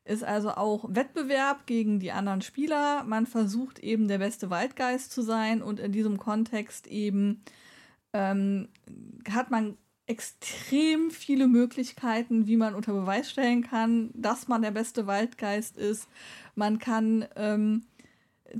Ist 0.05 0.23
also 0.23 0.51
auch 0.51 0.85
Wettbewerb 0.89 1.67
gegen 1.67 1.99
die 1.99 2.11
anderen 2.11 2.41
Spieler. 2.41 3.03
Man 3.03 3.27
versucht 3.27 3.79
eben 3.79 4.07
der 4.07 4.17
beste 4.17 4.49
Waldgeist 4.49 5.11
zu 5.11 5.21
sein 5.21 5.61
und 5.61 5.79
in 5.79 5.91
diesem 5.91 6.17
Kontext 6.17 6.87
eben 6.87 7.43
ähm, 8.13 8.69
hat 9.29 9.51
man 9.51 9.77
extrem 10.07 11.11
viele 11.11 11.47
Möglichkeiten, 11.47 12.47
wie 12.47 12.57
man 12.57 12.73
unter 12.73 12.93
Beweis 12.93 13.29
stellen 13.29 13.61
kann, 13.61 14.09
dass 14.15 14.47
man 14.47 14.63
der 14.63 14.71
beste 14.71 15.05
Waldgeist 15.05 15.77
ist. 15.77 16.07
Man 16.55 16.79
kann 16.79 17.25
ähm, 17.35 17.83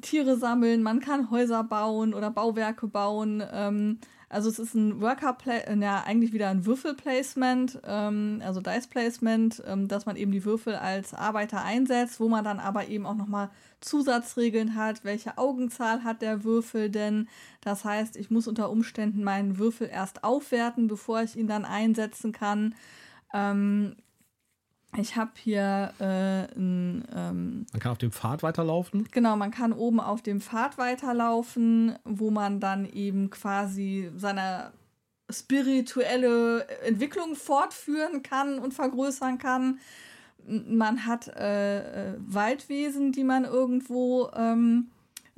Tiere 0.01 0.37
sammeln, 0.37 0.83
man 0.83 0.99
kann 0.99 1.31
Häuser 1.31 1.63
bauen 1.63 2.13
oder 2.13 2.29
Bauwerke 2.29 2.87
bauen. 2.87 3.43
Ähm, 3.51 3.97
also 4.29 4.49
es 4.49 4.59
ist 4.59 4.75
ein 4.75 5.01
Worker, 5.01 5.35
äh, 5.47 5.75
ja 5.79 6.03
eigentlich 6.05 6.33
wieder 6.33 6.49
ein 6.49 6.65
Würfelplacement, 6.65 7.79
ähm, 7.83 8.41
also 8.45 8.61
Dice 8.61 8.87
Placement, 8.87 9.63
ähm, 9.65 9.87
dass 9.87 10.05
man 10.05 10.15
eben 10.15 10.31
die 10.31 10.45
Würfel 10.45 10.75
als 10.75 11.15
Arbeiter 11.15 11.63
einsetzt, 11.63 12.19
wo 12.19 12.29
man 12.29 12.43
dann 12.43 12.59
aber 12.59 12.87
eben 12.87 13.07
auch 13.07 13.15
nochmal 13.15 13.49
Zusatzregeln 13.81 14.75
hat, 14.75 15.03
welche 15.03 15.37
Augenzahl 15.39 16.03
hat 16.03 16.21
der 16.21 16.43
Würfel 16.43 16.89
denn. 16.89 17.27
Das 17.61 17.83
heißt, 17.83 18.17
ich 18.17 18.29
muss 18.29 18.47
unter 18.47 18.69
Umständen 18.69 19.23
meinen 19.23 19.57
Würfel 19.57 19.89
erst 19.91 20.23
aufwerten, 20.23 20.87
bevor 20.87 21.23
ich 21.23 21.35
ihn 21.35 21.47
dann 21.47 21.65
einsetzen 21.65 22.31
kann. 22.31 22.75
Ähm, 23.33 23.95
ich 24.97 25.15
habe 25.15 25.31
hier 25.35 25.93
äh, 25.99 26.57
ein. 26.57 27.05
Ähm, 27.15 27.65
man 27.71 27.79
kann 27.79 27.91
auf 27.91 27.97
dem 27.99 28.11
Pfad 28.11 28.41
weiterlaufen. 28.41 29.07
Genau, 29.11 29.35
man 29.35 29.51
kann 29.51 29.71
oben 29.71 29.99
auf 29.99 30.21
dem 30.21 30.41
Pfad 30.41 30.77
weiterlaufen, 30.77 31.97
wo 32.05 32.31
man 32.31 32.59
dann 32.59 32.85
eben 32.85 33.29
quasi 33.29 34.11
seine 34.15 34.71
spirituelle 35.29 36.67
Entwicklung 36.83 37.35
fortführen 37.35 38.23
kann 38.23 38.57
und 38.57 38.73
vergrößern 38.73 39.37
kann. 39.37 39.79
Man 40.47 41.05
hat 41.05 41.27
äh, 41.27 42.13
äh, 42.13 42.15
Waldwesen, 42.17 43.11
die 43.11 43.23
man 43.23 43.45
irgendwo 43.45 44.29
ähm, 44.35 44.89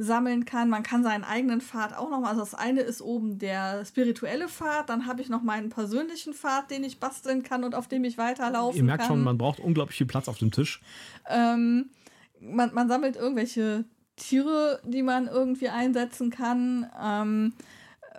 sammeln 0.02 0.46
kann. 0.46 0.70
Man 0.70 0.84
kann 0.84 1.04
seinen 1.04 1.24
eigenen 1.24 1.62
Pfad 1.62 1.96
auch 1.96 2.10
noch 2.10 2.20
mal. 2.20 2.30
Also 2.30 2.42
das 2.42 2.56
eine 2.56 2.82
ist 2.82 3.02
oben 3.02 3.38
der 3.38 3.86
spirituelle 3.86 4.48
Pfad, 4.48 4.90
dann 4.90 5.06
habe 5.06 5.22
ich 5.22 5.30
noch 5.30 5.44
meinen 5.44 5.70
persönlichen 5.70 6.34
Pfad, 6.34 6.72
den 6.72 6.84
ich 6.84 7.00
basteln 7.00 7.44
kann 7.44 7.64
und 7.64 7.76
auf 7.76 7.88
dem 7.88 8.04
ich 8.04 8.18
weiterlaufen 8.18 8.72
kann. 8.72 8.78
Ihr 8.78 8.84
merkt 8.84 9.04
kann. 9.04 9.10
schon, 9.10 9.24
man 9.24 9.38
braucht 9.38 9.60
unglaublich 9.60 9.98
viel 9.98 10.08
Platz 10.08 10.28
auf 10.28 10.40
dem 10.40 10.52
Tisch. 10.52 10.82
Ähm, 11.30 11.90
man, 12.40 12.74
man 12.74 12.88
sammelt 12.88 13.16
irgendwelche 13.16 13.86
Tiere, 14.16 14.82
die 14.84 15.04
man 15.04 15.28
irgendwie 15.28 15.70
einsetzen 15.70 16.32
kann. 16.32 16.90
Ähm, 17.02 17.54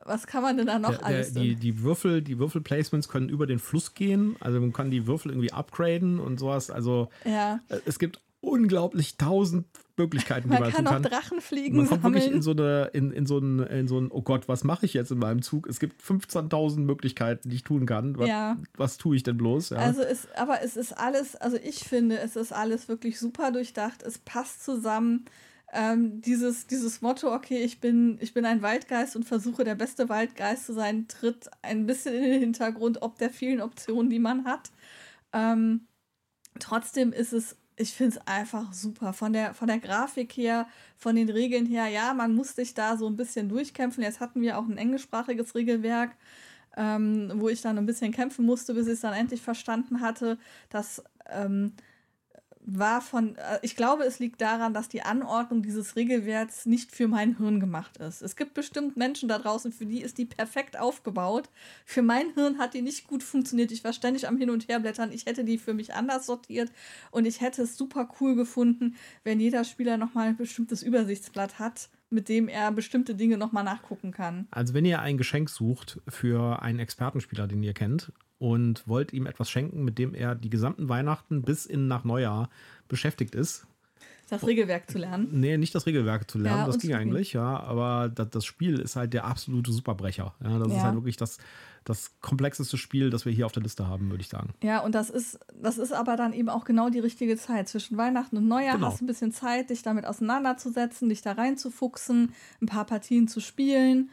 was 0.04 0.26
kann 0.26 0.42
man 0.42 0.56
denn 0.56 0.66
da 0.66 0.78
noch 0.78 0.90
der, 0.90 0.98
der, 0.98 1.06
alles? 1.06 1.32
Die, 1.32 1.54
die 1.54 1.82
Würfel, 1.82 2.22
die 2.22 2.38
Würfelplacements 2.38 3.08
können 3.08 3.28
über 3.28 3.46
den 3.46 3.58
Fluss 3.58 3.94
gehen. 3.94 4.36
Also 4.40 4.60
man 4.60 4.72
kann 4.72 4.90
die 4.90 5.06
Würfel 5.06 5.32
irgendwie 5.32 5.52
upgraden 5.52 6.18
und 6.18 6.38
sowas. 6.38 6.70
Also 6.70 7.08
ja. 7.24 7.60
Äh, 7.68 7.78
es 7.86 7.98
gibt 7.98 8.20
unglaublich 8.40 9.16
tausend 9.16 9.66
Möglichkeiten, 10.02 10.48
die 10.48 10.54
man, 10.54 10.62
man 10.62 10.72
kann 10.72 10.84
tun 10.84 10.94
kann. 10.94 11.02
Drachen 11.02 11.40
fliegen. 11.40 11.76
Man 11.76 11.86
kommt 11.86 12.02
wirklich 12.02 12.30
in 12.30 12.42
so 12.42 12.52
eine, 12.52 12.90
in, 12.92 13.12
in 13.12 13.26
so 13.26 13.38
ein, 13.38 13.60
in 13.60 13.88
so 13.88 13.98
ein, 13.98 14.10
oh 14.10 14.22
Gott, 14.22 14.48
was 14.48 14.64
mache 14.64 14.86
ich 14.86 14.94
jetzt 14.94 15.10
in 15.10 15.18
meinem 15.18 15.42
Zug? 15.42 15.66
Es 15.66 15.80
gibt 15.80 16.02
15.000 16.02 16.80
Möglichkeiten, 16.80 17.48
die 17.48 17.56
ich 17.56 17.64
tun 17.64 17.86
kann. 17.86 18.18
Was, 18.18 18.28
ja. 18.28 18.56
was 18.76 18.98
tue 18.98 19.16
ich 19.16 19.22
denn 19.22 19.36
bloß? 19.36 19.70
Ja. 19.70 19.78
Also 19.78 20.02
es, 20.02 20.28
aber 20.36 20.62
es 20.62 20.76
ist 20.76 20.92
alles, 20.92 21.36
also 21.36 21.56
ich 21.62 21.80
finde, 21.80 22.18
es 22.18 22.36
ist 22.36 22.52
alles 22.52 22.88
wirklich 22.88 23.18
super 23.18 23.52
durchdacht. 23.52 24.02
Es 24.02 24.18
passt 24.18 24.64
zusammen 24.64 25.26
ähm, 25.72 26.20
dieses, 26.20 26.66
dieses 26.66 27.00
Motto, 27.00 27.34
okay, 27.34 27.62
ich 27.62 27.80
bin, 27.80 28.18
ich 28.20 28.34
bin 28.34 28.44
ein 28.44 28.60
Waldgeist 28.60 29.16
und 29.16 29.24
versuche 29.24 29.64
der 29.64 29.74
beste 29.74 30.10
Waldgeist 30.10 30.66
zu 30.66 30.74
sein, 30.74 31.08
tritt 31.08 31.48
ein 31.62 31.86
bisschen 31.86 32.14
in 32.14 32.22
den 32.22 32.40
Hintergrund, 32.40 33.00
ob 33.00 33.16
der 33.16 33.30
vielen 33.30 33.62
Optionen, 33.62 34.10
die 34.10 34.18
man 34.18 34.44
hat. 34.44 34.70
Ähm, 35.32 35.86
trotzdem 36.60 37.14
ist 37.14 37.32
es, 37.32 37.56
ich 37.82 37.92
finde 37.92 38.16
es 38.16 38.26
einfach 38.26 38.72
super. 38.72 39.12
Von 39.12 39.32
der, 39.32 39.54
von 39.54 39.68
der 39.68 39.78
Grafik 39.78 40.36
her, 40.36 40.66
von 40.96 41.16
den 41.16 41.28
Regeln 41.28 41.66
her, 41.66 41.88
ja, 41.88 42.14
man 42.14 42.34
muss 42.34 42.54
sich 42.54 42.74
da 42.74 42.96
so 42.96 43.06
ein 43.06 43.16
bisschen 43.16 43.48
durchkämpfen. 43.48 44.02
Jetzt 44.02 44.20
hatten 44.20 44.40
wir 44.40 44.58
auch 44.58 44.66
ein 44.66 44.78
englischsprachiges 44.78 45.54
Regelwerk. 45.54 46.16
Ähm, 46.74 47.30
wo 47.34 47.50
ich 47.50 47.60
dann 47.60 47.76
ein 47.76 47.84
bisschen 47.84 48.12
kämpfen 48.12 48.46
musste, 48.46 48.72
bis 48.72 48.86
ich 48.86 48.94
es 48.94 49.00
dann 49.00 49.12
endlich 49.12 49.42
verstanden 49.42 50.00
hatte, 50.00 50.38
dass 50.70 51.04
ähm, 51.28 51.74
war 52.64 53.00
von, 53.00 53.36
äh, 53.36 53.58
ich 53.62 53.76
glaube, 53.76 54.04
es 54.04 54.18
liegt 54.18 54.40
daran, 54.40 54.74
dass 54.74 54.88
die 54.88 55.02
Anordnung 55.02 55.62
dieses 55.62 55.96
Regelwerts 55.96 56.66
nicht 56.66 56.92
für 56.92 57.08
mein 57.08 57.36
Hirn 57.36 57.60
gemacht 57.60 57.96
ist. 57.98 58.22
Es 58.22 58.36
gibt 58.36 58.54
bestimmt 58.54 58.96
Menschen 58.96 59.28
da 59.28 59.38
draußen, 59.38 59.72
für 59.72 59.86
die 59.86 60.00
ist 60.00 60.18
die 60.18 60.26
perfekt 60.26 60.78
aufgebaut. 60.78 61.48
Für 61.84 62.02
mein 62.02 62.32
Hirn 62.34 62.58
hat 62.58 62.74
die 62.74 62.82
nicht 62.82 63.06
gut 63.06 63.22
funktioniert. 63.22 63.72
Ich 63.72 63.84
war 63.84 63.92
ständig 63.92 64.28
am 64.28 64.38
Hin- 64.38 64.50
und 64.50 64.68
Herblättern. 64.68 65.12
Ich 65.12 65.26
hätte 65.26 65.44
die 65.44 65.58
für 65.58 65.74
mich 65.74 65.94
anders 65.94 66.26
sortiert 66.26 66.70
und 67.10 67.26
ich 67.26 67.40
hätte 67.40 67.62
es 67.62 67.76
super 67.76 68.08
cool 68.20 68.36
gefunden, 68.36 68.96
wenn 69.24 69.40
jeder 69.40 69.64
Spieler 69.64 69.96
nochmal 69.96 70.28
ein 70.28 70.36
bestimmtes 70.36 70.82
Übersichtsblatt 70.82 71.58
hat, 71.58 71.88
mit 72.10 72.28
dem 72.28 72.48
er 72.48 72.70
bestimmte 72.70 73.14
Dinge 73.14 73.38
nochmal 73.38 73.64
nachgucken 73.64 74.12
kann. 74.12 74.46
Also 74.50 74.74
wenn 74.74 74.84
ihr 74.84 75.00
ein 75.00 75.16
Geschenk 75.16 75.50
sucht 75.50 76.00
für 76.06 76.62
einen 76.62 76.78
Expertenspieler, 76.78 77.48
den 77.48 77.62
ihr 77.62 77.74
kennt, 77.74 78.12
und 78.42 78.88
wollt 78.88 79.12
ihm 79.12 79.26
etwas 79.26 79.48
schenken, 79.48 79.84
mit 79.84 79.98
dem 79.98 80.14
er 80.14 80.34
die 80.34 80.50
gesamten 80.50 80.88
Weihnachten 80.88 81.42
bis 81.42 81.64
in 81.64 81.86
nach 81.86 82.02
Neujahr 82.02 82.50
beschäftigt 82.88 83.36
ist. 83.36 83.68
Das 84.30 84.44
Regelwerk 84.44 84.90
zu 84.90 84.98
lernen? 84.98 85.28
Nee, 85.30 85.58
nicht 85.58 85.72
das 85.76 85.86
Regelwerk 85.86 86.28
zu 86.28 86.38
lernen, 86.38 86.60
ja, 86.60 86.66
das 86.66 86.78
ging 86.78 86.92
eigentlich, 86.92 87.34
ja. 87.34 87.60
Aber 87.60 88.08
das, 88.08 88.30
das, 88.30 88.44
Spiel 88.44 88.80
ist 88.80 88.96
halt 88.96 89.12
der 89.12 89.26
absolute 89.26 89.70
Superbrecher. 89.70 90.34
Ja, 90.42 90.58
das 90.58 90.68
ja. 90.70 90.76
ist 90.76 90.82
halt 90.82 90.94
wirklich 90.94 91.16
das, 91.16 91.38
das 91.84 92.10
komplexeste 92.20 92.76
Spiel, 92.78 93.10
das 93.10 93.26
wir 93.26 93.32
hier 93.32 93.46
auf 93.46 93.52
der 93.52 93.62
Liste 93.62 93.86
haben, 93.86 94.10
würde 94.10 94.22
ich 94.22 94.28
sagen. 94.28 94.54
Ja, 94.60 94.80
und 94.80 94.96
das 94.96 95.08
ist, 95.08 95.38
das 95.62 95.78
ist 95.78 95.92
aber 95.92 96.16
dann 96.16 96.32
eben 96.32 96.48
auch 96.48 96.64
genau 96.64 96.88
die 96.88 96.98
richtige 96.98 97.36
Zeit. 97.36 97.68
Zwischen 97.68 97.96
Weihnachten 97.96 98.36
und 98.36 98.48
Neujahr 98.48 98.74
genau. 98.74 98.88
hast 98.88 99.00
du 99.00 99.04
ein 99.04 99.06
bisschen 99.06 99.30
Zeit, 99.30 99.70
dich 99.70 99.82
damit 99.82 100.04
auseinanderzusetzen, 100.04 101.10
dich 101.10 101.22
da 101.22 101.32
reinzufuchsen, 101.32 102.32
ein 102.60 102.66
paar 102.66 102.86
Partien 102.86 103.28
zu 103.28 103.38
spielen. 103.38 104.10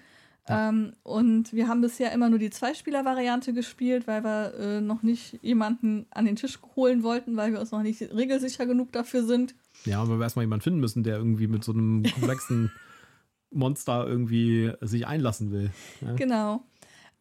Ähm, 0.49 0.93
und 1.03 1.53
wir 1.53 1.67
haben 1.67 1.81
bisher 1.81 2.11
immer 2.11 2.29
nur 2.29 2.39
die 2.39 2.49
Zweispieler-Variante 2.49 3.53
gespielt, 3.53 4.07
weil 4.07 4.23
wir 4.23 4.53
äh, 4.55 4.81
noch 4.81 5.03
nicht 5.03 5.39
jemanden 5.43 6.07
an 6.09 6.25
den 6.25 6.35
Tisch 6.35 6.59
holen 6.75 7.03
wollten, 7.03 7.37
weil 7.37 7.51
wir 7.53 7.59
uns 7.59 7.71
noch 7.71 7.83
nicht 7.83 8.01
regelsicher 8.01 8.65
genug 8.65 8.91
dafür 8.91 9.23
sind. 9.23 9.53
Ja, 9.85 10.01
aber 10.01 10.17
wir 10.17 10.23
erstmal 10.23 10.43
jemanden 10.43 10.63
finden 10.63 10.79
müssen, 10.79 11.03
der 11.03 11.17
irgendwie 11.17 11.47
mit 11.47 11.63
so 11.63 11.71
einem 11.71 12.03
komplexen 12.03 12.71
Monster 13.51 14.07
irgendwie 14.07 14.71
sich 14.81 15.05
einlassen 15.05 15.51
will. 15.51 15.69
Ja? 16.01 16.13
Genau. 16.13 16.63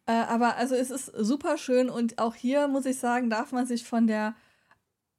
Äh, 0.07 0.13
aber 0.13 0.57
also 0.57 0.73
es 0.73 0.89
ist 0.89 1.05
super 1.15 1.57
schön 1.57 1.89
und 1.89 2.17
auch 2.17 2.33
hier 2.33 2.67
muss 2.67 2.85
ich 2.85 2.97
sagen, 2.97 3.29
darf 3.29 3.51
man 3.51 3.67
sich 3.67 3.83
von 3.83 4.07
der 4.07 4.35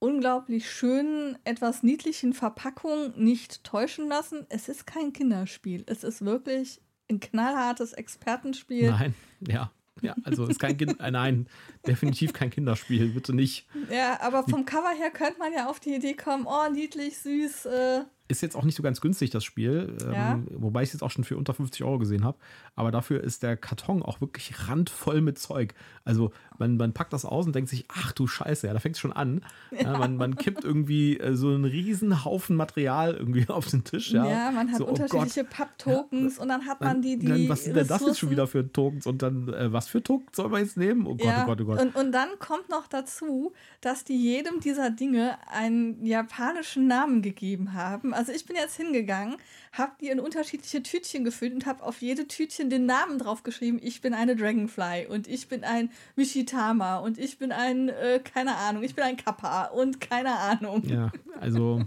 unglaublich 0.01 0.69
schönen, 0.69 1.39
etwas 1.45 1.85
niedlichen 1.85 2.32
Verpackung 2.32 3.12
nicht 3.16 3.62
täuschen 3.62 4.09
lassen. 4.09 4.47
Es 4.49 4.69
ist 4.69 4.87
kein 4.87 5.12
Kinderspiel. 5.12 5.85
Es 5.87 6.03
ist 6.03 6.24
wirklich 6.24 6.81
ein 7.11 7.20
knallhartes 7.20 7.93
Expertenspiel. 7.93 8.91
Nein, 8.91 9.15
ja. 9.47 9.70
Ja, 10.03 10.15
also 10.24 10.47
ist 10.47 10.59
kein 10.59 10.78
Kind, 10.78 10.99
äh, 10.99 11.11
nein, 11.11 11.47
definitiv 11.87 12.32
kein 12.32 12.49
Kinderspiel, 12.49 13.11
bitte 13.11 13.35
nicht. 13.35 13.66
Ja, 13.91 14.19
aber 14.23 14.45
vom 14.45 14.65
Cover 14.65 14.95
her 14.97 15.11
könnte 15.11 15.39
man 15.39 15.53
ja 15.53 15.69
auf 15.69 15.78
die 15.78 15.95
Idee 15.95 16.15
kommen, 16.15 16.47
oh, 16.47 16.70
niedlich, 16.73 17.19
süß. 17.19 17.66
Äh, 17.66 18.05
ist 18.31 18.40
jetzt 18.43 18.57
auch 18.57 18.65
nicht 18.65 18.77
so 18.77 18.82
ganz 18.82 19.01
günstig, 19.01 19.31
das 19.31 19.44
Spiel. 19.44 19.97
Ähm, 20.05 20.12
ja. 20.12 20.39
wobei 20.51 20.82
ich 20.82 20.89
es 20.89 20.93
jetzt 20.94 21.02
auch 21.02 21.11
schon 21.11 21.24
für 21.24 21.36
unter 21.36 21.55
50 21.55 21.82
Euro 21.85 21.98
gesehen 21.98 22.24
habe. 22.24 22.39
Aber 22.77 22.90
dafür 22.90 23.23
ist 23.23 23.43
der 23.43 23.57
Karton 23.57 24.02
auch 24.02 24.20
wirklich 24.20 24.69
randvoll 24.69 25.20
mit 25.20 25.39
Zeug. 25.39 25.74
Also 26.05 26.32
man, 26.59 26.77
man 26.77 26.93
packt 26.93 27.12
das 27.12 27.24
aus 27.24 27.47
und 27.47 27.55
denkt 27.55 27.70
sich, 27.70 27.86
ach 27.89 28.12
du 28.12 28.27
Scheiße, 28.27 28.66
ja, 28.66 28.73
da 28.73 28.78
fängt 28.78 28.97
es 28.97 29.01
schon 29.01 29.12
an. 29.12 29.43
Ja. 29.70 29.98
Man, 29.98 30.16
man 30.16 30.36
kippt 30.36 30.65
irgendwie 30.65 31.19
äh, 31.19 31.35
so 31.35 31.48
einen 31.48 31.65
riesen 31.65 32.24
Haufen 32.24 32.57
Material 32.57 33.15
irgendwie 33.15 33.48
auf 33.48 33.69
den 33.69 33.85
Tisch. 33.85 34.12
Ja, 34.12 34.27
ja 34.27 34.51
man 34.51 34.70
hat 34.70 34.78
so, 34.78 34.86
oh 34.86 34.90
unterschiedliche 34.90 35.43
oh 35.43 35.48
Papp-Tokens 35.51 36.39
und 36.39 36.48
dann 36.48 36.66
hat 36.66 36.81
man 36.81 37.02
die, 37.02 37.19
die 37.19 37.27
dann, 37.27 37.48
Was 37.48 37.65
sind 37.65 37.77
denn 37.77 37.86
das 37.86 38.02
jetzt 38.02 38.19
schon 38.19 38.31
wieder 38.31 38.47
für 38.47 38.70
Tokens? 38.70 39.07
Und 39.07 39.23
dann, 39.23 39.48
äh, 39.48 39.73
was 39.73 39.89
für 39.89 40.02
Tokens 40.02 40.36
soll 40.36 40.48
man 40.48 40.62
jetzt 40.62 40.77
nehmen? 40.77 41.07
Oh 41.07 41.16
Gott, 41.16 41.35
oh 41.43 41.47
Gott, 41.47 41.61
oh 41.61 41.65
Gott. 41.65 41.81
Und, 41.81 41.97
und 41.97 42.12
dann 42.12 42.28
kommt 42.39 42.69
noch 42.69 42.86
dazu, 42.86 43.52
dass 43.81 44.05
die 44.05 44.16
jedem 44.16 44.61
dieser 44.61 44.90
Dinge 44.90 45.39
einen 45.51 46.05
japanischen 46.05 46.86
Namen 46.86 47.23
gegeben 47.23 47.73
haben. 47.73 48.12
Also 48.12 48.19
ich 48.28 48.44
bin 48.47 48.56
jetzt 48.56 48.76
hingegangen, 48.76 49.36
habe 49.72 49.92
die 50.01 50.09
in 50.09 50.20
unterschiedliche 50.20 50.82
Tütchen 50.82 51.24
gefüllt 51.24 51.55
und 51.55 51.66
habe 51.66 51.82
auf 51.82 52.02
jede 52.02 52.26
Tütchen 52.28 52.70
den 52.70 52.86
Namen 52.86 53.18
draufgeschrieben. 53.18 53.80
Ich 53.82 54.01
bin 54.01 54.14
eine 54.14 54.36
Dragonfly 54.36 55.06
und 55.09 55.28
ich 55.28 55.48
bin 55.48 55.64
ein 55.64 55.90
Mishitama 56.16 56.98
und 56.98 57.18
ich 57.18 57.38
bin 57.38 57.52
ein, 57.52 57.88
äh, 57.88 58.20
keine 58.22 58.56
Ahnung, 58.56 58.82
ich 58.82 58.94
bin 58.94 59.05
ein 59.05 59.16
Kappa 59.16 59.64
und 59.66 60.01
keine 60.01 60.36
Ahnung. 60.36 60.82
Ja, 60.86 61.10
also 61.40 61.82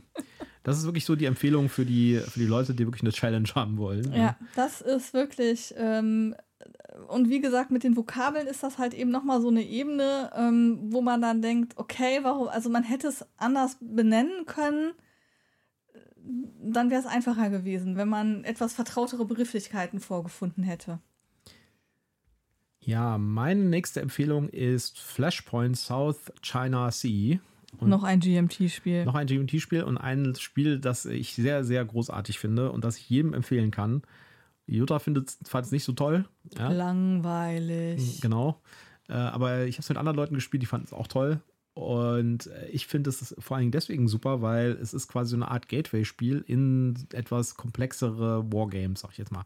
das 0.63 0.77
ist 0.77 0.85
wirklich 0.85 1.05
so 1.05 1.15
die 1.15 1.25
Empfehlung 1.25 1.69
für 1.69 1.85
die, 1.85 2.19
für 2.19 2.39
die 2.39 2.45
Leute, 2.45 2.73
die 2.73 2.85
wirklich 2.85 3.03
eine 3.03 3.11
Challenge 3.11 3.49
haben 3.55 3.77
wollen. 3.77 4.13
Ja, 4.13 4.37
das 4.55 4.81
ist 4.81 5.13
wirklich 5.13 5.73
ähm, 5.77 6.35
und 7.07 7.29
wie 7.29 7.41
gesagt, 7.41 7.71
mit 7.71 7.83
den 7.83 7.97
Vokabeln 7.97 8.47
ist 8.47 8.63
das 8.63 8.77
halt 8.77 8.93
eben 8.93 9.11
nochmal 9.11 9.41
so 9.41 9.49
eine 9.49 9.63
Ebene, 9.63 10.31
ähm, 10.35 10.79
wo 10.91 11.01
man 11.01 11.21
dann 11.21 11.41
denkt, 11.41 11.73
okay, 11.77 12.19
warum, 12.21 12.47
also 12.47 12.69
man 12.69 12.83
hätte 12.83 13.07
es 13.07 13.25
anders 13.37 13.77
benennen 13.79 14.45
können, 14.45 14.93
dann 16.61 16.89
wäre 16.89 17.01
es 17.01 17.07
einfacher 17.07 17.49
gewesen, 17.49 17.97
wenn 17.97 18.09
man 18.09 18.43
etwas 18.43 18.73
vertrautere 18.73 19.25
Begrifflichkeiten 19.25 19.99
vorgefunden 19.99 20.63
hätte. 20.63 20.99
Ja, 22.79 23.17
meine 23.17 23.61
nächste 23.61 24.01
Empfehlung 24.01 24.49
ist 24.49 24.99
Flashpoint 24.99 25.77
South 25.77 26.31
China 26.41 26.91
Sea. 26.91 27.39
Und 27.77 27.89
noch 27.89 28.03
ein 28.03 28.19
GMT-Spiel. 28.19 29.05
Noch 29.05 29.15
ein 29.15 29.27
GMT-Spiel 29.27 29.83
und 29.83 29.97
ein 29.97 30.35
Spiel, 30.35 30.79
das 30.79 31.05
ich 31.05 31.33
sehr, 31.33 31.63
sehr 31.63 31.83
großartig 31.83 32.39
finde 32.39 32.71
und 32.71 32.83
das 32.83 32.97
ich 32.97 33.09
jedem 33.09 33.33
empfehlen 33.33 33.71
kann. 33.71 34.03
Jutta 34.67 34.99
findet 34.99 35.35
es 35.41 35.71
nicht 35.71 35.83
so 35.83 35.93
toll. 35.93 36.25
Ja? 36.57 36.71
Langweilig. 36.71 38.21
Genau. 38.21 38.61
Äh, 39.09 39.13
aber 39.13 39.65
ich 39.65 39.75
habe 39.75 39.81
es 39.81 39.89
mit 39.89 39.97
anderen 39.97 40.15
Leuten 40.15 40.35
gespielt, 40.35 40.61
die 40.61 40.67
fanden 40.67 40.85
es 40.85 40.93
auch 40.93 41.07
toll. 41.07 41.41
Und 41.73 42.47
äh, 42.47 42.69
ich 42.69 42.87
finde 42.87 43.09
es 43.09 43.35
vor 43.39 43.57
allen 43.57 43.63
Dingen 43.63 43.71
deswegen 43.71 44.07
super, 44.07 44.41
weil 44.41 44.71
es 44.73 44.93
ist 44.93 45.07
quasi 45.07 45.31
so 45.31 45.35
eine 45.35 45.49
Art 45.49 45.69
Gateway-Spiel 45.69 46.43
in 46.47 47.07
etwas 47.13 47.55
komplexere 47.55 48.51
Wargames, 48.51 49.01
sag 49.01 49.11
ich 49.11 49.17
jetzt 49.17 49.31
mal 49.31 49.45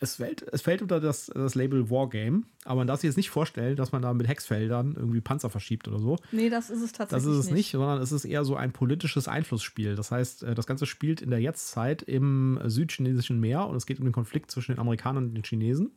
es 0.00 0.16
fällt, 0.16 0.42
es 0.52 0.62
fällt 0.62 0.82
unter 0.82 1.00
das, 1.00 1.26
das 1.26 1.54
Label 1.54 1.90
Wargame, 1.90 2.44
aber 2.64 2.76
man 2.76 2.86
darf 2.86 3.00
sich 3.00 3.08
jetzt 3.08 3.16
nicht 3.16 3.30
vorstellen, 3.30 3.76
dass 3.76 3.92
man 3.92 4.02
da 4.02 4.14
mit 4.14 4.26
Hexfeldern 4.26 4.94
irgendwie 4.96 5.20
Panzer 5.20 5.50
verschiebt 5.50 5.86
oder 5.88 5.98
so. 5.98 6.16
Nee, 6.32 6.48
das 6.48 6.70
ist 6.70 6.82
es 6.82 6.92
tatsächlich. 6.92 7.26
Das 7.26 7.32
ist 7.32 7.38
es 7.38 7.46
nicht, 7.46 7.54
nicht 7.54 7.70
sondern 7.72 8.00
es 8.00 8.12
ist 8.12 8.24
eher 8.24 8.44
so 8.44 8.56
ein 8.56 8.72
politisches 8.72 9.28
Einflussspiel. 9.28 9.94
Das 9.94 10.10
heißt, 10.10 10.44
äh, 10.44 10.54
das 10.54 10.66
Ganze 10.66 10.86
spielt 10.86 11.20
in 11.20 11.30
der 11.30 11.40
Jetztzeit 11.40 12.02
im 12.02 12.58
südchinesischen 12.64 13.38
Meer 13.38 13.66
und 13.66 13.76
es 13.76 13.86
geht 13.86 13.98
um 13.98 14.04
den 14.04 14.12
Konflikt 14.12 14.50
zwischen 14.50 14.72
den 14.72 14.78
Amerikanern 14.78 15.26
und 15.26 15.34
den 15.34 15.44
Chinesen. 15.44 15.92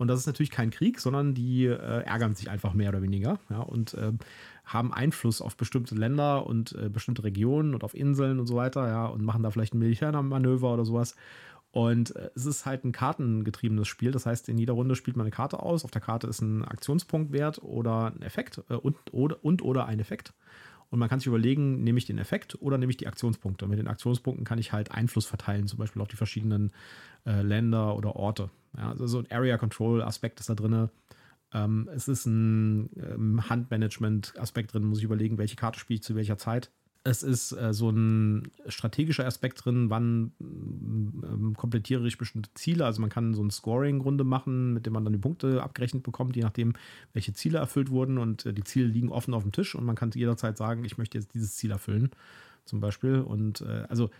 Und 0.00 0.08
das 0.08 0.18
ist 0.18 0.26
natürlich 0.26 0.50
kein 0.50 0.70
Krieg, 0.70 0.98
sondern 0.98 1.34
die 1.34 1.66
äh, 1.66 1.74
ärgern 1.74 2.34
sich 2.34 2.48
einfach 2.48 2.72
mehr 2.72 2.88
oder 2.88 3.02
weniger 3.02 3.38
ja, 3.50 3.58
und 3.58 3.92
äh, 3.92 4.12
haben 4.64 4.94
Einfluss 4.94 5.42
auf 5.42 5.58
bestimmte 5.58 5.94
Länder 5.94 6.46
und 6.46 6.72
äh, 6.72 6.88
bestimmte 6.88 7.22
Regionen 7.22 7.74
und 7.74 7.84
auf 7.84 7.92
Inseln 7.92 8.40
und 8.40 8.46
so 8.46 8.56
weiter, 8.56 8.88
ja, 8.88 9.04
und 9.04 9.22
machen 9.22 9.42
da 9.42 9.50
vielleicht 9.50 9.74
ein 9.74 9.78
Militärmanöver 9.78 10.72
oder 10.72 10.86
sowas. 10.86 11.16
Und 11.70 12.16
äh, 12.16 12.30
es 12.34 12.46
ist 12.46 12.64
halt 12.64 12.86
ein 12.86 12.92
kartengetriebenes 12.92 13.88
Spiel. 13.88 14.10
Das 14.10 14.24
heißt, 14.24 14.48
in 14.48 14.56
jeder 14.56 14.72
Runde 14.72 14.96
spielt 14.96 15.18
man 15.18 15.26
eine 15.26 15.32
Karte 15.32 15.60
aus. 15.60 15.84
Auf 15.84 15.90
der 15.90 16.00
Karte 16.00 16.28
ist 16.28 16.40
ein 16.40 16.64
Aktionspunktwert 16.64 17.62
oder 17.62 18.06
ein 18.06 18.22
Effekt 18.22 18.62
äh, 18.70 18.76
und, 18.76 18.96
oder, 19.12 19.44
und 19.44 19.60
oder 19.60 19.84
ein 19.84 20.00
Effekt. 20.00 20.32
Und 20.88 20.98
man 20.98 21.10
kann 21.10 21.20
sich 21.20 21.26
überlegen, 21.26 21.84
nehme 21.84 21.98
ich 21.98 22.06
den 22.06 22.16
Effekt 22.16 22.56
oder 22.62 22.78
nehme 22.78 22.88
ich 22.88 22.96
die 22.96 23.06
Aktionspunkte. 23.06 23.68
Mit 23.68 23.78
den 23.78 23.86
Aktionspunkten 23.86 24.46
kann 24.46 24.58
ich 24.58 24.72
halt 24.72 24.92
Einfluss 24.92 25.26
verteilen, 25.26 25.66
zum 25.66 25.78
Beispiel 25.78 26.00
auf 26.00 26.08
die 26.08 26.16
verschiedenen 26.16 26.72
äh, 27.26 27.42
Länder 27.42 27.94
oder 27.96 28.16
Orte. 28.16 28.48
Ja, 28.76 28.90
also 28.90 29.06
so 29.06 29.18
ein 29.18 29.30
Area 29.30 29.58
Control 29.58 30.02
Aspekt 30.02 30.40
ist 30.40 30.48
da 30.48 30.54
drin. 30.54 30.88
Ähm, 31.52 31.88
es 31.94 32.08
ist 32.08 32.26
ein 32.26 32.90
ähm, 32.96 33.48
Handmanagement-Aspekt 33.48 34.72
drin, 34.72 34.84
muss 34.84 34.98
ich 34.98 35.04
überlegen, 35.04 35.38
welche 35.38 35.56
Karte 35.56 35.80
spiele 35.80 35.96
ich 35.96 36.02
zu 36.02 36.14
welcher 36.14 36.38
Zeit. 36.38 36.70
Es 37.02 37.22
ist 37.22 37.52
äh, 37.52 37.72
so 37.72 37.88
ein 37.88 38.50
strategischer 38.68 39.24
Aspekt 39.26 39.64
drin, 39.64 39.88
wann 39.88 40.32
ähm, 40.38 41.54
komplettiere 41.56 42.06
ich 42.06 42.18
bestimmte 42.18 42.52
Ziele. 42.54 42.84
Also 42.84 43.00
man 43.00 43.08
kann 43.08 43.32
so 43.32 43.42
ein 43.42 43.50
Scoring-Runde 43.50 44.22
machen, 44.22 44.74
mit 44.74 44.84
dem 44.84 44.92
man 44.92 45.04
dann 45.04 45.14
die 45.14 45.18
Punkte 45.18 45.62
abgerechnet 45.62 46.02
bekommt, 46.02 46.36
je 46.36 46.42
nachdem, 46.42 46.74
welche 47.14 47.32
Ziele 47.32 47.58
erfüllt 47.58 47.90
wurden. 47.90 48.18
Und 48.18 48.44
äh, 48.44 48.52
die 48.52 48.64
Ziele 48.64 48.86
liegen 48.86 49.08
offen 49.08 49.32
auf 49.32 49.42
dem 49.42 49.52
Tisch 49.52 49.74
und 49.74 49.84
man 49.84 49.96
kann 49.96 50.10
jederzeit 50.10 50.58
sagen, 50.58 50.84
ich 50.84 50.98
möchte 50.98 51.16
jetzt 51.16 51.32
dieses 51.32 51.56
Ziel 51.56 51.70
erfüllen, 51.70 52.10
zum 52.66 52.80
Beispiel. 52.80 53.20
Und 53.20 53.62
äh, 53.62 53.86
also 53.88 54.10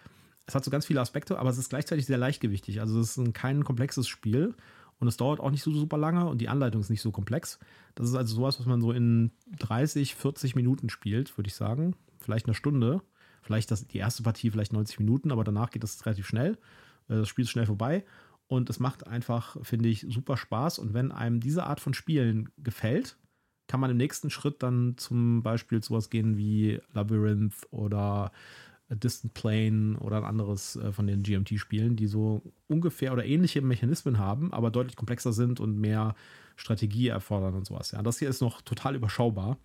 es 0.50 0.54
hat 0.56 0.64
so 0.64 0.70
ganz 0.70 0.84
viele 0.84 1.00
Aspekte, 1.00 1.38
aber 1.38 1.48
es 1.48 1.58
ist 1.58 1.70
gleichzeitig 1.70 2.06
sehr 2.06 2.18
leichtgewichtig. 2.18 2.80
Also 2.80 2.98
es 2.98 3.10
ist 3.10 3.16
ein, 3.18 3.32
kein 3.32 3.62
komplexes 3.62 4.08
Spiel 4.08 4.54
und 4.98 5.06
es 5.06 5.16
dauert 5.16 5.38
auch 5.38 5.52
nicht 5.52 5.62
so 5.62 5.72
super 5.72 5.96
lange 5.96 6.26
und 6.26 6.40
die 6.40 6.48
Anleitung 6.48 6.80
ist 6.80 6.90
nicht 6.90 7.02
so 7.02 7.12
komplex. 7.12 7.60
Das 7.94 8.08
ist 8.08 8.16
also 8.16 8.34
sowas, 8.34 8.58
was 8.58 8.66
man 8.66 8.80
so 8.80 8.90
in 8.90 9.30
30, 9.58 10.16
40 10.16 10.56
Minuten 10.56 10.90
spielt, 10.90 11.38
würde 11.38 11.46
ich 11.46 11.54
sagen. 11.54 11.94
Vielleicht 12.18 12.46
eine 12.46 12.54
Stunde. 12.54 13.00
Vielleicht 13.42 13.70
das, 13.70 13.86
die 13.86 13.98
erste 13.98 14.24
Partie 14.24 14.50
vielleicht 14.50 14.72
90 14.72 14.98
Minuten, 14.98 15.30
aber 15.30 15.44
danach 15.44 15.70
geht 15.70 15.84
das 15.84 16.04
relativ 16.04 16.26
schnell. 16.26 16.58
Äh, 17.08 17.18
das 17.18 17.28
Spiel 17.28 17.44
ist 17.44 17.50
schnell 17.50 17.66
vorbei. 17.66 18.04
Und 18.48 18.68
es 18.68 18.80
macht 18.80 19.06
einfach, 19.06 19.56
finde 19.62 19.88
ich, 19.88 20.04
super 20.08 20.36
Spaß. 20.36 20.80
Und 20.80 20.94
wenn 20.94 21.12
einem 21.12 21.38
diese 21.38 21.64
Art 21.64 21.78
von 21.78 21.94
Spielen 21.94 22.48
gefällt, 22.58 23.16
kann 23.68 23.78
man 23.78 23.92
im 23.92 23.96
nächsten 23.96 24.30
Schritt 24.30 24.64
dann 24.64 24.96
zum 24.96 25.44
Beispiel 25.44 25.80
sowas 25.80 26.10
gehen 26.10 26.36
wie 26.36 26.80
Labyrinth 26.92 27.68
oder 27.70 28.32
Distant 28.96 29.34
Plane 29.34 29.96
oder 29.98 30.18
ein 30.18 30.24
anderes 30.24 30.76
äh, 30.76 30.92
von 30.92 31.06
den 31.06 31.22
GMT-Spielen, 31.22 31.96
die 31.96 32.06
so 32.06 32.42
ungefähr 32.68 33.12
oder 33.12 33.24
ähnliche 33.24 33.62
Mechanismen 33.62 34.18
haben, 34.18 34.52
aber 34.52 34.70
deutlich 34.70 34.96
komplexer 34.96 35.32
sind 35.32 35.60
und 35.60 35.78
mehr 35.78 36.14
Strategie 36.56 37.08
erfordern 37.08 37.54
und 37.54 37.66
sowas. 37.66 37.92
Ja, 37.92 38.02
das 38.02 38.18
hier 38.18 38.28
ist 38.28 38.40
noch 38.40 38.60
total 38.62 38.94
überschaubar. 38.96 39.56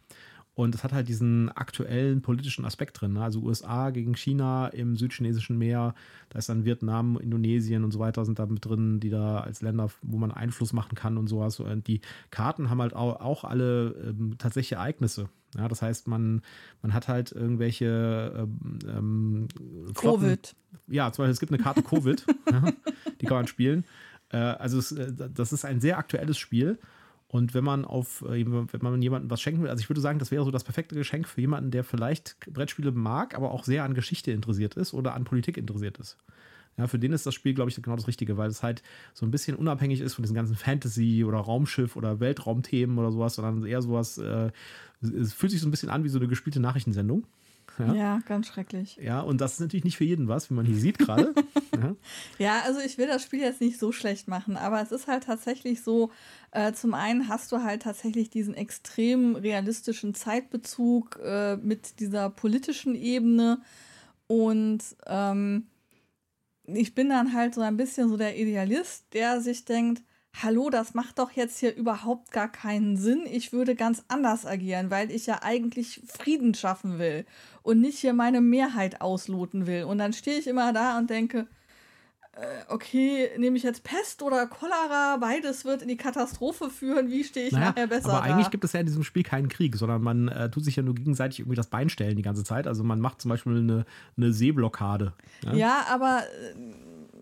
Und 0.56 0.74
es 0.74 0.86
hat 0.86 0.94
halt 0.94 1.10
diesen 1.10 1.52
aktuellen 1.52 2.22
politischen 2.22 2.64
Aspekt 2.64 3.02
drin. 3.02 3.14
Ne? 3.14 3.24
Also 3.24 3.42
USA 3.42 3.90
gegen 3.90 4.16
China 4.16 4.70
im 4.70 4.96
südchinesischen 4.96 5.58
Meer. 5.58 5.94
Da 6.30 6.40
ist 6.40 6.48
dann 6.48 6.64
Vietnam, 6.64 7.20
Indonesien 7.20 7.84
und 7.84 7.92
so 7.92 8.00
weiter 8.00 8.24
sind 8.24 8.40
da 8.40 8.46
mit 8.46 8.64
drin, 8.64 9.02
die 9.02 9.10
da 9.10 9.40
als 9.40 9.62
Länder, 9.62 9.90
wo 10.02 10.18
man 10.18 10.32
Einfluss 10.32 10.72
machen 10.72 10.96
kann 10.96 11.18
und 11.18 11.28
sowas. 11.28 11.60
Und 11.60 11.88
die 11.88 12.00
Karten 12.32 12.70
haben 12.70 12.82
halt 12.82 12.96
auch, 12.96 13.44
alle 13.44 13.96
ähm, 14.08 14.38
tatsächliche 14.38 14.76
Ereignisse. 14.76 15.30
Ja, 15.58 15.68
das 15.68 15.82
heißt, 15.82 16.08
man, 16.08 16.42
man 16.82 16.94
hat 16.94 17.10
halt 17.10 17.34
irgendwelche 17.34 18.34
ähm, 18.38 18.80
ähm 18.88 19.48
Covid. 19.94 20.56
Ja, 20.88 21.12
zum 21.12 21.24
Beispiel, 21.24 21.34
es 21.34 21.40
gibt 21.42 21.52
eine 21.52 21.62
Karte 21.62 21.84
Covid, 21.84 22.26
ja, 22.52 22.72
die 23.20 23.26
kann 23.26 23.38
man 23.38 23.48
spielen. 23.48 23.84
Äh, 24.30 24.38
also 24.38 24.80
es, 24.80 24.94
äh, 24.94 25.12
das 25.14 25.54
ist 25.54 25.66
ein 25.66 25.82
sehr 25.82 25.98
aktuelles 25.98 26.38
Spiel. 26.38 26.80
Und 27.28 27.54
wenn 27.54 27.64
man 27.64 27.86
auf, 27.86 28.22
äh, 28.22 28.46
wenn 28.46 28.82
man 28.82 29.02
jemandem 29.02 29.30
was 29.30 29.42
schenken 29.42 29.64
will, 29.64 29.70
also 29.70 29.82
ich 29.82 29.90
würde 29.90 30.02
sagen, 30.02 30.20
das 30.20 30.32
wäre 30.32 30.46
so 30.46 30.52
das 30.52 30.64
perfekte 30.64 30.96
Geschenk 30.96 31.28
für 31.28 31.42
jemanden, 31.42 31.72
der 31.72 31.84
vielleicht 31.84 32.38
Brettspiele 32.52 32.92
mag, 32.92 33.36
aber 33.36 33.52
auch 33.52 33.64
sehr 33.64 33.84
an 33.84 33.94
Geschichte 33.94 34.32
interessiert 34.32 34.76
ist 34.76 34.94
oder 34.94 35.14
an 35.16 35.24
Politik 35.24 35.58
interessiert 35.58 35.98
ist. 35.98 36.18
Ja, 36.78 36.88
für 36.88 37.00
den 37.00 37.14
ist 37.14 37.26
das 37.26 37.34
Spiel, 37.34 37.54
glaube 37.54 37.70
ich, 37.70 37.82
genau 37.82 37.96
das 37.96 38.08
Richtige, 38.08 38.38
weil 38.38 38.50
es 38.50 38.62
halt 38.62 38.84
so 39.14 39.26
ein 39.26 39.32
bisschen 39.32 39.56
unabhängig 39.56 40.02
ist 40.02 40.14
von 40.14 40.24
diesen 40.24 40.36
ganzen 40.36 40.56
Fantasy- 40.56 41.24
oder 41.24 41.38
Raumschiff- 41.38 41.96
oder 41.96 42.20
Weltraumthemen 42.20 42.98
oder 42.98 43.12
sowas, 43.12 43.36
sondern 43.36 43.66
eher 43.66 43.82
sowas, 43.82 44.18
äh, 44.18 44.52
es 45.02 45.34
fühlt 45.34 45.52
sich 45.52 45.62
so 45.62 45.68
ein 45.68 45.72
bisschen 45.72 45.90
an 45.90 46.04
wie 46.04 46.10
so 46.10 46.20
eine 46.20 46.28
gespielte 46.28 46.60
Nachrichtensendung. 46.60 47.26
Ja? 47.80 47.94
ja, 47.94 48.20
ganz 48.26 48.48
schrecklich. 48.48 48.98
Ja, 49.02 49.22
und 49.22 49.42
das 49.42 49.54
ist 49.54 49.60
natürlich 49.60 49.84
nicht 49.84 49.98
für 49.98 50.06
jeden 50.06 50.28
was, 50.28 50.50
wie 50.50 50.54
man 50.54 50.66
hier 50.66 50.78
sieht 50.78 50.98
gerade. 50.98 51.34
ja. 51.76 51.96
ja. 52.38 52.62
also 52.66 52.80
ich 52.80 52.98
will 52.98 53.08
das 53.08 53.24
Spiel 53.24 53.40
jetzt 53.40 53.62
nicht 53.62 53.80
so 53.80 53.92
schlecht 53.92 54.28
machen, 54.28 54.58
aber 54.58 54.82
es 54.82 54.92
ist 54.92 55.08
halt 55.08 55.24
tatsächlich 55.24 55.84
so, 55.84 56.12
äh, 56.52 56.74
zum 56.74 56.94
einen 56.94 57.28
hast 57.28 57.52
du 57.52 57.64
halt 57.64 57.84
tatsächlich 57.84 58.30
diesen 58.30 58.54
extrem 58.54 59.36
realistischen 59.36 60.14
Zeitbezug 60.14 61.20
äh, 61.24 61.58
mit 61.58 62.00
dieser 62.00 62.30
politischen 62.30 62.96
Ebene 62.96 63.62
und 64.28 64.84
ähm, 65.06 65.68
ich 66.68 66.96
bin 66.96 67.10
dann 67.10 67.34
halt 67.34 67.54
so 67.54 67.62
ein 67.62 67.78
bisschen 67.78 68.10
so 68.10 68.18
der 68.18 68.38
Idealist, 68.38 69.06
der 69.14 69.42
sich 69.42 69.66
denkt, 69.66 70.02
hallo, 70.42 70.70
das 70.70 70.94
macht 70.94 71.20
doch 71.20 71.32
jetzt 71.32 71.60
hier 71.60 71.76
überhaupt 71.76 72.32
gar 72.32 72.52
keinen 72.52 72.98
Sinn. 72.98 73.24
Ich 73.30 73.54
würde 73.54 73.76
ganz 73.76 74.04
anders 74.08 74.46
agieren, 74.46 74.92
weil 74.92 75.12
ich 75.12 75.26
ja 75.26 75.40
eigentlich 75.42 76.02
Frieden 76.08 76.54
schaffen 76.54 77.00
will 77.00 77.26
und 77.64 77.82
nicht 77.82 78.00
hier 78.00 78.14
meine 78.14 78.42
Mehrheit 78.42 79.02
ausloten 79.02 79.68
will. 79.68 79.84
Und 79.84 79.98
dann 79.98 80.14
stehe 80.14 80.40
ich 80.40 80.48
immer 80.48 80.74
da 80.74 80.98
und 80.98 81.10
denke, 81.10 81.48
äh, 82.34 82.64
okay, 82.68 83.30
nehme 83.38 83.56
ich 83.56 83.64
jetzt 83.64 83.84
Pest 83.84 84.22
oder 84.22 84.46
Cholera, 84.48 85.18
beides 85.22 85.64
wird 85.64 85.82
in 85.82 85.88
die 85.88 85.96
Katastrophe 85.96 86.70
führen, 86.70 87.10
wie 87.10 87.24
stehe 87.24 87.48
ich 87.48 87.54
naja, 87.54 87.68
nachher 87.68 87.88
besser 87.88 88.10
Aber 88.10 88.24
eigentlich 88.24 88.52
gibt 88.52 88.66
es 88.66 88.74
ja 88.74 88.82
in 88.82 88.86
diesem 88.86 89.04
Spiel 89.04 89.24
keinen 89.24 89.48
Krieg, 89.48 89.78
sondern 89.78 90.02
man 90.02 90.28
äh, 90.28 90.50
tut 90.50 90.66
sich 90.66 90.76
ja 90.76 90.84
nur 90.84 90.96
gegenseitig 90.96 91.40
irgendwie 91.40 91.56
das 91.56 91.68
Bein 91.68 91.88
stellen 91.90 92.18
die 92.18 92.24
ganze 92.24 92.44
Zeit. 92.44 92.68
Also 92.68 92.84
man 92.84 93.00
macht 93.00 93.22
zum 93.22 93.30
Beispiel 93.30 93.58
eine, 93.58 93.86
eine 94.18 94.34
Seeblockade. 94.34 95.14
Ja, 95.46 95.54
ja 95.54 95.86
aber 95.90 96.24
äh, 96.24 96.56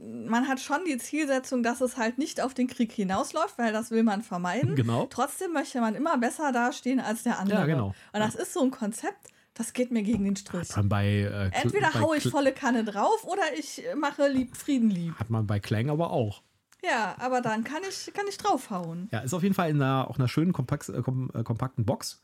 man 0.03 0.47
hat 0.47 0.59
schon 0.59 0.79
die 0.85 0.97
Zielsetzung, 0.97 1.63
dass 1.63 1.81
es 1.81 1.97
halt 1.97 2.17
nicht 2.17 2.41
auf 2.41 2.53
den 2.53 2.67
Krieg 2.67 2.91
hinausläuft, 2.91 3.57
weil 3.57 3.71
das 3.71 3.91
will 3.91 4.03
man 4.03 4.21
vermeiden. 4.21 4.75
Genau. 4.75 5.07
Trotzdem 5.09 5.53
möchte 5.53 5.79
man 5.79 5.95
immer 5.95 6.17
besser 6.17 6.51
dastehen 6.51 6.99
als 6.99 7.23
der 7.23 7.39
andere. 7.39 7.59
Ja, 7.59 7.65
genau. 7.65 7.87
Und 7.87 8.19
das 8.19 8.35
ist 8.35 8.53
so 8.53 8.61
ein 8.61 8.71
Konzept, 8.71 9.29
das 9.53 9.73
geht 9.73 9.91
mir 9.91 10.03
gegen 10.03 10.23
den 10.23 10.35
Strich. 10.35 10.69
Bei, 10.83 11.07
äh, 11.07 11.51
Entweder 11.61 11.91
bei 11.91 11.99
haue 11.99 12.17
ich 12.17 12.29
volle 12.29 12.53
Kanne 12.53 12.83
drauf 12.83 13.23
oder 13.23 13.43
ich 13.57 13.83
mache 13.95 14.27
lieb, 14.27 14.55
Frieden 14.57 14.89
lieb. 14.89 15.15
Hat 15.19 15.29
man 15.29 15.45
bei 15.47 15.59
Clang 15.59 15.89
aber 15.89 16.11
auch. 16.11 16.41
Ja, 16.83 17.15
aber 17.19 17.41
dann 17.41 17.63
kann 17.63 17.81
ich, 17.87 18.11
kann 18.13 18.25
ich 18.27 18.37
draufhauen. 18.37 19.07
Ja, 19.11 19.19
ist 19.19 19.33
auf 19.33 19.43
jeden 19.43 19.55
Fall 19.55 19.69
in 19.69 19.81
einer, 19.81 20.09
auch 20.09 20.17
einer 20.17 20.27
schönen, 20.27 20.51
kompakt, 20.51 20.89
äh, 20.89 20.97
äh, 20.97 21.43
kompakten 21.43 21.85
Box. 21.85 22.21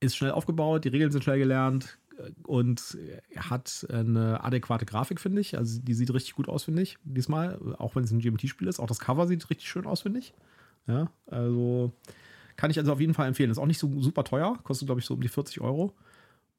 Ist 0.00 0.16
schnell 0.16 0.32
aufgebaut, 0.32 0.84
die 0.84 0.88
Regeln 0.88 1.12
sind 1.12 1.22
schnell 1.22 1.38
gelernt 1.38 1.98
und 2.44 2.98
hat 3.36 3.86
eine 3.90 4.42
adäquate 4.42 4.86
Grafik, 4.86 5.20
finde 5.20 5.40
ich. 5.40 5.56
Also 5.56 5.80
die 5.80 5.94
sieht 5.94 6.12
richtig 6.12 6.34
gut 6.34 6.48
aus, 6.48 6.64
finde 6.64 6.82
ich, 6.82 6.98
diesmal. 7.04 7.58
Auch 7.78 7.96
wenn 7.96 8.04
es 8.04 8.10
ein 8.10 8.20
GMT-Spiel 8.20 8.68
ist. 8.68 8.80
Auch 8.80 8.86
das 8.86 8.98
Cover 8.98 9.26
sieht 9.26 9.48
richtig 9.50 9.68
schön 9.68 9.86
aus, 9.86 10.02
finde 10.02 10.20
ich. 10.20 10.34
Ja, 10.86 11.10
also 11.26 11.92
kann 12.56 12.70
ich 12.70 12.78
also 12.78 12.92
auf 12.92 13.00
jeden 13.00 13.14
Fall 13.14 13.28
empfehlen. 13.28 13.50
Ist 13.50 13.58
auch 13.58 13.66
nicht 13.66 13.78
so 13.78 14.00
super 14.00 14.24
teuer, 14.24 14.58
kostet, 14.64 14.86
glaube 14.86 15.00
ich, 15.00 15.06
so 15.06 15.14
um 15.14 15.20
die 15.20 15.28
40 15.28 15.60
Euro 15.60 15.94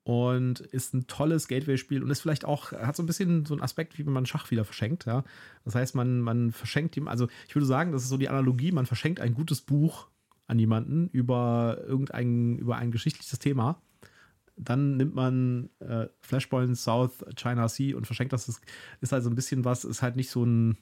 und 0.04 0.60
ist 0.60 0.94
ein 0.94 1.08
tolles 1.08 1.48
Gateway-Spiel 1.48 2.04
und 2.04 2.10
ist 2.10 2.22
vielleicht 2.22 2.46
auch, 2.46 2.72
hat 2.72 2.96
so 2.96 3.04
ein 3.04 3.06
bisschen 3.06 3.46
so 3.46 3.54
einen 3.54 3.64
Aspekt, 3.64 3.98
wie 3.98 4.06
wenn 4.06 4.14
man 4.14 4.26
Schach 4.26 4.52
wieder 4.52 4.66
verschenkt, 4.66 5.06
ja. 5.06 5.24
Das 5.64 5.76
heißt, 5.76 5.96
man, 5.96 6.20
man 6.20 6.52
verschenkt 6.52 6.98
ihm, 6.98 7.08
also 7.08 7.28
ich 7.48 7.56
würde 7.56 7.66
sagen, 7.66 7.92
das 7.94 8.04
ist 8.04 8.10
so 8.10 8.18
die 8.18 8.30
Analogie, 8.30 8.72
man 8.72 8.86
verschenkt 8.86 9.22
ein 9.22 9.34
gutes 9.34 9.62
Buch 9.62 10.08
an 10.46 10.60
jemanden 10.60 11.08
über 11.10 11.78
irgendein, 11.88 12.58
über 12.58 12.76
ein 12.76 12.92
geschichtliches 12.92 13.40
Thema. 13.40 13.82
Dann 14.56 14.98
nimmt 14.98 15.16
man 15.16 15.70
äh, 15.80 16.08
Flashpoint 16.22 16.78
South 16.78 17.26
China 17.36 17.68
Sea 17.68 17.96
und 17.96 18.06
verschenkt 18.06 18.34
das. 18.34 18.46
Das 18.46 18.62
ist 19.02 19.12
halt 19.12 19.24
so 19.24 19.30
ein 19.30 19.36
bisschen 19.36 19.66
was, 19.66 19.84
ist 19.84 20.02
halt 20.02 20.16
nicht 20.16 20.30
so 20.30 20.44
ein, 20.44 20.78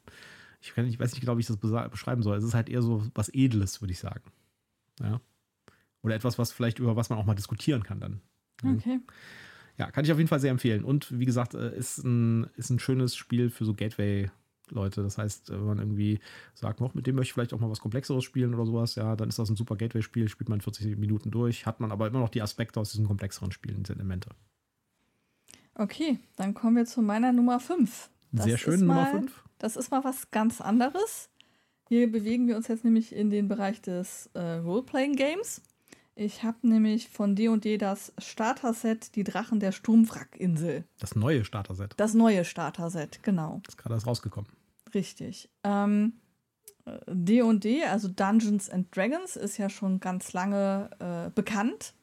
ich, 0.61 0.73
kann, 0.73 0.85
ich 0.85 0.99
weiß 0.99 1.11
nicht 1.11 1.21
genau, 1.21 1.37
wie 1.37 1.41
ich 1.41 1.47
das 1.47 1.57
beschreiben 1.57 2.23
soll. 2.23 2.37
Es 2.37 2.43
ist 2.43 2.53
halt 2.53 2.69
eher 2.69 2.81
so 2.81 3.05
was 3.15 3.29
Edles, 3.33 3.81
würde 3.81 3.93
ich 3.93 3.99
sagen. 3.99 4.23
Ja. 5.01 5.21
Oder 6.03 6.15
etwas, 6.15 6.37
was 6.37 6.51
vielleicht 6.51 6.79
über 6.79 6.95
was 6.95 7.09
man 7.09 7.19
auch 7.19 7.25
mal 7.25 7.35
diskutieren 7.35 7.83
kann 7.83 7.99
dann. 7.99 8.21
Mhm. 8.61 8.77
Okay. 8.77 8.99
Ja, 9.77 9.89
kann 9.89 10.03
ich 10.03 10.11
auf 10.11 10.17
jeden 10.17 10.27
Fall 10.27 10.39
sehr 10.39 10.51
empfehlen. 10.51 10.83
Und 10.83 11.17
wie 11.17 11.25
gesagt, 11.25 11.53
äh, 11.53 11.75
ist 11.75 11.99
ein, 12.03 12.47
ist 12.55 12.69
ein 12.69 12.79
schönes 12.79 13.15
Spiel 13.15 13.49
für 13.49 13.65
so 13.65 13.73
Gateway-Leute. 14.71 15.03
Das 15.03 15.17
heißt, 15.17 15.51
wenn 15.51 15.65
man 15.65 15.79
irgendwie 15.79 16.19
sagt, 16.53 16.79
noch 16.79 16.93
mit 16.93 17.07
dem 17.07 17.15
möchte 17.15 17.29
ich 17.29 17.33
vielleicht 17.33 17.53
auch 17.53 17.59
mal 17.59 17.69
was 17.69 17.79
Komplexeres 17.79 18.23
spielen 18.23 18.53
oder 18.53 18.65
sowas, 18.65 18.95
ja, 18.95 19.15
dann 19.15 19.29
ist 19.29 19.39
das 19.39 19.49
ein 19.49 19.55
super 19.55 19.75
Gateway-Spiel, 19.75 20.29
spielt 20.29 20.49
man 20.49 20.61
40 20.61 20.97
Minuten 20.97 21.31
durch, 21.31 21.65
hat 21.65 21.79
man 21.79 21.91
aber 21.91 22.07
immer 22.07 22.19
noch 22.19 22.29
die 22.29 22.41
Aspekte 22.41 22.79
aus 22.79 22.91
diesen 22.91 23.07
komplexeren 23.07 23.51
Spielen, 23.51 23.83
diese 23.83 23.93
Elemente. 23.93 24.29
Okay, 25.75 26.19
dann 26.35 26.53
kommen 26.53 26.75
wir 26.75 26.85
zu 26.85 27.01
meiner 27.01 27.31
Nummer 27.31 27.59
5. 27.59 28.09
Sehr 28.33 28.57
schön, 28.57 28.81
Nummer 28.81 29.07
5. 29.07 29.43
Das 29.59 29.75
ist 29.75 29.91
mal 29.91 30.03
was 30.03 30.31
ganz 30.31 30.61
anderes. 30.61 31.29
Hier 31.87 32.11
bewegen 32.11 32.47
wir 32.47 32.55
uns 32.55 32.67
jetzt 32.67 32.85
nämlich 32.85 33.13
in 33.13 33.29
den 33.29 33.47
Bereich 33.47 33.81
des 33.81 34.29
äh, 34.33 34.39
Role-Playing-Games. 34.39 35.61
Ich 36.15 36.43
habe 36.43 36.67
nämlich 36.67 37.09
von 37.09 37.35
D&D 37.35 37.77
das 37.77 38.13
Starter-Set 38.17 39.15
Die 39.15 39.23
Drachen 39.23 39.59
der 39.59 39.71
Sturmwrackinsel. 39.71 40.83
Das 40.99 41.15
neue 41.15 41.45
Starter-Set. 41.45 41.93
Das 41.97 42.13
neue 42.13 42.43
Starter-Set, 42.43 43.23
genau. 43.23 43.61
Das 43.63 43.75
ist 43.75 43.77
gerade 43.77 43.95
erst 43.95 44.07
rausgekommen. 44.07 44.49
Richtig. 44.93 45.49
Ähm, 45.63 46.13
D&D, 47.07 47.83
also 47.85 48.07
Dungeons 48.07 48.69
and 48.69 48.95
Dragons, 48.95 49.35
ist 49.35 49.57
ja 49.57 49.69
schon 49.69 49.99
ganz 49.99 50.33
lange 50.33 50.89
äh, 50.99 51.29
bekannt 51.33 51.93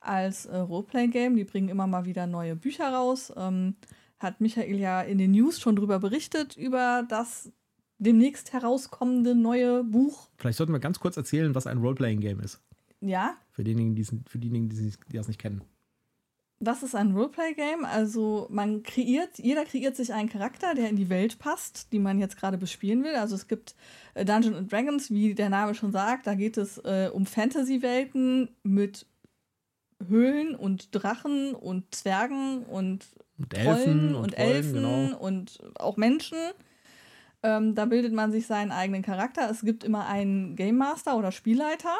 als 0.00 0.46
äh, 0.46 0.56
Roleplay-Game. 0.56 1.36
Die 1.36 1.44
bringen 1.44 1.68
immer 1.68 1.86
mal 1.86 2.04
wieder 2.04 2.26
neue 2.26 2.56
Bücher 2.56 2.92
raus. 2.92 3.32
Ähm, 3.36 3.76
hat 4.18 4.40
Michael 4.40 4.78
ja 4.78 5.02
in 5.02 5.18
den 5.18 5.32
News 5.32 5.60
schon 5.60 5.76
drüber 5.76 5.98
berichtet, 5.98 6.56
über 6.56 7.04
das 7.08 7.52
demnächst 7.98 8.52
herauskommende 8.52 9.34
neue 9.34 9.84
Buch. 9.84 10.28
Vielleicht 10.36 10.58
sollten 10.58 10.72
wir 10.72 10.80
ganz 10.80 11.00
kurz 11.00 11.16
erzählen, 11.16 11.54
was 11.54 11.66
ein 11.66 11.78
Roleplaying-Game 11.78 12.40
ist. 12.40 12.60
Ja. 13.00 13.36
Für 13.50 13.64
diejenigen, 13.64 13.94
die, 13.94 14.92
das 15.12 15.28
nicht 15.28 15.40
kennen. 15.40 15.62
Das 16.60 16.82
ist 16.82 16.96
ein 16.96 17.12
Roleplay-Game. 17.12 17.84
Also 17.84 18.48
man 18.50 18.82
kreiert, 18.82 19.38
jeder 19.38 19.64
kreiert 19.64 19.94
sich 19.94 20.12
einen 20.12 20.28
Charakter, 20.28 20.74
der 20.74 20.88
in 20.88 20.96
die 20.96 21.08
Welt 21.08 21.38
passt, 21.38 21.92
die 21.92 22.00
man 22.00 22.18
jetzt 22.18 22.36
gerade 22.36 22.58
bespielen 22.58 23.04
will. 23.04 23.14
Also 23.14 23.36
es 23.36 23.46
gibt 23.46 23.76
äh, 24.14 24.24
Dungeons 24.24 24.68
Dragons, 24.68 25.10
wie 25.10 25.34
der 25.34 25.50
Name 25.50 25.74
schon 25.74 25.92
sagt. 25.92 26.26
Da 26.26 26.34
geht 26.34 26.56
es 26.56 26.78
äh, 26.78 27.10
um 27.12 27.26
Fantasy-Welten 27.26 28.48
mit 28.64 29.06
Höhlen 30.06 30.56
und 30.56 30.88
Drachen 30.92 31.54
und 31.54 31.94
Zwergen 31.94 32.64
und, 32.64 33.06
und 33.38 33.56
Elfen 33.56 34.14
und, 34.14 34.22
und 34.22 34.38
Elfen 34.38 34.74
genau. 34.74 35.16
und 35.18 35.60
auch 35.78 35.96
Menschen. 35.96 36.38
Ähm, 37.44 37.76
da 37.76 37.84
bildet 37.84 38.12
man 38.12 38.32
sich 38.32 38.48
seinen 38.48 38.72
eigenen 38.72 39.02
Charakter. 39.02 39.48
Es 39.48 39.60
gibt 39.60 39.84
immer 39.84 40.06
einen 40.06 40.56
Game 40.56 40.76
Master 40.76 41.16
oder 41.16 41.30
Spielleiter 41.30 41.94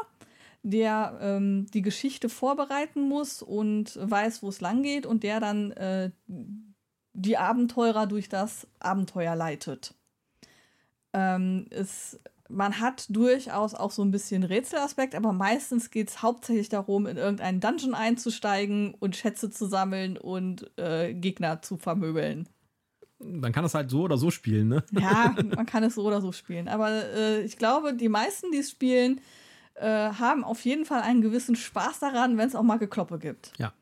der 0.62 1.18
ähm, 1.20 1.66
die 1.72 1.82
Geschichte 1.82 2.28
vorbereiten 2.28 3.00
muss 3.02 3.42
und 3.42 3.98
weiß, 4.00 4.42
wo 4.42 4.48
es 4.48 4.60
lang 4.60 4.82
geht 4.82 5.06
und 5.06 5.22
der 5.22 5.40
dann 5.40 5.72
äh, 5.72 6.10
die 7.12 7.36
Abenteurer 7.36 8.06
durch 8.06 8.28
das 8.28 8.66
Abenteuer 8.78 9.34
leitet. 9.34 9.94
Ähm, 11.12 11.66
es, 11.70 12.20
man 12.48 12.80
hat 12.80 13.06
durchaus 13.08 13.74
auch 13.74 13.90
so 13.90 14.02
ein 14.02 14.10
bisschen 14.10 14.42
Rätselaspekt, 14.42 15.14
aber 15.14 15.32
meistens 15.32 15.90
geht 15.90 16.10
es 16.10 16.22
hauptsächlich 16.22 16.68
darum, 16.68 17.06
in 17.06 17.16
irgendeinen 17.16 17.60
Dungeon 17.60 17.94
einzusteigen 17.94 18.94
und 18.94 19.16
Schätze 19.16 19.50
zu 19.50 19.66
sammeln 19.66 20.16
und 20.16 20.70
äh, 20.78 21.14
Gegner 21.14 21.62
zu 21.62 21.76
vermöbeln. 21.76 22.48
Man 23.20 23.52
kann 23.52 23.64
es 23.64 23.74
halt 23.74 23.90
so 23.90 24.02
oder 24.02 24.16
so 24.16 24.30
spielen, 24.30 24.68
ne? 24.68 24.84
Ja, 24.92 25.34
man 25.56 25.66
kann 25.66 25.82
es 25.82 25.96
so 25.96 26.04
oder 26.04 26.20
so 26.20 26.30
spielen. 26.30 26.68
Aber 26.68 26.90
äh, 26.90 27.42
ich 27.42 27.56
glaube, 27.56 27.94
die 27.94 28.08
meisten, 28.08 28.52
die 28.52 28.58
es 28.58 28.70
spielen, 28.70 29.20
äh, 29.80 30.10
haben 30.12 30.44
auf 30.44 30.64
jeden 30.64 30.84
Fall 30.84 31.02
einen 31.02 31.20
gewissen 31.20 31.56
Spaß 31.56 32.00
daran, 32.00 32.38
wenn 32.38 32.48
es 32.48 32.54
auch 32.54 32.62
mal 32.62 32.78
Gekloppe 32.78 33.18
gibt. 33.18 33.52
Ja. 33.58 33.72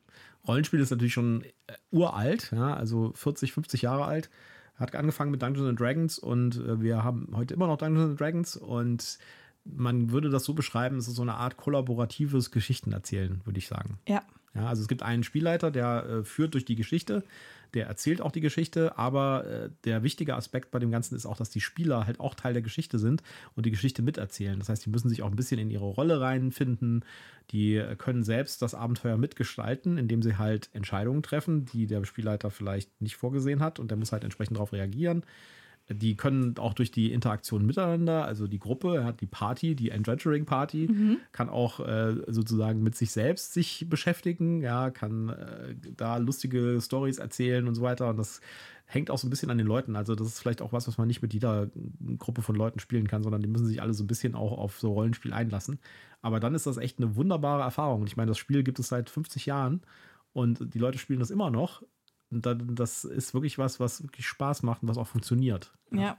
Rollenspiel 0.46 0.80
ist 0.80 0.90
natürlich 0.90 1.14
schon 1.14 1.42
äh, 1.42 1.72
uralt, 1.90 2.52
ja, 2.52 2.74
also 2.74 3.12
40, 3.14 3.52
50 3.52 3.82
Jahre 3.82 4.04
alt. 4.04 4.30
Hat 4.76 4.94
angefangen 4.94 5.30
mit 5.30 5.42
Dungeons 5.42 5.68
and 5.68 5.80
Dragons 5.80 6.18
und 6.18 6.56
äh, 6.56 6.80
wir 6.80 7.02
haben 7.02 7.28
heute 7.34 7.54
immer 7.54 7.66
noch 7.66 7.78
Dungeons 7.78 8.10
and 8.10 8.20
Dragons 8.20 8.56
und 8.56 9.18
man 9.64 10.10
würde 10.10 10.30
das 10.30 10.44
so 10.44 10.54
beschreiben, 10.54 10.98
es 10.98 11.08
ist 11.08 11.16
so 11.16 11.22
eine 11.22 11.34
Art 11.34 11.56
kollaboratives 11.56 12.50
Geschichtenerzählen, 12.50 13.40
würde 13.44 13.58
ich 13.58 13.66
sagen. 13.66 13.98
Ja. 14.06 14.22
Ja, 14.54 14.68
also 14.68 14.82
es 14.82 14.88
gibt 14.88 15.02
einen 15.02 15.22
Spielleiter, 15.22 15.70
der 15.70 16.06
äh, 16.06 16.24
führt 16.24 16.54
durch 16.54 16.64
die 16.64 16.76
Geschichte 16.76 17.24
der 17.74 17.86
erzählt 17.86 18.20
auch 18.20 18.32
die 18.32 18.40
Geschichte, 18.40 18.96
aber 18.98 19.46
äh, 19.46 19.70
der 19.84 20.02
wichtige 20.02 20.34
Aspekt 20.34 20.70
bei 20.70 20.78
dem 20.78 20.90
Ganzen 20.90 21.14
ist 21.14 21.26
auch, 21.26 21.36
dass 21.36 21.50
die 21.50 21.60
Spieler 21.60 22.06
halt 22.06 22.20
auch 22.20 22.34
Teil 22.34 22.52
der 22.52 22.62
Geschichte 22.62 22.98
sind 22.98 23.22
und 23.54 23.66
die 23.66 23.70
Geschichte 23.70 24.02
miterzählen. 24.02 24.58
Das 24.58 24.68
heißt, 24.68 24.84
die 24.84 24.90
müssen 24.90 25.08
sich 25.08 25.22
auch 25.22 25.30
ein 25.30 25.36
bisschen 25.36 25.58
in 25.58 25.70
ihre 25.70 25.84
Rolle 25.84 26.20
reinfinden. 26.20 27.04
Die 27.50 27.82
können 27.98 28.24
selbst 28.24 28.62
das 28.62 28.74
Abenteuer 28.74 29.16
mitgestalten, 29.16 29.98
indem 29.98 30.22
sie 30.22 30.36
halt 30.36 30.68
Entscheidungen 30.72 31.22
treffen, 31.22 31.64
die 31.64 31.86
der 31.86 32.04
Spielleiter 32.04 32.50
vielleicht 32.50 33.00
nicht 33.00 33.16
vorgesehen 33.16 33.60
hat 33.60 33.78
und 33.78 33.90
der 33.90 33.98
muss 33.98 34.12
halt 34.12 34.24
entsprechend 34.24 34.56
darauf 34.56 34.72
reagieren. 34.72 35.24
Die 35.88 36.16
können 36.16 36.58
auch 36.58 36.74
durch 36.74 36.90
die 36.90 37.12
Interaktion 37.12 37.64
miteinander, 37.64 38.24
also 38.24 38.48
die 38.48 38.58
Gruppe, 38.58 39.04
hat 39.04 39.20
die 39.20 39.26
Party, 39.26 39.76
die 39.76 39.92
Adventuring 39.92 40.44
Party, 40.44 40.88
mhm. 40.90 41.18
kann 41.30 41.48
auch 41.48 41.78
äh, 41.78 42.16
sozusagen 42.26 42.82
mit 42.82 42.96
sich 42.96 43.12
selbst 43.12 43.52
sich 43.52 43.86
beschäftigen, 43.88 44.62
ja, 44.62 44.90
kann 44.90 45.28
äh, 45.28 45.76
da 45.96 46.16
lustige 46.16 46.80
Stories 46.80 47.18
erzählen 47.18 47.68
und 47.68 47.76
so 47.76 47.82
weiter. 47.82 48.10
Und 48.10 48.16
das 48.16 48.40
hängt 48.86 49.10
auch 49.10 49.18
so 49.18 49.26
ein 49.26 49.30
bisschen 49.30 49.50
an 49.50 49.58
den 49.58 49.66
Leuten. 49.66 49.96
Also 49.96 50.14
das 50.14 50.26
ist 50.28 50.40
vielleicht 50.40 50.62
auch 50.62 50.72
was, 50.72 50.88
was 50.88 50.98
man 50.98 51.08
nicht 51.08 51.22
mit 51.22 51.34
jeder 51.34 51.68
Gruppe 52.18 52.42
von 52.42 52.56
Leuten 52.56 52.78
spielen 52.78 53.06
kann, 53.06 53.22
sondern 53.22 53.42
die 53.42 53.48
müssen 53.48 53.66
sich 53.66 53.82
alle 53.82 53.94
so 53.94 54.02
ein 54.02 54.08
bisschen 54.08 54.34
auch 54.34 54.58
auf 54.58 54.78
so 54.80 54.92
Rollenspiel 54.92 55.32
einlassen. 55.32 55.78
Aber 56.22 56.40
dann 56.40 56.54
ist 56.54 56.66
das 56.66 56.78
echt 56.78 56.98
eine 56.98 57.14
wunderbare 57.16 57.62
Erfahrung. 57.62 58.06
Ich 58.06 58.16
meine, 58.16 58.30
das 58.30 58.38
Spiel 58.38 58.62
gibt 58.62 58.78
es 58.78 58.88
seit 58.88 59.10
50 59.10 59.46
Jahren 59.46 59.82
und 60.32 60.74
die 60.74 60.78
Leute 60.78 60.98
spielen 60.98 61.20
das 61.20 61.30
immer 61.30 61.50
noch 61.50 61.82
das 62.30 63.04
ist 63.04 63.34
wirklich 63.34 63.58
was, 63.58 63.78
was 63.80 64.02
wirklich 64.02 64.26
Spaß 64.26 64.62
macht 64.62 64.82
und 64.82 64.88
was 64.88 64.98
auch 64.98 65.06
funktioniert. 65.06 65.72
Ja. 65.90 66.18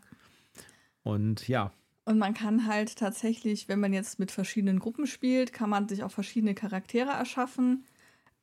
Und 1.04 1.48
ja. 1.48 1.72
Und 2.06 2.20
man 2.20 2.34
kann 2.34 2.66
halt 2.66 2.96
tatsächlich, 2.96 3.68
wenn 3.68 3.82
man 3.82 3.92
jetzt 3.92 4.18
mit 4.18 4.32
verschiedenen 4.32 4.80
Gruppen 4.80 5.08
spielt, 5.08 5.52
kann 5.52 5.70
man 5.70 5.90
sich 5.90 6.04
auch 6.04 6.12
verschiedene 6.12 6.56
Charaktere 6.56 7.12
erschaffen. 7.12 7.84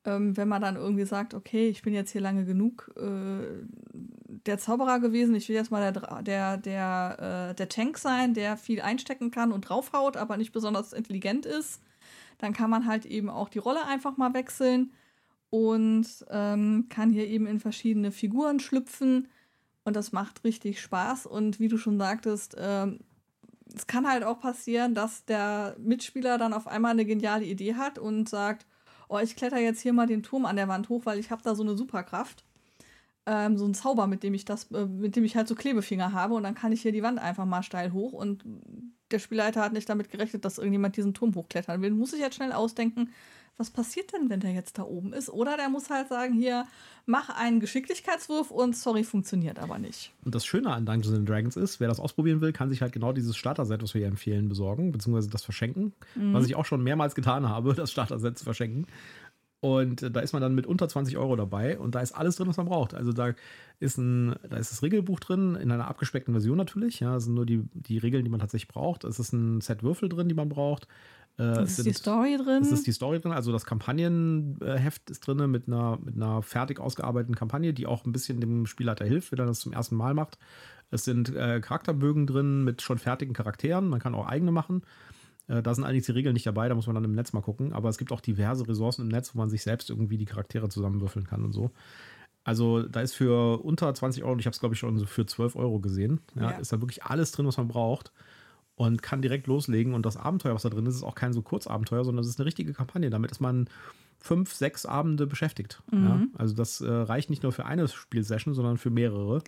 Ähm, 0.04 0.36
wenn 0.36 0.48
man 0.48 0.60
dann 0.60 0.76
irgendwie 0.76 1.06
sagt, 1.06 1.32
okay, 1.32 1.68
ich 1.68 1.80
bin 1.80 1.94
jetzt 1.94 2.10
hier 2.10 2.20
lange 2.20 2.44
genug 2.44 2.92
äh, 2.96 3.64
der 4.46 4.58
Zauberer 4.58 5.00
gewesen, 5.00 5.34
ich 5.34 5.48
will 5.48 5.56
jetzt 5.56 5.70
mal 5.70 5.92
der, 5.92 6.22
der, 6.22 6.56
der, 6.58 7.48
äh, 7.50 7.54
der 7.54 7.68
Tank 7.70 7.96
sein, 7.96 8.34
der 8.34 8.58
viel 8.58 8.82
einstecken 8.82 9.30
kann 9.30 9.50
und 9.50 9.62
draufhaut, 9.62 10.18
aber 10.18 10.36
nicht 10.36 10.52
besonders 10.52 10.92
intelligent 10.92 11.46
ist, 11.46 11.80
dann 12.36 12.52
kann 12.52 12.68
man 12.68 12.86
halt 12.86 13.06
eben 13.06 13.30
auch 13.30 13.48
die 13.48 13.60
Rolle 13.60 13.86
einfach 13.86 14.18
mal 14.18 14.34
wechseln 14.34 14.92
und 15.50 16.06
ähm, 16.30 16.86
kann 16.88 17.10
hier 17.10 17.26
eben 17.26 17.46
in 17.46 17.60
verschiedene 17.60 18.10
Figuren 18.10 18.60
schlüpfen. 18.60 19.28
Und 19.84 19.96
das 19.96 20.12
macht 20.12 20.44
richtig 20.44 20.80
Spaß. 20.80 21.26
Und 21.26 21.60
wie 21.60 21.68
du 21.68 21.76
schon 21.76 21.98
sagtest, 21.98 22.56
ähm, 22.58 23.00
es 23.74 23.86
kann 23.86 24.08
halt 24.08 24.24
auch 24.24 24.40
passieren, 24.40 24.94
dass 24.94 25.24
der 25.24 25.76
Mitspieler 25.78 26.38
dann 26.38 26.52
auf 26.52 26.66
einmal 26.66 26.92
eine 26.92 27.04
geniale 27.04 27.44
Idee 27.44 27.74
hat 27.74 27.98
und 27.98 28.28
sagt, 28.28 28.66
oh, 29.08 29.18
ich 29.18 29.36
kletter 29.36 29.58
jetzt 29.58 29.80
hier 29.80 29.92
mal 29.92 30.06
den 30.06 30.22
Turm 30.22 30.46
an 30.46 30.56
der 30.56 30.68
Wand 30.68 30.88
hoch, 30.88 31.02
weil 31.04 31.18
ich 31.18 31.30
habe 31.30 31.42
da 31.42 31.54
so 31.54 31.62
eine 31.62 31.76
Superkraft. 31.76 32.44
Ähm, 33.26 33.56
so 33.56 33.64
ein 33.64 33.74
Zauber, 33.74 34.06
mit 34.06 34.22
dem 34.22 34.34
ich 34.34 34.44
das, 34.44 34.70
äh, 34.72 34.86
mit 34.86 35.16
dem 35.16 35.24
ich 35.24 35.36
halt 35.36 35.48
so 35.48 35.54
Klebefinger 35.54 36.12
habe. 36.12 36.34
Und 36.34 36.42
dann 36.42 36.54
kann 36.54 36.72
ich 36.72 36.82
hier 36.82 36.92
die 36.92 37.02
Wand 37.02 37.18
einfach 37.18 37.46
mal 37.46 37.62
steil 37.62 37.92
hoch. 37.92 38.12
Und 38.12 38.44
der 39.10 39.18
Spielleiter 39.18 39.62
hat 39.62 39.72
nicht 39.72 39.88
damit 39.88 40.10
gerechnet, 40.10 40.44
dass 40.44 40.58
irgendjemand 40.58 40.96
diesen 40.96 41.14
Turm 41.14 41.34
hochklettern 41.34 41.80
will. 41.80 41.90
Muss 41.90 42.12
ich 42.12 42.20
jetzt 42.20 42.36
schnell 42.36 42.52
ausdenken, 42.52 43.10
was 43.56 43.70
passiert 43.70 44.12
denn, 44.12 44.30
wenn 44.30 44.40
der 44.40 44.52
jetzt 44.52 44.78
da 44.78 44.82
oben 44.82 45.12
ist? 45.12 45.30
Oder 45.30 45.56
der 45.56 45.68
muss 45.68 45.88
halt 45.88 46.08
sagen, 46.08 46.34
hier, 46.34 46.66
mach 47.06 47.28
einen 47.28 47.60
Geschicklichkeitswurf 47.60 48.50
und 48.50 48.76
sorry, 48.76 49.04
funktioniert 49.04 49.58
aber 49.58 49.78
nicht. 49.78 50.12
Und 50.24 50.34
das 50.34 50.44
Schöne 50.44 50.70
an 50.70 50.86
Dungeons 50.86 51.24
Dragons 51.24 51.56
ist, 51.56 51.78
wer 51.78 51.88
das 51.88 52.00
ausprobieren 52.00 52.40
will, 52.40 52.52
kann 52.52 52.70
sich 52.70 52.82
halt 52.82 52.92
genau 52.92 53.12
dieses 53.12 53.36
Starter-Set, 53.36 53.82
was 53.82 53.94
wir 53.94 54.00
hier 54.00 54.08
empfehlen, 54.08 54.48
besorgen, 54.48 54.90
beziehungsweise 54.90 55.30
das 55.30 55.44
verschenken. 55.44 55.92
Mhm. 56.16 56.34
Was 56.34 56.46
ich 56.46 56.56
auch 56.56 56.64
schon 56.64 56.82
mehrmals 56.82 57.14
getan 57.14 57.48
habe, 57.48 57.74
das 57.76 57.92
Starter-Set 57.92 58.38
zu 58.38 58.44
verschenken. 58.44 58.86
Und 59.64 60.14
da 60.14 60.20
ist 60.20 60.34
man 60.34 60.42
dann 60.42 60.54
mit 60.54 60.66
unter 60.66 60.90
20 60.90 61.16
Euro 61.16 61.36
dabei 61.36 61.78
und 61.78 61.94
da 61.94 62.00
ist 62.00 62.12
alles 62.12 62.36
drin, 62.36 62.48
was 62.48 62.58
man 62.58 62.66
braucht. 62.66 62.92
Also 62.92 63.14
da 63.14 63.32
ist, 63.80 63.96
ein, 63.96 64.34
da 64.50 64.58
ist 64.58 64.72
das 64.72 64.82
Regelbuch 64.82 65.20
drin, 65.20 65.54
in 65.54 65.70
einer 65.70 65.88
abgespeckten 65.88 66.34
Version 66.34 66.58
natürlich. 66.58 67.00
Ja, 67.00 67.14
das 67.14 67.24
sind 67.24 67.32
nur 67.32 67.46
die, 67.46 67.62
die 67.72 67.96
Regeln, 67.96 68.24
die 68.24 68.30
man 68.30 68.40
tatsächlich 68.40 68.68
braucht. 68.68 69.04
Es 69.04 69.18
ist 69.18 69.32
ein 69.32 69.62
Set 69.62 69.82
Würfel 69.82 70.10
drin, 70.10 70.28
die 70.28 70.34
man 70.34 70.50
braucht. 70.50 70.86
Äh, 71.38 71.64
ist 71.64 71.76
sind, 71.76 71.86
die 71.86 71.92
Story 71.92 72.36
drin? 72.36 72.62
Es 72.62 72.70
ist 72.70 72.86
die 72.86 72.92
Story 72.92 73.20
drin, 73.20 73.32
also 73.32 73.50
das 73.50 73.64
Kampagnenheft 73.64 75.10
ist 75.10 75.26
drin 75.26 75.50
mit 75.50 75.66
einer, 75.66 75.98
mit 76.02 76.14
einer 76.14 76.42
fertig 76.42 76.78
ausgearbeiteten 76.78 77.34
Kampagne, 77.34 77.74
die 77.74 77.86
auch 77.86 78.04
ein 78.04 78.12
bisschen 78.12 78.40
dem 78.40 78.66
Spielleiter 78.66 79.04
hilft, 79.04 79.32
wenn 79.32 79.40
er 79.40 79.46
das 79.46 79.60
zum 79.60 79.72
ersten 79.72 79.96
Mal 79.96 80.14
macht. 80.14 80.38
Es 80.90 81.04
sind 81.04 81.34
äh, 81.34 81.60
Charakterbögen 81.60 82.26
drin 82.26 82.62
mit 82.62 82.82
schon 82.82 82.98
fertigen 82.98 83.34
Charakteren, 83.34 83.88
man 83.88 83.98
kann 83.98 84.14
auch 84.14 84.26
eigene 84.26 84.52
machen. 84.52 84.82
Äh, 85.48 85.60
da 85.60 85.74
sind 85.74 85.84
eigentlich 85.84 86.06
die 86.06 86.12
Regeln 86.12 86.34
nicht 86.34 86.46
dabei, 86.46 86.68
da 86.68 86.76
muss 86.76 86.86
man 86.86 86.94
dann 86.94 87.04
im 87.04 87.14
Netz 87.14 87.32
mal 87.32 87.42
gucken. 87.42 87.72
Aber 87.72 87.88
es 87.88 87.98
gibt 87.98 88.12
auch 88.12 88.20
diverse 88.20 88.68
Ressourcen 88.68 89.02
im 89.02 89.08
Netz, 89.08 89.34
wo 89.34 89.38
man 89.38 89.50
sich 89.50 89.62
selbst 89.62 89.90
irgendwie 89.90 90.18
die 90.18 90.26
Charaktere 90.26 90.68
zusammenwürfeln 90.68 91.26
kann 91.26 91.44
und 91.44 91.52
so. 91.52 91.72
Also 92.44 92.82
da 92.82 93.00
ist 93.00 93.14
für 93.14 93.64
unter 93.64 93.92
20 93.92 94.22
Euro, 94.22 94.38
ich 94.38 94.46
habe 94.46 94.54
es 94.54 94.60
glaube 94.60 94.74
ich 94.74 94.78
schon 94.78 94.98
so 94.98 95.06
für 95.06 95.26
12 95.26 95.56
Euro 95.56 95.80
gesehen, 95.80 96.20
ja, 96.36 96.50
ja. 96.50 96.58
ist 96.58 96.72
da 96.72 96.80
wirklich 96.80 97.02
alles 97.02 97.32
drin, 97.32 97.46
was 97.46 97.56
man 97.56 97.68
braucht 97.68 98.12
und 98.76 99.02
kann 99.02 99.22
direkt 99.22 99.46
loslegen. 99.46 99.94
Und 99.94 100.04
das 100.04 100.16
Abenteuer, 100.16 100.54
was 100.54 100.62
da 100.62 100.70
drin 100.70 100.86
ist, 100.86 100.96
ist 100.96 101.02
auch 101.02 101.14
kein 101.14 101.32
so 101.32 101.42
Kurzabenteuer, 101.42 102.04
sondern 102.04 102.24
es 102.24 102.30
ist 102.30 102.38
eine 102.38 102.46
richtige 102.46 102.72
Kampagne. 102.72 103.10
Damit 103.10 103.30
ist 103.30 103.40
man 103.40 103.68
fünf, 104.18 104.52
sechs 104.54 104.86
Abende 104.86 105.26
beschäftigt. 105.26 105.82
Mhm. 105.90 106.04
Ja? 106.04 106.22
Also 106.38 106.54
das 106.54 106.80
äh, 106.80 106.90
reicht 106.90 107.30
nicht 107.30 107.42
nur 107.42 107.52
für 107.52 107.66
eine 107.66 107.88
Spielsession, 107.88 108.54
sondern 108.54 108.78
für 108.78 108.90
mehrere. 108.90 109.42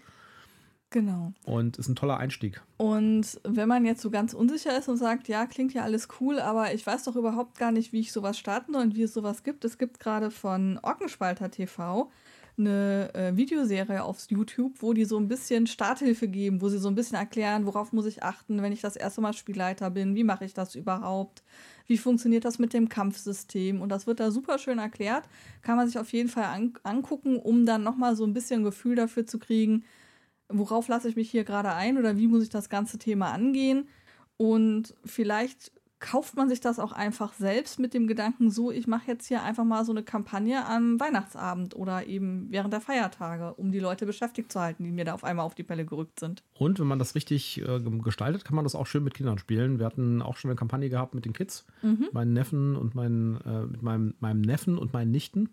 Genau. 0.91 1.33
Und 1.45 1.79
ist 1.79 1.89
ein 1.89 1.97
toller 1.97 2.19
Einstieg. 2.19 2.63
Und 2.77 3.41
wenn 3.43 3.69
man 3.69 3.85
jetzt 3.85 4.03
so 4.03 4.11
ganz 4.11 4.35
unsicher 4.35 4.79
ist 4.79 4.89
und 4.89 4.99
sagt, 4.99 5.27
ja, 5.27 5.47
klingt 5.47 5.75
ja 5.75 5.83
alles 5.83 6.09
cool, 6.21 6.39
aber 6.39 6.75
ich 6.75 6.87
weiß 6.87 7.05
doch 7.05 7.17
überhaupt 7.17 7.59
gar 7.59 7.73
nicht, 7.73 7.93
wie 7.93 8.01
ich 8.01 8.13
sowas 8.13 8.39
starten 8.39 8.73
soll 8.73 8.83
und 8.83 8.95
wie 8.95 9.03
es 9.03 9.13
sowas 9.13 9.43
gibt. 9.43 9.65
Es 9.65 9.79
gibt 9.79 9.99
gerade 9.99 10.31
von 10.31 10.79
Orkenspalter 10.83 11.51
TV 11.51 12.11
eine 12.59 13.15
äh, 13.15 13.37
Videoserie 13.37 14.03
auf 14.03 14.27
YouTube, 14.29 14.81
wo 14.81 14.93
die 14.93 15.05
so 15.05 15.19
ein 15.19 15.29
bisschen 15.29 15.67
Starthilfe 15.67 16.29
geben, 16.29 16.61
wo 16.61 16.69
sie 16.69 16.79
so 16.79 16.89
ein 16.89 16.95
bisschen 16.95 17.17
erklären, 17.19 17.67
worauf 17.67 17.93
muss 17.93 18.07
ich 18.07 18.23
achten, 18.23 18.63
wenn 18.63 18.73
ich 18.73 18.81
das 18.81 18.97
erste 18.97 19.21
Mal 19.21 19.33
Spielleiter 19.33 19.91
bin, 19.91 20.15
wie 20.15 20.25
mache 20.25 20.45
ich 20.45 20.55
das 20.55 20.75
überhaupt, 20.75 21.43
wie 21.87 21.99
funktioniert 21.99 22.45
das 22.45 22.59
mit 22.59 22.73
dem 22.73 22.89
Kampfsystem? 22.89 23.81
Und 23.81 23.91
das 23.91 24.07
wird 24.07 24.21
da 24.21 24.31
super 24.31 24.59
schön 24.59 24.79
erklärt, 24.79 25.29
kann 25.63 25.77
man 25.77 25.87
sich 25.87 25.99
auf 25.99 26.13
jeden 26.13 26.29
Fall 26.29 26.45
an 26.45 26.75
angucken, 26.83 27.37
um 27.37 27.67
dann 27.67 27.83
nochmal 27.83 28.17
so 28.17 28.25
ein 28.25 28.33
bisschen 28.33 28.65
Gefühl 28.65 28.97
dafür 28.97 29.27
zu 29.27 29.39
kriegen, 29.39 29.85
worauf 30.49 30.89
lasse 30.89 31.09
ich 31.09 31.17
mich 31.17 31.31
hier 31.31 31.45
gerade 31.45 31.73
ein 31.73 31.99
oder 31.99 32.17
wie 32.17 32.29
muss 32.29 32.43
ich 32.43 32.51
das 32.51 32.69
ganze 32.69 32.99
Thema 32.99 33.33
angehen? 33.33 33.89
Und 34.37 34.95
vielleicht 35.05 35.73
kauft 35.99 36.37
man 36.37 36.49
sich 36.49 36.61
das 36.61 36.79
auch 36.79 36.93
einfach 36.93 37.33
selbst 37.33 37.79
mit 37.79 37.95
dem 37.95 38.07
Gedanken, 38.07 38.51
so, 38.51 38.71
ich 38.71 38.87
mache 38.87 39.07
jetzt 39.07 39.27
hier 39.27 39.43
einfach 39.43 39.65
mal 39.65 39.85
so 39.85 39.93
eine 39.93 40.03
Kampagne 40.03 40.67
am 40.67 41.01
Weihnachtsabend 41.01 41.75
oder 41.75 42.07
eben 42.07 42.49
während 42.51 42.73
der 42.73 42.81
Feiertage, 42.81 43.55
um 43.55 43.73
die 43.73 43.79
Leute 43.79 44.05
beschäftigt 44.05 44.53
zu 44.53 44.61
halten, 44.61 44.85
die 44.85 44.91
mir 44.91 45.05
da 45.05 45.15
auf 45.15 45.25
einmal 45.25 45.47
auf 45.47 45.55
die 45.55 45.63
Pelle 45.63 45.87
gerückt 45.87 46.21
sind. 46.21 46.43
Und 46.55 46.79
wenn 46.79 46.87
man 46.87 46.99
das 46.99 47.15
richtig 47.15 47.63
äh, 47.63 47.81
gestaltet, 47.81 48.45
kann 48.45 48.57
man 48.57 48.65
das 48.65 48.75
auch 48.75 48.87
schön 48.87 49.05
mit 49.05 49.15
Kindern 49.15 49.39
spielen. 49.39 49.79
Wir 49.79 49.87
hatten 49.87 50.21
auch 50.21 50.37
schon 50.37 50.51
eine 50.51 50.57
Kampagne 50.57 50.91
gehabt 50.91 51.15
mit 51.15 51.25
den 51.25 51.33
Kids, 51.33 51.65
mhm. 51.83 52.09
meinen 52.13 52.35
Neffen 52.35 52.77
und 52.77 52.95
meinen, 52.95 53.41
äh, 53.41 53.63
mit 53.63 53.83
meinem, 53.83 54.15
meinem 54.21 54.43
Neffen 54.43 54.77
und 54.77 54.93
meinen 54.93 55.11
Nichten. 55.11 55.49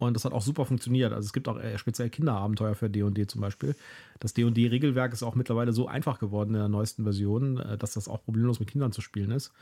Und 0.00 0.14
das 0.14 0.24
hat 0.24 0.32
auch 0.32 0.42
super 0.42 0.64
funktioniert. 0.64 1.12
Also 1.12 1.26
es 1.26 1.32
gibt 1.32 1.46
auch 1.46 1.58
äh, 1.58 1.76
speziell 1.76 2.08
Kinderabenteuer 2.08 2.74
für 2.74 2.88
D&D 2.88 3.26
zum 3.26 3.42
Beispiel. 3.42 3.76
Das 4.18 4.32
D&D-Regelwerk 4.32 5.12
ist 5.12 5.22
auch 5.22 5.34
mittlerweile 5.34 5.72
so 5.72 5.86
einfach 5.86 6.18
geworden 6.18 6.54
in 6.54 6.60
der 6.60 6.68
neuesten 6.68 7.04
Version, 7.04 7.58
äh, 7.58 7.76
dass 7.76 7.92
das 7.92 8.08
auch 8.08 8.24
problemlos 8.24 8.60
mit 8.60 8.70
Kindern 8.70 8.92
zu 8.92 9.02
spielen 9.02 9.30
ist. 9.30 9.52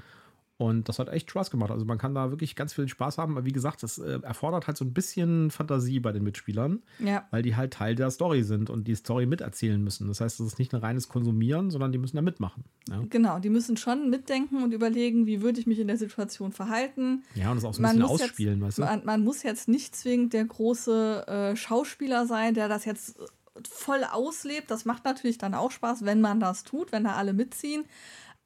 Und 0.59 0.89
das 0.89 0.98
hat 0.98 1.09
echt 1.09 1.30
Spaß 1.30 1.52
gemacht. 1.52 1.70
Also 1.70 1.85
man 1.85 1.98
kann 1.98 2.16
da 2.16 2.30
wirklich 2.30 2.56
ganz 2.56 2.72
viel 2.74 2.89
Spaß 2.89 3.16
haben. 3.18 3.36
Aber 3.36 3.47
wie 3.47 3.52
gesagt, 3.52 3.85
das 3.85 3.98
äh, 3.98 4.18
erfordert 4.22 4.66
halt 4.66 4.76
so 4.76 4.85
ein 4.85 4.93
bisschen 4.93 5.52
Fantasie 5.52 6.01
bei 6.01 6.10
den 6.10 6.24
Mitspielern, 6.24 6.82
Ja. 6.98 7.28
weil 7.30 7.43
die 7.43 7.55
halt 7.55 7.72
Teil 7.74 7.94
der 7.94 8.10
Story 8.10 8.43
sind 8.43 8.68
und 8.68 8.89
die 8.89 8.97
Story 8.97 9.26
miterzählen 9.26 9.80
müssen. 9.80 10.09
Das 10.09 10.20
heißt, 10.20 10.40
es 10.40 10.47
ist 10.48 10.59
nicht 10.59 10.74
ein 10.74 10.80
reines 10.80 11.09
Konsumieren, 11.09 11.70
sondern 11.70 11.93
die 11.93 11.98
müssen 11.98 12.16
da 12.16 12.22
mitmachen. 12.22 12.64
Ja, 12.90 13.01
Genau, 13.09 13.39
die 13.39 13.51
müssen 13.51 13.76
schon 13.76 14.10
mitdenken 14.10 14.64
und 14.64 14.74
überlegen, 14.74 15.26
wie 15.26 15.43
würde 15.43 15.60
ich 15.60 15.68
mich 15.68 15.78
in 15.78 15.86
der 15.86 15.97
Situation 15.97 16.51
verhalten. 16.51 17.22
ja 17.36 17.51
und 17.51 17.56
das 17.56 17.64
auch 17.64 17.72
so 17.74 17.78
ein 17.78 17.82
Man 17.82 17.97
bisschen 17.98 18.10
ausspielen, 18.26 18.55
jetzt, 18.60 18.66
weißt 18.66 18.78
du? 18.78 18.82
man, 18.82 19.05
man 19.05 19.22
muss 19.22 19.44
jetzt 19.44 19.68
nicht 19.68 19.94
zwingend 19.94 20.32
der 20.32 20.44
große 20.44 21.24
äh, 21.28 21.55
Schauspieler 21.56 22.26
sein, 22.26 22.55
der 22.55 22.68
das 22.68 22.85
jetzt 22.85 23.16
voll 23.68 24.02
auslebt. 24.10 24.70
Das 24.72 24.85
macht 24.85 25.05
natürlich 25.05 25.39
dann 25.39 25.55
auch 25.55 25.70
Spaß, 25.70 26.05
wenn 26.05 26.20
man 26.20 26.40
das 26.40 26.64
tut, 26.64 26.90
wenn 26.90 27.05
da 27.05 27.12
alle 27.14 27.32
mitziehen. 27.32 27.85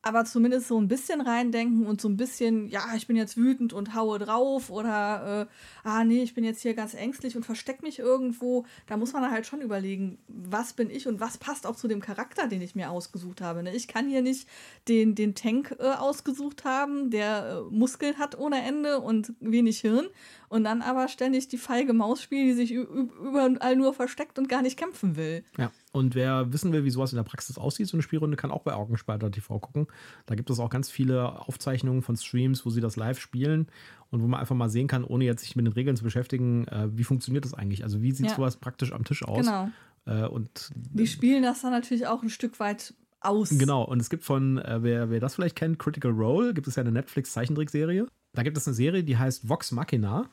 Aber 0.05 0.25
zumindest 0.25 0.67
so 0.67 0.81
ein 0.81 0.89
bisschen 0.89 1.21
reindenken 1.21 1.87
und 1.87 2.01
so 2.01 2.09
ein 2.09 2.17
bisschen, 2.17 2.69
ja, 2.69 2.83
ich 2.97 3.07
bin 3.07 3.15
jetzt 3.15 3.37
wütend 3.37 3.73
und 3.73 3.95
haue 3.95 4.19
drauf 4.19 4.69
oder, 4.69 5.49
äh, 5.49 5.87
ah, 5.89 6.03
nee, 6.03 6.23
ich 6.23 6.35
bin 6.35 6.43
jetzt 6.43 6.61
hier 6.61 6.75
ganz 6.75 6.95
ängstlich 6.95 7.37
und 7.37 7.45
versteck 7.45 7.83
mich 7.83 8.01
irgendwo. 8.01 8.67
Da 8.89 8.97
muss 8.97 9.13
man 9.13 9.31
halt 9.31 9.47
schon 9.47 9.61
überlegen, 9.61 10.19
was 10.27 10.73
bin 10.73 10.91
ich 10.91 11.07
und 11.07 11.21
was 11.21 11.39
passt 11.39 11.69
auch 11.69 11.77
zu 11.77 11.87
dem 11.87 12.01
Charakter, 12.01 12.49
den 12.49 12.63
ich 12.63 12.75
mir 12.75 12.91
ausgesucht 12.91 13.41
habe. 13.41 13.63
Ne? 13.63 13.75
Ich 13.77 13.87
kann 13.87 14.09
hier 14.09 14.23
nicht 14.23 14.49
den, 14.89 15.15
den 15.15 15.37
Tank 15.37 15.77
äh, 15.79 15.91
ausgesucht 15.91 16.65
haben, 16.65 17.11
der 17.11 17.63
äh, 17.71 17.75
Muskeln 17.75 18.19
hat 18.19 18.37
ohne 18.37 18.61
Ende 18.61 18.99
und 18.99 19.35
wenig 19.39 19.79
Hirn 19.81 20.09
und 20.53 20.65
dann 20.65 20.83
aber 20.83 21.09
ständig 21.09 21.49
die 21.49 21.57
feige 21.57 21.95
Maus 21.95 22.21
spielen, 22.21 22.47
die 22.47 22.53
sich 22.53 22.73
überall 22.73 23.75
nur 23.75 23.95
versteckt 23.95 24.39
und 24.39 24.51
gar 24.51 24.61
nicht 24.61 24.79
kämpfen 24.79 25.17
will. 25.17 25.45
Ja, 25.57 25.71
und 25.93 26.15
wer 26.15 26.53
wissen 26.53 26.73
will, 26.73 26.85
wie 26.85 26.91
sowas 26.91 27.11
in 27.11 27.17
der 27.17 27.23
Praxis 27.23 27.57
aussieht, 27.57 27.89
so 27.89 27.97
eine 27.97 28.03
Spielrunde, 28.03 28.37
kann 28.37 28.51
auch 28.51 28.61
bei 28.63 28.75
Augenspalter 28.75 29.31
TV 29.31 29.59
gucken. 29.59 29.87
Da 30.27 30.35
gibt 30.35 30.51
es 30.51 30.59
auch 30.59 30.69
ganz 30.69 30.91
viele 30.91 31.41
Aufzeichnungen 31.49 32.03
von 32.03 32.17
Streams, 32.17 32.67
wo 32.67 32.71
sie 32.71 32.83
das 32.83 32.97
live 32.97 33.19
spielen 33.19 33.69
und 34.11 34.23
wo 34.23 34.27
man 34.27 34.41
einfach 34.41 34.55
mal 34.55 34.69
sehen 34.69 34.89
kann, 34.89 35.05
ohne 35.05 35.25
jetzt 35.25 35.43
sich 35.43 35.57
mit 35.57 35.65
den 35.67 35.73
Regeln 35.73 35.97
zu 35.97 36.05
beschäftigen, 36.05 36.69
äh, 36.69 36.89
wie 36.93 37.05
funktioniert 37.05 37.47
das 37.47 37.55
eigentlich? 37.55 37.83
Also 37.83 38.03
wie 38.03 38.13
sieht 38.13 38.27
Ja. 38.29 38.37
sowas 38.37 38.59
praktisch 38.59 38.93
am 38.93 39.05
Tisch 39.05 39.25
aus? 39.25 39.47
Genau. 39.47 39.71
Äh, 40.05 40.27
und 40.27 40.69
Die 40.75 41.07
spielen 41.07 41.45
das 41.45 41.63
dann 41.63 41.71
natürlich 41.71 42.07
auch 42.07 42.23
ein 42.23 42.29
Stück 42.29 42.61
weit 42.61 42.93
aus. 43.21 43.49
Genau, 43.57 43.85
und 43.85 44.01
es 44.03 44.11
gibt 44.11 44.25
von, 44.25 44.59
äh, 44.59 44.83
wer, 44.83 45.09
wer 45.09 45.21
das 45.21 45.35
vielleicht 45.37 45.57
kennt, 45.57 45.79
Critical 45.79 46.11
Role, 46.11 46.53
gibt 46.53 46.67
es 46.67 46.77
ja 46.77 46.83
eine 46.83 46.93
Netflix-Zeichentrickserie. 46.93 48.07
Da 48.35 48.43
gibt 48.43 48.57
es 48.57 48.67
eine 48.67 48.75
Serie, 48.75 49.05
die 49.05 49.17
heißt 49.17 49.49
Vox 49.49 49.73
Machina. 49.73 50.29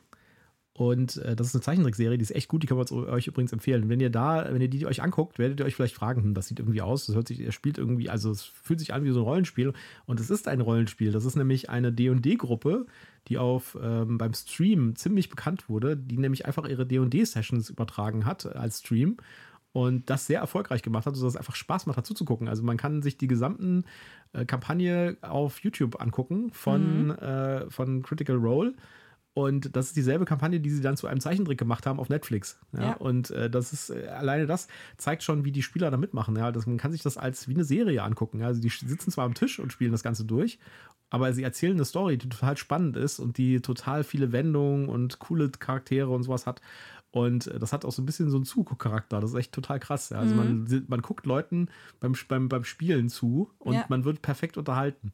Und 0.73 1.17
äh, 1.17 1.35
das 1.35 1.47
ist 1.47 1.55
eine 1.55 1.61
Zeichentrickserie, 1.61 2.17
die 2.17 2.23
ist 2.23 2.33
echt 2.33 2.47
gut, 2.47 2.63
die 2.63 2.67
kann 2.67 2.77
man 2.77 2.87
euch 2.89 3.27
übrigens 3.27 3.51
empfehlen. 3.51 3.89
Wenn 3.89 3.99
ihr 3.99 4.09
da, 4.09 4.47
wenn 4.49 4.61
ihr 4.61 4.69
die 4.69 4.85
euch 4.85 5.01
anguckt, 5.01 5.37
werdet 5.37 5.59
ihr 5.59 5.65
euch 5.65 5.75
vielleicht 5.75 5.95
fragen, 5.95 6.23
hm, 6.23 6.33
das 6.33 6.47
sieht 6.47 6.59
irgendwie 6.59 6.81
aus, 6.81 7.05
das 7.05 7.15
hört 7.15 7.27
sich, 7.27 7.41
er 7.41 7.51
spielt 7.51 7.77
irgendwie, 7.77 8.09
also 8.09 8.31
es 8.31 8.43
fühlt 8.43 8.79
sich 8.79 8.93
an 8.93 9.03
wie 9.03 9.11
so 9.11 9.19
ein 9.19 9.25
Rollenspiel. 9.25 9.73
Und 10.05 10.19
es 10.19 10.29
ist 10.29 10.47
ein 10.47 10.61
Rollenspiel. 10.61 11.11
Das 11.11 11.25
ist 11.25 11.35
nämlich 11.35 11.69
eine 11.69 11.91
D&D-Gruppe, 11.91 12.85
die 13.27 13.37
auf 13.37 13.77
ähm, 13.81 14.17
beim 14.17 14.33
Stream 14.33 14.95
ziemlich 14.95 15.29
bekannt 15.29 15.67
wurde, 15.67 15.97
die 15.97 16.17
nämlich 16.17 16.45
einfach 16.45 16.67
ihre 16.67 16.85
D&D-Sessions 16.85 17.69
übertragen 17.69 18.25
hat 18.25 18.45
als 18.55 18.79
Stream 18.79 19.17
und 19.71 20.09
das 20.09 20.25
sehr 20.25 20.39
erfolgreich 20.39 20.81
gemacht 20.81 21.05
hat, 21.05 21.15
sodass 21.15 21.33
es 21.33 21.37
einfach 21.37 21.55
Spaß 21.55 21.85
macht, 21.85 21.97
dazu 21.97 22.13
zu 22.13 22.25
gucken. 22.25 22.47
Also 22.47 22.63
man 22.63 22.77
kann 22.77 23.01
sich 23.01 23.17
die 23.17 23.27
gesamten 23.27 23.85
äh, 24.33 24.45
Kampagne 24.45 25.17
auf 25.21 25.59
YouTube 25.59 26.01
angucken 26.01 26.51
von, 26.51 27.11
äh, 27.11 27.69
von 27.69 28.01
Critical 28.01 28.37
Role. 28.37 28.73
Und 29.35 29.75
das 29.75 29.87
ist 29.87 29.95
dieselbe 29.95 30.25
Kampagne, 30.25 30.59
die 30.59 30.69
sie 30.69 30.81
dann 30.81 30.97
zu 30.97 31.07
einem 31.07 31.21
Zeichentrick 31.21 31.57
gemacht 31.57 31.85
haben 31.85 31.99
auf 31.99 32.09
Netflix. 32.09 32.59
Ja? 32.73 32.81
Ja. 32.81 32.93
Und 32.95 33.29
äh, 33.31 33.49
das 33.49 33.71
ist 33.71 33.89
äh, 33.89 34.07
alleine 34.07 34.47
das 34.47 34.67
zeigt 34.97 35.23
schon, 35.23 35.45
wie 35.45 35.51
die 35.51 35.63
Spieler 35.63 35.91
da 35.91 35.97
mitmachen. 35.97 36.35
Ja? 36.35 36.51
Das, 36.51 36.65
man 36.65 36.77
kann 36.77 36.91
sich 36.91 37.03
das 37.03 37.17
als 37.17 37.47
wie 37.47 37.53
eine 37.53 37.63
Serie 37.63 38.03
angucken. 38.03 38.39
Ja? 38.39 38.47
Also 38.47 38.59
die 38.59 38.69
sitzen 38.69 39.11
zwar 39.11 39.25
am 39.25 39.35
Tisch 39.35 39.59
und 39.59 39.71
spielen 39.71 39.91
das 39.93 40.03
Ganze 40.03 40.25
durch, 40.25 40.59
aber 41.09 41.31
sie 41.31 41.43
erzählen 41.43 41.73
eine 41.75 41.85
Story, 41.85 42.17
die 42.17 42.27
total 42.27 42.57
spannend 42.57 42.97
ist 42.97 43.19
und 43.19 43.37
die 43.37 43.61
total 43.61 44.03
viele 44.03 44.31
Wendungen 44.31 44.89
und 44.89 45.19
coole 45.19 45.49
Charaktere 45.49 46.09
und 46.09 46.23
sowas 46.23 46.45
hat. 46.45 46.61
Und 47.11 47.47
äh, 47.47 47.59
das 47.59 47.71
hat 47.71 47.85
auch 47.85 47.91
so 47.93 48.01
ein 48.01 48.05
bisschen 48.05 48.29
so 48.29 48.37
einen 48.37 48.45
Zuguckcharakter. 48.45 49.21
Das 49.21 49.31
ist 49.31 49.37
echt 49.37 49.51
total 49.53 49.79
krass. 49.79 50.09
Ja. 50.09 50.19
Also 50.19 50.35
man, 50.35 50.67
si- 50.67 50.83
man 50.87 51.01
guckt 51.01 51.25
Leuten 51.25 51.69
beim, 51.99 52.13
beim, 52.27 52.49
beim 52.49 52.63
Spielen 52.65 53.09
zu 53.09 53.49
und 53.59 53.75
Ja. 53.75 53.85
man 53.89 54.03
wird 54.05 54.21
perfekt 54.21 54.57
unterhalten. 54.57 55.13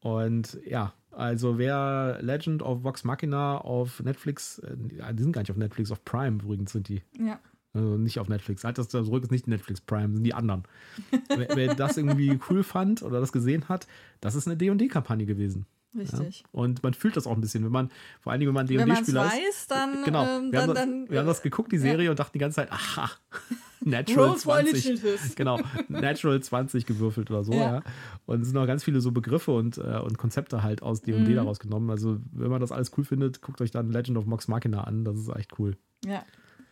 Und 0.00 0.58
ja, 0.66 0.92
also 1.16 1.56
wer 1.56 2.18
Legend 2.20 2.62
of 2.62 2.84
Vox 2.84 3.02
Machina 3.02 3.58
auf 3.58 4.02
Netflix, 4.02 4.58
äh, 4.58 4.76
die 4.76 5.22
sind 5.22 5.32
gar 5.32 5.40
nicht 5.40 5.50
auf 5.50 5.56
Netflix, 5.56 5.90
auf 5.90 6.04
Prime 6.04 6.42
übrigens 6.42 6.72
sind 6.72 6.88
die. 6.88 7.02
Ja. 7.18 7.40
Also 7.72 7.96
nicht 7.96 8.18
auf 8.18 8.28
Netflix. 8.28 8.64
Halt 8.64 8.76
das 8.76 8.88
da 8.88 9.02
zurück 9.02 9.22
ist 9.22 9.30
nicht 9.30 9.48
Netflix 9.48 9.80
Prime, 9.80 10.14
sind 10.14 10.24
die 10.24 10.34
anderen. 10.34 10.64
wer, 11.28 11.48
wer 11.54 11.74
das 11.74 11.96
irgendwie 11.96 12.38
cool 12.50 12.62
fand 12.62 13.02
oder 13.02 13.18
das 13.18 13.32
gesehen 13.32 13.68
hat, 13.68 13.86
das 14.20 14.34
ist 14.34 14.46
eine 14.46 14.58
D&D-Kampagne 14.58 15.24
gewesen. 15.24 15.64
Ja? 15.96 16.18
Richtig. 16.18 16.44
Und 16.52 16.82
man 16.82 16.94
fühlt 16.94 17.16
das 17.16 17.26
auch 17.26 17.32
ein 17.34 17.40
bisschen, 17.40 17.64
wenn 17.64 17.72
man, 17.72 17.90
vor 18.20 18.32
allen 18.32 18.40
Dingen, 18.40 18.48
wenn 18.50 18.54
man 18.54 18.66
D&D-Spieler 18.66 19.26
ist. 19.26 19.32
weiß, 19.32 19.66
dann, 19.68 20.04
Genau, 20.04 20.24
ähm, 20.24 20.52
wir, 20.52 20.62
haben 20.62 20.66
dann, 20.66 20.74
das, 20.74 20.74
dann 20.74 21.10
wir 21.10 21.18
haben 21.20 21.26
das 21.26 21.40
äh, 21.40 21.42
geguckt, 21.42 21.72
die 21.72 21.78
Serie, 21.78 22.10
und 22.10 22.18
dachten 22.18 22.32
die 22.34 22.38
ganze 22.38 22.56
Zeit, 22.56 22.72
aha, 22.72 23.10
Natural 23.80 24.28
Roll 24.30 24.38
for 24.38 24.54
20. 24.54 24.86
Initiative. 24.86 25.18
Genau, 25.36 25.60
Natural 25.88 26.40
20 26.42 26.86
gewürfelt 26.86 27.30
oder 27.30 27.44
so, 27.44 27.52
ja. 27.52 27.58
Ja. 27.76 27.82
Und 28.26 28.40
es 28.42 28.48
sind 28.48 28.56
auch 28.56 28.66
ganz 28.66 28.82
viele 28.84 29.00
so 29.00 29.12
Begriffe 29.12 29.52
und, 29.52 29.78
äh, 29.78 29.98
und 30.02 30.18
Konzepte 30.18 30.62
halt 30.62 30.82
aus 30.82 31.02
D&D 31.02 31.18
Mhm. 31.30 31.34
daraus 31.36 31.58
genommen. 31.58 31.90
Also, 31.90 32.18
wenn 32.32 32.50
man 32.50 32.60
das 32.60 32.72
alles 32.72 32.90
cool 32.96 33.04
findet, 33.04 33.42
guckt 33.42 33.60
euch 33.60 33.70
dann 33.70 33.90
Legend 33.90 34.18
of 34.18 34.26
Mox 34.26 34.48
Machina 34.48 34.84
an, 34.84 35.04
das 35.04 35.16
ist 35.18 35.28
echt 35.36 35.58
cool. 35.58 35.76
Ja, 36.04 36.24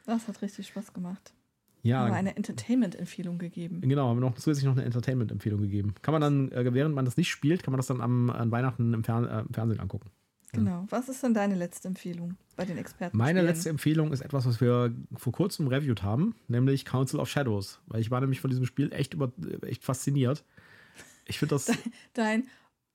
das 0.07 0.27
hat 0.29 0.43
richtig 0.43 0.67
Spaß 0.69 0.93
gemacht. 0.93 1.33
Ja, 1.85 2.07
Aber 2.07 2.15
eine 2.15 2.35
Entertainment-Empfehlung 2.35 3.39
gegeben. 3.39 3.83
genau, 3.83 4.09
haben 4.09 4.17
wir 4.17 4.27
noch 4.27 4.35
zusätzlich 4.37 4.65
noch 4.65 4.73
eine 4.73 4.85
Entertainment-Empfehlung 4.85 5.61
gegeben. 5.61 5.95
Kann 6.01 6.13
man 6.13 6.23
dann, 6.23 6.51
äh, 6.53 6.73
während 6.73 6.95
man 6.95 7.05
das 7.05 7.19
nicht 7.19 7.29
spielt, 7.29 7.63
kann 7.63 7.73
man 7.73 7.79
das 7.79 7.87
dann 7.87 8.01
am, 8.01 8.31
an 8.31 8.51
Weihnachten 8.51 8.95
im, 8.95 9.05
Fern 9.05 9.27
äh, 9.27 9.41
im 9.41 9.53
Fernsehen 9.53 9.81
angucken. 9.81 10.11
Genau. 10.53 10.87
Was 10.89 11.09
ist 11.09 11.23
denn 11.23 11.35
deine 11.35 11.57
letzte 11.57 11.89
Empfehlung 11.89 12.37
bei 12.57 12.65
den 12.65 12.79
Experten? 12.79 13.17
Meine 13.17 13.43
letzte 13.43 13.69
Empfehlung 13.69 14.13
ist 14.13 14.21
etwas, 14.21 14.47
was 14.47 14.61
wir 14.61 14.95
vor 15.17 15.33
kurzem 15.33 15.67
reviewed 15.69 16.03
haben, 16.03 16.35
nämlich 16.49 16.85
Council 16.85 17.21
of 17.21 17.29
Shadows. 17.29 17.81
Weil 17.87 18.01
ich 18.01 18.11
war 18.11 18.21
nämlich 18.21 18.41
von 18.41 18.51
diesem 18.51 18.65
Spiel 18.65 18.93
echt, 18.93 19.15
über, 19.15 19.33
echt 19.63 19.85
fasziniert. 19.85 20.45
Ich 21.27 21.39
finde 21.39 21.57
das. 21.57 21.71
Dein, 22.15 22.45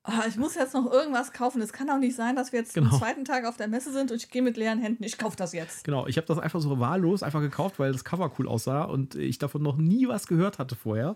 ah, 0.10 0.26
ich 0.28 0.38
muss 0.38 0.56
jetzt 0.56 0.74
noch 0.74 0.92
irgendwas 0.92 1.32
kaufen. 1.34 1.62
Es 1.62 1.74
kann 1.74 1.88
doch 1.88 1.98
nicht 1.98 2.16
sein, 2.16 2.36
dass 2.36 2.52
wir 2.52 2.60
jetzt 2.60 2.74
Genau. 2.74 2.92
am 2.92 2.98
zweiten 3.00 3.26
Tag 3.26 3.46
auf 3.46 3.58
der 3.58 3.68
Messe 3.68 3.92
sind 3.94 4.12
und 4.12 4.18
ich 4.18 4.30
gehe 4.30 4.42
mit 4.42 4.58
leeren 4.58 4.80
Händen. 4.80 5.04
Ich 5.04 5.18
kaufe 5.18 5.38
das 5.38 5.54
jetzt. 5.54 5.84
Genau, 5.84 6.08
ich 6.08 6.18
habe 6.18 6.28
das 6.28 6.40
einfach 6.40 6.60
so 6.62 6.80
wahllos 6.80 7.24
einfach 7.24 7.42
gekauft, 7.42 7.80
weil 7.80 7.92
das 7.92 8.04
Cover 8.04 8.32
cool 8.40 8.48
aussah 8.48 8.84
und 8.84 9.16
ich 9.16 9.38
davon 9.40 9.62
noch 9.64 9.78
nie 9.78 10.08
was 10.08 10.28
gehört 10.28 10.60
hatte 10.60 10.76
vorher. 10.76 11.16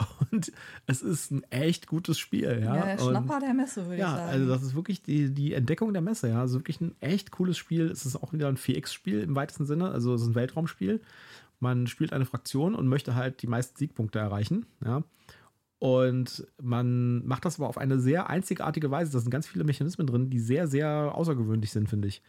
Und 0.30 0.52
es 0.86 1.02
ist 1.02 1.32
ein 1.32 1.42
echt 1.50 1.88
gutes 1.88 2.20
Spiel. 2.20 2.44
Ja, 2.64 2.76
Ja, 2.76 2.84
der 2.86 3.00
und, 3.02 3.10
Schnapper 3.10 3.40
der 3.40 3.52
Messe, 3.52 3.82
würde 3.82 3.94
ich 3.94 4.00
Ja, 4.00 4.14
sagen. 4.14 4.30
also 4.30 4.46
das 4.48 4.62
ist 4.62 4.76
wirklich 4.76 5.02
die, 5.02 5.34
die 5.34 5.54
Entdeckung 5.54 5.92
der 5.92 6.02
Messe, 6.02 6.28
ja. 6.28 6.40
Also 6.40 6.60
wirklich 6.60 6.80
ein 6.80 6.94
echt 7.00 7.32
cooles 7.32 7.56
Spiel. 7.58 7.86
Es 7.90 8.06
ist 8.06 8.14
auch 8.14 8.32
wieder 8.32 8.46
ein 8.46 8.56
4X-Spiel 8.56 9.20
im 9.22 9.34
weitesten 9.34 9.66
Sinne. 9.66 9.90
Also 9.90 10.14
es 10.14 10.22
ist 10.22 10.28
ein 10.28 10.34
Weltraumspiel. 10.36 11.00
Man 11.58 11.88
spielt 11.88 12.12
eine 12.12 12.26
Fraktion 12.26 12.76
und 12.76 12.86
möchte 12.86 13.16
halt 13.16 13.42
die 13.42 13.48
meisten 13.48 13.76
Siegpunkte 13.76 14.20
erreichen, 14.20 14.66
ja. 14.84 15.02
Und 15.78 16.46
man 16.60 17.24
macht 17.26 17.44
das 17.44 17.58
aber 17.58 17.68
auf 17.68 17.78
eine 17.78 18.00
sehr 18.00 18.28
einzigartige 18.28 18.90
Weise. 18.90 19.12
Da 19.12 19.20
sind 19.20 19.30
ganz 19.30 19.46
viele 19.46 19.64
Mechanismen 19.64 20.06
drin, 20.06 20.30
die 20.30 20.40
sehr, 20.40 20.66
sehr 20.66 21.14
außergewöhnlich 21.14 21.70
sind, 21.70 21.88
finde 21.88 22.08
ich. 22.08 22.22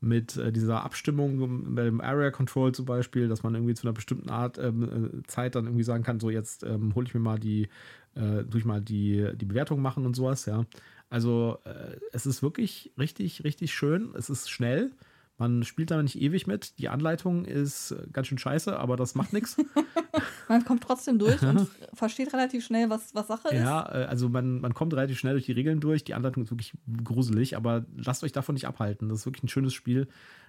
Mit 0.00 0.36
äh, 0.36 0.52
dieser 0.52 0.84
Abstimmung 0.84 1.74
bei 1.74 1.84
dem 1.84 2.00
Area 2.00 2.30
Control 2.30 2.72
zum 2.72 2.84
Beispiel, 2.86 3.28
dass 3.28 3.42
man 3.42 3.54
irgendwie 3.54 3.74
zu 3.74 3.86
einer 3.86 3.94
bestimmten 3.94 4.28
Art 4.30 4.58
ähm, 4.58 4.82
äh, 4.82 5.22
Zeit 5.26 5.54
dann 5.54 5.64
irgendwie 5.64 5.84
sagen 5.84 6.04
kann, 6.04 6.20
so 6.20 6.30
jetzt 6.30 6.64
ähm, 6.64 6.94
hole 6.94 7.06
ich 7.06 7.14
mir 7.14 7.20
mal 7.20 7.38
die, 7.38 7.68
äh, 8.14 8.44
tue 8.44 8.60
ich 8.60 8.64
mal 8.66 8.80
die, 8.80 9.30
die 9.36 9.46
Bewertung 9.46 9.80
machen 9.80 10.04
und 10.06 10.14
sowas, 10.14 10.46
ja. 10.46 10.64
Also 11.08 11.58
äh, 11.64 11.96
es 12.12 12.26
ist 12.26 12.42
wirklich 12.42 12.92
richtig, 12.98 13.44
richtig 13.44 13.72
schön. 13.74 14.12
Es 14.16 14.28
ist 14.30 14.50
schnell. 14.50 14.90
Man 15.38 15.64
spielt 15.64 15.90
da 15.90 16.02
nicht 16.02 16.18
ewig 16.18 16.46
mit. 16.46 16.78
Die 16.78 16.88
Anleitung 16.88 17.44
ist 17.44 17.90
äh, 17.90 18.06
ganz 18.10 18.28
schön 18.28 18.38
scheiße, 18.38 18.78
aber 18.78 18.96
das 18.96 19.14
macht 19.14 19.34
nichts. 19.34 19.56
Man 20.48 20.64
kommt 20.64 20.82
trotzdem 20.82 21.18
durch 21.18 21.42
und 21.42 21.68
versteht 21.92 22.32
relativ 22.32 22.64
schnell, 22.64 22.88
was, 22.88 23.14
was 23.14 23.26
Sache 23.26 23.48
ist. 23.48 23.60
Ja, 23.60 23.82
äh, 23.92 24.04
also 24.04 24.28
man, 24.28 24.60
man 24.60 24.72
kommt 24.74 24.94
relativ 24.94 25.18
schnell 25.18 25.34
durch 25.34 25.46
die 25.46 25.52
Regeln 25.52 25.80
durch. 25.80 26.04
Die 26.04 26.14
Anleitung 26.14 26.44
ist 26.44 26.50
wirklich 26.50 26.72
gruselig, 27.04 27.56
aber 27.56 27.84
lasst 27.96 28.24
euch 28.24 28.32
davon 28.32 28.54
nicht 28.54 28.66
abhalten. 28.66 29.08
Das 29.08 29.20
ist 29.20 29.26
wirklich 29.26 29.42
ein 29.42 29.48
schönes 29.48 29.74
Spiel. 29.74 30.08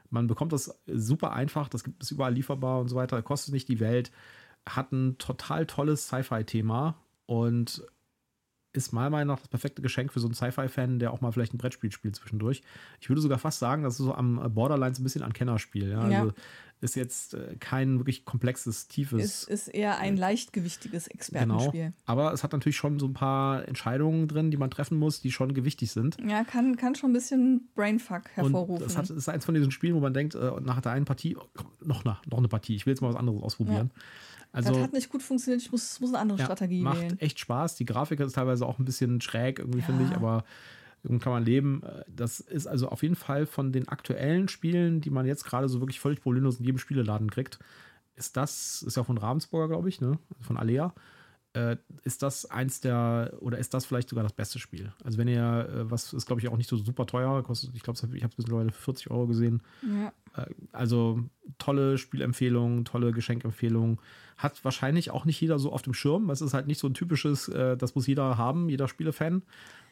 Man 0.09 0.27
bekommt 0.27 0.53
das 0.53 0.79
super 0.85 1.33
einfach, 1.33 1.67
das 1.67 1.83
gibt 1.83 2.01
es 2.01 2.11
überall 2.11 2.33
lieferbar 2.33 2.79
und 2.79 2.87
so 2.87 2.95
weiter, 2.95 3.21
kostet 3.21 3.53
nicht 3.53 3.67
die 3.67 3.79
Welt, 3.81 4.11
hat 4.65 4.91
ein 4.91 5.17
total 5.17 5.65
tolles 5.65 6.07
Sci-Fi-Thema 6.07 6.95
und 7.25 7.83
ist 8.77 8.93
meiner 8.93 9.09
Meinung 9.09 9.35
nach 9.35 9.39
das 9.39 9.49
perfekte 9.49 9.81
Geschenk 9.81 10.13
für 10.13 10.19
so 10.19 10.27
einen 10.27 10.35
Sci-Fi-Fan, 10.35 10.99
der 10.99 11.11
auch 11.11 11.21
mal 11.21 11.31
vielleicht 11.31 11.53
ein 11.53 11.57
Brettspiel 11.57 11.91
spielt 11.91 12.15
zwischendurch. 12.15 12.61
Ich 13.01 13.09
würde 13.09 13.21
sogar 13.21 13.39
fast 13.39 13.59
sagen, 13.59 13.83
das 13.83 13.99
ist 13.99 14.05
so 14.05 14.13
am 14.13 14.53
Borderlines 14.53 14.99
ein 14.99 15.03
bisschen 15.03 15.23
ein 15.23 15.33
Kennerspiel. 15.33 15.89
Ja? 15.89 16.07
Ja. 16.07 16.19
Also 16.21 16.33
ist 16.81 16.95
jetzt 16.95 17.33
äh, 17.33 17.55
kein 17.59 17.97
wirklich 17.99 18.23
komplexes, 18.25 18.87
tiefes. 18.87 19.23
Es 19.23 19.43
ist 19.43 19.67
eher 19.69 19.97
ein 19.97 20.15
leichtgewichtiges 20.17 21.05
Genau. 21.05 21.15
Expertenspiel. 21.15 21.93
Aber 22.05 22.33
es 22.33 22.43
hat 22.43 22.51
natürlich 22.51 22.77
schon 22.77 22.99
so 22.99 23.07
ein 23.07 23.13
paar 23.13 23.67
Entscheidungen 23.67 24.27
drin, 24.27 24.51
die 24.51 24.57
man 24.57 24.69
treffen 24.69 24.97
muss, 24.99 25.21
die 25.21 25.31
schon 25.31 25.53
gewichtig 25.53 25.91
sind. 25.91 26.17
Ja, 26.27 26.43
kann, 26.43 26.75
kann 26.75 26.95
schon 26.95 27.09
ein 27.11 27.13
bisschen 27.13 27.69
Brainfuck 27.75 28.29
hervorrufen. 28.35 28.75
Und 28.75 28.85
das 28.85 28.97
hat, 28.97 29.09
ist 29.09 29.27
eins 29.29 29.45
von 29.45 29.55
diesen 29.55 29.71
Spielen, 29.71 29.95
wo 29.95 29.99
man 29.99 30.13
denkt, 30.13 30.35
äh, 30.35 30.51
nach 30.61 30.81
der 30.81 30.91
einen 30.91 31.05
Partie, 31.05 31.35
oh, 31.35 31.43
komm, 31.55 31.67
noch, 31.83 32.05
eine, 32.05 32.17
noch 32.29 32.37
eine 32.37 32.47
Partie, 32.47 32.75
ich 32.75 32.85
will 32.85 32.93
jetzt 32.93 33.01
mal 33.01 33.09
was 33.09 33.15
anderes 33.15 33.41
ausprobieren. 33.41 33.91
Also 34.53 34.71
das 34.73 34.81
hat 34.83 34.93
nicht 34.93 35.09
gut 35.09 35.21
funktioniert, 35.21 35.61
ich 35.61 35.71
muss, 35.71 35.99
muss 35.99 36.11
eine 36.11 36.19
andere 36.19 36.39
ja, 36.39 36.45
Strategie 36.45 36.81
macht 36.81 37.01
wählen. 37.01 37.19
echt 37.19 37.39
Spaß. 37.39 37.75
Die 37.75 37.85
Grafik 37.85 38.19
ist 38.21 38.33
teilweise 38.33 38.65
auch 38.65 38.79
ein 38.79 38.85
bisschen 38.85 39.19
schräg, 39.21 39.59
irgendwie 39.59 39.81
finde 39.81 40.05
ich, 40.05 40.11
Ja. 40.11 40.15
aber 40.17 40.45
kann 41.19 41.31
man 41.33 41.45
leben. 41.45 41.83
Äh, 41.83 42.03
Das 42.07 42.39
ist 42.39 42.67
also 42.67 42.89
auf 42.89 43.03
jeden 43.03 43.15
Fall 43.15 43.45
von 43.45 43.71
den 43.71 43.87
aktuellen 43.87 44.47
Spielen, 44.47 45.01
die 45.01 45.09
man 45.09 45.25
jetzt 45.25 45.45
gerade 45.45 45.69
so 45.69 45.79
wirklich 45.79 45.99
völlig 45.99 46.21
problemlos 46.21 46.59
in 46.59 46.65
jedem 46.65 46.77
Spieleladen 46.79 47.29
kriegt, 47.29 47.59
ist 48.15 48.35
das, 48.35 48.81
ist 48.81 48.97
ja 48.97 49.03
von 49.03 49.17
Ravensburger, 49.17 49.67
glaube 49.67 49.89
ich, 49.89 50.01
ne? 50.01 50.17
Von 50.41 50.57
Alea. 50.57 50.93
Äh, 51.53 51.77
ist 52.03 52.23
das 52.23 52.45
eins 52.45 52.81
der, 52.81 53.33
oder 53.39 53.57
ist 53.57 53.73
das 53.73 53.85
vielleicht 53.85 54.09
sogar 54.09 54.23
das 54.23 54.33
beste 54.33 54.59
Spiel? 54.59 54.91
Also 55.03 55.17
wenn 55.17 55.27
ihr, 55.27 55.69
äh, 55.69 55.89
was 55.89 56.13
ist 56.13 56.25
glaube 56.25 56.41
ich 56.41 56.49
auch 56.49 56.57
nicht 56.57 56.69
so 56.69 56.75
super 56.77 57.05
teuer, 57.05 57.41
kostet, 57.43 57.73
ich 57.73 57.83
glaube, 57.83 57.97
ich 58.13 58.23
habe 58.23 58.31
es 58.31 58.37
mittlerweile 58.37 58.71
für 58.71 58.81
40 58.81 59.09
Euro 59.11 59.27
gesehen. 59.27 59.61
Ja. 59.81 60.11
Äh, 60.43 60.53
Also 60.71 61.23
tolle 61.57 61.97
Spielempfehlung, 61.97 62.85
tolle 62.85 63.11
Geschenkempfehlung. 63.11 64.01
Hat 64.35 64.63
wahrscheinlich 64.65 65.09
auch 65.09 65.25
nicht 65.25 65.39
jeder 65.41 65.57
so 65.57 65.71
auf 65.71 65.81
dem 65.81 65.93
Schirm. 65.93 66.29
Es 66.29 66.41
ist 66.41 66.53
halt 66.53 66.67
nicht 66.67 66.79
so 66.79 66.87
ein 66.87 66.93
typisches, 66.93 67.47
äh, 67.47 67.77
das 67.77 67.95
muss 67.95 68.07
jeder 68.07 68.37
haben, 68.37 68.69
jeder 68.69 68.87
Spielefan, 68.87 69.41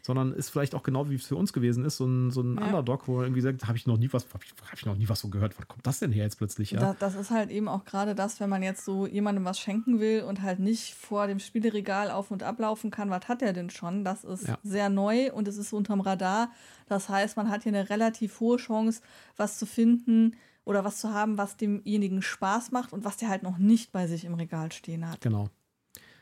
sondern 0.06 0.34
ist 0.34 0.52
vielleicht 0.52 0.76
auch 0.76 0.84
genau 0.84 1.10
wie 1.10 1.15
es 1.15 1.26
für 1.26 1.36
uns 1.36 1.52
gewesen 1.52 1.84
ist, 1.84 1.98
so 1.98 2.06
ein, 2.06 2.30
so 2.30 2.41
ein 2.41 2.60
Ja. 2.60 2.65
Underdog, 2.68 3.07
wo 3.07 3.15
man 3.15 3.23
irgendwie 3.23 3.41
sagt, 3.41 3.65
habe 3.65 3.76
ich 3.76 3.88
noch 3.88 3.98
nie 3.98 4.14
was, 4.14 4.32
habe 4.36 4.44
ich, 4.45 4.53
hab 4.69 4.77
ich 4.77 4.86
noch 4.86 4.95
nie 4.95 5.10
was 5.10 5.19
so 5.19 5.30
gehört. 5.30 5.57
Wann 5.57 5.68
kommt 5.68 5.88
das 5.88 5.98
denn 5.98 6.11
her 6.11 6.26
jetzt 6.26 6.38
plötzlich? 6.38 6.69
Ja? 6.69 6.80
Da, 6.80 6.95
das 6.99 7.15
ist 7.15 7.32
halt 7.32 7.49
eben 7.49 7.68
auch 7.68 7.86
gerade 7.86 8.14
das, 8.14 8.40
wenn 8.40 8.48
man 8.49 8.61
jetzt 8.61 8.86
so 8.86 9.07
jemandem 9.07 9.45
was 9.45 9.60
schenken 9.60 9.99
will 9.99 10.22
und 10.22 10.44
halt 10.44 10.60
nicht 10.60 10.94
vor 10.94 11.26
dem 11.26 11.40
Spieleregal 11.40 12.11
auf 12.11 12.30
und 12.30 12.44
ablaufen 12.44 12.91
kann, 12.91 13.10
was 13.10 13.27
hat 13.27 13.41
er 13.41 13.53
denn 13.53 13.72
schon? 13.72 14.03
Das 14.06 14.23
ist 14.23 14.48
Ja. 14.48 14.60
sehr 14.61 14.90
neu 14.90 15.34
und 15.34 15.48
es 15.48 15.57
ist 15.57 15.73
unterm 15.73 16.02
Radar. 16.02 16.52
Das 16.86 17.10
heißt, 17.10 17.36
man 17.36 17.49
hat 17.49 17.64
hier 17.64 17.73
eine 17.73 17.90
relativ 17.90 18.40
hohe 18.40 18.57
Chance, 18.57 19.02
was 19.38 19.57
zu 19.57 19.65
finden 19.65 20.36
oder 20.65 20.84
was 20.86 20.99
zu 20.99 21.14
haben, 21.14 21.40
was 21.40 21.57
demjenigen 21.57 22.22
Spaß 22.22 22.69
macht 22.72 22.94
und 22.94 23.03
was 23.06 23.18
der 23.18 23.30
halt 23.30 23.41
noch 23.41 23.57
nicht 23.57 23.91
bei 23.91 24.06
sich 24.06 24.23
im 24.26 24.36
Regal 24.36 24.72
stehen 24.72 25.10
hat. 25.10 25.19
Genau. 25.22 25.49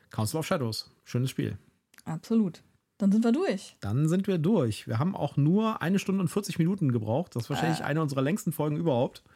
Council 0.10 0.40
of 0.40 0.46
Shadows. 0.48 0.90
Schönes 1.04 1.30
Spiel. 1.32 1.58
Absolut. 2.06 2.64
Dann 3.04 3.12
sind 3.12 3.24
wir 3.26 3.32
durch. 3.34 3.76
Dann 3.82 4.08
sind 4.08 4.28
wir 4.28 4.38
durch. 4.38 4.88
Wir 4.88 4.98
haben 5.00 5.16
auch 5.16 5.36
nur 5.38 5.82
eine 5.82 6.00
Stunde 6.00 6.22
und 6.22 6.30
40 6.30 6.58
Minuten 6.58 6.92
gebraucht. 6.92 7.36
Das 7.36 7.44
ist 7.44 7.50
wahrscheinlich 7.50 7.82
Äh. 7.82 7.84
eine 7.84 8.02
unserer 8.02 8.22
längsten 8.22 8.52
Folgen 8.52 8.78
überhaupt. 8.78 9.24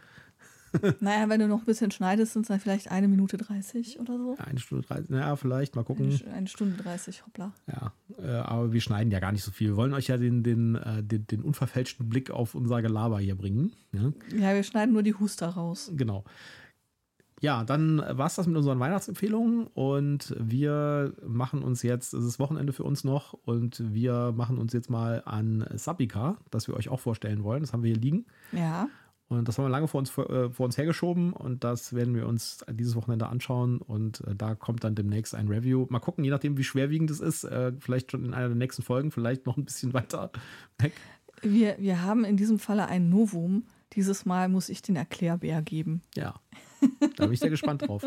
Naja, 0.99 1.29
wenn 1.29 1.39
du 1.39 1.47
noch 1.47 1.59
ein 1.59 1.65
bisschen 1.65 1.91
schneidest, 1.91 2.33
sind 2.33 2.41
es 2.41 2.49
dann 2.49 2.59
vielleicht 2.59 2.91
eine 2.91 3.07
Minute 3.07 3.37
30 3.37 3.99
oder 4.01 4.17
so. 4.17 4.35
Eine 4.37 4.59
Stunde 4.59 4.85
30, 4.85 5.09
naja, 5.09 5.35
vielleicht, 5.37 5.75
mal 5.77 5.83
gucken. 5.83 6.19
Eine, 6.35 6.47
Stunde 6.47 6.75
30, 6.83 7.25
hoppla. 7.25 7.53
Ja, 7.67 7.93
äh, 8.21 8.27
aber 8.35 8.73
wir 8.73 8.81
schneiden 8.81 9.09
ja 9.09 9.19
gar 9.19 9.31
nicht 9.31 9.43
so 9.43 9.51
viel. 9.51 9.69
Wir 9.69 9.75
wollen 9.77 9.93
euch 9.93 10.07
ja 10.07 10.17
den, 10.17 10.43
den, 10.43 10.75
äh, 10.75 11.01
den, 11.03 11.25
den 11.25 11.41
unverfälschten 11.41 12.09
Blick 12.09 12.31
auf 12.31 12.53
unser 12.53 12.81
Gelaber 12.81 13.19
hier 13.19 13.35
bringen. 13.35 13.71
Ja, 13.93 14.11
Ja, 14.37 14.53
wir 14.55 14.63
schneiden 14.63 14.91
nur 14.93 15.03
die 15.03 15.13
Huster 15.15 15.47
raus. 15.47 15.89
genau. 15.95 16.25
Ja, 17.39 17.63
dann 17.63 17.99
war 17.99 18.25
es 18.25 18.35
das 18.35 18.47
mit 18.47 18.57
unseren 18.57 18.79
Weihnachtsempfehlungen 18.79 19.67
und 19.67 20.35
wir 20.39 21.13
machen 21.25 21.61
uns 21.61 21.83
jetzt, 21.83 22.13
es 22.13 22.25
ist 22.25 22.39
Wochenende 22.39 22.73
für 22.73 22.83
uns 22.83 23.03
noch 23.03 23.33
und 23.33 23.81
wir 23.93 24.33
machen 24.35 24.57
uns 24.57 24.73
jetzt 24.73 24.89
mal 24.89 25.21
an 25.25 25.65
Sabika, 25.75 26.37
das 26.49 26.67
wir 26.67 26.75
euch 26.75 26.89
auch 26.89 26.99
vorstellen 26.99 27.43
wollen. 27.43 27.61
Das 27.61 27.73
haben 27.73 27.83
wir 27.83 27.91
hier 27.91 28.01
liegen. 28.01 28.25
Ja. 28.51 28.87
Und 29.29 29.47
das 29.47 29.57
haben 29.57 29.65
wir 29.65 29.69
lange 29.69 29.87
vor 29.87 29.99
uns, 29.99 30.09
vor, 30.09 30.29
äh, 30.29 30.49
vor 30.49 30.65
uns 30.65 30.77
hergeschoben 30.77 31.33
und 31.33 31.63
das 31.63 31.93
werden 31.93 32.15
wir 32.15 32.27
uns 32.27 32.65
dieses 32.71 32.95
Wochenende 32.95 33.27
anschauen 33.27 33.79
und 33.79 34.21
äh, 34.21 34.35
da 34.35 34.55
kommt 34.55 34.83
dann 34.83 34.95
demnächst 34.95 35.35
ein 35.35 35.49
Review. 35.49 35.85
Mal 35.89 35.99
gucken, 35.99 36.23
je 36.23 36.31
nachdem, 36.31 36.57
wie 36.57 36.63
schwerwiegend 36.63 37.11
es 37.11 37.19
ist, 37.19 37.43
äh, 37.43 37.73
vielleicht 37.77 38.11
schon 38.11 38.23
in 38.23 38.33
einer 38.33 38.47
der 38.47 38.57
nächsten 38.57 38.83
Folgen, 38.83 39.11
vielleicht 39.11 39.45
noch 39.45 39.57
ein 39.57 39.65
bisschen 39.65 39.93
weiter 39.93 40.31
weg. 40.79 40.93
Wir, 41.41 41.75
wir 41.77 42.01
haben 42.01 42.23
in 42.23 42.37
diesem 42.37 42.57
Falle 42.57 42.87
ein 42.87 43.09
Novum. 43.09 43.65
Dieses 43.93 44.25
Mal 44.25 44.49
muss 44.49 44.69
ich 44.69 44.81
den 44.81 44.95
Erklärbär 44.95 45.61
geben. 45.61 46.01
Ja, 46.15 46.35
da 47.15 47.25
bin 47.25 47.33
ich 47.33 47.39
sehr 47.39 47.49
gespannt 47.49 47.87
drauf. 47.87 48.03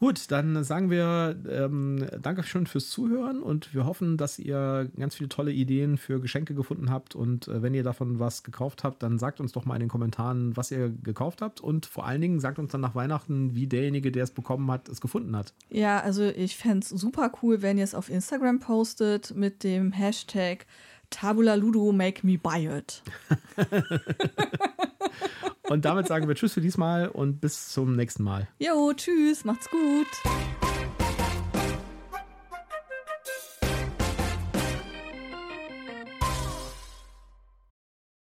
Gut, 0.00 0.30
dann 0.30 0.64
sagen 0.64 0.88
wir 0.88 1.36
ähm, 1.46 2.06
danke 2.22 2.42
schön 2.42 2.66
fürs 2.66 2.88
Zuhören 2.88 3.42
und 3.42 3.74
wir 3.74 3.84
hoffen, 3.84 4.16
dass 4.16 4.38
ihr 4.38 4.90
ganz 4.98 5.14
viele 5.14 5.28
tolle 5.28 5.52
Ideen 5.52 5.98
für 5.98 6.20
Geschenke 6.20 6.54
gefunden 6.54 6.90
habt. 6.90 7.14
Und 7.14 7.48
äh, 7.48 7.60
wenn 7.60 7.74
ihr 7.74 7.82
davon 7.82 8.18
was 8.18 8.42
gekauft 8.42 8.82
habt, 8.82 9.02
dann 9.02 9.18
sagt 9.18 9.40
uns 9.40 9.52
doch 9.52 9.66
mal 9.66 9.74
in 9.74 9.80
den 9.80 9.90
Kommentaren, 9.90 10.56
was 10.56 10.70
ihr 10.70 10.88
gekauft 10.88 11.42
habt. 11.42 11.60
Und 11.60 11.84
vor 11.84 12.06
allen 12.06 12.22
Dingen 12.22 12.40
sagt 12.40 12.58
uns 12.58 12.72
dann 12.72 12.80
nach 12.80 12.94
Weihnachten, 12.94 13.54
wie 13.54 13.66
derjenige, 13.66 14.10
der 14.10 14.24
es 14.24 14.30
bekommen 14.30 14.70
hat, 14.70 14.88
es 14.88 15.02
gefunden 15.02 15.36
hat. 15.36 15.52
Ja, 15.68 16.00
also 16.00 16.24
ich 16.24 16.56
fände 16.56 16.78
es 16.78 16.88
super 16.88 17.30
cool, 17.42 17.60
wenn 17.60 17.76
ihr 17.76 17.84
es 17.84 17.94
auf 17.94 18.08
Instagram 18.08 18.58
postet 18.58 19.36
mit 19.36 19.64
dem 19.64 19.92
Hashtag 19.92 20.64
Tabula 21.10 21.56
Ludo 21.56 21.92
Make 21.92 22.26
Me 22.26 22.38
Buy 22.38 22.78
It. 22.78 23.02
Und 25.70 25.84
damit 25.84 26.08
sagen 26.08 26.26
wir 26.26 26.34
Tschüss 26.34 26.54
für 26.54 26.60
diesmal 26.60 27.06
und 27.06 27.40
bis 27.40 27.68
zum 27.68 27.94
nächsten 27.94 28.24
Mal. 28.24 28.48
Jo, 28.58 28.92
tschüss, 28.92 29.44
macht's 29.44 29.70
gut. 29.70 30.08